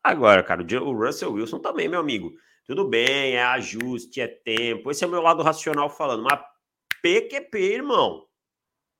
Agora, 0.03 0.43
cara, 0.43 0.61
o 0.61 0.93
Russell 0.93 1.33
Wilson 1.33 1.59
também, 1.59 1.87
meu 1.87 1.99
amigo. 1.99 2.31
Tudo 2.67 2.85
bem, 2.85 3.35
é 3.35 3.43
ajuste, 3.43 4.19
é 4.19 4.27
tempo. 4.27 4.91
Esse 4.91 5.03
é 5.03 5.07
o 5.07 5.09
meu 5.09 5.21
lado 5.21 5.41
racional 5.41 5.89
falando. 5.89 6.23
Mas 6.23 6.39
PQP, 7.01 7.57
irmão. 7.57 8.27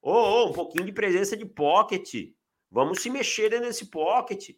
Ô, 0.02 0.12
oh, 0.12 0.44
oh, 0.46 0.50
um 0.50 0.54
pouquinho 0.54 0.86
de 0.86 0.94
presença 0.94 1.36
de 1.36 1.46
pocket. 1.46 2.32
Vamos 2.72 3.02
se 3.02 3.10
mexer 3.10 3.50
dentro 3.50 3.68
desse 3.68 3.88
pocket, 3.88 4.52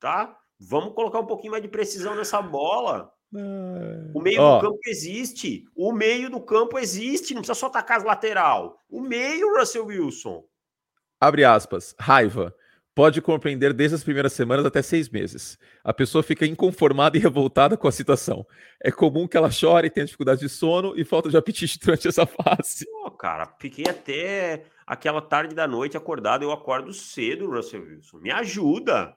tá? 0.00 0.36
Vamos 0.58 0.92
colocar 0.94 1.20
um 1.20 1.26
pouquinho 1.26 1.52
mais 1.52 1.62
de 1.62 1.68
precisão 1.68 2.16
nessa 2.16 2.42
bola. 2.42 3.12
O 3.32 4.20
meio 4.20 4.42
oh. 4.42 4.56
do 4.56 4.62
campo 4.62 4.80
existe. 4.86 5.64
O 5.76 5.92
meio 5.92 6.28
do 6.28 6.40
campo 6.40 6.78
existe. 6.78 7.34
Não 7.34 7.42
precisa 7.42 7.58
só 7.58 7.68
tacar 7.68 7.98
as 7.98 8.04
lateral. 8.04 8.80
O 8.88 9.00
meio, 9.00 9.56
Russell 9.56 9.86
Wilson. 9.86 10.44
Abre 11.20 11.44
aspas. 11.44 11.94
Raiva. 11.98 12.52
Pode 12.98 13.22
compreender 13.22 13.72
desde 13.72 13.94
as 13.94 14.02
primeiras 14.02 14.32
semanas 14.32 14.66
até 14.66 14.82
seis 14.82 15.08
meses. 15.08 15.56
A 15.84 15.94
pessoa 15.94 16.20
fica 16.20 16.44
inconformada 16.44 17.16
e 17.16 17.20
revoltada 17.20 17.76
com 17.76 17.86
a 17.86 17.92
situação. 17.92 18.44
É 18.82 18.90
comum 18.90 19.28
que 19.28 19.36
ela 19.36 19.52
chore 19.52 19.88
tenha 19.88 20.04
dificuldade 20.04 20.40
de 20.40 20.48
sono 20.48 20.94
e 20.96 21.04
falta 21.04 21.30
de 21.30 21.36
apetite 21.36 21.78
durante 21.78 22.08
essa 22.08 22.26
fase. 22.26 22.84
Pô, 22.86 23.08
cara, 23.12 23.54
fiquei 23.60 23.84
até 23.88 24.64
aquela 24.84 25.22
tarde 25.22 25.54
da 25.54 25.64
noite 25.68 25.96
acordado. 25.96 26.42
Eu 26.42 26.50
acordo 26.50 26.92
cedo, 26.92 27.48
Russell 27.48 27.84
Wilson. 27.84 28.18
Me 28.18 28.32
ajuda. 28.32 29.14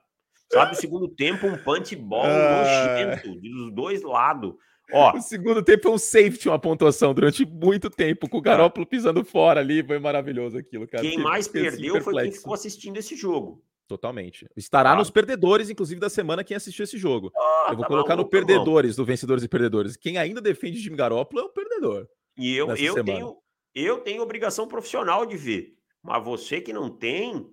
Sabe, 0.52 0.74
o 0.74 0.76
segundo 0.76 1.08
tempo, 1.08 1.48
um 1.48 1.58
punch 1.58 1.96
ball 1.96 2.24
ah. 2.24 2.94
nojento 2.94 3.34
dos 3.40 3.74
dois 3.74 4.00
lados. 4.04 4.54
Ó, 4.92 5.16
o 5.16 5.20
segundo 5.20 5.60
tempo 5.60 5.88
é 5.88 5.90
um 5.90 5.98
safety, 5.98 6.48
uma 6.48 6.58
pontuação 6.58 7.12
durante 7.12 7.44
muito 7.44 7.90
tempo, 7.90 8.28
com 8.28 8.38
o 8.38 8.42
Garópolo 8.42 8.86
pisando 8.86 9.24
fora 9.24 9.58
ali. 9.58 9.82
Foi 9.82 9.98
maravilhoso 9.98 10.56
aquilo, 10.56 10.86
cara. 10.86 11.02
Quem 11.02 11.18
mais 11.18 11.48
perdeu 11.48 12.00
foi 12.00 12.14
quem 12.22 12.30
ficou 12.30 12.54
assistindo 12.54 12.96
esse 12.96 13.16
jogo. 13.16 13.60
Totalmente. 13.88 14.48
Estará 14.56 14.92
ah. 14.92 14.96
nos 14.96 15.10
perdedores, 15.10 15.68
inclusive, 15.68 16.00
da 16.00 16.08
semana 16.08 16.44
quem 16.44 16.56
assistiu 16.56 16.84
esse 16.84 16.96
jogo. 16.96 17.30
Ah, 17.36 17.66
eu 17.70 17.76
vou 17.76 17.82
tá 17.82 17.88
colocar 17.88 18.16
no 18.16 18.28
perdedores, 18.28 18.96
do 18.96 19.04
vencedores 19.04 19.44
e 19.44 19.48
perdedores. 19.48 19.96
Quem 19.96 20.16
ainda 20.18 20.40
defende 20.40 20.78
Jimmy 20.78 20.96
Garoppolo 20.96 21.42
é 21.42 21.44
o 21.44 21.50
perdedor. 21.50 22.08
E 22.36 22.56
eu, 22.56 22.74
eu 22.76 23.04
tenho 23.04 23.42
eu 23.74 24.00
tenho 24.00 24.22
obrigação 24.22 24.68
profissional 24.68 25.24
de 25.24 25.36
ver. 25.36 25.74
Mas 26.02 26.22
você 26.24 26.60
que 26.60 26.72
não 26.72 26.90
tem, 26.90 27.50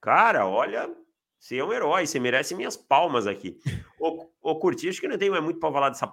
cara, 0.00 0.46
olha, 0.46 0.94
você 1.38 1.58
é 1.58 1.64
um 1.64 1.72
herói, 1.72 2.06
você 2.06 2.18
merece 2.18 2.54
minhas 2.54 2.76
palmas 2.76 3.26
aqui. 3.26 3.58
ô, 4.00 4.30
ô 4.40 4.58
Curti, 4.58 4.88
acho 4.88 5.00
que 5.00 5.08
não 5.08 5.18
tem 5.18 5.30
mais 5.30 5.42
muito 5.42 5.60
para 5.60 5.72
falar 5.72 5.90
dessa 5.90 6.12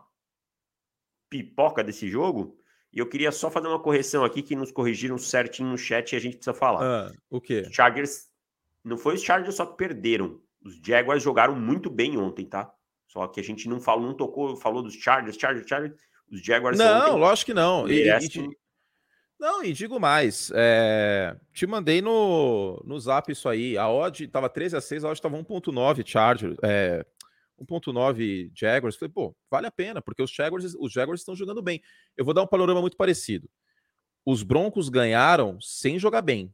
pipoca 1.29 1.83
desse 1.83 2.09
jogo. 2.09 2.57
E 2.91 2.99
eu 2.99 3.07
queria 3.07 3.31
só 3.31 3.49
fazer 3.49 3.67
uma 3.67 3.81
correção 3.81 4.25
aqui 4.25 4.41
que 4.41 4.55
nos 4.55 4.71
corrigiram 4.71 5.17
certinho 5.17 5.69
no 5.69 5.77
chat 5.77 6.11
e 6.11 6.15
a 6.17 6.19
gente 6.19 6.35
precisa 6.35 6.53
falar. 6.53 6.83
Ah, 6.83 7.11
o 7.29 7.39
quê? 7.39 7.65
Chargers. 7.71 8.29
Não 8.83 8.97
foi 8.97 9.15
os 9.15 9.23
Chargers 9.23 9.55
só 9.55 9.65
que 9.65 9.77
perderam. 9.77 10.39
Os 10.63 10.79
Jaguars 10.85 11.23
jogaram 11.23 11.55
muito 11.55 11.89
bem 11.89 12.17
ontem, 12.17 12.45
tá? 12.45 12.71
Só 13.07 13.27
que 13.27 13.39
a 13.39 13.43
gente 13.43 13.67
não 13.67 13.81
falou, 13.81 14.07
não 14.07 14.15
tocou, 14.15 14.55
falou 14.55 14.81
dos 14.81 14.93
Chargers, 14.93 15.37
Chargers, 15.37 15.67
Chargers. 15.67 15.99
Os 16.31 16.41
Jaguars. 16.43 16.77
Não, 16.77 17.09
ontem, 17.09 17.19
lógico 17.19 17.47
que 17.47 17.53
não. 17.53 17.89
E, 17.89 18.07
e, 18.07 18.57
não, 19.41 19.63
e 19.63 19.73
digo 19.73 19.99
mais, 19.99 20.51
é... 20.53 21.35
te 21.51 21.65
mandei 21.65 21.99
no, 21.99 22.79
no 22.85 22.99
zap 22.99 23.31
isso 23.31 23.49
aí. 23.49 23.75
A 23.75 23.89
odd 23.89 24.23
estava 24.23 24.47
13 24.47 24.77
a 24.77 24.81
6, 24.81 25.03
a 25.03 25.09
odd 25.09 25.17
estava 25.17 25.35
1.9 25.35 26.07
Charger, 26.07 26.55
é... 26.63 27.03
1.9 27.59 28.51
Jaguars. 28.55 28.95
Falei, 28.95 29.11
pô, 29.11 29.35
vale 29.49 29.67
a 29.67 29.71
pena, 29.71 30.01
porque 30.01 30.21
os 30.21 30.31
Jaguars, 30.31 30.75
os 30.79 30.91
Jaguars 30.91 31.21
estão 31.21 31.35
jogando 31.35 31.61
bem. 31.61 31.81
Eu 32.15 32.23
vou 32.23 32.33
dar 32.33 32.43
um 32.43 32.47
panorama 32.47 32.81
muito 32.81 32.95
parecido. 32.95 33.49
Os 34.23 34.43
Broncos 34.43 34.89
ganharam 34.89 35.59
sem 35.59 35.97
jogar 35.97 36.21
bem. 36.21 36.53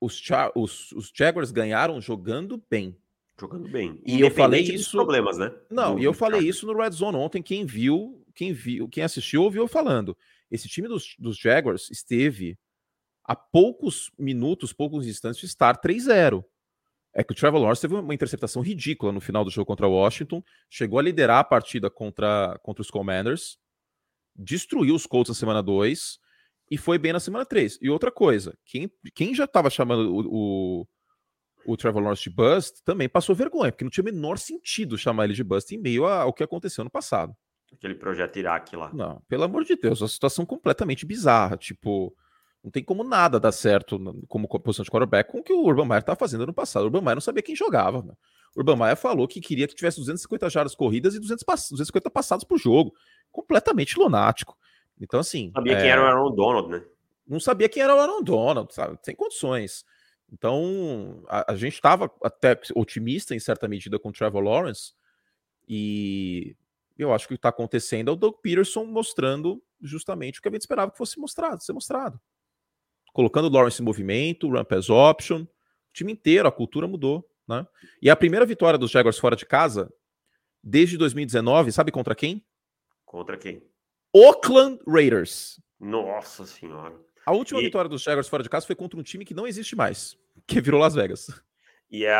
Os, 0.00 0.16
Char... 0.16 0.52
os, 0.54 0.92
os 0.92 1.12
Jaguars 1.14 1.50
ganharam 1.50 2.00
jogando 2.00 2.62
bem. 2.70 2.96
Jogando 3.38 3.68
bem. 3.68 4.00
E 4.04 4.20
eu 4.20 4.30
falei 4.30 4.62
isso. 4.62 4.96
problemas, 4.96 5.36
né? 5.36 5.52
Não, 5.70 5.98
e 5.98 6.04
eu 6.04 6.14
falei 6.14 6.40
isso 6.40 6.66
no 6.66 6.76
Red 6.76 6.92
Zone 6.92 7.16
ontem. 7.16 7.42
Quem 7.42 7.66
viu, 7.66 8.24
quem 8.34 8.52
viu, 8.52 8.88
quem 8.88 9.04
assistiu, 9.04 9.42
ouviu 9.42 9.68
falando. 9.68 10.16
Esse 10.50 10.68
time 10.68 10.88
dos, 10.88 11.14
dos 11.18 11.36
Jaguars 11.36 11.90
esteve 11.90 12.58
a 13.24 13.34
poucos 13.34 14.10
minutos, 14.18 14.72
poucos 14.72 15.06
instantes 15.06 15.40
de 15.40 15.46
estar 15.46 15.78
3-0. 15.80 16.44
É 17.12 17.24
que 17.24 17.32
o 17.32 17.36
Trevor 17.36 17.60
Lawrence 17.60 17.80
teve 17.80 17.94
uma 17.94 18.14
interceptação 18.14 18.62
ridícula 18.62 19.10
no 19.10 19.20
final 19.20 19.44
do 19.44 19.50
jogo 19.50 19.66
contra 19.66 19.88
o 19.88 19.92
Washington, 19.92 20.42
chegou 20.70 20.98
a 20.98 21.02
liderar 21.02 21.38
a 21.38 21.44
partida 21.44 21.90
contra, 21.90 22.58
contra 22.62 22.82
os 22.82 22.90
Commanders, 22.90 23.58
destruiu 24.34 24.94
os 24.94 25.06
Colts 25.06 25.30
na 25.30 25.34
semana 25.34 25.62
2 25.62 26.18
e 26.70 26.76
foi 26.76 26.98
bem 26.98 27.12
na 27.12 27.20
semana 27.20 27.44
3. 27.44 27.78
E 27.80 27.88
outra 27.88 28.10
coisa, 28.10 28.56
quem, 28.64 28.90
quem 29.14 29.34
já 29.34 29.44
estava 29.44 29.70
chamando 29.70 30.12
o, 30.12 30.82
o, 30.82 30.86
o, 31.66 31.76
Trevor 31.76 32.02
Lawrence 32.02 32.24
de 32.24 32.30
bust 32.30 32.82
também 32.84 33.08
passou 33.08 33.34
vergonha, 33.34 33.70
porque 33.70 33.84
não 33.84 33.90
tinha 33.90 34.02
o 34.02 34.06
menor 34.06 34.38
sentido 34.38 34.98
chamar 34.98 35.24
ele 35.24 35.34
de 35.34 35.44
bust 35.44 35.74
em 35.74 35.78
meio 35.78 36.04
ao 36.06 36.32
que 36.32 36.42
aconteceu 36.42 36.82
no 36.84 36.90
passado. 36.90 37.34
Aquele 37.72 37.94
projeto 37.94 38.38
Iraque 38.38 38.76
lá. 38.76 38.92
Não, 38.92 39.22
pelo 39.28 39.44
amor 39.44 39.64
de 39.64 39.76
Deus, 39.76 40.02
a 40.02 40.08
situação 40.08 40.46
completamente 40.46 41.04
bizarra. 41.04 41.56
Tipo, 41.56 42.14
não 42.62 42.70
tem 42.70 42.82
como 42.82 43.04
nada 43.04 43.38
dar 43.38 43.52
certo 43.52 43.98
como 44.28 44.48
posição 44.48 44.84
de 44.84 44.90
quarterback 44.90 45.30
com 45.30 45.38
o 45.38 45.42
que 45.42 45.52
o 45.52 45.64
Urban 45.64 45.86
Meyer 45.86 46.00
estava 46.00 46.18
fazendo 46.18 46.46
no 46.46 46.54
passado. 46.54 46.82
O 46.82 46.86
Urban 46.86 47.02
Meyer 47.02 47.16
não 47.16 47.20
sabia 47.20 47.42
quem 47.42 47.54
jogava. 47.54 48.02
Né? 48.02 48.12
O 48.56 48.60
Urban 48.60 48.76
Meyer 48.76 48.96
falou 48.96 49.28
que 49.28 49.40
queria 49.40 49.68
que 49.68 49.74
tivesse 49.74 49.98
250 49.98 50.48
jardas 50.48 50.74
corridas 50.74 51.14
e 51.14 51.20
200 51.20 51.44
pass 51.44 51.68
250 51.70 52.10
passados 52.10 52.44
por 52.44 52.58
jogo. 52.58 52.92
Completamente 53.30 53.98
lunático. 53.98 54.56
Então, 55.00 55.20
assim. 55.20 55.52
Sabia 55.54 55.74
é... 55.74 55.80
quem 55.80 55.90
era 55.90 56.02
o 56.02 56.06
Aaron 56.06 56.34
Donald, 56.34 56.68
né? 56.68 56.84
Não 57.26 57.40
sabia 57.40 57.68
quem 57.68 57.82
era 57.82 57.94
o 57.94 57.98
Aaron 57.98 58.22
Donald, 58.22 58.72
sabe? 58.72 58.98
Sem 59.02 59.14
condições. 59.14 59.84
Então, 60.32 61.22
a, 61.28 61.52
a 61.52 61.56
gente 61.56 61.74
estava 61.74 62.10
até 62.22 62.58
otimista 62.74 63.34
em 63.34 63.38
certa 63.38 63.68
medida 63.68 63.98
com 63.98 64.08
o 64.08 64.12
Trevor 64.12 64.42
Lawrence. 64.42 64.92
E 65.68 66.56
eu 66.98 67.12
acho 67.12 67.26
que 67.26 67.34
o 67.34 67.36
que 67.36 67.38
está 67.38 67.48
acontecendo 67.48 68.10
é 68.10 68.12
o 68.12 68.16
Doug 68.16 68.36
Peterson 68.42 68.84
mostrando 68.84 69.62
justamente 69.80 70.38
o 70.38 70.42
que 70.42 70.48
a 70.48 70.52
gente 70.52 70.62
esperava 70.62 70.90
que 70.90 70.98
fosse 70.98 71.18
mostrado, 71.18 71.62
ser 71.62 71.72
mostrado. 71.72 72.20
Colocando 73.12 73.46
o 73.46 73.50
Lawrence 73.50 73.80
em 73.80 73.84
movimento, 73.84 74.48
run 74.48 74.64
pass 74.64 74.90
option, 74.90 75.42
o 75.42 75.48
time 75.92 76.12
inteiro, 76.12 76.48
a 76.48 76.52
cultura 76.52 76.86
mudou. 76.86 77.28
Né? 77.46 77.66
E 78.02 78.10
a 78.10 78.16
primeira 78.16 78.44
vitória 78.44 78.78
dos 78.78 78.90
Jaguars 78.90 79.18
fora 79.18 79.36
de 79.36 79.46
casa, 79.46 79.92
desde 80.62 80.96
2019, 80.96 81.72
sabe 81.72 81.92
contra 81.92 82.14
quem? 82.14 82.44
Contra 83.04 83.36
quem? 83.36 83.62
Oakland 84.18 84.78
Raiders. 84.88 85.60
Nossa 85.78 86.46
senhora. 86.46 86.94
A 87.26 87.32
última 87.32 87.60
e... 87.60 87.64
vitória 87.64 87.86
dos 87.86 88.02
Jaguars 88.02 88.26
fora 88.26 88.42
de 88.42 88.48
casa 88.48 88.66
foi 88.66 88.74
contra 88.74 88.98
um 88.98 89.02
time 89.02 89.26
que 89.26 89.34
não 89.34 89.46
existe 89.46 89.76
mais, 89.76 90.16
que 90.46 90.58
virou 90.58 90.80
Las 90.80 90.94
Vegas. 90.94 91.28
E 91.90 92.06
é 92.06 92.16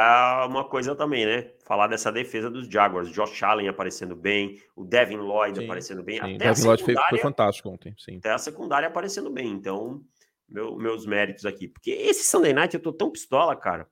uma 0.47 0.69
coisa 0.69 0.95
também, 0.95 1.25
né? 1.25 1.53
Falar 1.65 1.87
dessa 1.87 2.13
defesa 2.13 2.51
dos 2.51 2.69
Jaguars. 2.69 3.11
Josh 3.11 3.43
Allen 3.43 3.69
aparecendo 3.69 4.15
bem, 4.15 4.61
o 4.77 4.85
Devin 4.85 5.17
Lloyd 5.17 5.59
sim, 5.59 5.65
aparecendo 5.65 6.03
bem. 6.03 6.17
Sim. 6.17 6.35
Até 6.35 6.53
Devin 6.53 6.67
Lloyd 6.67 6.85
foi, 6.85 6.95
foi, 7.09 7.19
fantástico 7.19 7.71
ontem, 7.71 7.95
sim. 7.99 8.19
Até 8.19 8.31
a 8.31 8.39
secundária 8.39 8.89
aparecendo 8.89 9.31
bem. 9.31 9.49
Então, 9.49 10.03
meu, 10.47 10.77
meus 10.77 11.07
méritos 11.07 11.47
aqui. 11.47 11.67
Porque 11.67 11.91
esse 11.91 12.25
Sunday 12.25 12.53
Night 12.53 12.75
eu 12.75 12.83
tô 12.83 12.93
tão 12.93 13.11
pistola, 13.11 13.57
cara, 13.57 13.89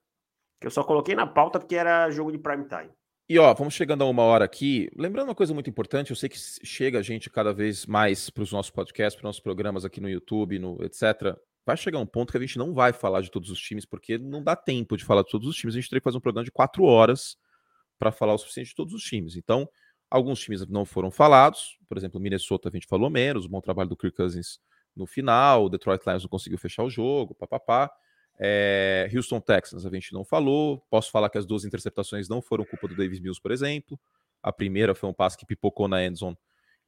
que 0.61 0.67
eu 0.67 0.71
só 0.71 0.85
coloquei 0.85 1.15
na 1.15 1.27
pauta 1.27 1.59
porque 1.59 1.75
era 1.75 2.11
jogo 2.11 2.31
de 2.31 2.39
prime 2.39 2.69
time. 2.69 2.91
E 3.29 3.39
ó, 3.39 3.55
vamos 3.55 3.75
chegando 3.75 4.03
a 4.03 4.07
uma 4.07 4.23
hora 4.23 4.45
aqui. 4.45 4.91
Lembrando 4.97 5.29
uma 5.29 5.35
coisa 5.35 5.55
muito 5.55 5.71
importante, 5.71 6.11
eu 6.11 6.17
sei 6.17 6.29
que 6.29 6.39
chega 6.39 6.99
a 6.99 7.03
gente 7.03 7.31
cada 7.31 7.53
vez 7.53 7.87
mais 7.87 8.29
para 8.29 8.43
os 8.43 8.53
nossos 8.53 8.71
podcasts, 8.71 9.15
para 9.15 9.23
os 9.23 9.29
nossos 9.29 9.41
programas 9.41 9.85
aqui 9.85 10.01
no 10.01 10.11
YouTube, 10.11 10.59
no 10.59 10.83
etc 10.85 11.37
vai 11.67 11.77
chegar 11.77 11.99
um 11.99 12.07
ponto 12.07 12.31
que 12.31 12.37
a 12.37 12.41
gente 12.41 12.59
não 12.59 12.75
vai 12.75 12.93
falar 12.93 13.23
de 13.23 13.31
todos 13.31 13.51
os 13.51 13.59
times, 13.59 13.87
porque 13.87 14.19
não 14.19 14.43
dá 14.43 14.55
tempo 14.55 14.97
de 14.97 15.05
falar 15.05 15.23
de 15.23 15.31
todos 15.31 15.49
os 15.49 15.57
times. 15.57 15.75
A 15.75 15.81
gente 15.81 15.89
teria 15.89 16.01
que 16.01 16.05
fazer 16.05 16.19
um 16.19 16.21
programa 16.21 16.45
de 16.45 16.53
quatro 16.53 16.85
horas 16.85 17.37
para 17.99 18.13
falar 18.13 18.35
o 18.35 18.39
suficiente 18.39 18.71
de 18.71 18.75
todos 18.75 18.93
os 18.93 19.03
times. 19.03 19.37
Então, 19.37 19.69
alguns 20.11 20.41
times 20.41 20.67
não 20.69 20.85
foram 20.85 21.11
falados. 21.11 21.79
Por 21.89 21.97
exemplo, 21.97 22.21
Minnesota 22.21 22.69
a 22.69 22.73
gente 22.73 22.87
falou 22.87 23.09
menos, 23.09 23.47
o 23.47 23.49
bom 23.49 23.61
trabalho 23.61 23.89
do 23.89 23.97
Kirk 23.97 24.17
Cousins 24.17 24.59
no 24.95 25.07
final, 25.07 25.65
o 25.65 25.69
Detroit 25.69 26.03
Lions 26.07 26.23
não 26.23 26.29
conseguiu 26.29 26.59
fechar 26.59 26.85
o 26.85 26.91
jogo, 26.91 27.35
papapá. 27.35 27.91
É, 28.39 29.09
Houston 29.15 29.41
Texans 29.41 29.87
a 29.87 29.91
gente 29.91 30.13
não 30.13 30.25
falou. 30.25 30.83
Posso 30.91 31.11
falar 31.11 31.31
que 31.31 31.39
as 31.39 31.47
duas 31.47 31.65
interceptações 31.65 32.29
não 32.29 32.43
foram 32.43 32.65
culpa 32.65 32.89
do 32.89 32.95
Davis 32.95 33.21
Mills, 33.21 33.41
por 33.41 33.51
exemplo. 33.51 33.99
A 34.43 34.53
primeira 34.53 34.95
foi 34.95 35.09
um 35.09 35.13
passe 35.13 35.37
que 35.37 35.47
pipocou 35.47 35.89
na 35.89 36.05
endzone 36.05 36.37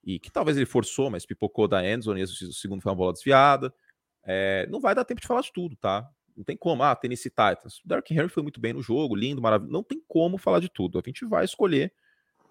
e 0.05 0.19
que 0.19 0.31
talvez 0.31 0.57
ele 0.57 0.67
forçou, 0.67 1.11
mas 1.11 1.27
pipocou 1.27 1.67
da 1.67 1.85
endzone 1.85 2.21
e 2.21 2.25
o 2.25 2.53
segundo 2.53 2.81
foi 2.81 2.91
uma 2.91 2.97
bola 2.97 3.13
desviada. 3.13 3.73
É, 4.25 4.67
não 4.71 4.81
vai 4.81 4.95
dar 4.95 5.05
tempo 5.05 5.21
de 5.21 5.27
falar 5.27 5.41
de 5.41 5.53
tudo, 5.53 5.77
tá? 5.77 6.09
Não 6.37 6.45
tem 6.45 6.57
como. 6.57 6.83
Ah, 6.83 6.95
Tennessee 6.95 7.31
Titans. 7.31 7.81
Derrick 7.85 8.13
Henry 8.13 8.29
foi 8.29 8.43
muito 8.43 8.61
bem 8.61 8.73
no 8.73 8.83
jogo, 8.83 9.15
lindo, 9.15 9.41
maravilhoso. 9.41 9.73
Não 9.73 9.83
tem 9.83 10.03
como 10.07 10.37
falar 10.37 10.61
de 10.61 10.69
tudo. 10.69 10.99
A 10.99 11.03
gente 11.05 11.25
vai 11.25 11.45
escolher 11.45 11.93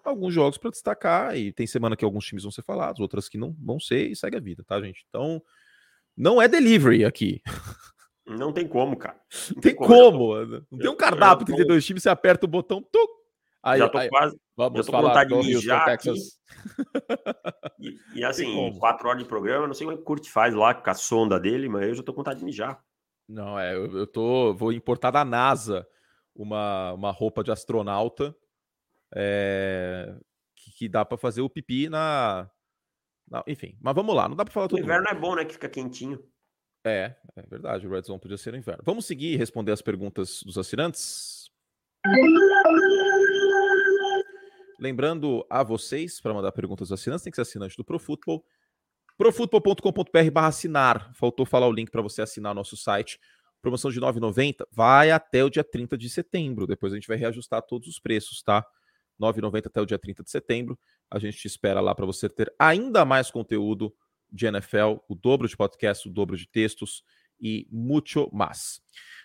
alguns 0.08 0.32
jogos 0.32 0.56
para 0.56 0.70
destacar, 0.70 1.36
e 1.36 1.52
tem 1.52 1.66
semana 1.66 1.96
que 1.96 2.04
alguns 2.04 2.24
times 2.24 2.44
vão 2.44 2.52
ser 2.52 2.62
falados, 2.62 3.00
outras 3.00 3.28
que 3.28 3.36
não 3.36 3.52
vão 3.58 3.80
ser, 3.80 4.08
e 4.10 4.16
segue 4.16 4.36
a 4.36 4.40
vida, 4.40 4.62
tá, 4.64 4.80
gente? 4.80 5.04
Então, 5.08 5.42
não 6.16 6.40
é 6.40 6.48
delivery 6.48 7.04
aqui. 7.04 7.42
Não 8.26 8.52
tem 8.52 8.66
como, 8.66 8.96
cara. 8.96 9.20
Não 9.54 9.60
tem, 9.60 9.72
tem 9.72 9.76
como. 9.76 9.88
como. 9.88 10.36
Não 10.70 10.78
tem 10.78 10.90
um 10.90 10.96
cardápio, 10.96 11.42
eu, 11.42 11.46
32 11.46 11.84
times, 11.84 12.02
você 12.02 12.08
aperta 12.08 12.44
o 12.44 12.48
botão, 12.48 12.82
tuc, 12.82 13.10
Aí, 13.66 13.80
já 13.80 13.88
tô 13.88 13.98
aí, 13.98 14.08
quase. 14.08 14.38
Vamos 14.56 14.86
falar 14.86 15.24
do 15.24 15.36
Houston, 15.36 15.84
Texas. 15.84 16.18
E, 17.78 18.20
e 18.20 18.24
assim, 18.24 18.72
quatro 18.78 19.06
horas 19.06 19.22
de 19.22 19.28
programa, 19.28 19.66
não 19.66 19.74
sei 19.74 19.84
como 19.84 19.92
é 19.92 19.96
que 19.96 20.02
o 20.02 20.06
Kurt 20.06 20.26
faz 20.28 20.54
lá 20.54 20.74
com 20.74 20.88
a 20.88 20.94
sonda 20.94 21.38
dele, 21.38 21.68
mas 21.68 21.88
eu 21.88 21.94
já 21.96 22.02
tô 22.02 22.12
com 22.12 22.20
vontade 22.20 22.38
de 22.38 22.44
mijar. 22.44 22.82
Não, 23.28 23.58
é, 23.58 23.74
eu, 23.74 23.98
eu 23.98 24.06
tô. 24.06 24.54
Vou 24.54 24.72
importar 24.72 25.10
da 25.10 25.24
NASA 25.24 25.86
uma, 26.34 26.94
uma 26.94 27.10
roupa 27.10 27.44
de 27.44 27.50
astronauta 27.50 28.34
é, 29.14 30.16
que, 30.54 30.70
que, 30.72 30.88
dá 30.88 31.04
para 31.04 31.18
fazer 31.18 31.42
o 31.42 31.50
pipi 31.50 31.90
na, 31.90 32.50
na, 33.28 33.44
Enfim, 33.46 33.76
mas 33.80 33.94
vamos 33.94 34.14
lá, 34.14 34.26
não 34.26 34.36
dá 34.36 34.44
para 34.44 34.54
falar 34.54 34.68
tudo. 34.68 34.78
O 34.78 34.82
inverno 34.82 35.06
é 35.10 35.14
bom, 35.14 35.34
né? 35.34 35.44
Que 35.44 35.52
fica 35.52 35.68
quentinho. 35.68 36.18
É, 36.86 37.16
é 37.34 37.42
verdade, 37.42 37.84
o 37.84 37.90
Red 37.90 38.02
Zone 38.02 38.20
podia 38.20 38.36
ser 38.36 38.52
no 38.52 38.58
inverno. 38.58 38.80
Vamos 38.86 39.06
seguir 39.06 39.32
e 39.32 39.36
responder 39.36 39.72
as 39.72 39.82
perguntas 39.82 40.40
dos 40.44 40.56
assinantes? 40.56 41.50
Lembrando 44.78 45.44
a 45.50 45.64
vocês, 45.64 46.20
para 46.20 46.32
mandar 46.32 46.52
perguntas 46.52 46.92
aos 46.92 47.00
assinantes, 47.00 47.24
tem 47.24 47.32
que 47.32 47.34
ser 47.34 47.42
assinante 47.42 47.76
do 47.76 47.84
ProFootball. 47.84 48.44
profutbol.com.br 49.18 50.30
barra 50.32 50.46
assinar. 50.46 51.12
Faltou 51.12 51.44
falar 51.44 51.66
o 51.66 51.72
link 51.72 51.90
para 51.90 52.02
você 52.02 52.22
assinar 52.22 52.54
nosso 52.54 52.76
site. 52.76 53.18
Promoção 53.60 53.90
de 53.90 53.98
R$ 53.98 54.06
9,90 54.06 54.64
vai 54.70 55.10
até 55.10 55.42
o 55.42 55.50
dia 55.50 55.64
30 55.64 55.98
de 55.98 56.08
setembro. 56.08 56.68
Depois 56.68 56.92
a 56.92 56.96
gente 56.96 57.08
vai 57.08 57.16
reajustar 57.16 57.62
todos 57.62 57.88
os 57.88 57.98
preços, 57.98 58.44
tá? 58.44 58.60
R$ 59.20 59.26
9,90 59.26 59.66
até 59.66 59.80
o 59.80 59.86
dia 59.86 59.98
30 59.98 60.22
de 60.22 60.30
setembro. 60.30 60.78
A 61.10 61.18
gente 61.18 61.36
te 61.36 61.48
espera 61.48 61.80
lá 61.80 61.96
para 61.96 62.06
você 62.06 62.28
ter 62.28 62.54
ainda 62.60 63.04
mais 63.04 63.28
conteúdo 63.28 63.92
de 64.30 64.46
NFL, 64.46 64.96
o 65.08 65.14
dobro 65.14 65.48
de 65.48 65.56
podcast, 65.56 66.08
o 66.08 66.12
dobro 66.12 66.36
de 66.36 66.46
textos 66.48 67.02
e 67.40 67.66
muito 67.70 68.28
mais. 68.32 68.80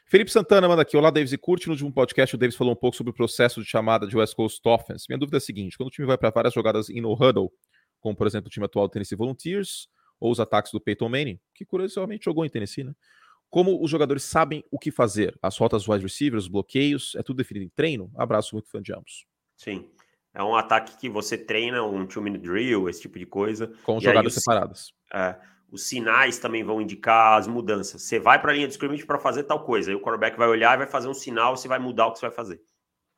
Felipe 0.05 0.29
Santana 0.29 0.67
manda 0.67 0.81
aqui. 0.81 0.97
Olá, 0.97 1.09
Davis 1.09 1.31
e 1.31 1.37
Curte. 1.37 1.67
No 1.67 1.73
último 1.73 1.91
podcast, 1.91 2.35
o 2.35 2.37
Davis 2.37 2.55
falou 2.55 2.73
um 2.73 2.75
pouco 2.75 2.97
sobre 2.97 3.11
o 3.11 3.13
processo 3.13 3.61
de 3.61 3.69
chamada 3.69 4.05
de 4.05 4.17
West 4.17 4.35
Coast 4.35 4.59
Offense. 4.65 5.05
Minha 5.07 5.17
dúvida 5.17 5.37
é 5.37 5.39
a 5.39 5.41
seguinte: 5.41 5.77
quando 5.77 5.87
o 5.87 5.91
time 5.91 6.05
vai 6.05 6.17
para 6.17 6.29
várias 6.29 6.53
jogadas 6.53 6.89
em 6.89 6.99
no 6.99 7.13
huddle, 7.13 7.51
como 7.99 8.15
por 8.15 8.27
exemplo 8.27 8.47
o 8.47 8.51
time 8.51 8.65
atual 8.65 8.87
do 8.87 8.91
Tennessee 8.91 9.15
Volunteers, 9.15 9.87
ou 10.19 10.31
os 10.31 10.39
ataques 10.39 10.71
do 10.71 10.81
Peyton 10.81 11.07
Manning, 11.07 11.39
que 11.55 11.65
curiosamente 11.65 12.25
jogou 12.25 12.45
em 12.45 12.49
Tennessee, 12.49 12.83
né? 12.83 12.93
Como 13.49 13.83
os 13.83 13.91
jogadores 13.91 14.23
sabem 14.23 14.63
o 14.71 14.79
que 14.79 14.91
fazer? 14.91 15.37
As 15.41 15.57
rotas 15.57 15.87
wide 15.87 16.03
receivers, 16.03 16.43
os 16.45 16.49
bloqueios, 16.49 17.15
é 17.15 17.23
tudo 17.23 17.37
definido 17.37 17.65
em 17.65 17.69
treino? 17.69 18.09
Abraço 18.15 18.55
muito 18.55 18.69
fã 18.69 18.81
de 18.81 18.93
ambos. 18.93 19.25
Sim. 19.57 19.89
É 20.33 20.41
um 20.41 20.55
ataque 20.55 20.97
que 20.97 21.09
você 21.09 21.37
treina, 21.37 21.83
um 21.83 22.05
two-minute 22.05 22.41
drill, 22.41 22.87
esse 22.87 23.01
tipo 23.01 23.19
de 23.19 23.25
coisa. 23.25 23.71
Com 23.83 23.99
jogadas 23.99 24.33
separadas. 24.33 24.93
É, 25.13 25.35
os 25.69 25.87
sinais 25.87 26.39
também 26.39 26.63
vão 26.63 26.81
indicar 26.81 27.37
as 27.37 27.47
mudanças. 27.47 28.03
Você 28.03 28.19
vai 28.19 28.39
para 28.41 28.51
a 28.51 28.55
linha 28.55 28.67
de 28.67 28.73
scrimmage 28.73 29.05
para 29.05 29.19
fazer 29.19 29.43
tal 29.43 29.63
coisa, 29.63 29.91
aí 29.91 29.95
o 29.95 30.01
quarterback 30.01 30.37
vai 30.37 30.47
olhar 30.47 30.75
e 30.75 30.77
vai 30.77 30.87
fazer 30.87 31.09
um 31.09 31.13
sinal, 31.13 31.57
você 31.57 31.67
vai 31.67 31.79
mudar 31.79 32.07
o 32.07 32.13
que 32.13 32.19
você 32.19 32.27
vai 32.27 32.35
fazer. 32.35 32.61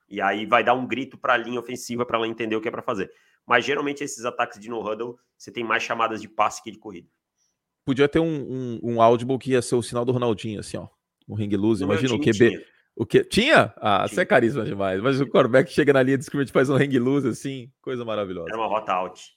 E 0.09 0.21
aí 0.21 0.45
vai 0.45 0.63
dar 0.63 0.73
um 0.73 0.87
grito 0.87 1.17
para 1.17 1.33
a 1.33 1.37
linha 1.37 1.59
ofensiva 1.59 2.05
para 2.05 2.17
ela 2.17 2.27
entender 2.27 2.55
o 2.55 2.61
que 2.61 2.67
é 2.67 2.71
para 2.71 2.81
fazer. 2.81 3.11
Mas 3.45 3.65
geralmente 3.65 4.03
esses 4.03 4.25
ataques 4.25 4.59
de 4.59 4.69
no-huddle, 4.69 5.17
você 5.37 5.51
tem 5.51 5.63
mais 5.63 5.83
chamadas 5.83 6.21
de 6.21 6.27
passe 6.27 6.63
que 6.63 6.71
de 6.71 6.77
corrida. 6.77 7.07
Podia 7.85 8.07
ter 8.07 8.19
um, 8.19 8.25
um, 8.25 8.79
um 8.83 9.01
audible 9.01 9.37
que 9.37 9.51
ia 9.51 9.61
ser 9.61 9.75
o 9.75 9.83
sinal 9.83 10.05
do 10.05 10.11
Ronaldinho, 10.11 10.59
assim, 10.59 10.77
ó. 10.77 10.87
Um 11.27 11.35
ring 11.35 11.55
loose. 11.55 11.83
Imagina 11.83 12.15
o 12.15 12.19
QB. 12.19 12.31
Tinha. 12.31 12.72
O 12.95 13.05
que? 13.05 13.23
Tinha? 13.23 13.73
Ah, 13.77 14.05
tinha. 14.05 14.07
você 14.07 14.21
é 14.21 14.25
carisma 14.25 14.63
demais. 14.63 15.01
Mas 15.01 15.19
o 15.19 15.25
quarterback 15.25 15.71
chega 15.71 15.93
na 15.93 16.03
linha 16.03 16.17
de 16.17 16.23
scrimmage 16.23 16.51
faz 16.51 16.69
um 16.69 16.77
ring 16.77 16.97
loose, 16.99 17.27
assim, 17.27 17.71
coisa 17.81 18.05
maravilhosa. 18.05 18.49
Era 18.49 18.57
uma 18.57 18.67
rota 18.67 18.93
out. 18.93 19.33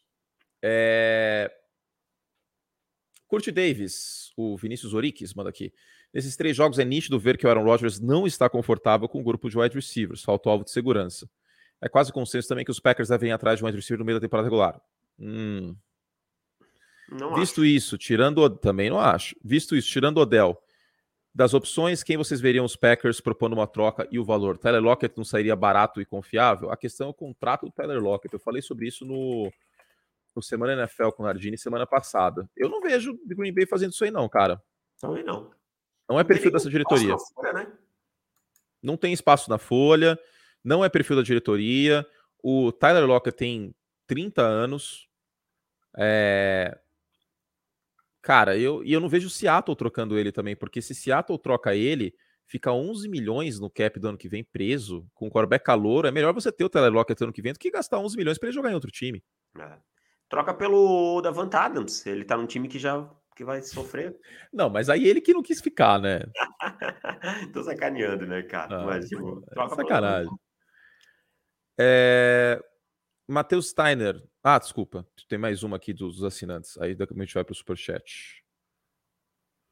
É... 0.62 1.50
Curte 3.26 3.50
Davis, 3.50 4.32
o 4.36 4.56
Vinícius 4.56 4.94
Oriques 4.94 5.34
manda 5.34 5.50
aqui. 5.50 5.72
Nesses 6.12 6.36
três 6.36 6.56
jogos 6.56 6.78
é 6.78 6.84
nítido 6.84 7.18
ver 7.18 7.36
que 7.36 7.46
o 7.46 7.50
Aaron 7.50 7.64
Rodgers 7.64 7.98
não 7.98 8.26
está 8.26 8.48
confortável 8.48 9.08
com 9.08 9.20
o 9.20 9.24
grupo 9.24 9.50
de 9.50 9.58
wide 9.58 9.74
receivers, 9.74 10.22
faltou 10.22 10.52
alvo 10.52 10.64
de 10.64 10.70
segurança. 10.70 11.28
É 11.80 11.88
quase 11.88 12.12
consenso 12.12 12.48
também 12.48 12.64
que 12.64 12.70
os 12.70 12.80
Packers 12.80 13.08
devem 13.08 13.30
ir 13.30 13.32
atrás 13.32 13.58
de 13.58 13.64
um 13.64 13.66
wide 13.66 13.76
receiver 13.76 13.98
no 13.98 14.04
meio 14.04 14.18
da 14.18 14.24
temporada 14.24 14.46
regular. 14.46 14.80
Hum. 15.18 15.76
Visto 17.36 17.60
acho. 17.60 17.64
isso, 17.64 17.98
tirando 17.98 18.38
o... 18.38 18.50
também 18.50 18.90
não 18.90 18.98
acho. 18.98 19.36
Visto 19.44 19.76
isso, 19.76 19.88
tirando 19.88 20.18
o 20.18 20.20
Odell, 20.22 20.56
das 21.36 21.52
opções, 21.52 22.02
quem 22.02 22.16
vocês 22.16 22.40
veriam 22.40 22.64
os 22.64 22.76
Packers 22.76 23.20
propondo 23.20 23.52
uma 23.52 23.66
troca 23.66 24.08
e 24.10 24.18
o 24.18 24.24
valor? 24.24 24.56
Tyler 24.56 24.82
Lockett 24.82 25.14
não 25.18 25.24
sairia 25.24 25.54
barato 25.54 26.00
e 26.00 26.06
confiável? 26.06 26.70
A 26.70 26.78
questão 26.78 27.08
é 27.08 27.10
o 27.10 27.14
contrato 27.14 27.66
do 27.66 27.72
Tyler 27.72 28.00
Lockett. 28.00 28.32
Eu 28.32 28.40
falei 28.40 28.62
sobre 28.62 28.88
isso 28.88 29.04
no 29.04 29.52
no 30.34 30.42
Semana 30.42 30.72
NFL 30.72 31.10
com 31.10 31.22
o 31.22 31.26
Nardini 31.26 31.58
semana 31.58 31.86
passada. 31.86 32.48
Eu 32.56 32.70
não 32.70 32.80
vejo 32.80 33.12
o 33.12 33.36
Green 33.36 33.52
Bay 33.52 33.66
fazendo 33.66 33.92
isso 33.92 34.04
aí, 34.04 34.10
não, 34.10 34.26
cara. 34.28 34.62
Também 34.98 35.22
não. 35.22 35.50
Não 36.08 36.18
é 36.18 36.24
perfil 36.24 36.50
dessa 36.50 36.70
diretoria. 36.70 37.16
Folha, 37.34 37.52
né? 37.52 37.72
Não 38.82 38.96
tem 38.96 39.12
espaço 39.12 39.50
na 39.50 39.58
folha, 39.58 40.18
não 40.64 40.82
é 40.82 40.88
perfil 40.88 41.16
da 41.16 41.22
diretoria. 41.22 42.06
O 42.42 42.72
Tyler 42.72 43.04
Locker 43.06 43.32
tem 43.32 43.74
30 44.06 44.40
anos. 44.40 45.08
É... 45.98 46.78
Cara, 48.26 48.58
eu, 48.58 48.82
e 48.82 48.92
eu 48.92 48.98
não 48.98 49.08
vejo 49.08 49.28
o 49.28 49.30
Seattle 49.30 49.76
trocando 49.76 50.18
ele 50.18 50.32
também, 50.32 50.56
porque 50.56 50.82
se 50.82 50.96
Seattle 50.96 51.38
troca 51.38 51.76
ele, 51.76 52.12
fica 52.44 52.72
11 52.72 53.08
milhões 53.08 53.60
no 53.60 53.70
cap 53.70 54.00
do 54.00 54.08
ano 54.08 54.18
que 54.18 54.28
vem 54.28 54.42
preso, 54.42 55.06
com 55.14 55.28
o 55.28 55.30
quarterback 55.30 55.64
calor. 55.64 56.06
É 56.06 56.10
melhor 56.10 56.34
você 56.34 56.50
ter 56.50 56.64
o 56.64 56.68
Tyler 56.68 56.92
Locker 56.92 57.16
ano 57.20 57.32
que 57.32 57.40
vem 57.40 57.52
do 57.52 57.58
que 57.60 57.70
gastar 57.70 58.00
11 58.00 58.16
milhões 58.16 58.36
para 58.36 58.48
ele 58.48 58.56
jogar 58.56 58.72
em 58.72 58.74
outro 58.74 58.90
time. 58.90 59.22
É. 59.56 59.78
Troca 60.28 60.52
pelo 60.52 61.20
Davant 61.22 61.54
Adams. 61.54 62.04
Ele 62.04 62.24
tá 62.24 62.36
num 62.36 62.48
time 62.48 62.66
que 62.66 62.80
já 62.80 63.08
que 63.36 63.44
vai 63.44 63.62
sofrer. 63.62 64.18
Não, 64.52 64.68
mas 64.68 64.90
aí 64.90 65.06
ele 65.06 65.20
que 65.20 65.32
não 65.32 65.40
quis 65.42 65.60
ficar, 65.60 66.00
né? 66.00 66.22
Tô 67.54 67.62
sacaneando, 67.62 68.26
né, 68.26 68.42
cara? 68.42 68.82
Ah, 68.82 68.86
mas, 68.86 69.08
tipo, 69.08 69.44
é 69.52 69.54
troca 69.54 69.76
sacanagem. 69.76 70.26
Pelo... 70.26 70.40
É... 71.78 72.60
Matheus 73.28 73.68
Steiner. 73.68 74.20
Ah, 74.48 74.60
desculpa. 74.60 75.04
Tem 75.28 75.36
mais 75.36 75.64
uma 75.64 75.76
aqui 75.76 75.92
dos 75.92 76.22
assinantes. 76.22 76.78
Aí 76.78 76.94
daqui 76.94 77.12
a 77.12 77.20
gente 77.20 77.34
vai 77.34 77.42
pro 77.42 77.52
superchat. 77.52 78.44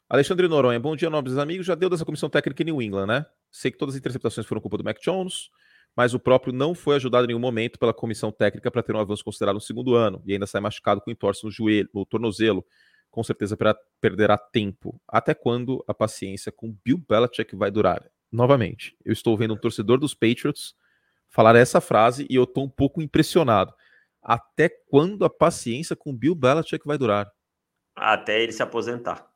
Alexandre 0.08 0.48
Noronha. 0.48 0.80
Bom 0.80 0.96
dia, 0.96 1.08
nobres 1.08 1.38
amigos. 1.38 1.64
Já 1.64 1.76
deu 1.76 1.88
dessa 1.88 2.04
comissão 2.04 2.28
técnica 2.28 2.60
em 2.64 2.66
New 2.66 2.82
England, 2.82 3.06
né? 3.06 3.26
Sei 3.52 3.70
que 3.70 3.78
todas 3.78 3.94
as 3.94 4.00
interceptações 4.00 4.44
foram 4.44 4.60
culpa 4.60 4.76
do 4.76 4.82
Mac 4.82 4.98
Jones 5.00 5.48
mas 5.96 6.12
o 6.12 6.18
próprio 6.18 6.52
não 6.52 6.74
foi 6.74 6.96
ajudado 6.96 7.24
em 7.24 7.28
nenhum 7.28 7.38
momento 7.38 7.78
pela 7.78 7.94
comissão 7.94 8.32
técnica 8.32 8.68
para 8.68 8.82
ter 8.82 8.94
um 8.96 8.98
avanço 8.98 9.24
considerado 9.24 9.54
no 9.54 9.60
segundo 9.60 9.94
ano 9.94 10.20
e 10.26 10.32
ainda 10.32 10.44
sai 10.44 10.60
machucado 10.60 11.00
com 11.00 11.08
entorse 11.08 11.44
no 11.44 11.52
joelho, 11.52 11.88
no 11.94 12.04
tornozelo. 12.04 12.64
Com 13.10 13.22
certeza 13.22 13.56
perderá 14.00 14.36
tempo. 14.36 15.00
Até 15.06 15.34
quando 15.34 15.84
a 15.86 15.94
paciência 15.94 16.50
com 16.50 16.76
Bill 16.84 17.00
Belichick 17.08 17.54
vai 17.54 17.70
durar? 17.70 18.04
Novamente, 18.32 18.96
eu 19.04 19.12
estou 19.12 19.36
vendo 19.36 19.54
um 19.54 19.56
torcedor 19.56 19.98
dos 19.98 20.14
Patriots 20.14 20.74
falar 21.28 21.54
essa 21.54 21.80
frase 21.80 22.26
e 22.28 22.34
eu 22.34 22.42
estou 22.42 22.64
um 22.64 22.68
pouco 22.68 23.00
impressionado. 23.00 23.72
Até 24.24 24.70
quando 24.88 25.22
a 25.24 25.30
paciência 25.30 25.94
com 25.94 26.16
Bill 26.16 26.34
Belichick 26.34 26.86
vai 26.86 26.96
durar? 26.96 27.30
Até 27.94 28.42
ele 28.42 28.52
se 28.52 28.62
aposentar. 28.62 29.30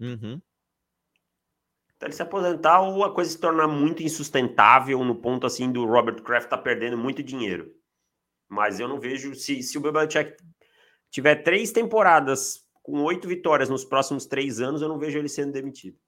Uhum. 0.00 0.40
Até 1.94 2.06
ele 2.06 2.14
se 2.14 2.22
aposentar 2.22 2.80
ou 2.80 3.04
a 3.04 3.14
coisa 3.14 3.30
se 3.30 3.38
tornar 3.38 3.68
muito 3.68 4.02
insustentável 4.02 5.04
no 5.04 5.14
ponto 5.14 5.46
assim 5.46 5.70
do 5.70 5.84
Robert 5.84 6.22
Kraft 6.22 6.48
tá 6.48 6.56
perdendo 6.56 6.96
muito 6.96 7.22
dinheiro. 7.22 7.74
Mas 8.48 8.80
eu 8.80 8.88
não 8.88 8.98
vejo 8.98 9.34
se, 9.34 9.62
se 9.62 9.76
o 9.76 9.80
Belichick 9.80 10.36
tiver 11.10 11.36
três 11.36 11.70
temporadas 11.70 12.66
com 12.82 13.02
oito 13.02 13.28
vitórias 13.28 13.68
nos 13.68 13.84
próximos 13.84 14.24
três 14.24 14.60
anos, 14.60 14.80
eu 14.80 14.88
não 14.88 14.98
vejo 14.98 15.18
ele 15.18 15.28
sendo 15.28 15.52
demitido. 15.52 15.98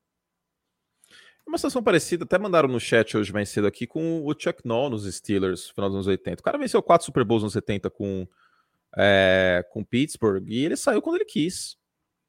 Uma 1.48 1.56
situação 1.56 1.82
parecida, 1.82 2.24
até 2.24 2.36
mandaram 2.36 2.68
no 2.68 2.78
chat 2.78 3.16
hoje 3.16 3.32
mais 3.32 3.48
cedo 3.48 3.66
aqui 3.66 3.86
com 3.86 4.22
o 4.22 4.34
Chuck 4.38 4.66
Noll 4.66 4.90
nos 4.90 5.10
Steelers, 5.10 5.68
no 5.68 5.74
final 5.74 5.88
dos 5.88 5.96
anos 5.96 6.06
80. 6.06 6.40
O 6.40 6.44
cara 6.44 6.58
venceu 6.58 6.82
quatro 6.82 7.06
Super 7.06 7.24
Bowls 7.24 7.42
nos 7.42 7.54
70 7.54 7.88
com, 7.88 8.28
é, 8.94 9.64
com 9.72 9.82
Pittsburgh 9.82 10.46
e 10.46 10.62
ele 10.62 10.76
saiu 10.76 11.00
quando 11.00 11.16
ele 11.16 11.24
quis. 11.24 11.78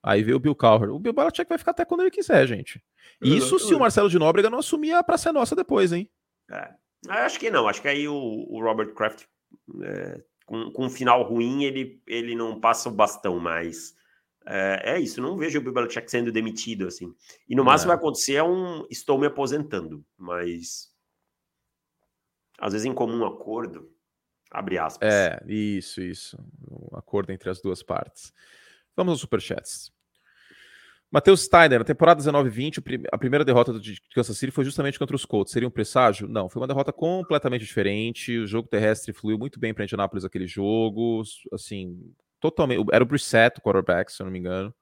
Aí 0.02 0.24
veio 0.24 0.38
o 0.38 0.40
Bill 0.40 0.56
Cowher. 0.56 0.90
O 0.92 1.00
Bill 1.00 1.12
Belichick 1.12 1.50
vai 1.50 1.58
ficar 1.58 1.72
até 1.72 1.84
quando 1.84 2.00
ele 2.00 2.12
quiser, 2.12 2.48
gente. 2.48 2.82
Isso 3.22 3.60
se 3.60 3.76
o 3.76 3.80
Marcelo 3.80 4.10
de 4.10 4.18
Nóbrega 4.18 4.50
não 4.50 4.60
assumir 4.60 4.94
a 4.94 5.04
praça 5.04 5.34
nossa 5.34 5.54
depois, 5.54 5.92
hein? 5.92 6.10
É. 6.50 6.70
Acho 7.10 7.38
que 7.42 7.50
não. 7.50 7.68
Acho 7.68 7.82
que 7.82 7.90
aí 7.90 8.08
o, 8.08 8.16
o 8.16 8.64
Robert 8.64 8.94
Kraft, 8.94 9.26
é, 9.84 10.22
com, 10.46 10.72
com 10.72 10.86
um 10.86 10.90
final 10.90 11.24
ruim, 11.24 11.66
ele, 11.66 12.02
ele 12.08 12.36
não 12.36 12.58
passa 12.58 12.88
o 12.88 12.94
bastão, 12.94 13.38
mas 13.38 13.94
é, 14.50 14.94
é 14.96 15.00
isso. 15.00 15.22
Não 15.22 15.38
vejo 15.38 15.60
o 15.60 15.62
Bill 15.62 15.74
Belichick 15.74 16.10
sendo 16.10 16.32
demitido, 16.32 16.88
assim. 16.88 17.14
E 17.48 17.56
no 17.56 17.64
máximo 17.64 17.92
é. 17.92 17.96
vai 17.96 17.98
acontecer 17.98 18.34
é 18.34 18.44
um 18.44 18.86
estou 18.90 19.18
me 19.20 19.28
aposentando, 19.28 20.04
mas 20.18 20.92
às 22.58 22.74
vezes 22.74 22.86
em 22.86 22.94
comum 22.94 23.26
acordo, 23.26 23.92
abre 24.52 24.78
aspas. 24.78 25.08
É, 25.08 25.40
isso, 25.48 26.02
isso. 26.02 26.38
Um 26.68 26.98
acordo 26.98 27.32
entre 27.32 27.50
as 27.50 27.62
duas 27.62 27.84
partes. 27.84 28.34
Vamos 28.96 29.12
aos 29.12 29.22
superchats. 29.22 29.94
Matheus 31.12 31.42
Steiner, 31.42 31.80
na 31.80 31.86
temporada 31.86 32.22
19-20, 32.22 33.08
a 33.12 33.18
primeira 33.18 33.44
derrota 33.44 33.74
do 33.74 33.82
Kansas 34.14 34.38
City 34.38 34.52
foi 34.52 34.64
justamente 34.64 35.00
contra 35.00 35.16
os 35.16 35.26
Colts. 35.26 35.52
Seria 35.52 35.68
um 35.68 35.72
presságio? 35.72 36.28
Não, 36.28 36.48
foi 36.48 36.62
uma 36.62 36.68
derrota 36.68 36.94
completamente 36.94 37.66
diferente. 37.66 38.38
O 38.38 38.46
jogo 38.46 38.68
terrestre 38.68 39.12
fluiu 39.12 39.38
muito 39.38 39.60
bem 39.60 39.74
para 39.74 39.84
Indianapolis 39.86 40.24
aquele 40.24 40.46
jogo. 40.46 41.24
Assim, 41.52 42.14
totalmente. 42.40 42.86
Era 42.92 43.04
o 43.04 43.08
Brissett, 43.08 43.60
o 43.60 43.62
quarterback, 43.62 44.12
se 44.12 44.22
eu 44.22 44.26
não 44.26 44.32
me 44.32 44.40
engano. 44.40 44.74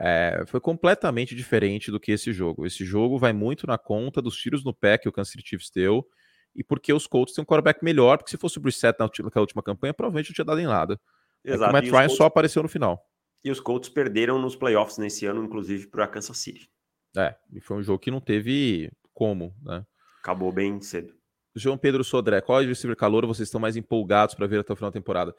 É, 0.00 0.42
foi 0.46 0.60
completamente 0.60 1.34
diferente 1.34 1.90
do 1.90 2.00
que 2.00 2.10
esse 2.12 2.32
jogo. 2.32 2.66
Esse 2.66 2.84
jogo 2.84 3.18
vai 3.18 3.32
muito 3.32 3.66
na 3.66 3.78
conta 3.78 4.20
dos 4.20 4.36
tiros 4.36 4.64
no 4.64 4.74
pé 4.74 4.98
que 4.98 5.08
o 5.08 5.12
Kansas 5.12 5.32
City 5.32 5.50
Chiefs 5.50 5.70
deu 5.72 6.04
e 6.54 6.62
porque 6.62 6.92
os 6.92 7.06
Colts 7.06 7.34
têm 7.34 7.42
um 7.42 7.46
quarterback 7.46 7.82
melhor, 7.82 8.18
porque 8.18 8.30
se 8.30 8.36
fosse 8.36 8.58
o 8.58 8.60
Brissett 8.60 8.98
naquela 8.98 9.42
última 9.42 9.62
campanha, 9.62 9.94
provavelmente 9.94 10.30
não 10.30 10.34
tinha 10.34 10.44
dado 10.44 10.60
em 10.60 10.66
nada. 10.66 11.00
Exato. 11.44 11.64
É 11.64 11.68
o 11.70 11.72
Matt 11.72 11.84
Ryan 11.84 12.00
Colts... 12.00 12.16
só 12.16 12.24
apareceu 12.24 12.62
no 12.62 12.68
final. 12.68 13.00
E 13.44 13.50
os 13.50 13.60
Colts 13.60 13.88
perderam 13.88 14.38
nos 14.40 14.54
playoffs 14.54 14.98
nesse 14.98 15.26
ano, 15.26 15.42
inclusive 15.42 15.88
para 15.88 16.06
Kansas 16.06 16.38
City. 16.38 16.68
É, 17.16 17.34
e 17.52 17.60
foi 17.60 17.78
um 17.78 17.82
jogo 17.82 17.98
que 17.98 18.10
não 18.10 18.20
teve 18.20 18.90
como, 19.12 19.54
né? 19.62 19.84
Acabou 20.20 20.52
bem 20.52 20.80
cedo. 20.80 21.12
João 21.54 21.76
Pedro 21.76 22.02
Sodré, 22.04 22.40
qual 22.40 22.60
é 22.60 22.64
o 22.64 22.68
receiver 22.68 22.96
calor 22.96 23.26
vocês 23.26 23.48
estão 23.48 23.60
mais 23.60 23.76
empolgados 23.76 24.34
para 24.34 24.46
ver 24.46 24.60
até 24.60 24.72
o 24.72 24.76
final 24.76 24.90
da 24.90 24.98
temporada? 24.98 25.34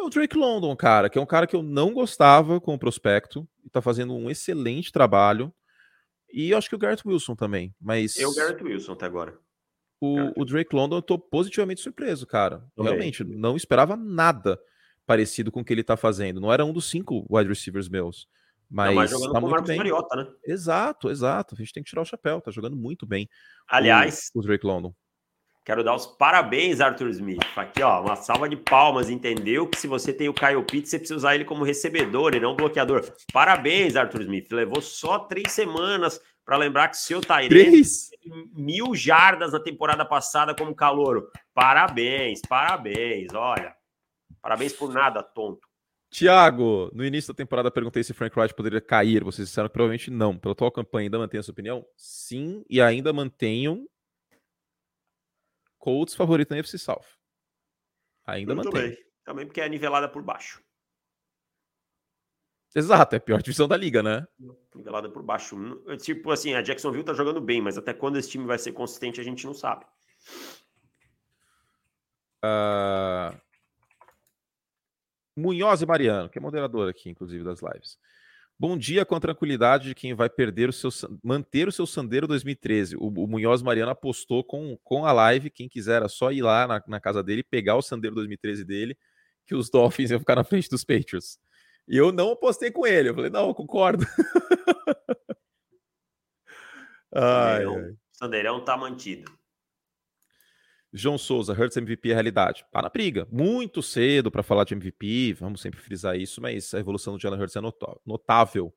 É 0.00 0.02
o 0.02 0.08
Drake 0.08 0.36
London, 0.36 0.74
cara, 0.74 1.10
que 1.10 1.18
é 1.18 1.20
um 1.20 1.26
cara 1.26 1.46
que 1.46 1.54
eu 1.54 1.62
não 1.62 1.92
gostava 1.92 2.58
com 2.58 2.74
o 2.74 2.78
prospecto 2.78 3.46
e 3.62 3.68
tá 3.68 3.82
fazendo 3.82 4.14
um 4.14 4.30
excelente 4.30 4.90
trabalho. 4.90 5.52
E 6.32 6.50
eu 6.50 6.58
acho 6.58 6.68
que 6.68 6.74
o 6.74 6.78
Garrett 6.78 7.06
Wilson 7.06 7.34
também, 7.34 7.74
mas... 7.78 8.16
Eu, 8.16 8.34
Garrett 8.34 8.62
Wilson 8.64 8.92
até 8.92 9.04
agora. 9.04 9.38
O, 10.00 10.40
o 10.40 10.44
Drake 10.46 10.74
London 10.74 10.96
eu 10.96 11.02
tô 11.02 11.18
positivamente 11.18 11.82
surpreso, 11.82 12.26
cara. 12.26 12.64
Realmente, 12.78 13.22
não 13.22 13.56
esperava 13.56 13.94
nada 13.94 14.58
parecido 15.04 15.52
com 15.52 15.60
o 15.60 15.64
que 15.64 15.72
ele 15.74 15.84
tá 15.84 15.96
fazendo. 15.96 16.40
Não 16.40 16.50
era 16.50 16.64
um 16.64 16.72
dos 16.72 16.88
cinco 16.88 17.26
wide 17.28 17.48
receivers 17.48 17.88
meus. 17.88 18.26
Mas, 18.70 18.88
não, 18.88 18.94
mas 18.94 19.10
jogando 19.10 19.32
tá 19.32 19.40
muito 19.40 19.62
bem. 19.64 19.76
Mariota, 19.76 20.16
né? 20.16 20.32
Exato, 20.46 21.10
exato. 21.10 21.54
A 21.54 21.58
gente 21.58 21.72
tem 21.72 21.82
que 21.82 21.90
tirar 21.90 22.02
o 22.02 22.06
chapéu, 22.06 22.40
tá 22.40 22.50
jogando 22.50 22.76
muito 22.76 23.04
bem. 23.04 23.28
Aliás, 23.68 24.30
o, 24.34 24.38
o 24.38 24.42
Drake 24.42 24.64
London. 24.64 24.94
Quero 25.64 25.84
dar 25.84 25.94
os 25.94 26.06
parabéns, 26.06 26.80
Arthur 26.80 27.08
Smith. 27.10 27.40
Aqui, 27.54 27.82
ó, 27.82 28.02
uma 28.02 28.16
salva 28.16 28.48
de 28.48 28.56
palmas. 28.56 29.10
Entendeu 29.10 29.66
que 29.66 29.78
se 29.78 29.86
você 29.86 30.12
tem 30.12 30.28
o 30.28 30.34
Kyle 30.34 30.64
Pitts, 30.64 30.90
você 30.90 30.98
precisa 30.98 31.16
usar 31.16 31.34
ele 31.34 31.44
como 31.44 31.64
recebedor 31.64 32.34
e 32.34 32.40
não 32.40 32.56
bloqueador. 32.56 33.04
Parabéns, 33.32 33.96
Arthur 33.96 34.22
Smith. 34.22 34.50
Levou 34.50 34.80
só 34.80 35.18
três 35.18 35.52
semanas 35.52 36.20
para 36.44 36.56
lembrar 36.56 36.88
que 36.88 36.96
seu 36.96 37.20
Tyrene 37.20 37.82
mil 38.54 38.94
jardas 38.94 39.52
na 39.52 39.60
temporada 39.60 40.04
passada 40.04 40.54
como 40.54 40.74
calouro. 40.74 41.28
Parabéns, 41.54 42.40
parabéns. 42.48 43.32
Olha, 43.34 43.74
Parabéns 44.40 44.72
por 44.72 44.92
nada, 44.92 45.22
tonto. 45.22 45.68
Tiago, 46.10 46.90
no 46.92 47.04
início 47.04 47.32
da 47.32 47.36
temporada 47.36 47.70
perguntei 47.70 48.02
se 48.02 48.12
Frank 48.12 48.36
Wright 48.36 48.54
poderia 48.54 48.80
cair. 48.80 49.22
Vocês 49.22 49.46
disseram 49.48 49.68
que 49.68 49.74
provavelmente 49.74 50.10
não. 50.10 50.36
Pela 50.36 50.52
atual 50.52 50.72
campanha, 50.72 51.06
ainda 51.06 51.18
mantém 51.18 51.38
a 51.38 51.42
sua 51.42 51.52
opinião? 51.52 51.84
Sim, 51.96 52.64
e 52.68 52.80
ainda 52.80 53.12
mantenham 53.12 53.86
Colts 55.80 56.14
favorito 56.14 56.50
na 56.50 56.58
UFC 56.58 56.78
South. 56.78 57.06
Ainda 58.24 58.54
Muito 58.54 58.68
mantém. 58.68 58.90
Bem. 58.90 58.98
Também 59.24 59.46
porque 59.46 59.60
é 59.60 59.68
nivelada 59.68 60.08
por 60.08 60.22
baixo. 60.22 60.62
Exato, 62.74 63.16
é 63.16 63.18
a 63.18 63.20
pior 63.20 63.42
divisão 63.42 63.66
da 63.66 63.76
liga, 63.76 64.00
né? 64.00 64.24
Nivelada 64.72 65.10
por 65.10 65.24
baixo. 65.24 65.56
Tipo 66.00 66.30
assim, 66.30 66.54
a 66.54 66.62
Jacksonville 66.62 67.04
tá 67.04 67.12
jogando 67.12 67.40
bem, 67.40 67.60
mas 67.60 67.76
até 67.76 67.92
quando 67.92 68.16
esse 68.16 68.30
time 68.30 68.46
vai 68.46 68.58
ser 68.58 68.72
consistente 68.72 69.20
a 69.20 69.24
gente 69.24 69.44
não 69.44 69.54
sabe. 69.54 69.84
Uh, 72.44 73.36
Munhoz 75.36 75.82
e 75.82 75.86
Mariano, 75.86 76.28
que 76.28 76.38
é 76.38 76.40
moderador 76.40 76.88
aqui, 76.88 77.10
inclusive, 77.10 77.42
das 77.42 77.60
lives. 77.60 77.98
Bom 78.60 78.76
dia 78.76 79.06
com 79.06 79.14
a 79.14 79.20
tranquilidade 79.20 79.88
de 79.88 79.94
quem 79.94 80.12
vai 80.12 80.28
perder 80.28 80.68
o 80.68 80.72
seu 80.72 80.90
manter 81.24 81.66
o 81.66 81.72
seu 81.72 81.86
Sandeiro 81.86 82.28
2013. 82.28 82.94
O, 82.94 83.06
o 83.06 83.26
Munhoz 83.26 83.62
Mariano 83.62 83.90
apostou 83.90 84.44
com, 84.44 84.76
com 84.84 85.06
a 85.06 85.12
live. 85.12 85.48
Quem 85.48 85.66
quiser, 85.66 86.02
é 86.02 86.08
só 86.08 86.30
ir 86.30 86.42
lá 86.42 86.66
na, 86.66 86.84
na 86.86 87.00
casa 87.00 87.22
dele 87.22 87.42
pegar 87.42 87.76
o 87.76 87.80
Sandeiro 87.80 88.14
2013 88.16 88.62
dele, 88.62 88.98
que 89.46 89.54
os 89.54 89.70
Dolphins 89.70 90.10
iam 90.12 90.20
ficar 90.20 90.36
na 90.36 90.44
frente 90.44 90.68
dos 90.68 90.84
Patriots. 90.84 91.38
E 91.88 91.96
eu 91.96 92.12
não 92.12 92.32
apostei 92.32 92.70
com 92.70 92.86
ele. 92.86 93.08
Eu 93.08 93.14
falei, 93.14 93.30
não, 93.30 93.48
eu 93.48 93.54
concordo. 93.54 94.04
Sandeirão, 97.14 97.96
Sandeirão 98.12 98.62
tá 98.62 98.76
mantido. 98.76 99.39
João 100.92 101.16
Souza, 101.16 101.52
Hurts 101.52 101.76
MVP 101.76 102.10
é 102.10 102.14
realidade. 102.14 102.64
Para 102.72 102.82
na 102.82 102.88
briga. 102.88 103.26
Muito 103.30 103.82
cedo 103.82 104.30
para 104.30 104.42
falar 104.42 104.64
de 104.64 104.74
MVP, 104.74 105.34
vamos 105.34 105.60
sempre 105.60 105.80
frisar 105.80 106.16
isso, 106.16 106.40
mas 106.40 106.74
a 106.74 106.80
evolução 106.80 107.14
do 107.14 107.20
Jalen 107.20 107.40
Hurts 107.40 107.56
é 107.56 107.60
notável. 108.04 108.74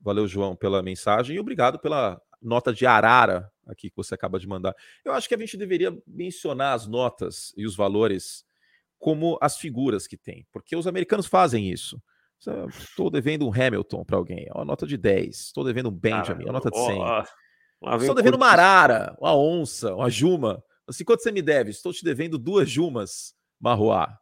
Valeu, 0.00 0.26
João, 0.26 0.56
pela 0.56 0.82
mensagem 0.82 1.36
e 1.36 1.40
obrigado 1.40 1.78
pela 1.78 2.20
nota 2.40 2.72
de 2.72 2.86
arara 2.86 3.52
aqui 3.66 3.88
que 3.88 3.96
você 3.96 4.14
acaba 4.14 4.38
de 4.38 4.48
mandar. 4.48 4.74
Eu 5.04 5.12
acho 5.12 5.28
que 5.28 5.34
a 5.34 5.38
gente 5.38 5.56
deveria 5.56 5.96
mencionar 6.06 6.74
as 6.74 6.86
notas 6.86 7.52
e 7.56 7.64
os 7.64 7.76
valores 7.76 8.44
como 8.98 9.38
as 9.40 9.56
figuras 9.56 10.06
que 10.06 10.16
tem, 10.16 10.46
porque 10.52 10.74
os 10.74 10.86
americanos 10.86 11.26
fazem 11.26 11.70
isso. 11.70 12.02
Estou 12.68 13.10
devendo 13.10 13.46
um 13.46 13.52
Hamilton 13.52 14.04
para 14.04 14.16
alguém, 14.16 14.46
é 14.48 14.52
uma 14.52 14.64
nota 14.64 14.86
de 14.86 14.96
10. 14.96 15.38
Estou 15.38 15.62
devendo 15.62 15.90
um 15.90 15.92
Benjamin, 15.92 16.42
é 16.42 16.46
uma 16.46 16.54
nota 16.54 16.70
de 16.70 16.76
100. 16.76 16.98
Estou 18.00 18.14
devendo 18.14 18.34
uma 18.34 18.48
arara, 18.48 19.16
uma 19.20 19.36
onça, 19.36 19.94
uma 19.94 20.10
juma. 20.10 20.62
Assim, 20.92 21.04
quanto 21.04 21.22
você 21.22 21.32
me 21.32 21.42
deve? 21.42 21.70
Estou 21.70 21.92
te 21.92 22.04
devendo 22.04 22.38
duas 22.38 22.68
Jumas, 22.68 23.34
Marroá. 23.58 24.18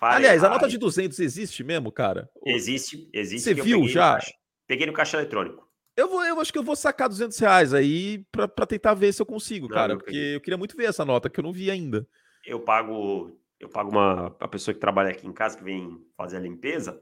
Aliás, 0.00 0.42
a 0.44 0.50
nota 0.50 0.68
de 0.68 0.76
200 0.76 1.18
existe 1.20 1.64
mesmo, 1.64 1.90
cara? 1.90 2.28
Existe, 2.44 3.08
existe. 3.12 3.44
Você 3.44 3.54
viu 3.54 3.88
já? 3.88 4.14
Caixa, 4.14 4.34
peguei 4.66 4.86
no 4.86 4.92
caixa 4.92 5.16
eletrônico. 5.16 5.66
Eu, 5.96 6.08
vou, 6.08 6.24
eu 6.24 6.40
acho 6.40 6.52
que 6.52 6.58
eu 6.58 6.64
vou 6.64 6.76
sacar 6.76 7.08
200 7.08 7.38
reais 7.38 7.72
aí 7.72 8.26
para 8.30 8.66
tentar 8.66 8.94
ver 8.94 9.14
se 9.14 9.22
eu 9.22 9.26
consigo, 9.26 9.68
não, 9.68 9.74
cara. 9.74 9.96
Porque 9.96 10.32
eu 10.34 10.40
queria 10.40 10.58
muito 10.58 10.76
ver 10.76 10.86
essa 10.86 11.04
nota, 11.04 11.30
que 11.30 11.38
eu 11.38 11.44
não 11.44 11.52
vi 11.52 11.70
ainda. 11.70 12.06
Eu 12.44 12.60
pago 12.60 13.38
eu 13.60 13.68
pago 13.68 13.90
uma 13.90 14.36
a 14.38 14.48
pessoa 14.48 14.74
que 14.74 14.80
trabalha 14.80 15.10
aqui 15.10 15.26
em 15.26 15.32
casa, 15.32 15.56
que 15.56 15.64
vem 15.64 16.04
fazer 16.16 16.36
a 16.36 16.40
limpeza, 16.40 17.00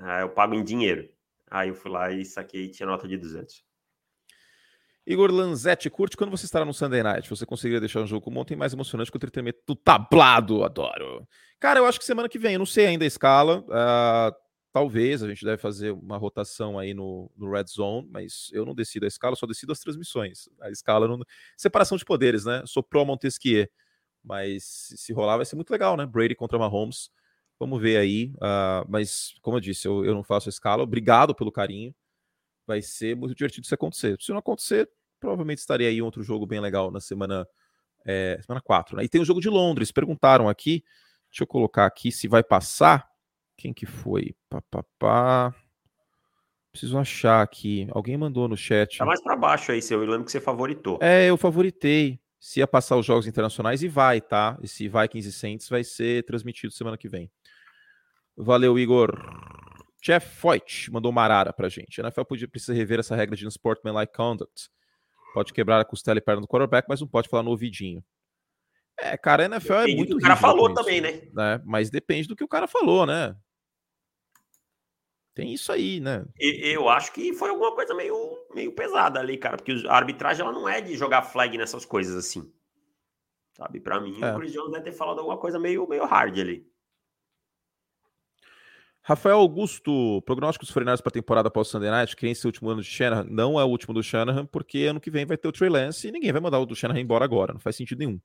uh, 0.00 0.22
eu 0.22 0.30
pago 0.30 0.54
em 0.54 0.64
dinheiro. 0.64 1.08
Aí 1.48 1.68
eu 1.68 1.74
fui 1.74 1.90
lá 1.90 2.10
e 2.10 2.24
saquei 2.24 2.64
e 2.64 2.70
tinha 2.70 2.86
nota 2.86 3.06
de 3.06 3.16
200. 3.16 3.64
Igor 5.10 5.32
Lanzetti, 5.32 5.90
curte 5.90 6.16
quando 6.16 6.30
você 6.30 6.44
estará 6.44 6.64
no 6.64 6.72
Sunday 6.72 7.02
Night? 7.02 7.28
Você 7.28 7.44
conseguiria 7.44 7.80
deixar 7.80 8.00
um 8.00 8.06
jogo 8.06 8.22
como 8.22 8.38
ontem 8.38 8.54
mais 8.54 8.72
emocionante 8.72 9.10
que 9.10 9.16
o 9.16 9.18
entretenimento 9.18 9.58
do 9.66 9.74
tablado? 9.74 10.62
Adoro. 10.62 11.26
Cara, 11.58 11.80
eu 11.80 11.86
acho 11.86 11.98
que 11.98 12.04
semana 12.04 12.28
que 12.28 12.38
vem, 12.38 12.52
eu 12.52 12.60
não 12.60 12.66
sei 12.66 12.86
ainda 12.86 13.04
a 13.04 13.08
escala. 13.08 13.58
Uh, 13.62 14.32
talvez 14.72 15.20
a 15.20 15.28
gente 15.28 15.44
deve 15.44 15.60
fazer 15.60 15.90
uma 15.90 16.16
rotação 16.16 16.78
aí 16.78 16.94
no, 16.94 17.28
no 17.36 17.50
Red 17.50 17.64
Zone, 17.66 18.08
mas 18.08 18.50
eu 18.52 18.64
não 18.64 18.72
decido 18.72 19.04
a 19.04 19.08
escala, 19.08 19.34
só 19.34 19.46
decido 19.46 19.72
as 19.72 19.80
transmissões. 19.80 20.48
A 20.60 20.70
escala 20.70 21.08
não. 21.08 21.18
Separação 21.56 21.98
de 21.98 22.04
poderes, 22.04 22.44
né? 22.44 22.62
Sou 22.64 22.80
pro 22.80 23.04
Montesquieu. 23.04 23.68
Mas 24.22 24.92
se 24.94 25.12
rolar, 25.12 25.38
vai 25.38 25.44
ser 25.44 25.56
muito 25.56 25.70
legal, 25.70 25.96
né? 25.96 26.06
Brady 26.06 26.36
contra 26.36 26.56
Mahomes. 26.56 27.10
Vamos 27.58 27.82
ver 27.82 27.96
aí. 27.96 28.32
Uh, 28.36 28.86
mas, 28.88 29.34
como 29.42 29.56
eu 29.56 29.60
disse, 29.60 29.88
eu, 29.88 30.04
eu 30.04 30.14
não 30.14 30.22
faço 30.22 30.48
a 30.48 30.50
escala. 30.50 30.84
Obrigado 30.84 31.34
pelo 31.34 31.50
carinho 31.50 31.92
vai 32.70 32.80
ser 32.80 33.16
muito 33.16 33.34
divertido 33.34 33.66
se 33.66 33.74
acontecer. 33.74 34.16
Se 34.20 34.30
não 34.30 34.38
acontecer, 34.38 34.88
provavelmente 35.20 35.58
estaria 35.58 35.88
aí 35.88 36.00
outro 36.00 36.22
jogo 36.22 36.46
bem 36.46 36.58
legal 36.58 36.90
na 36.90 37.00
semana 37.00 37.46
é, 38.06 38.38
semana 38.44 38.60
4. 38.60 38.96
Né? 38.96 39.04
E 39.04 39.08
tem 39.08 39.20
o 39.20 39.24
jogo 39.24 39.40
de 39.40 39.48
Londres. 39.48 39.92
Perguntaram 39.92 40.48
aqui, 40.48 40.82
deixa 41.30 41.42
eu 41.42 41.46
colocar 41.46 41.86
aqui 41.86 42.10
se 42.10 42.26
vai 42.26 42.42
passar. 42.42 43.08
Quem 43.56 43.72
que 43.72 43.86
foi? 43.86 44.34
Pá, 44.48 44.62
pá, 44.70 44.84
pá. 44.98 45.54
Preciso 46.72 46.98
achar 46.98 47.42
aqui. 47.42 47.88
Alguém 47.90 48.16
mandou 48.16 48.48
no 48.48 48.56
chat. 48.56 48.98
Tá 48.98 49.04
mais 49.04 49.22
para 49.22 49.36
baixo 49.36 49.72
aí, 49.72 49.82
seu. 49.82 50.02
Eu 50.02 50.08
lembro 50.08 50.24
que 50.24 50.32
você 50.32 50.40
favoritou. 50.40 50.98
É, 51.02 51.28
eu 51.28 51.36
favoritei. 51.36 52.18
Se 52.38 52.60
ia 52.60 52.66
passar 52.66 52.96
os 52.96 53.04
jogos 53.04 53.26
internacionais 53.26 53.82
e 53.82 53.88
vai, 53.88 54.20
tá? 54.20 54.58
Esse 54.62 54.88
Vikings 54.88 55.28
e 55.28 55.32
Saints 55.32 55.68
vai 55.68 55.84
ser 55.84 56.24
transmitido 56.24 56.72
semana 56.72 56.96
que 56.96 57.06
vem. 57.08 57.30
Valeu, 58.34 58.78
Igor. 58.78 59.12
Jeff 60.02 60.36
Foyt 60.36 60.90
mandou 60.90 61.10
uma 61.10 61.22
arara 61.22 61.52
pra 61.52 61.68
gente. 61.68 62.00
A 62.00 62.04
NFL 62.04 62.22
podia, 62.22 62.48
precisa 62.48 62.72
rever 62.72 63.00
essa 63.00 63.14
regra 63.14 63.36
de 63.36 63.46
unsportsmanlike 63.46 64.14
conduct. 64.14 64.70
Pode 65.32 65.52
quebrar 65.52 65.80
a 65.80 65.84
costela 65.84 66.18
e 66.18 66.22
perna 66.22 66.40
do 66.40 66.48
quarterback, 66.48 66.86
mas 66.88 67.00
não 67.00 67.08
pode 67.08 67.28
falar 67.28 67.42
no 67.42 67.50
ouvidinho. 67.50 68.02
É, 68.98 69.16
cara, 69.16 69.44
a 69.44 69.46
NFL 69.46 69.72
é 69.72 69.78
depende 69.78 69.92
é 69.92 69.96
muito. 69.96 70.16
O 70.16 70.20
cara 70.20 70.36
falou 70.36 70.74
também, 70.74 71.00
né? 71.00 71.22
né? 71.32 71.60
Mas 71.64 71.90
depende 71.90 72.28
do 72.28 72.36
que 72.36 72.44
o 72.44 72.48
cara 72.48 72.66
falou, 72.66 73.06
né? 73.06 73.34
Tem 75.34 75.54
isso 75.54 75.72
aí, 75.72 76.00
né? 76.00 76.24
Eu 76.38 76.88
acho 76.88 77.12
que 77.12 77.32
foi 77.32 77.48
alguma 77.48 77.74
coisa 77.74 77.94
meio, 77.94 78.16
meio 78.54 78.72
pesada 78.72 79.20
ali, 79.20 79.38
cara, 79.38 79.56
porque 79.56 79.72
a 79.86 79.94
arbitragem 79.94 80.44
ela 80.44 80.52
não 80.52 80.68
é 80.68 80.80
de 80.80 80.96
jogar 80.96 81.22
flag 81.22 81.56
nessas 81.56 81.84
coisas 81.84 82.14
assim. 82.14 82.52
Sabe? 83.56 83.80
Para 83.80 84.00
mim, 84.00 84.18
é. 84.22 84.32
o 84.32 84.36
Chris 84.36 84.52
Jones 84.52 84.72
deve 84.72 84.84
ter 84.84 84.92
falado 84.92 85.18
alguma 85.18 85.38
coisa 85.38 85.58
meio, 85.58 85.86
meio 85.88 86.04
hard 86.04 86.38
ali. 86.38 86.69
Rafael 89.10 89.38
Augusto, 89.38 90.22
prognósticos 90.22 90.68
dos 90.68 91.00
para 91.00 91.08
a 91.08 91.10
temporada 91.10 91.48
após 91.48 91.66
o 91.66 91.70
Sunday 91.72 91.90
Night, 91.90 92.14
quem 92.14 92.30
esse 92.30 92.46
último 92.46 92.70
ano 92.70 92.80
de 92.80 92.86
Shanahan 92.86 93.26
não 93.28 93.58
é 93.58 93.64
o 93.64 93.66
último 93.66 93.92
do 93.92 94.04
Shanahan, 94.04 94.46
porque 94.46 94.84
ano 94.84 95.00
que 95.00 95.10
vem 95.10 95.26
vai 95.26 95.36
ter 95.36 95.48
o 95.48 95.52
Trey 95.52 95.68
Lance 95.68 96.06
e 96.06 96.12
ninguém 96.12 96.30
vai 96.30 96.40
mandar 96.40 96.60
o 96.60 96.64
do 96.64 96.76
Shanahan 96.76 97.00
embora 97.00 97.24
agora, 97.24 97.52
não 97.52 97.58
faz 97.58 97.74
sentido 97.74 97.98
nenhum. 97.98 98.20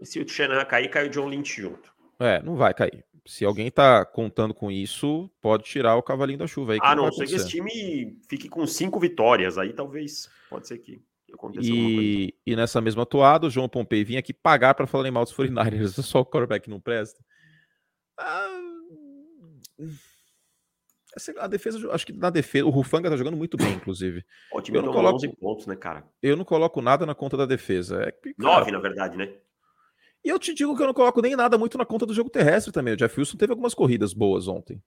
E 0.00 0.04
se 0.04 0.18
o 0.18 0.26
Shanahan 0.26 0.64
cair, 0.64 0.88
cai 0.88 1.06
o 1.06 1.10
John 1.10 1.28
Lynch 1.28 1.62
junto. 1.62 1.94
É, 2.18 2.42
não 2.42 2.56
vai 2.56 2.74
cair. 2.74 3.04
Se 3.24 3.44
alguém 3.44 3.68
está 3.68 4.04
contando 4.04 4.52
com 4.52 4.68
isso, 4.68 5.30
pode 5.40 5.62
tirar 5.62 5.94
o 5.94 6.02
cavalinho 6.02 6.40
da 6.40 6.46
chuva 6.48 6.72
aí. 6.72 6.80
Ah, 6.82 6.96
não, 6.96 7.12
sei 7.12 7.28
que 7.28 7.36
esse 7.36 7.48
time 7.48 8.18
fique 8.28 8.48
com 8.48 8.66
cinco 8.66 8.98
vitórias, 8.98 9.58
aí 9.58 9.72
talvez 9.72 10.28
pode 10.48 10.66
ser 10.66 10.78
que 10.78 11.00
aconteça 11.32 11.68
e, 11.70 12.34
e 12.44 12.56
nessa 12.56 12.80
mesma 12.80 13.06
toada, 13.06 13.46
o 13.46 13.50
João 13.50 13.68
Pompei 13.68 14.02
vinha 14.02 14.18
aqui 14.18 14.32
pagar 14.32 14.74
para 14.74 14.88
falar 14.88 15.08
mal 15.12 15.22
dos 15.22 15.32
49ers, 15.32 15.92
só 16.02 16.18
o 16.18 16.26
quarterback 16.26 16.68
não 16.68 16.80
presta. 16.80 17.24
Ah, 18.18 18.69
a 21.38 21.46
defesa, 21.46 21.92
acho 21.92 22.06
que 22.06 22.12
na 22.12 22.30
defesa, 22.30 22.66
o 22.66 22.70
Rufanga 22.70 23.10
tá 23.10 23.16
jogando 23.16 23.36
muito 23.36 23.56
bem, 23.56 23.72
inclusive. 23.72 24.24
O 24.52 24.60
time 24.60 24.78
eu 24.78 24.82
não 24.82 24.92
coloco 24.92 25.16
11 25.16 25.28
pontos, 25.36 25.66
né, 25.66 25.76
cara? 25.76 26.04
Eu 26.22 26.36
não 26.36 26.44
coloco 26.44 26.80
nada 26.80 27.04
na 27.04 27.14
conta 27.14 27.36
da 27.36 27.46
defesa. 27.46 28.02
É, 28.02 28.12
cara, 28.12 28.34
9, 28.38 28.70
na 28.70 28.78
verdade, 28.78 29.16
né? 29.16 29.32
E 30.24 30.28
eu 30.28 30.38
te 30.38 30.54
digo 30.54 30.76
que 30.76 30.82
eu 30.82 30.86
não 30.86 30.94
coloco 30.94 31.20
nem 31.20 31.34
nada 31.34 31.56
muito 31.56 31.78
na 31.78 31.84
conta 31.84 32.04
do 32.04 32.14
jogo 32.14 32.30
terrestre 32.30 32.72
também. 32.72 32.94
O 32.94 32.96
Jeff 32.96 33.18
Wilson 33.18 33.38
teve 33.38 33.52
algumas 33.52 33.74
corridas 33.74 34.12
boas 34.12 34.46
ontem. 34.46 34.82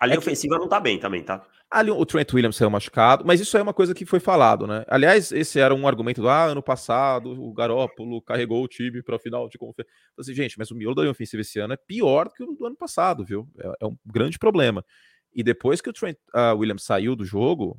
A 0.00 0.06
linha 0.06 0.16
é 0.16 0.18
ofensiva 0.18 0.54
que... 0.56 0.60
não 0.60 0.68
tá 0.68 0.80
bem 0.80 0.98
também, 0.98 1.22
tá? 1.22 1.46
Ali 1.70 1.90
o 1.90 2.06
Trent 2.06 2.32
Williams 2.32 2.56
saiu 2.56 2.70
machucado, 2.70 3.24
mas 3.24 3.38
isso 3.38 3.56
é 3.56 3.62
uma 3.62 3.74
coisa 3.74 3.94
que 3.94 4.06
foi 4.06 4.18
falado, 4.18 4.66
né? 4.66 4.84
Aliás, 4.88 5.30
esse 5.30 5.60
era 5.60 5.74
um 5.74 5.86
argumento 5.86 6.20
do 6.20 6.28
ah, 6.28 6.46
ano 6.46 6.62
passado 6.62 7.30
o 7.30 7.52
Garópolo 7.52 8.20
carregou 8.22 8.64
o 8.64 8.66
time 8.66 9.02
para 9.02 9.14
o 9.14 9.18
final 9.20 9.48
de 9.48 9.58
conferência. 9.58 9.94
Assim, 10.18 10.34
gente, 10.34 10.58
mas 10.58 10.70
o 10.70 10.74
miolo 10.74 10.96
da 10.96 11.02
linha 11.02 11.12
ofensiva 11.12 11.42
esse 11.42 11.60
ano 11.60 11.74
é 11.74 11.76
pior 11.76 12.28
do 12.28 12.34
que 12.34 12.42
o 12.42 12.54
do 12.54 12.66
ano 12.66 12.76
passado, 12.76 13.24
viu? 13.24 13.48
É, 13.58 13.72
é 13.82 13.86
um 13.86 13.96
grande 14.04 14.38
problema. 14.38 14.84
E 15.32 15.44
depois 15.44 15.80
que 15.80 15.90
o 15.90 15.92
Trent 15.92 16.16
uh, 16.34 16.56
Williams 16.56 16.82
saiu 16.82 17.14
do 17.14 17.24
jogo, 17.24 17.72
o 17.72 17.78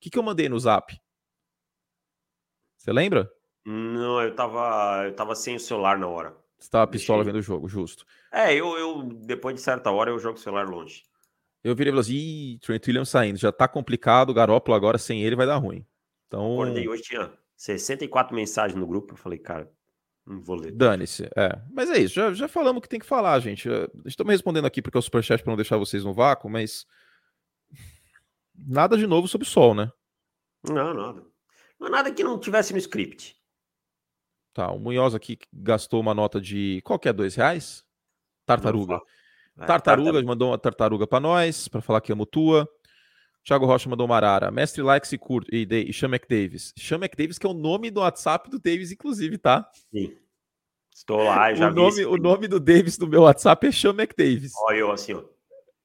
que, 0.00 0.08
que 0.08 0.18
eu 0.18 0.22
mandei 0.22 0.48
no 0.48 0.58
zap? 0.58 0.96
Você 2.78 2.92
lembra? 2.92 3.30
Não, 3.66 4.22
eu 4.22 4.34
tava, 4.34 5.04
eu 5.04 5.14
tava 5.14 5.34
sem 5.34 5.56
o 5.56 5.60
celular 5.60 5.98
na 5.98 6.06
hora. 6.06 6.34
Você 6.58 6.70
tava 6.70 6.86
pistola 6.86 7.18
Deixei. 7.18 7.32
vendo 7.32 7.40
o 7.40 7.44
jogo, 7.44 7.68
justo. 7.68 8.06
É, 8.32 8.54
eu, 8.54 8.78
eu, 8.78 9.02
depois 9.02 9.54
de 9.54 9.60
certa 9.60 9.90
hora, 9.90 10.10
eu 10.10 10.18
jogo 10.18 10.38
o 10.38 10.40
celular 10.40 10.66
longe. 10.66 11.02
Eu 11.62 11.74
virei 11.74 11.90
e 11.90 11.92
falei 11.92 12.00
assim, 12.00 12.14
ih, 12.14 12.58
Trent 12.60 12.86
Williams 12.86 13.08
saindo, 13.08 13.38
já 13.38 13.50
tá 13.50 13.66
complicado, 13.66 14.30
o 14.30 14.34
Garópolo 14.34 14.76
agora 14.76 14.98
sem 14.98 15.22
ele 15.22 15.36
vai 15.36 15.46
dar 15.46 15.56
ruim. 15.56 15.84
Então... 16.26 16.54
Acordei 16.54 16.88
hoje, 16.88 17.02
tinha 17.02 17.32
64 17.56 18.34
mensagens 18.34 18.78
no 18.78 18.86
grupo, 18.86 19.14
eu 19.14 19.18
falei, 19.18 19.38
cara, 19.38 19.70
não 20.24 20.40
vou 20.40 20.56
ler. 20.56 20.72
Dane-se, 20.72 21.24
é. 21.36 21.60
Mas 21.72 21.90
é 21.90 21.98
isso, 21.98 22.14
já, 22.14 22.32
já 22.32 22.48
falamos 22.48 22.78
o 22.78 22.82
que 22.82 22.88
tem 22.88 23.00
que 23.00 23.06
falar, 23.06 23.38
gente. 23.40 23.68
Estamos 24.04 24.32
respondendo 24.32 24.66
aqui 24.66 24.80
porque 24.80 24.96
é 24.96 25.00
o 25.00 25.02
superchat 25.02 25.42
para 25.42 25.50
não 25.50 25.56
deixar 25.56 25.76
vocês 25.76 26.04
no 26.04 26.12
vácuo, 26.12 26.48
mas 26.48 26.86
nada 28.54 28.96
de 28.96 29.06
novo 29.06 29.26
sobre 29.26 29.46
o 29.46 29.50
sol, 29.50 29.74
né? 29.74 29.90
Não, 30.68 30.94
nada. 30.94 31.24
Não 31.78 31.88
nada 31.88 32.12
que 32.12 32.24
não 32.24 32.38
tivesse 32.38 32.72
no 32.72 32.78
script. 32.78 33.36
Tá, 34.52 34.72
o 34.72 34.78
Munhoz 34.78 35.14
aqui 35.14 35.38
gastou 35.52 36.00
uma 36.00 36.14
nota 36.14 36.40
de. 36.40 36.80
Qual 36.82 36.98
que 36.98 37.08
é? 37.08 37.12
Dois 37.12 37.36
reais? 37.36 37.84
Tartaruga. 38.44 38.96
É, 38.96 38.98
tartaruga, 39.66 40.22
mandou 40.22 40.50
uma 40.50 40.58
tartaruga 40.58 41.06
para 41.06 41.20
nós, 41.20 41.68
para 41.68 41.80
falar 41.80 42.00
que 42.00 42.12
amo 42.12 42.26
tua. 42.26 42.68
Thiago 43.44 43.66
Rocha 43.66 43.88
mandou 43.88 44.06
uma 44.06 44.16
arara. 44.16 44.50
Mestre 44.50 44.82
Likes 44.82 45.12
e 45.12 45.18
curto. 45.18 45.54
E, 45.54 45.66
e 45.70 45.92
Sean 45.92 46.08
McDavis. 46.08 46.74
Sean 46.76 46.98
McDavis, 46.98 47.38
que 47.38 47.46
é 47.46 47.48
o 47.48 47.54
nome 47.54 47.90
do 47.90 48.00
WhatsApp 48.00 48.50
do 48.50 48.58
Davis, 48.58 48.92
inclusive, 48.92 49.38
tá? 49.38 49.68
Sim. 49.90 50.14
Estou 50.94 51.22
lá, 51.22 51.54
já 51.54 51.70
o 51.70 51.74
nome, 51.74 52.04
O 52.04 52.16
nome 52.16 52.48
do 52.48 52.58
Davis 52.58 52.98
no 52.98 53.06
meu 53.06 53.22
WhatsApp 53.22 53.68
é 53.68 53.72
Sean 53.72 53.90
McDavis. 53.90 54.52
Olha 54.64 54.78
eu 54.78 54.90
assim, 54.90 55.14
ó. 55.14 55.22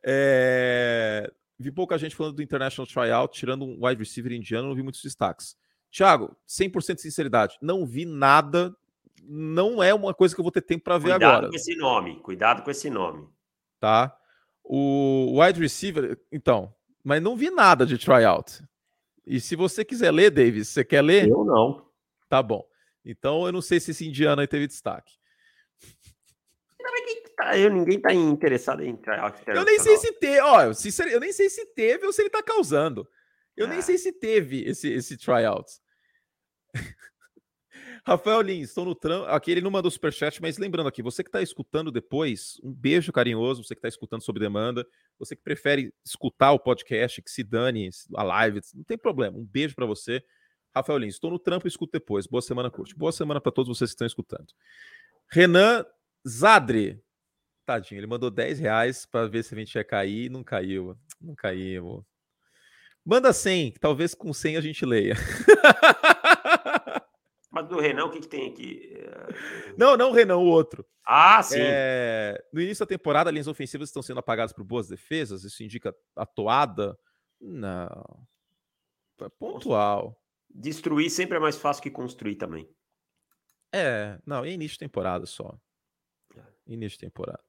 É... 0.04 1.32
Vi 1.58 1.72
pouca 1.72 1.98
gente 1.98 2.16
falando 2.16 2.36
do 2.36 2.42
International 2.42 2.88
Tryout, 2.88 3.40
tirando 3.40 3.64
um 3.64 3.86
wide 3.86 4.00
receiver 4.00 4.34
indiano, 4.34 4.68
não 4.68 4.76
vi 4.76 4.82
muitos 4.82 5.02
destaques. 5.02 5.56
Thiago, 5.92 6.36
100% 6.50 6.96
de 6.96 7.02
sinceridade, 7.02 7.58
não 7.62 7.86
vi 7.86 8.04
nada, 8.04 8.76
não 9.22 9.82
é 9.82 9.94
uma 9.94 10.14
coisa 10.14 10.34
que 10.34 10.42
eu 10.42 10.44
vou 10.44 10.52
ter 10.52 10.64
tempo 10.64 10.84
para 10.84 10.98
ver 10.98 11.12
cuidado 11.12 11.24
agora. 11.24 11.48
Cuidado 11.48 11.52
com 11.52 11.56
esse 11.56 11.76
nome, 11.76 12.20
cuidado 12.20 12.64
com 12.64 12.72
esse 12.72 12.90
nome. 12.90 13.28
Tá? 13.84 14.18
O 14.64 15.42
wide 15.42 15.60
receiver, 15.60 16.18
então, 16.32 16.74
mas 17.04 17.22
não 17.22 17.36
vi 17.36 17.50
nada 17.50 17.86
de 17.86 17.98
tryout. 17.98 18.64
E 19.28 19.42
se 19.42 19.58
você 19.58 19.84
quiser 19.84 20.10
ler, 20.10 20.32
Davis, 20.32 20.70
você 20.70 20.86
quer 20.86 21.02
ler? 21.02 21.28
Eu 21.28 21.44
não. 21.44 21.86
Tá 22.30 22.42
bom. 22.42 22.66
Então 23.04 23.46
eu 23.46 23.52
não 23.52 23.62
sei 23.62 23.82
se 23.82 23.92
esse 23.92 24.08
indiano 24.08 24.40
aí 24.40 24.48
teve 24.48 24.68
destaque. 24.68 25.16
Tá, 27.36 27.58
eu, 27.58 27.70
ninguém 27.70 28.00
tá 28.00 28.14
interessado 28.14 28.86
em 28.86 28.96
tryout. 28.96 29.44
Eu 29.48 29.66
nem 29.66 29.78
sei 29.78 29.98
se 29.98 30.14
teve, 30.14 30.40
ó, 30.40 30.62
eu 30.62 31.20
nem 31.20 31.34
sei 31.34 31.50
se 31.50 31.66
teve 31.74 32.06
ou 32.06 32.14
se 32.14 32.22
ele 32.22 32.30
tá 32.30 32.42
causando. 32.42 33.06
Eu 33.58 33.66
é. 33.66 33.70
nem 33.70 33.82
sei 33.82 33.98
se 33.98 34.14
teve 34.14 34.64
esse, 34.64 34.90
esse 34.94 35.18
tryout. 35.18 35.70
Rafael 38.06 38.42
Lins, 38.42 38.70
estou 38.70 38.84
no 38.84 38.94
tram. 38.94 39.24
Aqui 39.26 39.52
ele 39.52 39.62
não 39.62 39.72
mandou 39.72 39.90
superchat, 39.90 40.42
mas 40.42 40.58
lembrando 40.58 40.88
aqui, 40.88 41.02
você 41.02 41.24
que 41.24 41.30
está 41.30 41.42
escutando 41.42 41.90
depois, 41.90 42.60
um 42.62 42.72
beijo 42.72 43.14
carinhoso, 43.14 43.64
você 43.64 43.74
que 43.74 43.80
está 43.80 43.88
escutando 43.88 44.22
sob 44.22 44.40
demanda, 44.40 44.86
você 45.18 45.36
que 45.36 45.42
prefere 45.42 45.94
escutar 46.06 46.52
o 46.52 46.60
podcast, 46.60 47.22
que 47.22 47.32
se 47.32 47.44
dane 47.44 47.90
a 48.16 48.24
live, 48.24 48.60
não 48.76 48.84
tem 48.84 48.98
problema. 48.98 49.38
Um 49.38 49.46
beijo 49.46 49.74
para 49.74 49.86
você. 49.86 50.22
Rafael 50.76 50.98
Lins, 50.98 51.14
estou 51.14 51.32
no 51.32 51.40
trampo 51.40 51.66
e 51.66 51.70
escuto 51.70 51.94
depois. 51.94 52.28
Boa 52.28 52.42
semana, 52.42 52.70
curte. 52.70 52.94
Boa 52.94 53.12
semana 53.12 53.40
para 53.40 53.52
todos 53.52 53.78
vocês 53.78 53.92
que 53.92 53.96
estão 53.96 54.08
escutando. 54.08 54.48
Renan 55.32 55.86
Zadre. 56.28 57.02
Tadinho, 57.66 58.00
ele 58.00 58.08
mandou 58.08 58.30
10 58.30 58.60
reais 58.60 59.06
para 59.06 59.28
ver 59.28 59.44
se 59.44 59.56
a 59.56 59.58
gente 59.58 59.76
ia 59.76 59.84
cair. 59.84 60.30
Não 60.30 60.44
caiu. 60.44 60.98
Não 61.22 61.34
caiu. 61.34 62.06
Manda 63.06 63.32
100, 63.32 63.72
que 63.72 63.80
talvez 63.80 64.14
com 64.14 64.34
100 64.34 64.58
a 64.58 64.62
gente 64.62 64.86
leia. 64.86 65.16
Mas 67.54 67.68
do 67.68 67.80
Renan, 67.80 68.06
o 68.06 68.10
que, 68.10 68.20
que 68.20 68.28
tem 68.28 68.50
aqui? 68.50 68.98
Não, 69.78 69.96
não 69.96 70.10
o 70.10 70.12
Renan, 70.12 70.38
o 70.38 70.46
outro. 70.46 70.84
Ah, 71.06 71.44
sim. 71.44 71.60
É... 71.60 72.44
No 72.52 72.60
início 72.60 72.84
da 72.84 72.90
temporada, 72.90 73.30
linhas 73.30 73.48
ofensivas 73.48 73.90
estão 73.90 74.02
sendo 74.02 74.20
apagadas 74.20 74.52
por 74.52 74.64
boas 74.64 74.88
defesas. 74.88 75.44
Isso 75.44 75.62
indica 75.62 75.96
a 76.16 76.26
toada? 76.26 76.98
Não. 77.40 78.28
É 79.22 79.30
pontual. 79.30 80.20
Destruir 80.50 81.12
sempre 81.12 81.38
é 81.38 81.40
mais 81.40 81.56
fácil 81.56 81.84
que 81.84 81.92
construir 81.92 82.38
também. 82.38 82.68
É, 83.72 84.18
não, 84.26 84.44
é 84.44 84.50
início 84.50 84.74
de 84.74 84.80
temporada 84.80 85.28
só. 85.28 85.56
É. 86.36 86.42
Início 86.66 86.98
de 86.98 87.06
temporada. 87.06 87.44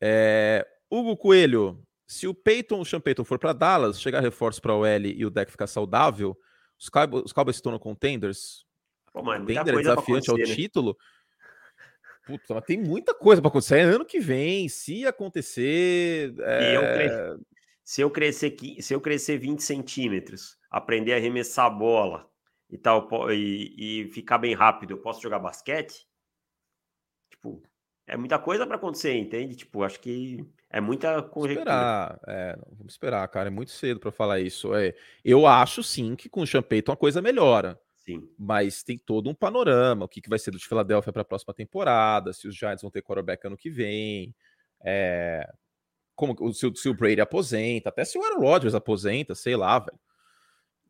É... 0.00 0.66
Hugo 0.90 1.14
Coelho, 1.14 1.86
se 2.06 2.26
o 2.26 2.32
Peyton, 2.32 2.80
o 2.80 2.86
Sean 2.86 3.02
Peyton 3.02 3.24
for 3.24 3.38
para 3.38 3.52
Dallas, 3.52 4.00
chegar 4.00 4.20
reforço 4.20 4.62
para 4.62 4.74
o 4.74 4.86
L 4.86 5.12
e 5.12 5.26
o 5.26 5.30
deck 5.30 5.50
ficar 5.50 5.66
saudável, 5.66 6.34
os 6.78 6.88
Cowboys, 6.88 7.24
os 7.26 7.32
Cowboys 7.34 7.56
se 7.56 7.62
tornam 7.62 7.78
contenders. 7.78 8.64
Pô, 9.14 9.22
mano, 9.22 9.46
contender 9.46 9.76
desafiante 9.76 10.28
ao 10.28 10.36
né? 10.36 10.44
título. 10.44 10.98
Mas 12.50 12.64
tem 12.64 12.76
muita 12.76 13.14
coisa 13.14 13.40
para 13.40 13.48
acontecer. 13.48 13.78
É 13.78 13.82
ano 13.82 14.04
que 14.04 14.18
vem, 14.18 14.68
se 14.68 15.06
acontecer. 15.06 16.34
É... 16.40 16.76
Eu 16.76 17.40
se, 17.84 18.00
eu 18.00 18.10
crescer, 18.10 18.56
se 18.80 18.92
eu 18.92 19.00
crescer 19.00 19.38
20 19.38 19.62
centímetros, 19.62 20.58
aprender 20.68 21.12
a 21.12 21.16
arremessar 21.16 21.66
a 21.66 21.70
bola 21.70 22.28
e 22.68 22.76
tal, 22.76 23.08
e, 23.30 24.02
e 24.02 24.08
ficar 24.08 24.38
bem 24.38 24.54
rápido, 24.54 24.92
eu 24.92 24.98
posso 24.98 25.22
jogar 25.22 25.38
basquete? 25.38 26.08
Tipo, 27.30 27.62
é 28.06 28.16
muita 28.16 28.38
coisa 28.38 28.66
para 28.66 28.76
acontecer, 28.76 29.14
entende? 29.14 29.54
Tipo, 29.54 29.84
acho 29.84 30.00
que 30.00 30.44
é 30.70 30.80
muita 30.80 31.22
conjectura. 31.22 31.70
Esperar, 31.70 32.20
é, 32.26 32.58
vamos 32.72 32.94
esperar, 32.94 33.28
cara. 33.28 33.48
É 33.48 33.50
muito 33.50 33.70
cedo 33.70 34.00
para 34.00 34.10
falar 34.10 34.40
isso. 34.40 34.74
É, 34.74 34.94
eu 35.22 35.46
acho 35.46 35.82
sim 35.84 36.16
que 36.16 36.28
com 36.28 36.40
o 36.40 36.46
Champeyton 36.46 36.90
a 36.90 36.96
coisa 36.96 37.22
melhora. 37.22 37.78
Sim. 38.04 38.28
Mas 38.38 38.82
tem 38.82 38.98
todo 38.98 39.30
um 39.30 39.34
panorama. 39.34 40.04
O 40.04 40.08
que, 40.08 40.20
que 40.20 40.28
vai 40.28 40.38
ser 40.38 40.50
do 40.50 40.60
Philadelphia 40.60 41.12
para 41.12 41.22
a 41.22 41.24
próxima 41.24 41.54
temporada? 41.54 42.32
Se 42.32 42.46
os 42.46 42.54
Giants 42.54 42.82
vão 42.82 42.90
ter 42.90 43.02
quarterback 43.02 43.46
ano 43.46 43.56
que 43.56 43.70
vem? 43.70 44.34
É, 44.82 45.50
como 46.14 46.52
se, 46.52 46.70
se 46.76 46.88
o 46.88 46.94
Brady 46.94 47.20
aposenta, 47.20 47.88
até 47.88 48.04
se 48.04 48.18
o 48.18 48.22
Aaron 48.22 48.40
Rodgers 48.40 48.74
aposenta, 48.74 49.34
sei 49.34 49.56
lá, 49.56 49.78
velho. 49.78 49.98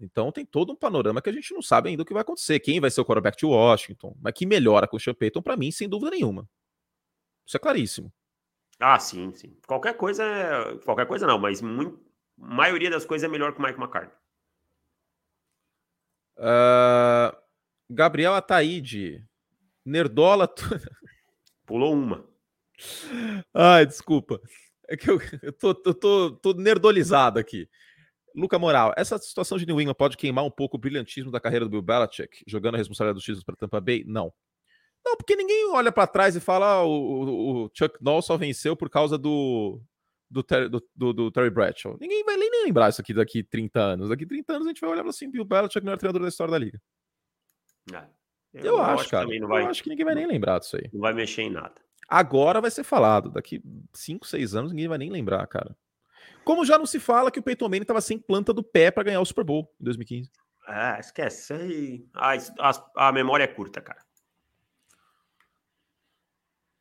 Então 0.00 0.32
tem 0.32 0.44
todo 0.44 0.72
um 0.72 0.76
panorama 0.76 1.22
que 1.22 1.30
a 1.30 1.32
gente 1.32 1.54
não 1.54 1.62
sabe 1.62 1.88
ainda 1.88 2.02
o 2.02 2.06
que 2.06 2.12
vai 2.12 2.22
acontecer. 2.22 2.58
Quem 2.58 2.80
vai 2.80 2.90
ser 2.90 3.00
o 3.00 3.04
quarterback 3.04 3.38
de 3.38 3.46
Washington? 3.46 4.16
Mas 4.20 4.34
que 4.34 4.44
melhora 4.44 4.88
com 4.88 4.96
o 4.96 5.00
Sean 5.00 5.14
Payton, 5.14 5.40
para 5.40 5.56
mim, 5.56 5.70
sem 5.70 5.88
dúvida 5.88 6.10
nenhuma. 6.10 6.48
Isso 7.46 7.56
é 7.56 7.60
claríssimo. 7.60 8.12
Ah, 8.80 8.98
sim, 8.98 9.32
sim. 9.32 9.56
Qualquer 9.66 9.96
coisa 9.96 10.24
é. 10.24 10.78
Qualquer 10.78 11.06
coisa 11.06 11.26
não, 11.28 11.38
mas 11.38 11.62
muito... 11.62 12.04
a 12.40 12.54
maioria 12.54 12.90
das 12.90 13.04
coisas 13.04 13.28
é 13.28 13.30
melhor 13.30 13.54
que 13.54 13.60
o 13.60 13.62
Mike 13.62 13.78
McCarthy. 13.78 14.12
Uh... 16.36 17.44
Gabriel 17.88 18.34
Ataíde. 18.34 19.24
Nerdola. 19.84 20.48
Pulou 21.66 21.94
uma. 21.94 22.24
Ai, 23.52 23.86
desculpa. 23.86 24.40
É 24.88 24.96
que 24.96 25.10
eu, 25.10 25.18
eu, 25.42 25.52
tô, 25.52 25.82
eu 25.84 25.94
tô, 25.94 26.30
tô 26.32 26.52
nerdolizado 26.54 27.38
aqui. 27.38 27.68
Luca 28.34 28.58
Moral, 28.58 28.92
essa 28.96 29.16
situação 29.16 29.56
de 29.56 29.64
New 29.64 29.80
England 29.80 29.94
pode 29.94 30.16
queimar 30.16 30.44
um 30.44 30.50
pouco 30.50 30.76
o 30.76 30.80
brilhantismo 30.80 31.30
da 31.30 31.40
carreira 31.40 31.64
do 31.64 31.70
Bill 31.70 31.82
Belichick, 31.82 32.42
jogando 32.46 32.74
a 32.74 32.78
responsabilidade 32.78 33.16
dos 33.16 33.24
títulos 33.24 33.44
para 33.44 33.54
Tampa 33.54 33.80
Bay? 33.80 34.04
Não. 34.06 34.32
Não, 35.04 35.16
porque 35.16 35.36
ninguém 35.36 35.70
olha 35.70 35.92
para 35.92 36.06
trás 36.06 36.34
e 36.34 36.40
fala 36.40 36.66
ah, 36.66 36.82
o, 36.82 37.64
o, 37.64 37.70
Chuck 37.72 38.02
Noll 38.02 38.22
só 38.22 38.36
venceu 38.36 38.74
por 38.74 38.90
causa 38.90 39.16
do, 39.16 39.80
do, 40.30 40.42
do, 40.42 40.88
do, 40.94 41.12
do 41.12 41.30
Terry 41.30 41.50
Bradshaw. 41.50 41.96
Ninguém 42.00 42.24
vai 42.24 42.36
nem 42.36 42.64
lembrar 42.64 42.88
isso 42.88 43.00
aqui 43.00 43.14
daqui 43.14 43.42
30 43.42 43.80
anos. 43.80 44.08
Daqui 44.08 44.26
30 44.26 44.52
anos 44.52 44.66
a 44.66 44.70
gente 44.70 44.80
vai 44.80 44.90
olhar 44.90 45.06
assim, 45.06 45.30
Bill 45.30 45.44
Belichick, 45.44 45.84
melhor 45.84 45.98
treinador 45.98 46.22
da 46.22 46.28
história 46.28 46.52
da 46.52 46.58
liga. 46.58 46.80
É, 47.92 48.04
eu, 48.54 48.64
eu 48.64 48.82
acho, 48.82 49.08
cara. 49.10 49.32
Eu 49.34 49.48
vai, 49.48 49.64
acho 49.64 49.82
que 49.82 49.90
ninguém 49.90 50.04
vai 50.04 50.14
nem 50.14 50.26
lembrar 50.26 50.58
disso 50.58 50.76
aí. 50.76 50.88
Não 50.92 51.00
vai 51.00 51.12
mexer 51.12 51.42
em 51.42 51.50
nada. 51.50 51.74
Agora 52.08 52.60
vai 52.60 52.70
ser 52.70 52.84
falado. 52.84 53.30
Daqui 53.30 53.62
5, 53.92 54.26
6 54.26 54.54
anos 54.54 54.72
ninguém 54.72 54.88
vai 54.88 54.98
nem 54.98 55.10
lembrar, 55.10 55.46
cara. 55.46 55.76
Como 56.44 56.64
já 56.64 56.78
não 56.78 56.86
se 56.86 57.00
fala 57.00 57.30
que 57.30 57.40
o 57.40 57.42
Peyton 57.42 57.68
Manning 57.68 57.82
estava 57.82 58.00
sem 58.00 58.18
planta 58.18 58.52
do 58.52 58.62
pé 58.62 58.90
para 58.90 59.04
ganhar 59.04 59.20
o 59.20 59.24
Super 59.24 59.44
Bowl 59.44 59.72
em 59.80 59.84
2015. 59.84 60.30
É, 60.68 61.00
esquece. 61.00 62.06
A, 62.14 62.34
a, 62.60 63.08
a 63.08 63.12
memória 63.12 63.44
é 63.44 63.48
curta, 63.48 63.80
cara. 63.80 64.00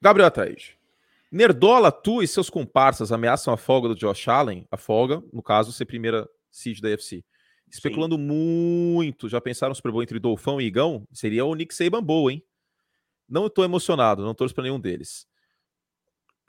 Gabriel 0.02 0.28
Ataíde. 0.28 0.78
Nerdola, 1.34 1.92
tu 1.92 2.22
e 2.22 2.28
seus 2.28 2.48
comparsas 2.48 3.12
ameaçam 3.12 3.52
a 3.52 3.58
folga 3.58 3.88
do 3.88 3.96
Josh 3.96 4.28
Allen, 4.28 4.68
a 4.70 4.78
folga, 4.78 5.20
no 5.34 5.42
caso, 5.42 5.74
ser 5.74 5.86
primeira 5.86 6.30
seed 6.52 6.80
da 6.80 6.90
UFC. 6.90 7.26
Especulando 7.68 8.18
Sim. 8.18 8.22
muito, 8.22 9.28
já 9.28 9.42
pensaram 9.42 9.72
no 9.72 9.76
Super 9.76 9.92
Bowl 9.92 10.04
entre 10.04 10.20
Dolfão 10.20 10.62
e 10.62 10.66
Igão? 10.66 11.08
Seria 11.12 11.44
o 11.44 11.56
Nick 11.56 11.74
Saban 11.74 12.04
Bowl, 12.04 12.30
hein? 12.30 12.46
Não 13.28 13.48
estou 13.48 13.66
emocionado, 13.66 14.24
não 14.24 14.36
torço 14.36 14.54
para 14.54 14.66
nenhum 14.66 14.80
deles. 14.80 15.26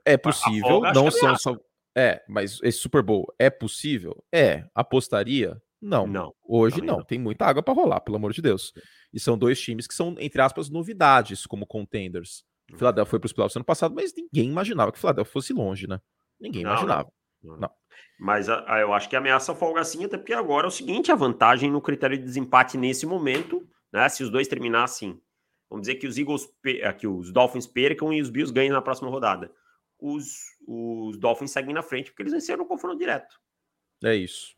É 0.05 0.19
possível, 0.19 0.82
não 0.94 1.11
são 1.11 1.35
só. 1.39 1.56
É, 1.97 2.23
mas 2.28 2.61
esse 2.62 2.77
Super 2.77 3.02
Bowl 3.02 3.32
é 3.39 3.48
possível? 3.48 4.23
É. 4.31 4.69
Apostaria? 4.74 5.59
Não. 5.81 6.06
não 6.06 6.35
Hoje 6.47 6.82
não. 6.82 6.98
não. 6.98 7.05
Tem 7.05 7.19
muita 7.19 7.47
água 7.47 7.62
para 7.62 7.73
rolar, 7.73 8.01
pelo 8.01 8.19
amor 8.19 8.35
de 8.35 8.43
Deus. 8.43 8.74
E 9.11 9.19
são 9.19 9.39
dois 9.39 9.59
times 9.59 9.86
que 9.86 9.94
são, 9.94 10.15
entre 10.19 10.43
aspas, 10.43 10.69
novidades 10.69 11.47
como 11.47 11.66
contenders. 11.66 12.44
O 12.73 12.78
Philadelphia 12.78 13.11
foi 13.11 13.19
para 13.20 13.27
os 13.27 13.32
playoffs 13.32 13.57
ano 13.57 13.65
passado, 13.65 13.95
mas 13.95 14.15
ninguém 14.15 14.49
imaginava 14.49 14.91
que 14.91 14.99
o 14.99 15.01
Philadelphia 15.01 15.32
fosse 15.32 15.53
longe, 15.53 15.86
né? 15.86 16.01
Ninguém 16.41 16.62
não, 16.62 16.73
imaginava. 16.73 17.12
Não. 17.43 17.57
não. 17.59 17.70
Mas 18.19 18.49
a, 18.49 18.65
a, 18.74 18.81
eu 18.81 18.93
acho 18.93 19.09
que 19.09 19.16
ameaça 19.16 19.55
folga 19.55 19.81
assim, 19.81 20.05
até 20.05 20.16
porque 20.16 20.32
agora 20.32 20.66
é 20.66 20.69
o 20.69 20.73
seguinte: 20.73 21.12
a 21.12 21.15
vantagem 21.15 21.70
no 21.70 21.81
critério 21.81 22.16
de 22.16 22.24
desempate 22.24 22.78
nesse 22.78 23.07
momento, 23.07 23.66
né? 23.93 24.09
Se 24.09 24.23
os 24.23 24.31
dois 24.31 24.49
terminassem, 24.49 25.20
vamos 25.69 25.86
dizer 25.86 25.97
que 25.97 26.07
os 26.07 26.16
Eagles, 26.16 26.49
eh, 26.65 26.93
que 26.93 27.07
os 27.07 27.32
Dolphins 27.32 27.66
percam 27.66 28.12
e 28.12 28.20
os 28.20 28.31
Bills 28.31 28.53
ganhem 28.53 28.70
na 28.70 28.82
próxima 28.82 29.11
rodada. 29.11 29.53
Os, 29.99 30.39
os 30.66 31.16
Dolphins 31.19 31.51
seguem 31.51 31.74
na 31.74 31.82
frente 31.82 32.11
porque 32.11 32.23
eles 32.23 32.32
venceram 32.32 32.65
o 32.65 32.66
confronto 32.66 32.99
direto. 32.99 33.41
É 34.03 34.15
isso. 34.15 34.55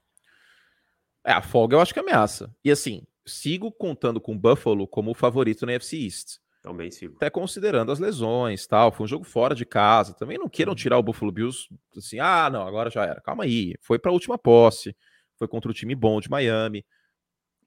É, 1.24 1.33
a 1.33 1.43
folga 1.43 1.77
eu 1.77 1.81
acho 1.81 1.93
que 1.93 2.01
ameaça. 2.01 2.55
E 2.65 2.70
assim, 2.70 3.07
sigo 3.27 3.70
contando 3.73 4.20
com 4.20 4.33
o 4.33 4.39
Buffalo 4.39 4.87
como 4.87 5.11
o 5.11 5.15
favorito 5.15 5.66
na 5.66 5.73
FC 5.73 5.97
East. 5.97 6.39
Também 6.66 6.90
sigo. 6.90 7.14
Até 7.14 7.30
considerando 7.30 7.93
as 7.93 8.01
lesões 8.01 8.66
tal. 8.66 8.90
Foi 8.90 9.05
um 9.05 9.06
jogo 9.06 9.24
fora 9.24 9.55
de 9.55 9.64
casa. 9.64 10.12
Também 10.14 10.36
não 10.36 10.48
queiram 10.48 10.72
uhum. 10.72 10.76
tirar 10.76 10.98
o 10.98 11.02
Buffalo 11.02 11.30
Bills 11.30 11.68
assim, 11.97 12.18
ah, 12.18 12.51
não, 12.51 12.66
agora 12.66 12.90
já 12.90 13.05
era. 13.05 13.20
Calma 13.20 13.44
aí. 13.44 13.76
Foi 13.80 14.01
para 14.01 14.10
a 14.10 14.12
última 14.12 14.36
posse. 14.36 14.97
Foi 15.38 15.47
contra 15.47 15.70
o 15.70 15.74
time 15.74 15.94
bom 15.94 16.20
de 16.20 16.28
Miami. 16.28 16.84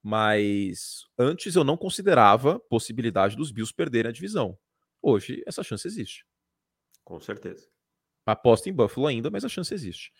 Mas 0.03 1.05
antes 1.17 1.55
eu 1.55 1.63
não 1.63 1.77
considerava 1.77 2.59
possibilidade 2.69 3.37
dos 3.37 3.53
Bills 3.53 3.73
perderem 3.73 4.09
a 4.09 4.13
divisão. 4.13 4.57
Hoje 5.01 5.41
essa 5.47 5.63
chance 5.63 5.87
existe. 5.87 6.25
Com 7.05 7.21
certeza. 7.21 7.69
Aposta 8.25 8.69
em 8.69 8.73
Buffalo 8.73 9.07
ainda, 9.07 9.29
mas 9.29 9.45
a 9.45 9.49
chance 9.49 9.73
existe. 9.73 10.11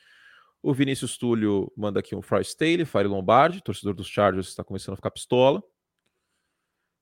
O 0.64 0.74
Vinícius 0.74 1.18
Túlio 1.18 1.70
manda 1.76 2.00
aqui 2.00 2.16
um 2.16 2.22
Fry 2.22 2.44
Staley, 2.44 2.86
Fire 2.86 3.08
Lombardi, 3.08 3.62
torcedor 3.62 3.94
dos 3.94 4.08
Chargers 4.08 4.48
está 4.48 4.64
começando 4.64 4.94
a 4.94 4.96
ficar 4.96 5.12
pistola. 5.12 5.62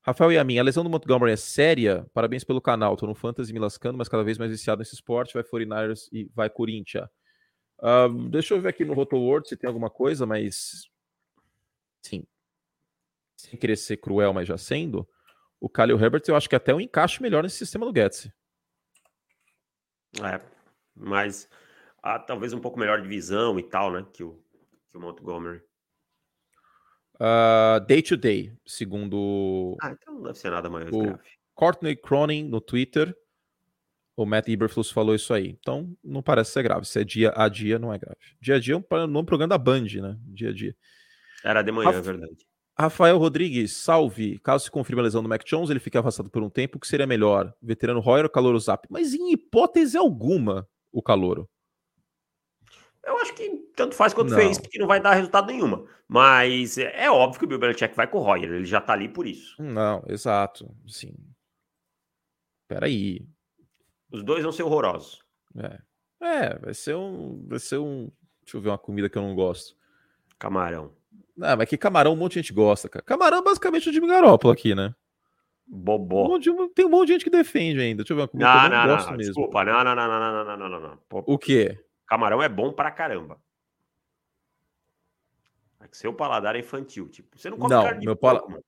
Rafael 0.08 0.32
e 0.32 0.38
a 0.38 0.44
minha, 0.44 0.62
a 0.62 0.64
lesão 0.64 0.82
do 0.82 0.88
Montgomery 0.88 1.32
é 1.32 1.36
séria? 1.36 2.06
Parabéns 2.14 2.42
pelo 2.42 2.62
canal. 2.62 2.96
Tô 2.96 3.06
no 3.06 3.14
Fantasy 3.14 3.52
me 3.52 3.58
lascando, 3.58 3.98
mas 3.98 4.08
cada 4.08 4.24
vez 4.24 4.38
mais 4.38 4.50
viciado 4.50 4.78
nesse 4.78 4.94
esporte. 4.94 5.34
Vai 5.34 5.42
49ers 5.42 6.08
e 6.10 6.24
vai 6.34 6.48
Corinthians. 6.48 7.06
Uh, 7.78 8.26
deixa 8.30 8.54
eu 8.54 8.60
ver 8.60 8.70
aqui 8.70 8.86
no 8.86 8.94
RotoWorld 8.94 9.46
se 9.46 9.54
tem 9.54 9.68
alguma 9.68 9.90
coisa, 9.90 10.24
mas. 10.24 10.88
Sim. 12.00 12.26
Sem 13.36 13.58
querer 13.58 13.76
ser 13.76 13.98
cruel, 13.98 14.32
mas 14.32 14.48
já 14.48 14.56
sendo. 14.56 15.06
O 15.60 15.68
Khalil 15.68 16.00
Herbert, 16.00 16.22
eu 16.26 16.36
acho 16.36 16.48
que 16.48 16.56
até 16.56 16.74
um 16.74 16.80
encaixe 16.80 17.20
melhor 17.20 17.42
nesse 17.42 17.58
sistema 17.58 17.84
do 17.84 17.94
Getz. 17.94 18.30
É, 20.24 20.40
mas 20.96 21.50
ah, 22.02 22.18
talvez 22.18 22.54
um 22.54 22.60
pouco 22.60 22.78
melhor 22.78 23.02
de 23.02 23.08
visão 23.08 23.58
e 23.58 23.62
tal, 23.62 23.92
né? 23.92 24.06
Que 24.10 24.24
o, 24.24 24.42
que 24.90 24.96
o 24.96 25.00
Montgomery. 25.02 25.60
Uh, 27.20 27.84
day 27.86 28.00
to 28.00 28.16
day, 28.16 28.52
segundo. 28.64 29.76
Ah, 29.82 29.90
então 29.90 30.14
não 30.14 30.22
deve 30.22 30.38
ser 30.38 30.50
nada 30.50 30.70
mais 30.70 30.88
o 30.88 30.98
grave. 30.98 31.18
Courtney 31.54 31.96
Cronin 31.96 32.44
no 32.44 32.60
Twitter. 32.60 33.14
O 34.16 34.26
Matt 34.26 34.48
Iberflus 34.48 34.90
falou 34.90 35.14
isso 35.14 35.32
aí. 35.34 35.56
Então 35.60 35.96
não 36.02 36.22
parece 36.22 36.52
ser 36.52 36.62
grave. 36.62 36.86
Se 36.86 37.00
é 37.00 37.04
dia 37.04 37.32
a 37.36 37.48
dia, 37.48 37.78
não 37.78 37.92
é 37.92 37.98
grave. 37.98 38.18
Dia 38.40 38.56
a 38.56 38.60
dia 38.60 38.74
é 38.74 38.76
um 38.76 39.06
nome 39.06 39.26
programa 39.26 39.50
da 39.50 39.58
Band, 39.58 39.86
né? 40.00 40.16
Dia 40.26 40.50
a 40.50 40.52
dia. 40.52 40.76
Era 41.44 41.62
de 41.62 41.72
manhã, 41.72 41.90
Raf... 41.90 41.98
é 41.98 42.00
verdade. 42.00 42.46
Rafael 42.78 43.18
Rodrigues, 43.18 43.72
salve. 43.72 44.38
Caso 44.38 44.64
se 44.64 44.70
confirme 44.70 45.00
a 45.00 45.04
lesão 45.04 45.22
do 45.22 45.28
Mac 45.28 45.44
Jones, 45.44 45.68
ele 45.68 45.80
fique 45.80 45.98
afastado 45.98 46.30
por 46.30 46.42
um 46.42 46.48
tempo, 46.48 46.76
o 46.76 46.80
que 46.80 46.86
seria 46.86 47.06
melhor? 47.06 47.52
Veterano 47.60 47.98
Royer 47.98 48.24
ou 48.24 48.30
Calouro 48.30 48.58
Zap? 48.60 48.86
Mas 48.88 49.14
em 49.14 49.32
hipótese 49.32 49.96
alguma, 49.96 50.68
o 50.92 51.02
Calouro. 51.02 51.48
Eu 53.04 53.18
acho 53.18 53.34
que 53.34 53.48
tanto 53.74 53.94
faz 53.94 54.12
quanto 54.12 54.30
não. 54.30 54.36
fez, 54.36 54.58
porque 54.58 54.78
não 54.78 54.86
vai 54.86 55.00
dar 55.00 55.14
resultado 55.14 55.46
nenhuma. 55.46 55.84
Mas 56.06 56.78
é, 56.78 57.04
é 57.04 57.10
óbvio 57.10 57.38
que 57.38 57.44
o 57.44 57.48
Bill 57.48 57.58
Belichick 57.58 57.94
vai 57.94 58.06
com 58.06 58.18
o 58.18 58.22
Royer, 58.22 58.50
ele 58.50 58.64
já 58.64 58.80
tá 58.80 58.92
ali 58.92 59.08
por 59.08 59.26
isso. 59.26 59.60
Não, 59.62 60.02
exato. 60.08 60.68
Sim. 60.86 61.14
Peraí. 62.66 63.26
Os 64.10 64.22
dois 64.22 64.42
vão 64.42 64.52
ser 64.52 64.62
horrorosos. 64.62 65.22
É. 65.56 65.78
É, 66.20 66.58
vai 66.58 66.74
ser 66.74 66.96
um. 66.96 67.46
Vai 67.46 67.58
ser 67.58 67.78
um. 67.78 68.10
Deixa 68.42 68.56
eu 68.56 68.60
ver 68.60 68.70
uma 68.70 68.78
comida 68.78 69.08
que 69.08 69.16
eu 69.16 69.22
não 69.22 69.34
gosto. 69.34 69.76
Camarão. 70.38 70.92
Ah, 71.40 71.56
mas 71.56 71.68
que 71.68 71.78
camarão 71.78 72.12
um 72.12 72.16
monte 72.16 72.32
de 72.32 72.40
gente 72.40 72.52
gosta, 72.52 72.88
cara. 72.88 73.04
Camarão 73.04 73.38
é 73.38 73.42
basicamente 73.42 73.88
o 73.88 73.92
Jimmy 73.92 74.08
Garoppolo 74.08 74.52
aqui, 74.52 74.74
né? 74.74 74.94
Bobó. 75.66 76.34
Um 76.34 76.38
de, 76.38 76.50
tem 76.74 76.86
um 76.86 76.88
monte 76.88 77.08
de 77.08 77.12
gente 77.14 77.24
que 77.24 77.30
defende 77.30 77.80
ainda. 77.80 78.02
Deixa 78.02 78.12
eu 78.12 78.16
ver 78.16 78.22
uma 78.22 78.28
comida 78.28 78.52
não, 78.52 78.60
que 78.60 78.66
eu 78.66 78.70
não, 78.70 78.86
não 78.86 78.94
gosto 78.94 79.10
não, 79.10 79.16
mesmo. 79.16 79.34
Desculpa, 79.34 79.64
não, 79.64 79.84
não, 79.84 79.94
não, 79.94 80.08
não, 80.08 80.20
não, 80.20 80.44
não, 80.44 80.56
não, 80.56 80.68
não, 80.68 80.80
não. 80.80 81.24
O 81.26 81.38
quê? 81.38 81.78
Camarão 82.08 82.42
é 82.42 82.48
bom 82.48 82.72
pra 82.72 82.90
caramba. 82.90 83.38
É 85.80 85.86
que 85.86 85.96
seu 85.96 86.12
paladar 86.12 86.56
é 86.56 86.60
infantil. 86.60 87.08
Tipo, 87.08 87.38
você 87.38 87.50
não 87.50 87.58
come 87.58 87.74
não, 87.74 87.82
carne 87.84 88.00
de 88.00 88.06
meu 88.06 88.16
porco, 88.16 88.40
pala... 88.40 88.50
mano. 88.50 88.64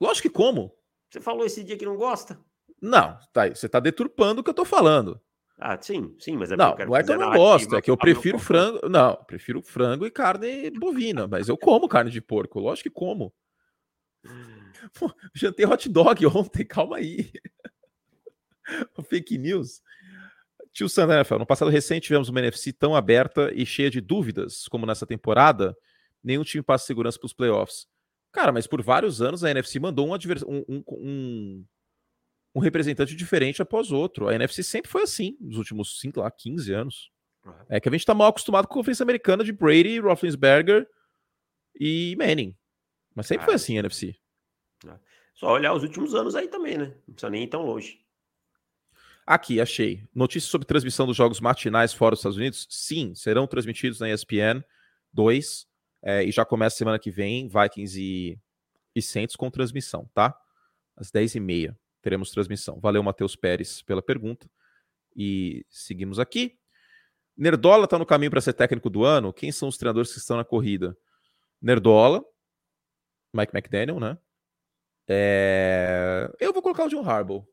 Lógico 0.00 0.28
que 0.28 0.34
como. 0.34 0.72
Você 1.10 1.20
falou 1.20 1.44
esse 1.44 1.62
dia 1.64 1.76
que 1.76 1.84
não 1.84 1.96
gosta? 1.96 2.38
Não, 2.80 3.18
tá, 3.32 3.48
você 3.48 3.68
tá 3.68 3.80
deturpando 3.80 4.40
o 4.40 4.44
que 4.44 4.50
eu 4.50 4.54
tô 4.54 4.64
falando. 4.64 5.20
Ah, 5.58 5.78
sim, 5.80 6.14
sim, 6.18 6.36
mas 6.36 6.52
é 6.52 6.56
não, 6.56 6.76
não 6.76 6.96
é 6.96 7.02
que 7.02 7.10
eu 7.10 7.18
não 7.18 7.32
gosto, 7.32 7.76
é 7.76 7.80
que 7.80 7.90
eu 7.90 7.96
prefiro 7.96 8.38
frango. 8.38 8.86
Não, 8.88 9.16
prefiro 9.24 9.62
frango 9.62 10.06
e 10.06 10.10
carne 10.10 10.70
bovina, 10.70 11.26
mas 11.26 11.48
eu 11.48 11.56
como 11.56 11.88
carne 11.88 12.10
de 12.10 12.20
porco, 12.20 12.60
lógico 12.60 12.90
que 12.90 12.94
como. 12.94 13.34
Pô, 14.98 15.10
jantei 15.34 15.64
hot 15.64 15.88
dog 15.88 16.26
ontem, 16.26 16.64
calma 16.64 16.98
aí. 16.98 17.30
Fake 19.08 19.38
news. 19.38 19.80
Tio 20.76 20.90
Sam, 20.90 21.06
no 21.38 21.46
passado 21.46 21.70
recente 21.70 22.02
tivemos 22.02 22.28
uma 22.28 22.38
NFC 22.38 22.70
tão 22.70 22.94
aberta 22.94 23.50
e 23.54 23.64
cheia 23.64 23.88
de 23.88 23.98
dúvidas 23.98 24.68
como 24.68 24.84
nessa 24.84 25.06
temporada, 25.06 25.74
nenhum 26.22 26.44
time 26.44 26.62
passa 26.62 26.84
segurança 26.84 27.18
para 27.18 27.24
os 27.24 27.32
playoffs. 27.32 27.86
Cara, 28.30 28.52
mas 28.52 28.66
por 28.66 28.82
vários 28.82 29.22
anos 29.22 29.42
a 29.42 29.50
NFC 29.50 29.80
mandou 29.80 30.06
um, 30.06 30.12
um, 30.12 30.84
um, 30.86 31.64
um, 32.56 32.60
representante 32.60 33.16
diferente 33.16 33.62
após 33.62 33.90
outro. 33.90 34.28
A 34.28 34.34
NFC 34.34 34.62
sempre 34.62 34.90
foi 34.90 35.04
assim, 35.04 35.34
nos 35.40 35.56
últimos, 35.56 35.98
sei 35.98 36.12
lá, 36.14 36.30
15 36.30 36.74
anos. 36.74 37.10
É 37.70 37.80
que 37.80 37.88
a 37.88 37.92
gente 37.92 38.02
está 38.02 38.14
mal 38.14 38.28
acostumado 38.28 38.68
com 38.68 38.74
a 38.74 38.76
conferência 38.76 39.02
americana 39.02 39.42
de 39.42 39.52
Brady, 39.52 39.98
Roethlisberger 39.98 40.86
e 41.80 42.14
Manning. 42.18 42.54
Mas 43.14 43.28
sempre 43.28 43.44
ah, 43.44 43.46
foi 43.46 43.54
assim 43.54 43.76
a 43.76 43.80
NFC. 43.80 44.14
É. 44.86 44.98
Só 45.32 45.54
olhar 45.54 45.72
os 45.72 45.82
últimos 45.82 46.14
anos 46.14 46.34
aí 46.34 46.48
também, 46.48 46.76
né? 46.76 46.94
Não 47.08 47.14
precisa 47.14 47.30
nem 47.30 47.44
ir 47.44 47.48
tão 47.48 47.64
longe. 47.64 48.04
Aqui, 49.26 49.60
achei. 49.60 50.04
Notícias 50.14 50.48
sobre 50.50 50.68
transmissão 50.68 51.04
dos 51.04 51.16
jogos 51.16 51.40
matinais 51.40 51.92
fora 51.92 52.12
dos 52.12 52.20
Estados 52.20 52.38
Unidos? 52.38 52.66
Sim, 52.70 53.12
serão 53.12 53.44
transmitidos 53.44 53.98
na 53.98 54.08
ESPN 54.08 54.64
2 55.12 55.66
é, 56.02 56.22
e 56.22 56.30
já 56.30 56.44
começa 56.44 56.76
semana 56.76 56.96
que 56.96 57.10
vem, 57.10 57.48
Vikings 57.48 58.00
e, 58.00 58.38
e 58.94 59.02
Saints 59.02 59.34
com 59.34 59.50
transmissão, 59.50 60.08
tá? 60.14 60.32
Às 60.96 61.10
10h30 61.10 61.76
teremos 62.00 62.30
transmissão. 62.30 62.78
Valeu, 62.78 63.02
Matheus 63.02 63.34
Pérez, 63.34 63.82
pela 63.82 64.00
pergunta. 64.00 64.48
E 65.16 65.66
seguimos 65.68 66.20
aqui. 66.20 66.56
Nerdola 67.36 67.84
está 67.84 67.98
no 67.98 68.06
caminho 68.06 68.30
para 68.30 68.40
ser 68.40 68.52
técnico 68.52 68.88
do 68.88 69.04
ano. 69.04 69.32
Quem 69.32 69.50
são 69.50 69.68
os 69.68 69.76
treinadores 69.76 70.12
que 70.12 70.18
estão 70.18 70.36
na 70.36 70.44
corrida? 70.44 70.96
Nerdola, 71.60 72.24
Mike 73.34 73.56
McDaniel, 73.56 73.98
né? 73.98 74.16
É... 75.08 76.30
Eu 76.38 76.52
vou 76.52 76.62
colocar 76.62 76.84
o 76.84 76.88
John 76.88 77.04
Harbaugh. 77.04 77.44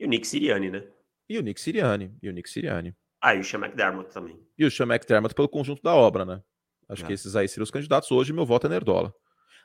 E 0.00 0.04
o 0.06 0.08
Nick 0.08 0.26
Siriani, 0.26 0.70
né? 0.70 0.84
E 1.28 1.38
o 1.38 1.42
Nick 1.42 1.60
Siriani. 1.60 2.16
E 2.22 2.28
o 2.30 2.32
Nick 2.32 2.48
Siriani. 2.48 2.96
Ah, 3.20 3.34
e 3.34 3.40
o 3.40 3.44
Sean 3.44 3.60
McDermott 3.60 4.10
também. 4.10 4.40
E 4.56 4.64
o 4.64 4.70
Sean 4.70 4.86
McDermott 4.86 5.34
pelo 5.34 5.48
conjunto 5.48 5.82
da 5.82 5.94
obra, 5.94 6.24
né? 6.24 6.42
Acho 6.88 7.04
é. 7.04 7.06
que 7.06 7.12
esses 7.12 7.36
aí 7.36 7.46
seriam 7.46 7.64
os 7.64 7.70
candidatos. 7.70 8.10
Hoje, 8.10 8.32
meu 8.32 8.46
voto 8.46 8.66
é 8.66 8.70
Nerdola. 8.70 9.14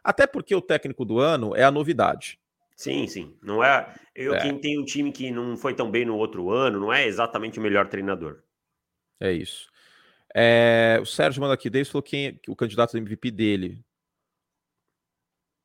Até 0.03 0.27
porque 0.27 0.53
o 0.53 0.61
técnico 0.61 1.05
do 1.05 1.19
ano 1.19 1.55
é 1.55 1.63
a 1.63 1.71
novidade. 1.71 2.37
Sim, 2.75 3.07
sim. 3.07 3.37
Não 3.41 3.63
é. 3.63 3.95
Eu, 4.13 4.35
é. 4.35 4.41
quem 4.41 4.59
tem 4.59 4.77
um 4.77 4.83
time 4.83 5.09
que 5.09 5.31
não 5.31 5.55
foi 5.55 5.73
tão 5.73 5.89
bem 5.89 6.03
no 6.03 6.17
outro 6.17 6.51
ano, 6.51 6.81
não 6.81 6.91
é 6.91 7.07
exatamente 7.07 7.57
o 7.57 7.61
melhor 7.61 7.87
treinador. 7.87 8.43
É 9.21 9.31
isso. 9.31 9.71
É, 10.35 10.99
o 11.01 11.05
Sérgio 11.05 11.41
manda 11.41 11.53
aqui, 11.53 11.69
Davis 11.69 11.87
falou 11.87 12.03
quem 12.03 12.37
o 12.45 12.55
candidato 12.57 12.97
MVP 12.97 13.31
dele. 13.31 13.81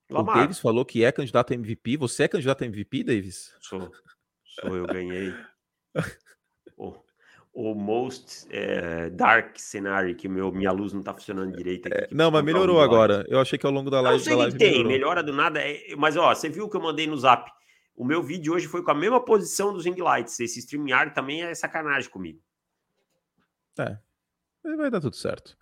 Lamar. 0.08 0.36
O 0.36 0.40
Davis 0.40 0.60
falou 0.60 0.84
que 0.84 1.04
é 1.04 1.10
candidato 1.10 1.52
a 1.52 1.54
MVP. 1.54 1.96
Você 1.96 2.22
é 2.22 2.28
candidato 2.28 2.62
a 2.62 2.66
MVP, 2.66 3.02
Davis? 3.02 3.52
Sou. 3.60 3.90
Sou 4.60 4.76
eu, 4.76 4.86
ganhei. 4.86 5.34
o, 6.76 6.94
o 7.52 7.74
most 7.74 8.46
é, 8.50 9.10
dark 9.10 9.58
scenario 9.58 10.14
que 10.14 10.28
meu, 10.28 10.52
minha 10.52 10.72
luz 10.72 10.92
não 10.92 11.02
tá 11.02 11.12
funcionando 11.12 11.56
direito 11.56 11.88
aqui. 11.88 11.96
É, 11.96 12.08
não, 12.12 12.30
mas 12.30 12.44
melhorou 12.44 12.80
agora. 12.80 13.24
Eu 13.28 13.40
achei 13.40 13.58
que 13.58 13.66
ao 13.66 13.72
longo 13.72 13.90
da 13.90 14.00
live. 14.00 14.18
Não 14.18 14.24
sei 14.24 14.32
da 14.32 14.38
live 14.40 14.52
que 14.52 14.58
tem, 14.58 14.70
melhorou. 14.70 14.92
melhora 14.92 15.22
do 15.22 15.32
nada. 15.32 15.60
É, 15.60 15.94
mas 15.96 16.16
ó, 16.16 16.34
você 16.34 16.48
viu 16.48 16.66
o 16.66 16.70
que 16.70 16.76
eu 16.76 16.82
mandei 16.82 17.06
no 17.06 17.16
zap? 17.16 17.50
O 17.96 18.04
meu 18.04 18.22
vídeo 18.22 18.54
hoje 18.54 18.66
foi 18.66 18.82
com 18.82 18.90
a 18.90 18.94
mesma 18.94 19.22
posição 19.22 19.72
dos 19.72 19.84
ring 19.84 20.00
lights. 20.00 20.38
Esse 20.40 20.60
StreamYard 20.60 21.14
também 21.14 21.42
é 21.42 21.54
sacanagem 21.54 22.10
comigo. 22.10 22.40
É. 23.78 23.98
Vai 24.76 24.90
dar 24.90 25.00
tudo 25.00 25.16
certo. 25.16 25.56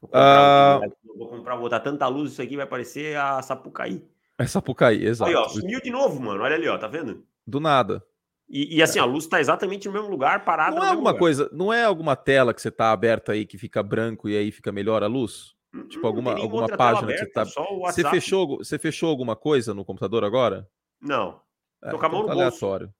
Vou 0.00 0.08
comprar, 0.08 0.80
uh... 0.80 0.92
vou 1.16 1.28
comprar, 1.28 1.54
vou 1.54 1.64
botar 1.64 1.80
tanta 1.80 2.06
luz, 2.08 2.32
isso 2.32 2.42
aqui 2.42 2.56
vai 2.56 2.66
parecer 2.66 3.16
a 3.16 3.40
Sapucaí. 3.42 4.02
É 4.38 4.46
Sapucaí, 4.46 5.04
exato. 5.04 5.30
Aí, 5.30 5.36
ó, 5.36 5.46
sumiu 5.48 5.80
de 5.80 5.90
novo, 5.90 6.20
mano. 6.20 6.42
Olha 6.42 6.54
ali, 6.54 6.66
ó, 6.66 6.78
tá 6.78 6.88
vendo? 6.88 7.26
Do 7.46 7.60
nada. 7.60 8.02
E, 8.50 8.78
e 8.78 8.82
assim, 8.82 8.98
é. 8.98 9.02
a 9.02 9.04
luz 9.04 9.28
tá 9.28 9.40
exatamente 9.40 9.86
no 9.86 9.94
mesmo 9.94 10.08
lugar, 10.08 10.44
parada. 10.44 10.74
Não 10.74 10.84
é 10.84 10.88
alguma 10.88 11.10
lugar. 11.10 11.20
coisa, 11.20 11.48
não 11.52 11.72
é 11.72 11.84
alguma 11.84 12.16
tela 12.16 12.52
que 12.52 12.60
você 12.60 12.70
tá 12.70 12.90
aberta 12.90 13.30
aí 13.30 13.46
que 13.46 13.56
fica 13.56 13.80
branco 13.80 14.28
e 14.28 14.36
aí 14.36 14.50
fica 14.50 14.72
melhor 14.72 15.04
a 15.04 15.06
luz? 15.06 15.54
Hum, 15.72 15.86
tipo, 15.86 16.04
alguma, 16.04 16.32
alguma 16.32 16.68
página 16.68 17.04
aberta, 17.04 17.44
que 17.44 17.50
você 17.50 17.54
tá. 17.54 17.72
Você 17.92 18.10
fechou, 18.10 18.58
você 18.58 18.76
fechou 18.76 19.08
alguma 19.08 19.36
coisa 19.36 19.72
no 19.72 19.84
computador 19.84 20.24
agora? 20.24 20.68
Não. 21.00 21.40
É, 21.80 21.90
Tô 21.90 21.98
com 21.98 22.06
a 22.06 22.08
mão 22.08 22.22
então 22.22 22.28
tá 22.30 22.34
no 22.34 22.40
bolso. 22.40 22.66
aleatório. 22.66 22.94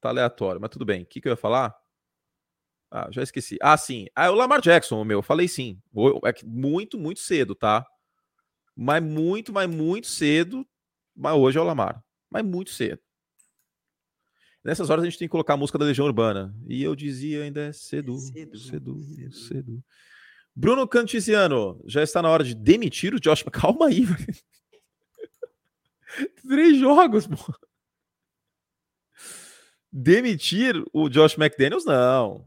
Tá 0.00 0.08
aleatório, 0.10 0.60
mas 0.60 0.70
tudo 0.70 0.84
bem. 0.84 1.02
O 1.02 1.06
que, 1.06 1.20
que 1.20 1.26
eu 1.26 1.32
ia 1.32 1.36
falar? 1.36 1.76
Ah, 2.88 3.08
já 3.10 3.22
esqueci. 3.22 3.58
Ah, 3.60 3.76
sim. 3.76 4.06
Ah, 4.14 4.26
é 4.26 4.30
o 4.30 4.34
Lamar 4.34 4.60
Jackson, 4.60 5.00
o 5.00 5.04
meu. 5.04 5.22
Falei 5.22 5.48
sim. 5.48 5.82
É 6.24 6.46
muito, 6.46 6.96
muito 6.96 7.18
cedo, 7.18 7.56
tá? 7.56 7.84
Mas 8.76 9.02
muito, 9.02 9.52
mas 9.52 9.68
muito 9.68 10.06
cedo. 10.06 10.64
Mas 11.16 11.34
hoje 11.34 11.58
é 11.58 11.60
o 11.60 11.64
Lamar. 11.64 12.00
Mas 12.30 12.44
muito 12.44 12.70
cedo. 12.70 13.00
Nessas 14.68 14.90
horas 14.90 15.02
a 15.02 15.08
gente 15.08 15.18
tem 15.18 15.26
que 15.26 15.32
colocar 15.32 15.54
a 15.54 15.56
música 15.56 15.78
da 15.78 15.86
Legião 15.86 16.06
Urbana. 16.06 16.54
E 16.66 16.82
eu 16.82 16.94
dizia 16.94 17.42
ainda 17.42 17.62
é 17.62 17.72
cedo, 17.72 18.18
cedo, 18.18 18.58
cedo, 18.58 19.02
cedo. 19.02 19.34
cedo. 19.34 19.84
Bruno 20.54 20.86
Canticiano, 20.86 21.82
já 21.86 22.02
está 22.02 22.20
na 22.20 22.28
hora 22.28 22.44
de 22.44 22.54
demitir 22.54 23.14
o 23.14 23.18
Josh. 23.18 23.44
Calma 23.50 23.86
aí, 23.86 24.04
velho. 24.04 24.36
Três 26.46 26.76
jogos, 26.76 27.26
pô. 27.26 27.50
Demitir 29.90 30.84
o 30.92 31.08
Josh 31.08 31.38
McDaniels, 31.38 31.86
não. 31.86 32.46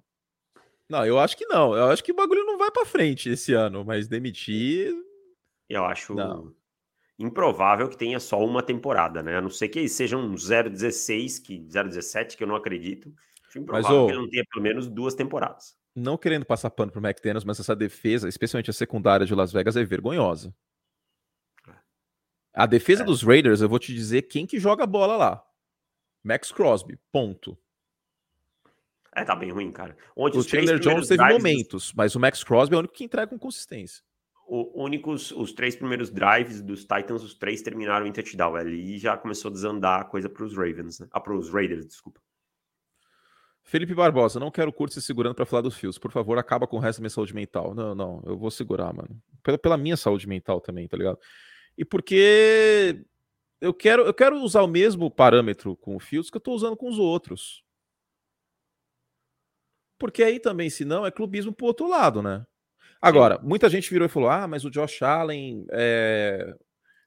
Não, 0.87 1.03
eu 1.03 1.17
acho 1.17 1.35
que 1.35 1.47
não. 1.47 1.75
Eu 1.75 1.85
acho 1.85 2.03
que 2.03 2.11
o 2.11 2.15
bagulho 2.15 2.45
não 2.45 2.59
vai 2.59 2.69
para 2.69 2.85
frente 2.85 3.29
esse 3.29 3.51
ano, 3.53 3.83
mas 3.83 4.07
demitir. 4.07 4.93
Eu 5.67 5.83
acho 5.85 6.13
não. 6.13 6.53
Improvável 7.21 7.87
que 7.87 7.97
tenha 7.97 8.19
só 8.19 8.43
uma 8.43 8.63
temporada, 8.63 9.21
né? 9.21 9.37
A 9.37 9.41
não 9.41 9.49
ser 9.49 9.69
que 9.69 9.87
seja 9.87 10.17
um 10.17 10.33
0,16, 10.33 11.41
que 11.41 11.59
0,17, 11.59 12.35
que 12.35 12.43
eu 12.43 12.47
não 12.47 12.55
acredito. 12.55 13.13
Acho 13.47 13.59
improvável 13.59 13.89
mas, 13.89 13.97
oh, 13.97 14.05
que 14.05 14.11
ele 14.13 14.21
não 14.21 14.29
tenha 14.29 14.45
pelo 14.51 14.63
menos 14.63 14.87
duas 14.87 15.13
temporadas. 15.13 15.77
Não 15.95 16.17
querendo 16.17 16.45
passar 16.45 16.71
pano 16.71 16.91
pro 16.91 17.05
McDaniels, 17.05 17.43
mas 17.43 17.59
essa 17.59 17.75
defesa, 17.75 18.29
especialmente 18.29 18.69
a 18.69 18.73
secundária 18.73 19.25
de 19.25 19.35
Las 19.35 19.51
Vegas, 19.51 19.75
é 19.75 19.83
vergonhosa. 19.83 20.55
É. 21.67 21.73
A 22.53 22.65
defesa 22.65 23.03
é. 23.03 23.05
dos 23.05 23.21
Raiders, 23.21 23.61
eu 23.61 23.69
vou 23.69 23.79
te 23.79 23.93
dizer 23.93 24.23
quem 24.23 24.45
que 24.45 24.59
joga 24.59 24.83
a 24.83 24.87
bola 24.87 25.17
lá. 25.17 25.43
Max 26.23 26.51
Crosby, 26.51 26.97
ponto. 27.11 27.57
É, 29.13 29.25
tá 29.25 29.35
bem 29.35 29.51
ruim, 29.51 29.71
cara. 29.71 29.97
Onde 30.15 30.37
o 30.37 30.43
Chandler 30.43 30.79
Jones 30.79 31.07
teve 31.07 31.23
momentos, 31.27 31.91
mas 31.93 32.15
o 32.15 32.19
Max 32.19 32.43
Crosby 32.43 32.75
é 32.75 32.77
o 32.77 32.79
único 32.79 32.93
que 32.93 33.03
entrega 33.03 33.27
com 33.27 33.37
consistência. 33.37 34.01
O, 34.53 34.83
únicos, 34.83 35.31
os 35.31 35.53
três 35.53 35.77
primeiros 35.77 36.09
drives 36.09 36.61
dos 36.61 36.81
Titans, 36.81 37.23
os 37.23 37.33
três 37.33 37.61
terminaram 37.61 38.05
em 38.05 38.11
touchdown. 38.11 38.55
Ali 38.57 38.97
já 38.97 39.15
começou 39.15 39.47
a 39.47 39.51
desandar 39.53 40.01
a 40.01 40.03
coisa 40.03 40.27
para 40.27 40.43
os 40.43 40.53
Ravens, 40.53 40.99
né? 40.99 41.07
Ah, 41.09 41.21
para 41.21 41.33
os 41.33 41.49
Raiders, 41.49 41.87
desculpa. 41.87 42.19
Felipe 43.63 43.95
Barbosa, 43.95 44.41
não 44.41 44.51
quero 44.51 44.73
curto 44.73 44.93
se 44.93 45.01
segurando 45.01 45.35
para 45.35 45.45
falar 45.45 45.61
dos 45.61 45.77
fios. 45.77 45.97
Por 45.97 46.11
favor, 46.11 46.37
acaba 46.37 46.67
com 46.67 46.75
o 46.75 46.79
resto 46.81 46.99
da 46.99 47.03
minha 47.03 47.09
saúde 47.09 47.33
mental. 47.33 47.73
Não, 47.73 47.95
não, 47.95 48.21
eu 48.25 48.37
vou 48.37 48.51
segurar, 48.51 48.91
mano. 48.93 49.23
Pela, 49.41 49.57
pela 49.57 49.77
minha 49.77 49.95
saúde 49.95 50.27
mental 50.27 50.59
também, 50.59 50.85
tá 50.85 50.97
ligado? 50.97 51.17
E 51.77 51.85
porque 51.85 53.05
eu 53.61 53.73
quero, 53.73 54.03
eu 54.03 54.13
quero 54.13 54.35
usar 54.35 54.63
o 54.63 54.67
mesmo 54.67 55.09
parâmetro 55.09 55.77
com 55.77 55.95
o 55.95 55.99
Fields 56.01 56.29
que 56.29 56.35
eu 56.35 56.41
tô 56.41 56.51
usando 56.51 56.75
com 56.75 56.89
os 56.89 56.99
outros. 56.99 57.63
Porque 59.97 60.21
aí 60.21 60.41
também, 60.41 60.69
se 60.69 60.83
não, 60.83 61.05
é 61.05 61.11
clubismo 61.11 61.53
pro 61.53 61.67
outro 61.67 61.87
lado, 61.87 62.21
né? 62.21 62.45
Agora, 63.01 63.39
Sim. 63.39 63.47
muita 63.47 63.69
gente 63.69 63.89
virou 63.89 64.05
e 64.05 64.09
falou: 64.09 64.29
ah, 64.29 64.47
mas 64.47 64.63
o 64.63 64.69
Josh 64.69 65.01
Allen 65.01 65.65
é... 65.71 66.53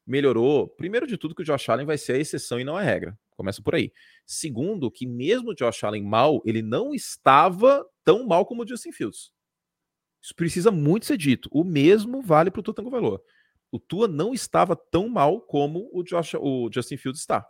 melhorou. 0.06 0.68
Primeiro 0.68 1.06
de 1.06 1.16
tudo, 1.16 1.34
que 1.34 1.42
o 1.42 1.44
Josh 1.44 1.68
Allen 1.68 1.86
vai 1.86 1.96
ser 1.96 2.14
a 2.14 2.18
exceção 2.18 2.58
e 2.58 2.64
não 2.64 2.76
a 2.76 2.82
regra. 2.82 3.16
Começa 3.36 3.62
por 3.62 3.74
aí. 3.74 3.92
Segundo, 4.26 4.90
que 4.90 5.06
mesmo 5.06 5.50
o 5.50 5.54
Josh 5.54 5.84
Allen 5.84 6.02
mal, 6.02 6.42
ele 6.44 6.62
não 6.62 6.94
estava 6.94 7.84
tão 8.04 8.26
mal 8.26 8.44
como 8.44 8.62
o 8.62 8.66
Justin 8.66 8.92
Fields. 8.92 9.32
Isso 10.22 10.34
precisa 10.34 10.70
muito 10.70 11.06
ser 11.06 11.18
dito. 11.18 11.48
O 11.52 11.62
mesmo 11.62 12.22
vale 12.22 12.50
para 12.50 12.60
o 12.60 12.62
Tutango 12.62 12.90
Valor. 12.90 13.22
O 13.70 13.78
Tua 13.78 14.08
não 14.08 14.32
estava 14.32 14.74
tão 14.74 15.08
mal 15.08 15.40
como 15.40 15.90
o, 15.92 16.02
Josh, 16.02 16.34
o 16.34 16.70
Justin 16.72 16.96
Fields 16.96 17.20
está. 17.20 17.46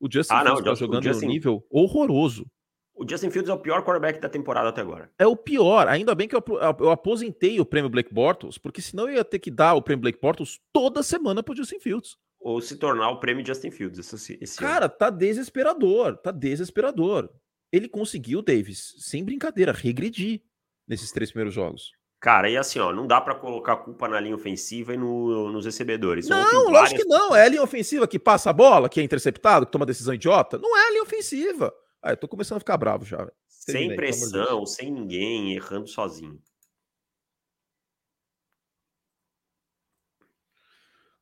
O 0.00 0.08
Justin 0.10 0.34
ah, 0.34 0.40
Fields 0.40 0.58
está 0.58 0.74
jogando 0.74 1.04
Justin... 1.04 1.26
no 1.26 1.32
nível 1.32 1.66
horroroso. 1.70 2.50
O 2.96 3.06
Justin 3.08 3.30
Fields 3.30 3.50
é 3.50 3.52
o 3.52 3.58
pior 3.58 3.84
quarterback 3.84 4.18
da 4.18 4.28
temporada 4.28 4.70
até 4.70 4.80
agora. 4.80 5.10
É 5.18 5.26
o 5.26 5.36
pior. 5.36 5.86
Ainda 5.86 6.14
bem 6.14 6.26
que 6.26 6.34
eu, 6.34 6.42
eu 6.80 6.90
aposentei 6.90 7.60
o 7.60 7.66
prêmio 7.66 7.90
Blake 7.90 8.12
Bortles, 8.12 8.56
porque 8.56 8.80
senão 8.80 9.06
eu 9.06 9.16
ia 9.16 9.24
ter 9.24 9.38
que 9.38 9.50
dar 9.50 9.74
o 9.74 9.82
prêmio 9.82 10.00
Blake 10.00 10.18
Bortles 10.18 10.58
toda 10.72 11.02
semana 11.02 11.42
pro 11.42 11.54
Justin 11.54 11.78
Fields. 11.78 12.16
Ou 12.40 12.58
se 12.60 12.76
tornar 12.76 13.10
o 13.10 13.20
prêmio 13.20 13.44
Justin 13.44 13.70
Fields 13.70 13.98
esse, 13.98 14.38
esse 14.40 14.58
Cara, 14.58 14.86
ano. 14.86 14.94
tá 14.96 15.10
desesperador. 15.10 16.16
Tá 16.16 16.30
desesperador. 16.30 17.28
Ele 17.70 17.88
conseguiu, 17.88 18.40
Davis, 18.40 18.94
sem 18.98 19.22
brincadeira, 19.22 19.72
regredir 19.72 20.40
nesses 20.88 21.12
três 21.12 21.30
primeiros 21.30 21.54
jogos. 21.54 21.90
Cara, 22.18 22.48
e 22.48 22.56
assim, 22.56 22.78
ó, 22.78 22.92
não 22.94 23.06
dá 23.06 23.20
para 23.20 23.34
colocar 23.34 23.74
a 23.74 23.76
culpa 23.76 24.08
na 24.08 24.18
linha 24.18 24.34
ofensiva 24.34 24.94
e 24.94 24.96
no, 24.96 25.52
nos 25.52 25.66
recebedores. 25.66 26.28
Não, 26.28 26.38
várias... 26.38 26.72
lógico 26.72 27.00
que 27.02 27.08
não. 27.08 27.36
É 27.36 27.44
a 27.44 27.48
linha 27.48 27.62
ofensiva 27.62 28.08
que 28.08 28.18
passa 28.18 28.48
a 28.48 28.54
bola, 28.54 28.88
que 28.88 29.00
é 29.00 29.02
interceptado, 29.02 29.66
que 29.66 29.72
toma 29.72 29.84
decisão 29.84 30.14
idiota. 30.14 30.56
Não 30.56 30.76
é 30.76 30.86
a 30.86 30.90
linha 30.92 31.02
ofensiva. 31.02 31.74
Ah, 32.06 32.12
eu 32.12 32.16
tô 32.16 32.28
começando 32.28 32.58
a 32.58 32.60
ficar 32.60 32.76
bravo 32.76 33.04
já. 33.04 33.28
Sem 33.48 33.96
pressão, 33.96 34.64
sem 34.64 34.92
ninguém, 34.92 35.54
errando 35.54 35.88
sozinho. 35.88 36.40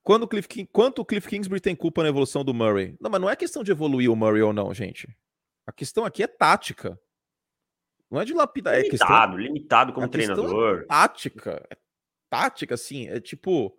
Quando 0.02 0.24
o 0.24 0.28
Cliff 0.28 0.46
King... 0.46 0.68
Quanto 0.70 0.98
o 0.98 1.04
Cliff 1.06 1.26
Kingsbury 1.26 1.58
tem 1.58 1.74
culpa 1.74 2.02
na 2.02 2.10
evolução 2.10 2.44
do 2.44 2.52
Murray? 2.52 2.94
Não, 3.00 3.10
mas 3.10 3.18
não 3.18 3.30
é 3.30 3.34
questão 3.34 3.64
de 3.64 3.72
evoluir 3.72 4.10
o 4.10 4.14
Murray 4.14 4.42
ou 4.42 4.52
não, 4.52 4.74
gente. 4.74 5.08
A 5.66 5.72
questão 5.72 6.04
aqui 6.04 6.22
é 6.22 6.26
tática. 6.26 7.00
Não 8.10 8.20
é 8.20 8.26
de 8.26 8.34
lapidar. 8.34 8.74
Limitado, 8.74 9.06
é 9.06 9.16
questão... 9.16 9.36
limitado 9.38 9.92
como 9.94 10.06
treinador. 10.06 10.80
É 10.82 10.84
tática. 10.84 11.66
É 11.70 11.78
tática, 12.28 12.74
assim. 12.74 13.08
É 13.08 13.18
tipo. 13.18 13.74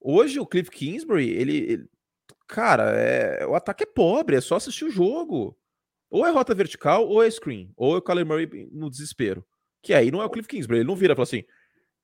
Hoje 0.00 0.40
o 0.40 0.46
Cliff 0.46 0.68
Kingsbury, 0.68 1.30
ele. 1.30 1.56
ele... 1.58 1.90
Cara, 2.48 2.90
é... 2.98 3.46
o 3.46 3.54
ataque 3.54 3.84
é 3.84 3.86
pobre, 3.86 4.34
é 4.34 4.40
só 4.40 4.56
assistir 4.56 4.84
o 4.84 4.90
jogo. 4.90 5.56
Ou 6.10 6.26
é 6.26 6.30
rota 6.30 6.54
vertical, 6.54 7.06
ou 7.06 7.22
é 7.22 7.30
screen. 7.30 7.72
Ou 7.76 7.94
é 7.94 7.98
o 7.98 8.02
Kyler 8.02 8.26
Murray 8.26 8.68
no 8.72 8.90
desespero. 8.90 9.44
Que 9.82 9.92
aí 9.94 10.10
não 10.10 10.22
é 10.22 10.24
o 10.24 10.30
Cliff 10.30 10.48
Kingsbury. 10.48 10.80
Ele 10.80 10.88
não 10.88 10.96
vira 10.96 11.12
e 11.12 11.16
fala 11.16 11.24
assim, 11.24 11.44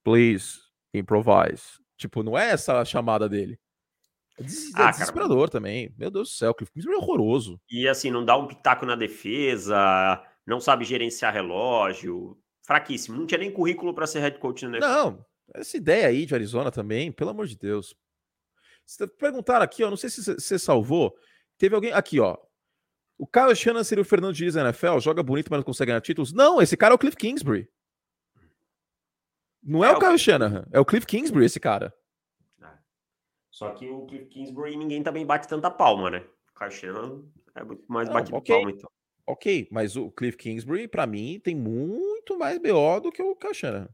please, 0.02 0.58
improvise. 0.92 1.80
Tipo, 1.96 2.22
não 2.22 2.36
é 2.36 2.50
essa 2.50 2.80
a 2.80 2.84
chamada 2.84 3.28
dele. 3.28 3.58
É, 4.38 4.42
des 4.42 4.74
ah, 4.74 4.88
é 4.88 4.90
desesperador 4.90 5.38
cara, 5.38 5.50
também. 5.50 5.94
Meu 5.96 6.10
Deus 6.10 6.28
do 6.28 6.34
céu, 6.34 6.50
o 6.50 6.54
Cliff 6.54 6.72
Kingsbury 6.72 6.96
é 6.96 7.00
horroroso. 7.00 7.60
E 7.70 7.88
assim, 7.88 8.10
não 8.10 8.24
dá 8.24 8.36
um 8.36 8.46
pitaco 8.46 8.84
na 8.84 8.96
defesa, 8.96 10.22
não 10.46 10.60
sabe 10.60 10.84
gerenciar 10.84 11.32
relógio. 11.32 12.38
Fraquíssimo. 12.66 13.18
Não 13.18 13.26
tinha 13.26 13.38
nem 13.38 13.52
currículo 13.52 13.94
para 13.94 14.06
ser 14.06 14.20
head 14.20 14.38
coach 14.38 14.64
no 14.64 14.76
NFL. 14.76 14.86
Não, 14.86 15.26
essa 15.54 15.76
ideia 15.76 16.08
aí 16.08 16.24
de 16.24 16.34
Arizona 16.34 16.70
também, 16.70 17.12
pelo 17.12 17.30
amor 17.30 17.46
de 17.46 17.56
Deus. 17.56 17.94
Perguntaram 19.18 19.64
aqui, 19.64 19.84
ó, 19.84 19.90
não 19.90 19.96
sei 19.96 20.10
se 20.10 20.22
você 20.22 20.58
salvou. 20.58 21.14
Teve 21.58 21.74
alguém 21.74 21.92
aqui, 21.92 22.20
ó. 22.20 22.36
O 23.16 23.26
Kyle 23.26 23.54
Shannon 23.54 23.84
seria 23.84 24.02
o 24.02 24.04
Fernando 24.04 24.34
Diniz 24.34 24.54
da 24.54 24.62
NFL? 24.62 24.98
Joga 24.98 25.22
bonito, 25.22 25.48
mas 25.50 25.58
não 25.58 25.64
consegue 25.64 25.88
ganhar 25.88 26.00
títulos? 26.00 26.32
Não, 26.32 26.60
esse 26.60 26.76
cara 26.76 26.94
é 26.94 26.96
o 26.96 26.98
Cliff 26.98 27.16
Kingsbury. 27.16 27.68
Não 29.62 29.84
é, 29.84 29.88
é 29.88 29.92
o 29.92 29.98
Kyle 29.98 30.18
Shanahan, 30.18 30.66
é 30.72 30.78
o 30.78 30.84
Cliff 30.84 31.06
Kingsbury 31.06 31.46
esse 31.46 31.58
cara. 31.58 31.94
É. 32.60 32.66
Só 33.50 33.70
que 33.70 33.88
o 33.88 34.04
Cliff 34.06 34.26
Kingsbury 34.26 34.76
ninguém 34.76 35.02
também 35.02 35.24
bate 35.24 35.48
tanta 35.48 35.70
palma, 35.70 36.10
né? 36.10 36.24
O 36.54 36.58
Kyle 36.58 36.70
Shanahan 36.70 37.22
é 37.54 37.64
muito 37.64 37.84
mais 37.90 38.08
não, 38.08 38.14
batido 38.14 38.36
okay. 38.36 38.54
palma, 38.54 38.70
então. 38.70 38.90
Ok, 39.26 39.68
mas 39.70 39.96
o 39.96 40.10
Cliff 40.10 40.36
Kingsbury, 40.36 40.86
para 40.86 41.06
mim, 41.06 41.40
tem 41.42 41.54
muito 41.54 42.38
mais 42.38 42.58
BO 42.58 43.00
do 43.00 43.10
que 43.10 43.22
o 43.22 43.34
Kyle 43.36 43.54
Shanahan. 43.54 43.88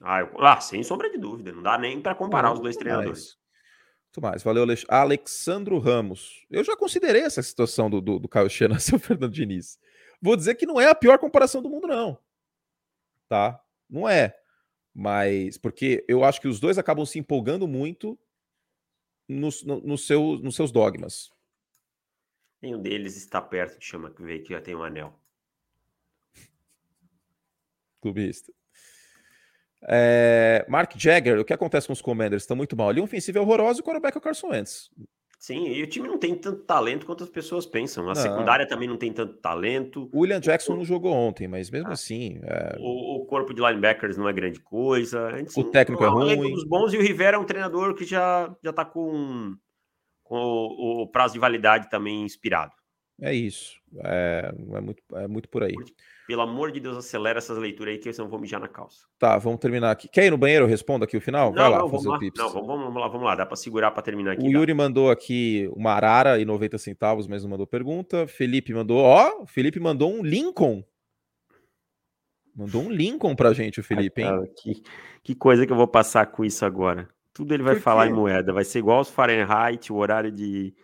Ah, 0.00 0.20
eu... 0.20 0.30
ah, 0.38 0.60
sem 0.60 0.82
sombra 0.82 1.10
de 1.10 1.18
dúvida. 1.18 1.52
Não 1.52 1.62
dá 1.62 1.76
nem 1.76 2.00
para 2.00 2.14
comparar 2.14 2.48
não, 2.48 2.54
os 2.54 2.60
dois 2.60 2.76
treinadores. 2.76 3.36
Muito 4.12 4.20
mais. 4.20 4.42
Valeu, 4.42 4.64
Alex... 4.64 4.84
Alexandro 4.88 5.78
Ramos. 5.78 6.44
Eu 6.50 6.62
já 6.62 6.76
considerei 6.76 7.22
essa 7.22 7.42
situação 7.42 7.88
do, 7.88 7.98
do, 7.98 8.18
do 8.18 8.28
Caio 8.28 8.50
Xena 8.50 8.78
seu 8.78 8.98
Fernando 9.00 9.32
Diniz. 9.32 9.78
Vou 10.20 10.36
dizer 10.36 10.54
que 10.54 10.66
não 10.66 10.78
é 10.78 10.90
a 10.90 10.94
pior 10.94 11.18
comparação 11.18 11.62
do 11.62 11.70
mundo, 11.70 11.86
não. 11.86 12.18
Tá? 13.26 13.58
Não 13.88 14.06
é. 14.06 14.38
Mas, 14.94 15.56
porque 15.56 16.04
eu 16.06 16.22
acho 16.24 16.42
que 16.42 16.46
os 16.46 16.60
dois 16.60 16.76
acabam 16.76 17.06
se 17.06 17.18
empolgando 17.18 17.66
muito 17.66 18.18
nos, 19.26 19.64
no, 19.64 19.80
no 19.80 19.96
seu, 19.96 20.38
nos 20.42 20.54
seus 20.56 20.70
dogmas. 20.70 21.32
Nenhum 22.60 22.82
deles 22.82 23.16
está 23.16 23.40
perto 23.40 23.78
de 23.78 23.86
chama 23.86 24.10
que 24.10 24.22
veio 24.22 24.42
que 24.44 24.52
já 24.52 24.60
tem 24.60 24.74
um 24.74 24.84
anel. 24.84 25.18
Clubista. 28.02 28.52
É, 29.88 30.64
Mark 30.68 30.92
Jagger, 30.96 31.40
o 31.40 31.44
que 31.44 31.52
acontece 31.52 31.86
com 31.86 31.92
os 31.92 32.02
Commanders? 32.02 32.42
Estão 32.42 32.56
muito 32.56 32.76
mal. 32.76 32.88
Ali, 32.88 33.00
ofensivo 33.00 33.38
é 33.38 33.40
horroroso 33.40 33.80
e 33.80 33.82
o 33.82 33.84
quarterback 33.84 34.16
é 34.16 34.18
o 34.18 34.22
Carson 34.22 34.48
Wentz. 34.48 34.90
Sim, 35.42 35.66
e 35.66 35.82
o 35.82 35.88
time 35.88 36.06
não 36.06 36.18
tem 36.18 36.36
tanto 36.36 36.62
talento 36.62 37.04
quanto 37.04 37.24
as 37.24 37.28
pessoas 37.28 37.66
pensam. 37.66 38.04
A 38.04 38.14
não. 38.14 38.14
secundária 38.14 38.64
também 38.64 38.86
não 38.86 38.96
tem 38.96 39.12
tanto 39.12 39.34
talento. 39.38 40.08
O 40.12 40.20
William 40.20 40.38
Jackson 40.38 40.74
o... 40.74 40.76
não 40.76 40.84
jogou 40.84 41.12
ontem, 41.12 41.48
mas 41.48 41.68
mesmo 41.68 41.88
ah, 41.88 41.94
assim. 41.94 42.38
É... 42.44 42.76
O, 42.78 43.16
o, 43.16 43.26
corpo 43.26 43.52
de 43.52 43.60
linebackers 43.60 44.16
não 44.16 44.28
é 44.28 44.32
grande 44.32 44.60
coisa. 44.60 45.30
O 45.56 45.64
técnico 45.64 46.04
é 46.04 46.06
ruim. 46.06 46.52
Os 46.52 46.62
bons 46.62 46.94
e 46.94 46.96
o 46.96 47.02
Rivera 47.02 47.36
é 47.36 47.40
um 47.40 47.44
treinador 47.44 47.96
que 47.96 48.04
já, 48.04 48.54
já 48.62 48.72
tá 48.72 48.84
com, 48.84 49.56
com 50.22 50.36
o, 50.36 51.02
o 51.02 51.06
prazo 51.08 51.34
de 51.34 51.40
validade 51.40 51.90
também 51.90 52.22
inspirado. 52.22 52.72
É 53.20 53.34
isso. 53.34 53.80
É, 54.04 54.52
é, 54.74 54.80
muito, 54.80 55.02
é 55.14 55.26
muito 55.26 55.48
por 55.48 55.64
aí. 55.64 55.74
Pelo 56.26 56.42
amor 56.42 56.70
de 56.70 56.78
Deus, 56.78 56.96
acelera 56.96 57.38
essas 57.38 57.58
leituras 57.58 57.94
aí 57.94 57.98
que 57.98 58.08
eu 58.08 58.14
não 58.18 58.28
vou 58.28 58.38
mijar 58.38 58.60
na 58.60 58.68
calça. 58.68 59.06
Tá, 59.18 59.36
vamos 59.38 59.58
terminar 59.58 59.90
aqui. 59.90 60.08
Quer 60.08 60.26
ir 60.26 60.30
no 60.30 60.38
banheiro? 60.38 60.64
Eu 60.64 60.68
respondo 60.68 61.04
aqui 61.04 61.16
o 61.16 61.20
final? 61.20 61.52
Não, 61.52 61.62
Vai 61.62 61.70
lá, 61.70 61.78
não, 61.80 61.88
fazer 61.88 62.08
o 62.08 62.18
pips. 62.18 62.40
Não, 62.40 62.48
vamos, 62.48 62.68
vamos, 62.68 63.00
lá, 63.00 63.08
vamos 63.08 63.26
lá. 63.26 63.34
Dá 63.34 63.44
para 63.44 63.56
segurar 63.56 63.90
para 63.90 64.02
terminar 64.02 64.32
aqui. 64.32 64.46
O 64.46 64.50
Yuri 64.50 64.72
mandou 64.72 65.10
aqui 65.10 65.68
uma 65.74 65.92
arara 65.92 66.38
e 66.38 66.44
90 66.44 66.78
centavos, 66.78 67.26
mas 67.26 67.42
não 67.42 67.50
mandou 67.50 67.66
pergunta. 67.66 68.26
Felipe 68.26 68.72
mandou, 68.72 68.98
ó, 68.98 69.44
Felipe 69.46 69.80
mandou 69.80 70.12
um 70.12 70.22
Lincoln. 70.22 70.84
Mandou 72.54 72.82
um 72.82 72.90
Lincoln 72.90 73.34
pra 73.34 73.52
gente, 73.52 73.80
o 73.80 73.82
Felipe, 73.82 74.22
hein? 74.22 74.28
Cara, 74.28 74.46
que, 74.56 74.82
que 75.24 75.34
coisa 75.34 75.66
que 75.66 75.72
eu 75.72 75.76
vou 75.76 75.88
passar 75.88 76.26
com 76.26 76.44
isso 76.44 76.64
agora. 76.64 77.08
Tudo 77.32 77.54
ele 77.54 77.62
vai 77.62 77.76
falar 77.76 78.06
em 78.06 78.12
moeda. 78.12 78.52
Vai 78.52 78.64
ser 78.64 78.78
igual 78.78 79.00
os 79.00 79.10
Fahrenheit, 79.10 79.90
o 79.90 79.96
horário 79.96 80.30
de 80.30 80.74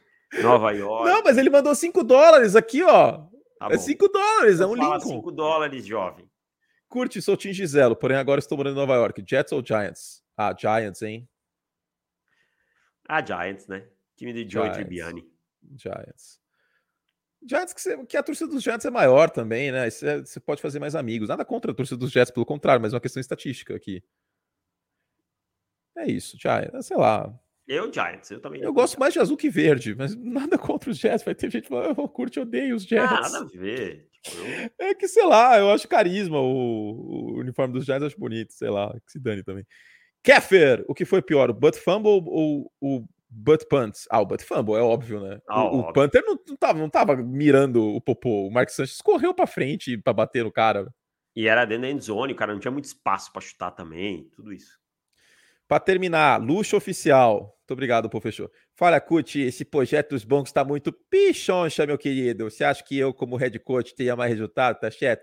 Nova 0.43 0.73
York. 0.73 1.07
Não, 1.07 1.23
mas 1.23 1.37
ele 1.37 1.51
mandou 1.51 1.75
5 1.75 2.03
dólares 2.03 2.57
aqui, 2.57 2.83
ó. 2.83 3.21
Tá 3.59 3.69
é 3.71 3.79
5 3.79 4.09
dólares, 4.09 4.61
é 4.61 4.67
um 4.67 4.75
Lincoln. 4.75 5.01
5 5.01 5.33
dólares, 5.33 5.85
jovem. 5.85 6.31
Curte, 6.89 7.21
sou 7.21 7.37
Tim 7.37 7.53
Giselo, 7.53 7.95
porém 7.97 8.17
agora 8.17 8.39
estou 8.39 8.57
morando 8.57 8.75
em 8.77 8.81
Nova 8.81 8.95
York. 8.95 9.23
Jets 9.29 9.53
ou 9.53 9.65
Giants? 9.65 10.23
Ah, 10.37 10.55
Giants, 10.57 11.03
hein? 11.03 11.29
Ah, 13.07 13.25
Giants, 13.25 13.67
né? 13.67 13.87
Time 14.17 14.33
de 14.33 14.49
Joey 14.51 14.73
Tribbiani. 14.73 15.27
Giants. 15.77 16.41
Giants, 17.43 17.73
que, 17.73 17.81
você, 17.81 18.07
que, 18.07 18.17
a 18.17 18.23
torcida 18.23 18.51
dos 18.51 18.63
Giants 18.63 18.85
é 18.85 18.91
maior 18.91 19.31
também, 19.31 19.71
né? 19.71 19.89
Você, 19.89 20.21
você 20.21 20.41
pode 20.41 20.63
fazer 20.63 20.79
mais 20.79 20.95
amigos. 20.95 21.29
Nada 21.29 21.45
contra 21.45 21.73
a 21.73 21.75
torcida 21.75 21.97
dos 21.97 22.11
Jets, 22.11 22.31
pelo 22.31 22.47
contrário, 22.47 22.81
mas 22.81 22.93
é 22.93 22.97
uma 22.97 23.01
questão 23.01 23.21
estatística 23.21 23.75
aqui. 23.75 24.03
É 25.97 26.07
isso, 26.07 26.37
Giants. 26.39 26.87
Sei 26.87 26.97
lá. 26.97 27.33
Eu, 27.69 27.93
Giants, 27.93 28.31
eu 28.31 28.41
também. 28.41 28.63
Eu 28.63 28.73
gosto 28.73 28.99
mais 28.99 29.13
de 29.13 29.21
azul 29.21 29.37
que 29.37 29.51
verde, 29.51 29.95
mas 29.95 30.17
nada 30.17 30.57
contra 30.57 30.91
os 30.91 30.97
Jets. 30.97 31.23
Vai 31.23 31.35
ter 31.35 31.51
gente 31.51 31.69
falando, 31.69 32.01
eu 32.01 32.09
curto, 32.09 32.41
odeio 32.41 32.75
os 32.75 32.85
Jets. 32.85 33.13
Ah, 33.13 33.21
nada 33.21 33.39
a 33.41 33.45
ver. 33.45 34.09
Tipo, 34.23 34.39
eu... 34.39 34.71
É 34.79 34.95
que, 34.95 35.07
sei 35.07 35.27
lá, 35.27 35.59
eu 35.59 35.71
acho 35.71 35.87
carisma 35.87 36.41
o, 36.41 37.35
o 37.35 37.39
uniforme 37.41 37.75
dos 37.75 37.85
Giants, 37.85 38.07
acho 38.07 38.19
bonito, 38.19 38.55
sei 38.55 38.71
lá, 38.71 38.91
que 39.05 39.13
se 39.13 39.21
dane 39.21 39.45
também. 39.45 39.67
Keffer, 40.23 40.83
o 40.89 40.95
que 40.95 41.05
foi 41.05 41.21
pior, 41.21 41.51
o 41.51 41.55
butt 41.55 41.79
fumble 41.79 42.23
ou 42.27 42.73
o 42.81 43.05
butt 43.29 43.67
punt? 43.69 43.95
Ah, 44.11 44.21
o 44.21 44.27
butt 44.27 44.43
fumble, 44.43 44.75
é 44.75 44.81
óbvio, 44.81 45.21
né? 45.21 45.39
Ah, 45.47 45.65
o, 45.65 45.81
o 45.81 45.93
Panther 45.93 46.25
não, 46.25 46.39
não, 46.49 46.57
tava, 46.57 46.79
não 46.79 46.89
tava 46.89 47.17
mirando 47.17 47.83
o 47.83 48.01
popô. 48.01 48.47
O 48.47 48.51
Mark 48.51 48.71
Sanchez 48.71 49.03
correu 49.03 49.35
pra 49.35 49.47
frente 49.47 49.99
pra 49.99 50.15
bater 50.15 50.43
no 50.43 50.51
cara. 50.51 50.89
E 51.37 51.47
era 51.47 51.67
dentro 51.67 51.83
da 51.83 51.91
endzone, 51.91 52.33
o 52.33 52.37
cara 52.37 52.53
não 52.53 52.61
tinha 52.61 52.73
muito 52.73 52.87
espaço 52.87 53.31
para 53.31 53.43
chutar 53.43 53.71
também, 53.73 54.29
tudo 54.35 54.53
isso. 54.53 54.79
Para 55.69 55.81
terminar, 55.81 56.41
luxo 56.41 56.77
oficial. 56.77 57.55
Muito 57.61 57.73
obrigado, 57.73 58.09
fechou. 58.23 58.51
Fala, 58.75 58.99
Cuti, 58.99 59.41
esse 59.41 59.67
projeto 59.67 60.11
dos 60.11 60.25
bancos 60.25 60.49
está 60.49 60.65
muito 60.65 60.91
pichoncha, 60.91 61.87
meu 61.87 61.99
querido. 61.99 62.51
Você 62.51 62.65
acha 62.65 62.83
que 62.83 62.97
eu, 62.97 63.13
como 63.13 63.37
head 63.37 63.59
coach, 63.59 63.95
teria 63.95 64.17
mais 64.17 64.33
resultado, 64.33 64.81
tá 64.81 64.91
certo? 64.91 65.23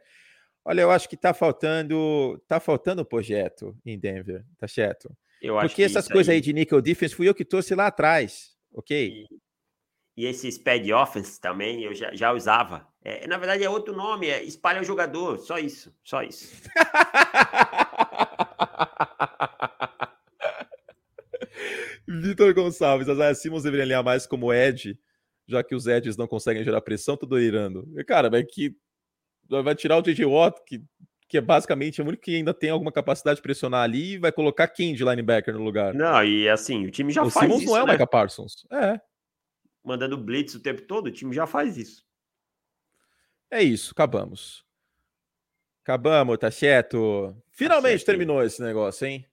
Olha, 0.63 0.81
eu 0.81 0.91
acho 0.91 1.09
que 1.09 1.17
tá 1.17 1.33
faltando, 1.33 2.39
tá 2.47 2.59
faltando 2.59 3.03
projeto 3.03 3.75
em 3.83 3.97
Denver, 3.97 4.43
tá 4.59 4.67
certo? 4.67 5.09
Eu 5.41 5.57
Porque 5.59 5.81
essas 5.81 6.07
coisas 6.07 6.29
aí... 6.29 6.35
aí 6.35 6.41
de 6.41 6.53
nickel 6.53 6.81
defense 6.81 7.15
fui 7.15 7.27
eu 7.27 7.35
que 7.35 7.43
trouxe 7.43 7.73
lá 7.73 7.87
atrás, 7.87 8.51
ok? 8.71 9.09
E, 9.09 9.27
e 10.15 10.27
esse 10.27 10.47
sped 10.51 10.93
offense 10.93 11.41
também 11.41 11.83
eu 11.83 11.93
já, 11.95 12.13
já 12.13 12.31
usava. 12.31 12.87
É, 13.03 13.27
na 13.27 13.37
verdade 13.37 13.63
é 13.63 13.69
outro 13.69 13.95
nome, 13.95 14.27
é 14.27 14.43
espalha 14.43 14.81
o 14.81 14.85
jogador, 14.85 15.39
só 15.39 15.57
isso, 15.57 15.95
só 16.03 16.21
isso. 16.21 16.61
Vitor 22.07 22.53
Gonçalves, 22.53 23.09
as 23.09 23.15
Isaiah 23.15 23.35
Simmons 23.35 23.63
deveriam 23.63 23.85
alinhar 23.85 24.03
mais 24.03 24.27
como 24.27 24.53
Ed, 24.53 24.97
já 25.47 25.63
que 25.63 25.75
os 25.75 25.87
Eds 25.87 26.17
não 26.17 26.27
conseguem 26.27 26.63
gerar 26.63 26.81
pressão, 26.81 27.17
tô 27.17 27.25
delirando. 27.25 27.87
Cara, 28.05 28.29
vai 28.29 28.43
que 28.43 28.75
vai 29.47 29.75
tirar 29.75 29.97
o 29.97 30.01
JJ 30.01 30.25
Watt, 30.25 30.61
que, 30.65 30.83
que 31.27 31.37
é 31.37 31.41
basicamente 31.41 32.01
o 32.01 32.05
único 32.05 32.23
que 32.23 32.35
ainda 32.35 32.53
tem 32.53 32.69
alguma 32.69 32.91
capacidade 32.91 33.37
de 33.37 33.43
pressionar 33.43 33.83
ali, 33.83 34.13
e 34.13 34.17
vai 34.17 34.31
colocar 34.31 34.67
quem 34.67 34.93
de 34.93 35.03
linebacker 35.03 35.53
no 35.53 35.63
lugar. 35.63 35.93
Não, 35.93 36.23
e 36.23 36.49
assim, 36.49 36.85
o 36.85 36.91
time 36.91 37.11
já 37.11 37.23
o 37.23 37.29
faz 37.29 37.45
Simmons 37.45 37.61
isso, 37.61 37.71
não 37.71 37.77
é 37.77 37.83
o 37.83 37.85
né? 37.87 37.93
Micah 37.93 38.07
Parsons. 38.07 38.65
É. 38.71 38.99
Mandando 39.83 40.17
blitz 40.17 40.55
o 40.55 40.59
tempo 40.59 40.81
todo, 40.81 41.07
o 41.07 41.11
time 41.11 41.33
já 41.33 41.45
faz 41.45 41.77
isso. 41.77 42.03
É 43.51 43.61
isso, 43.61 43.91
acabamos. 43.91 44.65
Acabamos, 45.83 46.37
tá 46.39 46.49
certo? 46.49 47.35
Finalmente 47.51 47.91
tá 47.91 47.97
certo. 47.97 48.05
terminou 48.07 48.43
esse 48.43 48.61
negócio, 48.61 49.05
hein? 49.05 49.25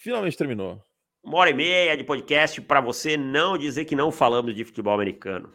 Finalmente 0.00 0.36
terminou. 0.36 0.84
Uma 1.24 1.38
hora 1.38 1.50
e 1.50 1.54
meia 1.54 1.96
de 1.96 2.04
podcast 2.04 2.60
para 2.60 2.82
você 2.82 3.16
não 3.16 3.56
dizer 3.56 3.86
que 3.86 3.96
não 3.96 4.12
falamos 4.12 4.54
de 4.54 4.62
futebol 4.62 4.92
americano. 4.92 5.50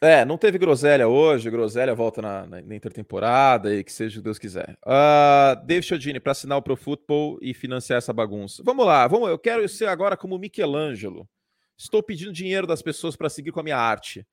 É, 0.00 0.24
não 0.24 0.38
teve 0.38 0.56
groselha 0.56 1.06
hoje, 1.06 1.50
groselha 1.50 1.94
volta 1.94 2.22
na, 2.22 2.46
na, 2.46 2.62
na 2.62 2.74
intertemporada 2.74 3.74
e 3.74 3.84
que 3.84 3.92
seja 3.92 4.16
o 4.16 4.22
que 4.22 4.24
Deus 4.24 4.38
quiser. 4.38 4.76
Uh, 4.86 5.64
David 5.66 5.86
Chodini, 5.86 6.18
para 6.18 6.32
assinar 6.32 6.56
o 6.56 6.62
Pro 6.62 6.74
Football 6.76 7.38
e 7.42 7.52
financiar 7.52 7.98
essa 7.98 8.12
bagunça. 8.12 8.62
Vamos 8.64 8.86
lá, 8.86 9.06
vamos, 9.06 9.28
eu 9.28 9.38
quero 9.38 9.68
ser 9.68 9.86
agora 9.86 10.16
como 10.16 10.38
Michelangelo. 10.38 11.28
Estou 11.76 12.02
pedindo 12.02 12.32
dinheiro 12.32 12.66
das 12.66 12.80
pessoas 12.80 13.14
para 13.14 13.28
seguir 13.28 13.52
com 13.52 13.60
a 13.60 13.62
minha 13.62 13.76
arte. 13.76 14.26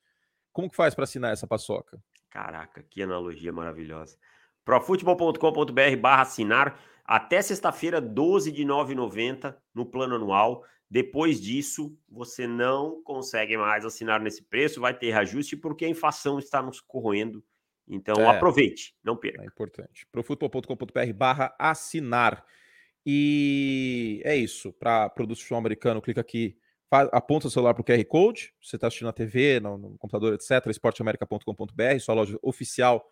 Como 0.54 0.70
que 0.70 0.78
faz 0.78 0.96
para 0.96 1.04
assinar 1.04 1.34
essa 1.34 1.46
paçoca? 1.46 2.02
Caraca, 2.30 2.84
que 2.90 3.04
analogia 3.04 3.52
maravilhosa. 3.52 4.18
profutbol.com.br 4.64 5.98
barra 6.00 6.22
assinar 6.22 6.80
até 7.10 7.42
sexta-feira, 7.42 8.00
12 8.00 8.52
de 8.52 8.64
9,90 8.64 9.56
no 9.74 9.84
plano 9.84 10.14
anual. 10.14 10.64
Depois 10.88 11.42
disso, 11.42 11.98
você 12.08 12.46
não 12.46 13.02
consegue 13.02 13.58
mais 13.58 13.84
assinar 13.84 14.22
nesse 14.22 14.44
preço, 14.44 14.80
vai 14.80 14.94
ter 14.94 15.10
reajuste 15.10 15.58
porque 15.58 15.86
a 15.86 15.90
inflação 15.90 16.38
está 16.38 16.62
nos 16.62 16.80
corroendo. 16.80 17.44
Então, 17.88 18.22
é, 18.22 18.28
aproveite, 18.28 18.96
não 19.04 19.18
perca. 19.18 19.42
É 19.42 19.46
importante. 19.48 20.06
profutbol.com.br 20.12 21.14
barra 21.16 21.56
assinar. 21.58 22.46
E 23.04 24.22
é 24.24 24.36
isso. 24.36 24.72
Para 24.74 25.10
produto 25.10 25.40
futebol 25.40 25.58
americano, 25.58 26.04
clica 26.04 26.22
aqui, 26.22 26.56
aponta 26.92 27.48
o 27.48 27.50
celular 27.50 27.74
para 27.74 27.82
o 27.82 27.86
QR 27.86 28.06
Code. 28.06 28.54
Você 28.62 28.76
está 28.76 28.86
assistindo 28.86 29.08
na 29.08 29.14
TV, 29.14 29.60
no, 29.60 29.80
no 29.80 29.98
computador, 29.98 30.36
etc. 30.36 30.68
esporteamerica.com.br, 30.68 32.00
sua 32.00 32.14
loja 32.14 32.38
oficial, 32.44 33.12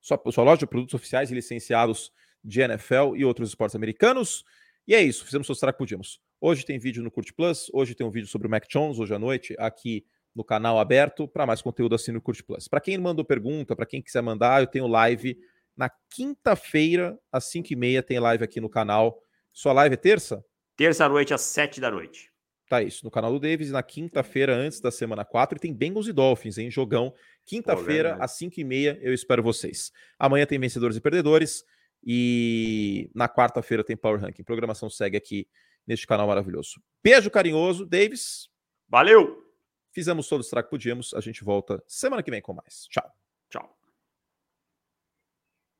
sua, 0.00 0.20
sua 0.32 0.42
loja 0.42 0.58
de 0.58 0.66
produtos 0.66 0.94
oficiais 0.94 1.30
e 1.30 1.34
licenciados 1.36 2.12
de 2.42 2.60
NFL 2.60 3.16
e 3.16 3.24
outros 3.24 3.50
esportes 3.50 3.76
americanos. 3.76 4.44
E 4.86 4.94
é 4.94 5.02
isso, 5.02 5.24
fizemos 5.24 5.48
o 5.48 5.54
que 5.54 5.72
podíamos. 5.72 6.20
Hoje 6.40 6.64
tem 6.64 6.78
vídeo 6.78 7.02
no 7.02 7.10
Curte 7.10 7.32
Plus, 7.32 7.70
hoje 7.72 7.94
tem 7.94 8.06
um 8.06 8.10
vídeo 8.10 8.28
sobre 8.28 8.46
o 8.46 8.50
Mac 8.50 8.66
Jones, 8.68 8.98
hoje 8.98 9.14
à 9.14 9.18
noite, 9.18 9.54
aqui 9.58 10.06
no 10.34 10.44
canal 10.44 10.78
aberto. 10.78 11.26
Para 11.26 11.44
mais 11.44 11.60
conteúdo, 11.60 11.94
assine 11.94 12.16
o 12.16 12.22
Curte 12.22 12.44
Plus. 12.44 12.68
Para 12.68 12.80
quem 12.80 12.96
mandou 12.96 13.24
pergunta, 13.24 13.74
para 13.74 13.84
quem 13.84 14.00
quiser 14.00 14.22
mandar, 14.22 14.62
eu 14.62 14.66
tenho 14.66 14.86
live 14.86 15.38
na 15.76 15.90
quinta-feira, 16.10 17.18
às 17.30 17.44
5h30, 17.52 18.02
tem 18.02 18.18
live 18.18 18.42
aqui 18.44 18.60
no 18.60 18.68
canal. 18.68 19.22
Sua 19.52 19.72
live 19.72 19.94
é 19.94 19.96
terça? 19.96 20.44
Terça-noite, 20.76 21.34
às 21.34 21.42
7 21.42 21.80
da 21.80 21.90
noite. 21.90 22.32
Tá 22.68 22.82
isso, 22.82 23.04
no 23.04 23.10
canal 23.10 23.32
do 23.32 23.40
Davis, 23.40 23.70
na 23.70 23.82
quinta-feira, 23.82 24.54
antes 24.54 24.80
da 24.80 24.90
semana 24.90 25.24
4, 25.24 25.56
e 25.56 25.60
tem 25.60 25.74
Bengals 25.74 26.06
e 26.06 26.12
Dolphins, 26.12 26.58
hein? 26.58 26.70
Jogão. 26.70 27.14
Quinta-feira, 27.46 28.16
às 28.20 28.38
5h30, 28.38 28.98
eu 29.00 29.14
espero 29.14 29.42
vocês. 29.42 29.90
Amanhã 30.18 30.44
tem 30.46 30.58
vencedores 30.58 30.96
e 30.96 31.00
perdedores. 31.00 31.64
E 32.04 33.10
na 33.14 33.28
quarta-feira 33.28 33.84
tem 33.84 33.96
Power 33.96 34.20
Ranking. 34.20 34.44
Programação 34.44 34.88
segue 34.88 35.16
aqui 35.16 35.48
neste 35.86 36.06
canal 36.06 36.26
maravilhoso. 36.26 36.80
Beijo 37.02 37.30
carinhoso, 37.30 37.86
Davis. 37.86 38.48
Valeu! 38.88 39.44
Fizemos 39.90 40.28
todo 40.28 40.40
o 40.40 40.42
estrago 40.42 40.66
que 40.66 40.70
podíamos. 40.70 41.12
A 41.14 41.20
gente 41.20 41.42
volta 41.42 41.82
semana 41.86 42.22
que 42.22 42.30
vem 42.30 42.40
com 42.40 42.52
mais. 42.52 42.86
Tchau. 42.88 43.10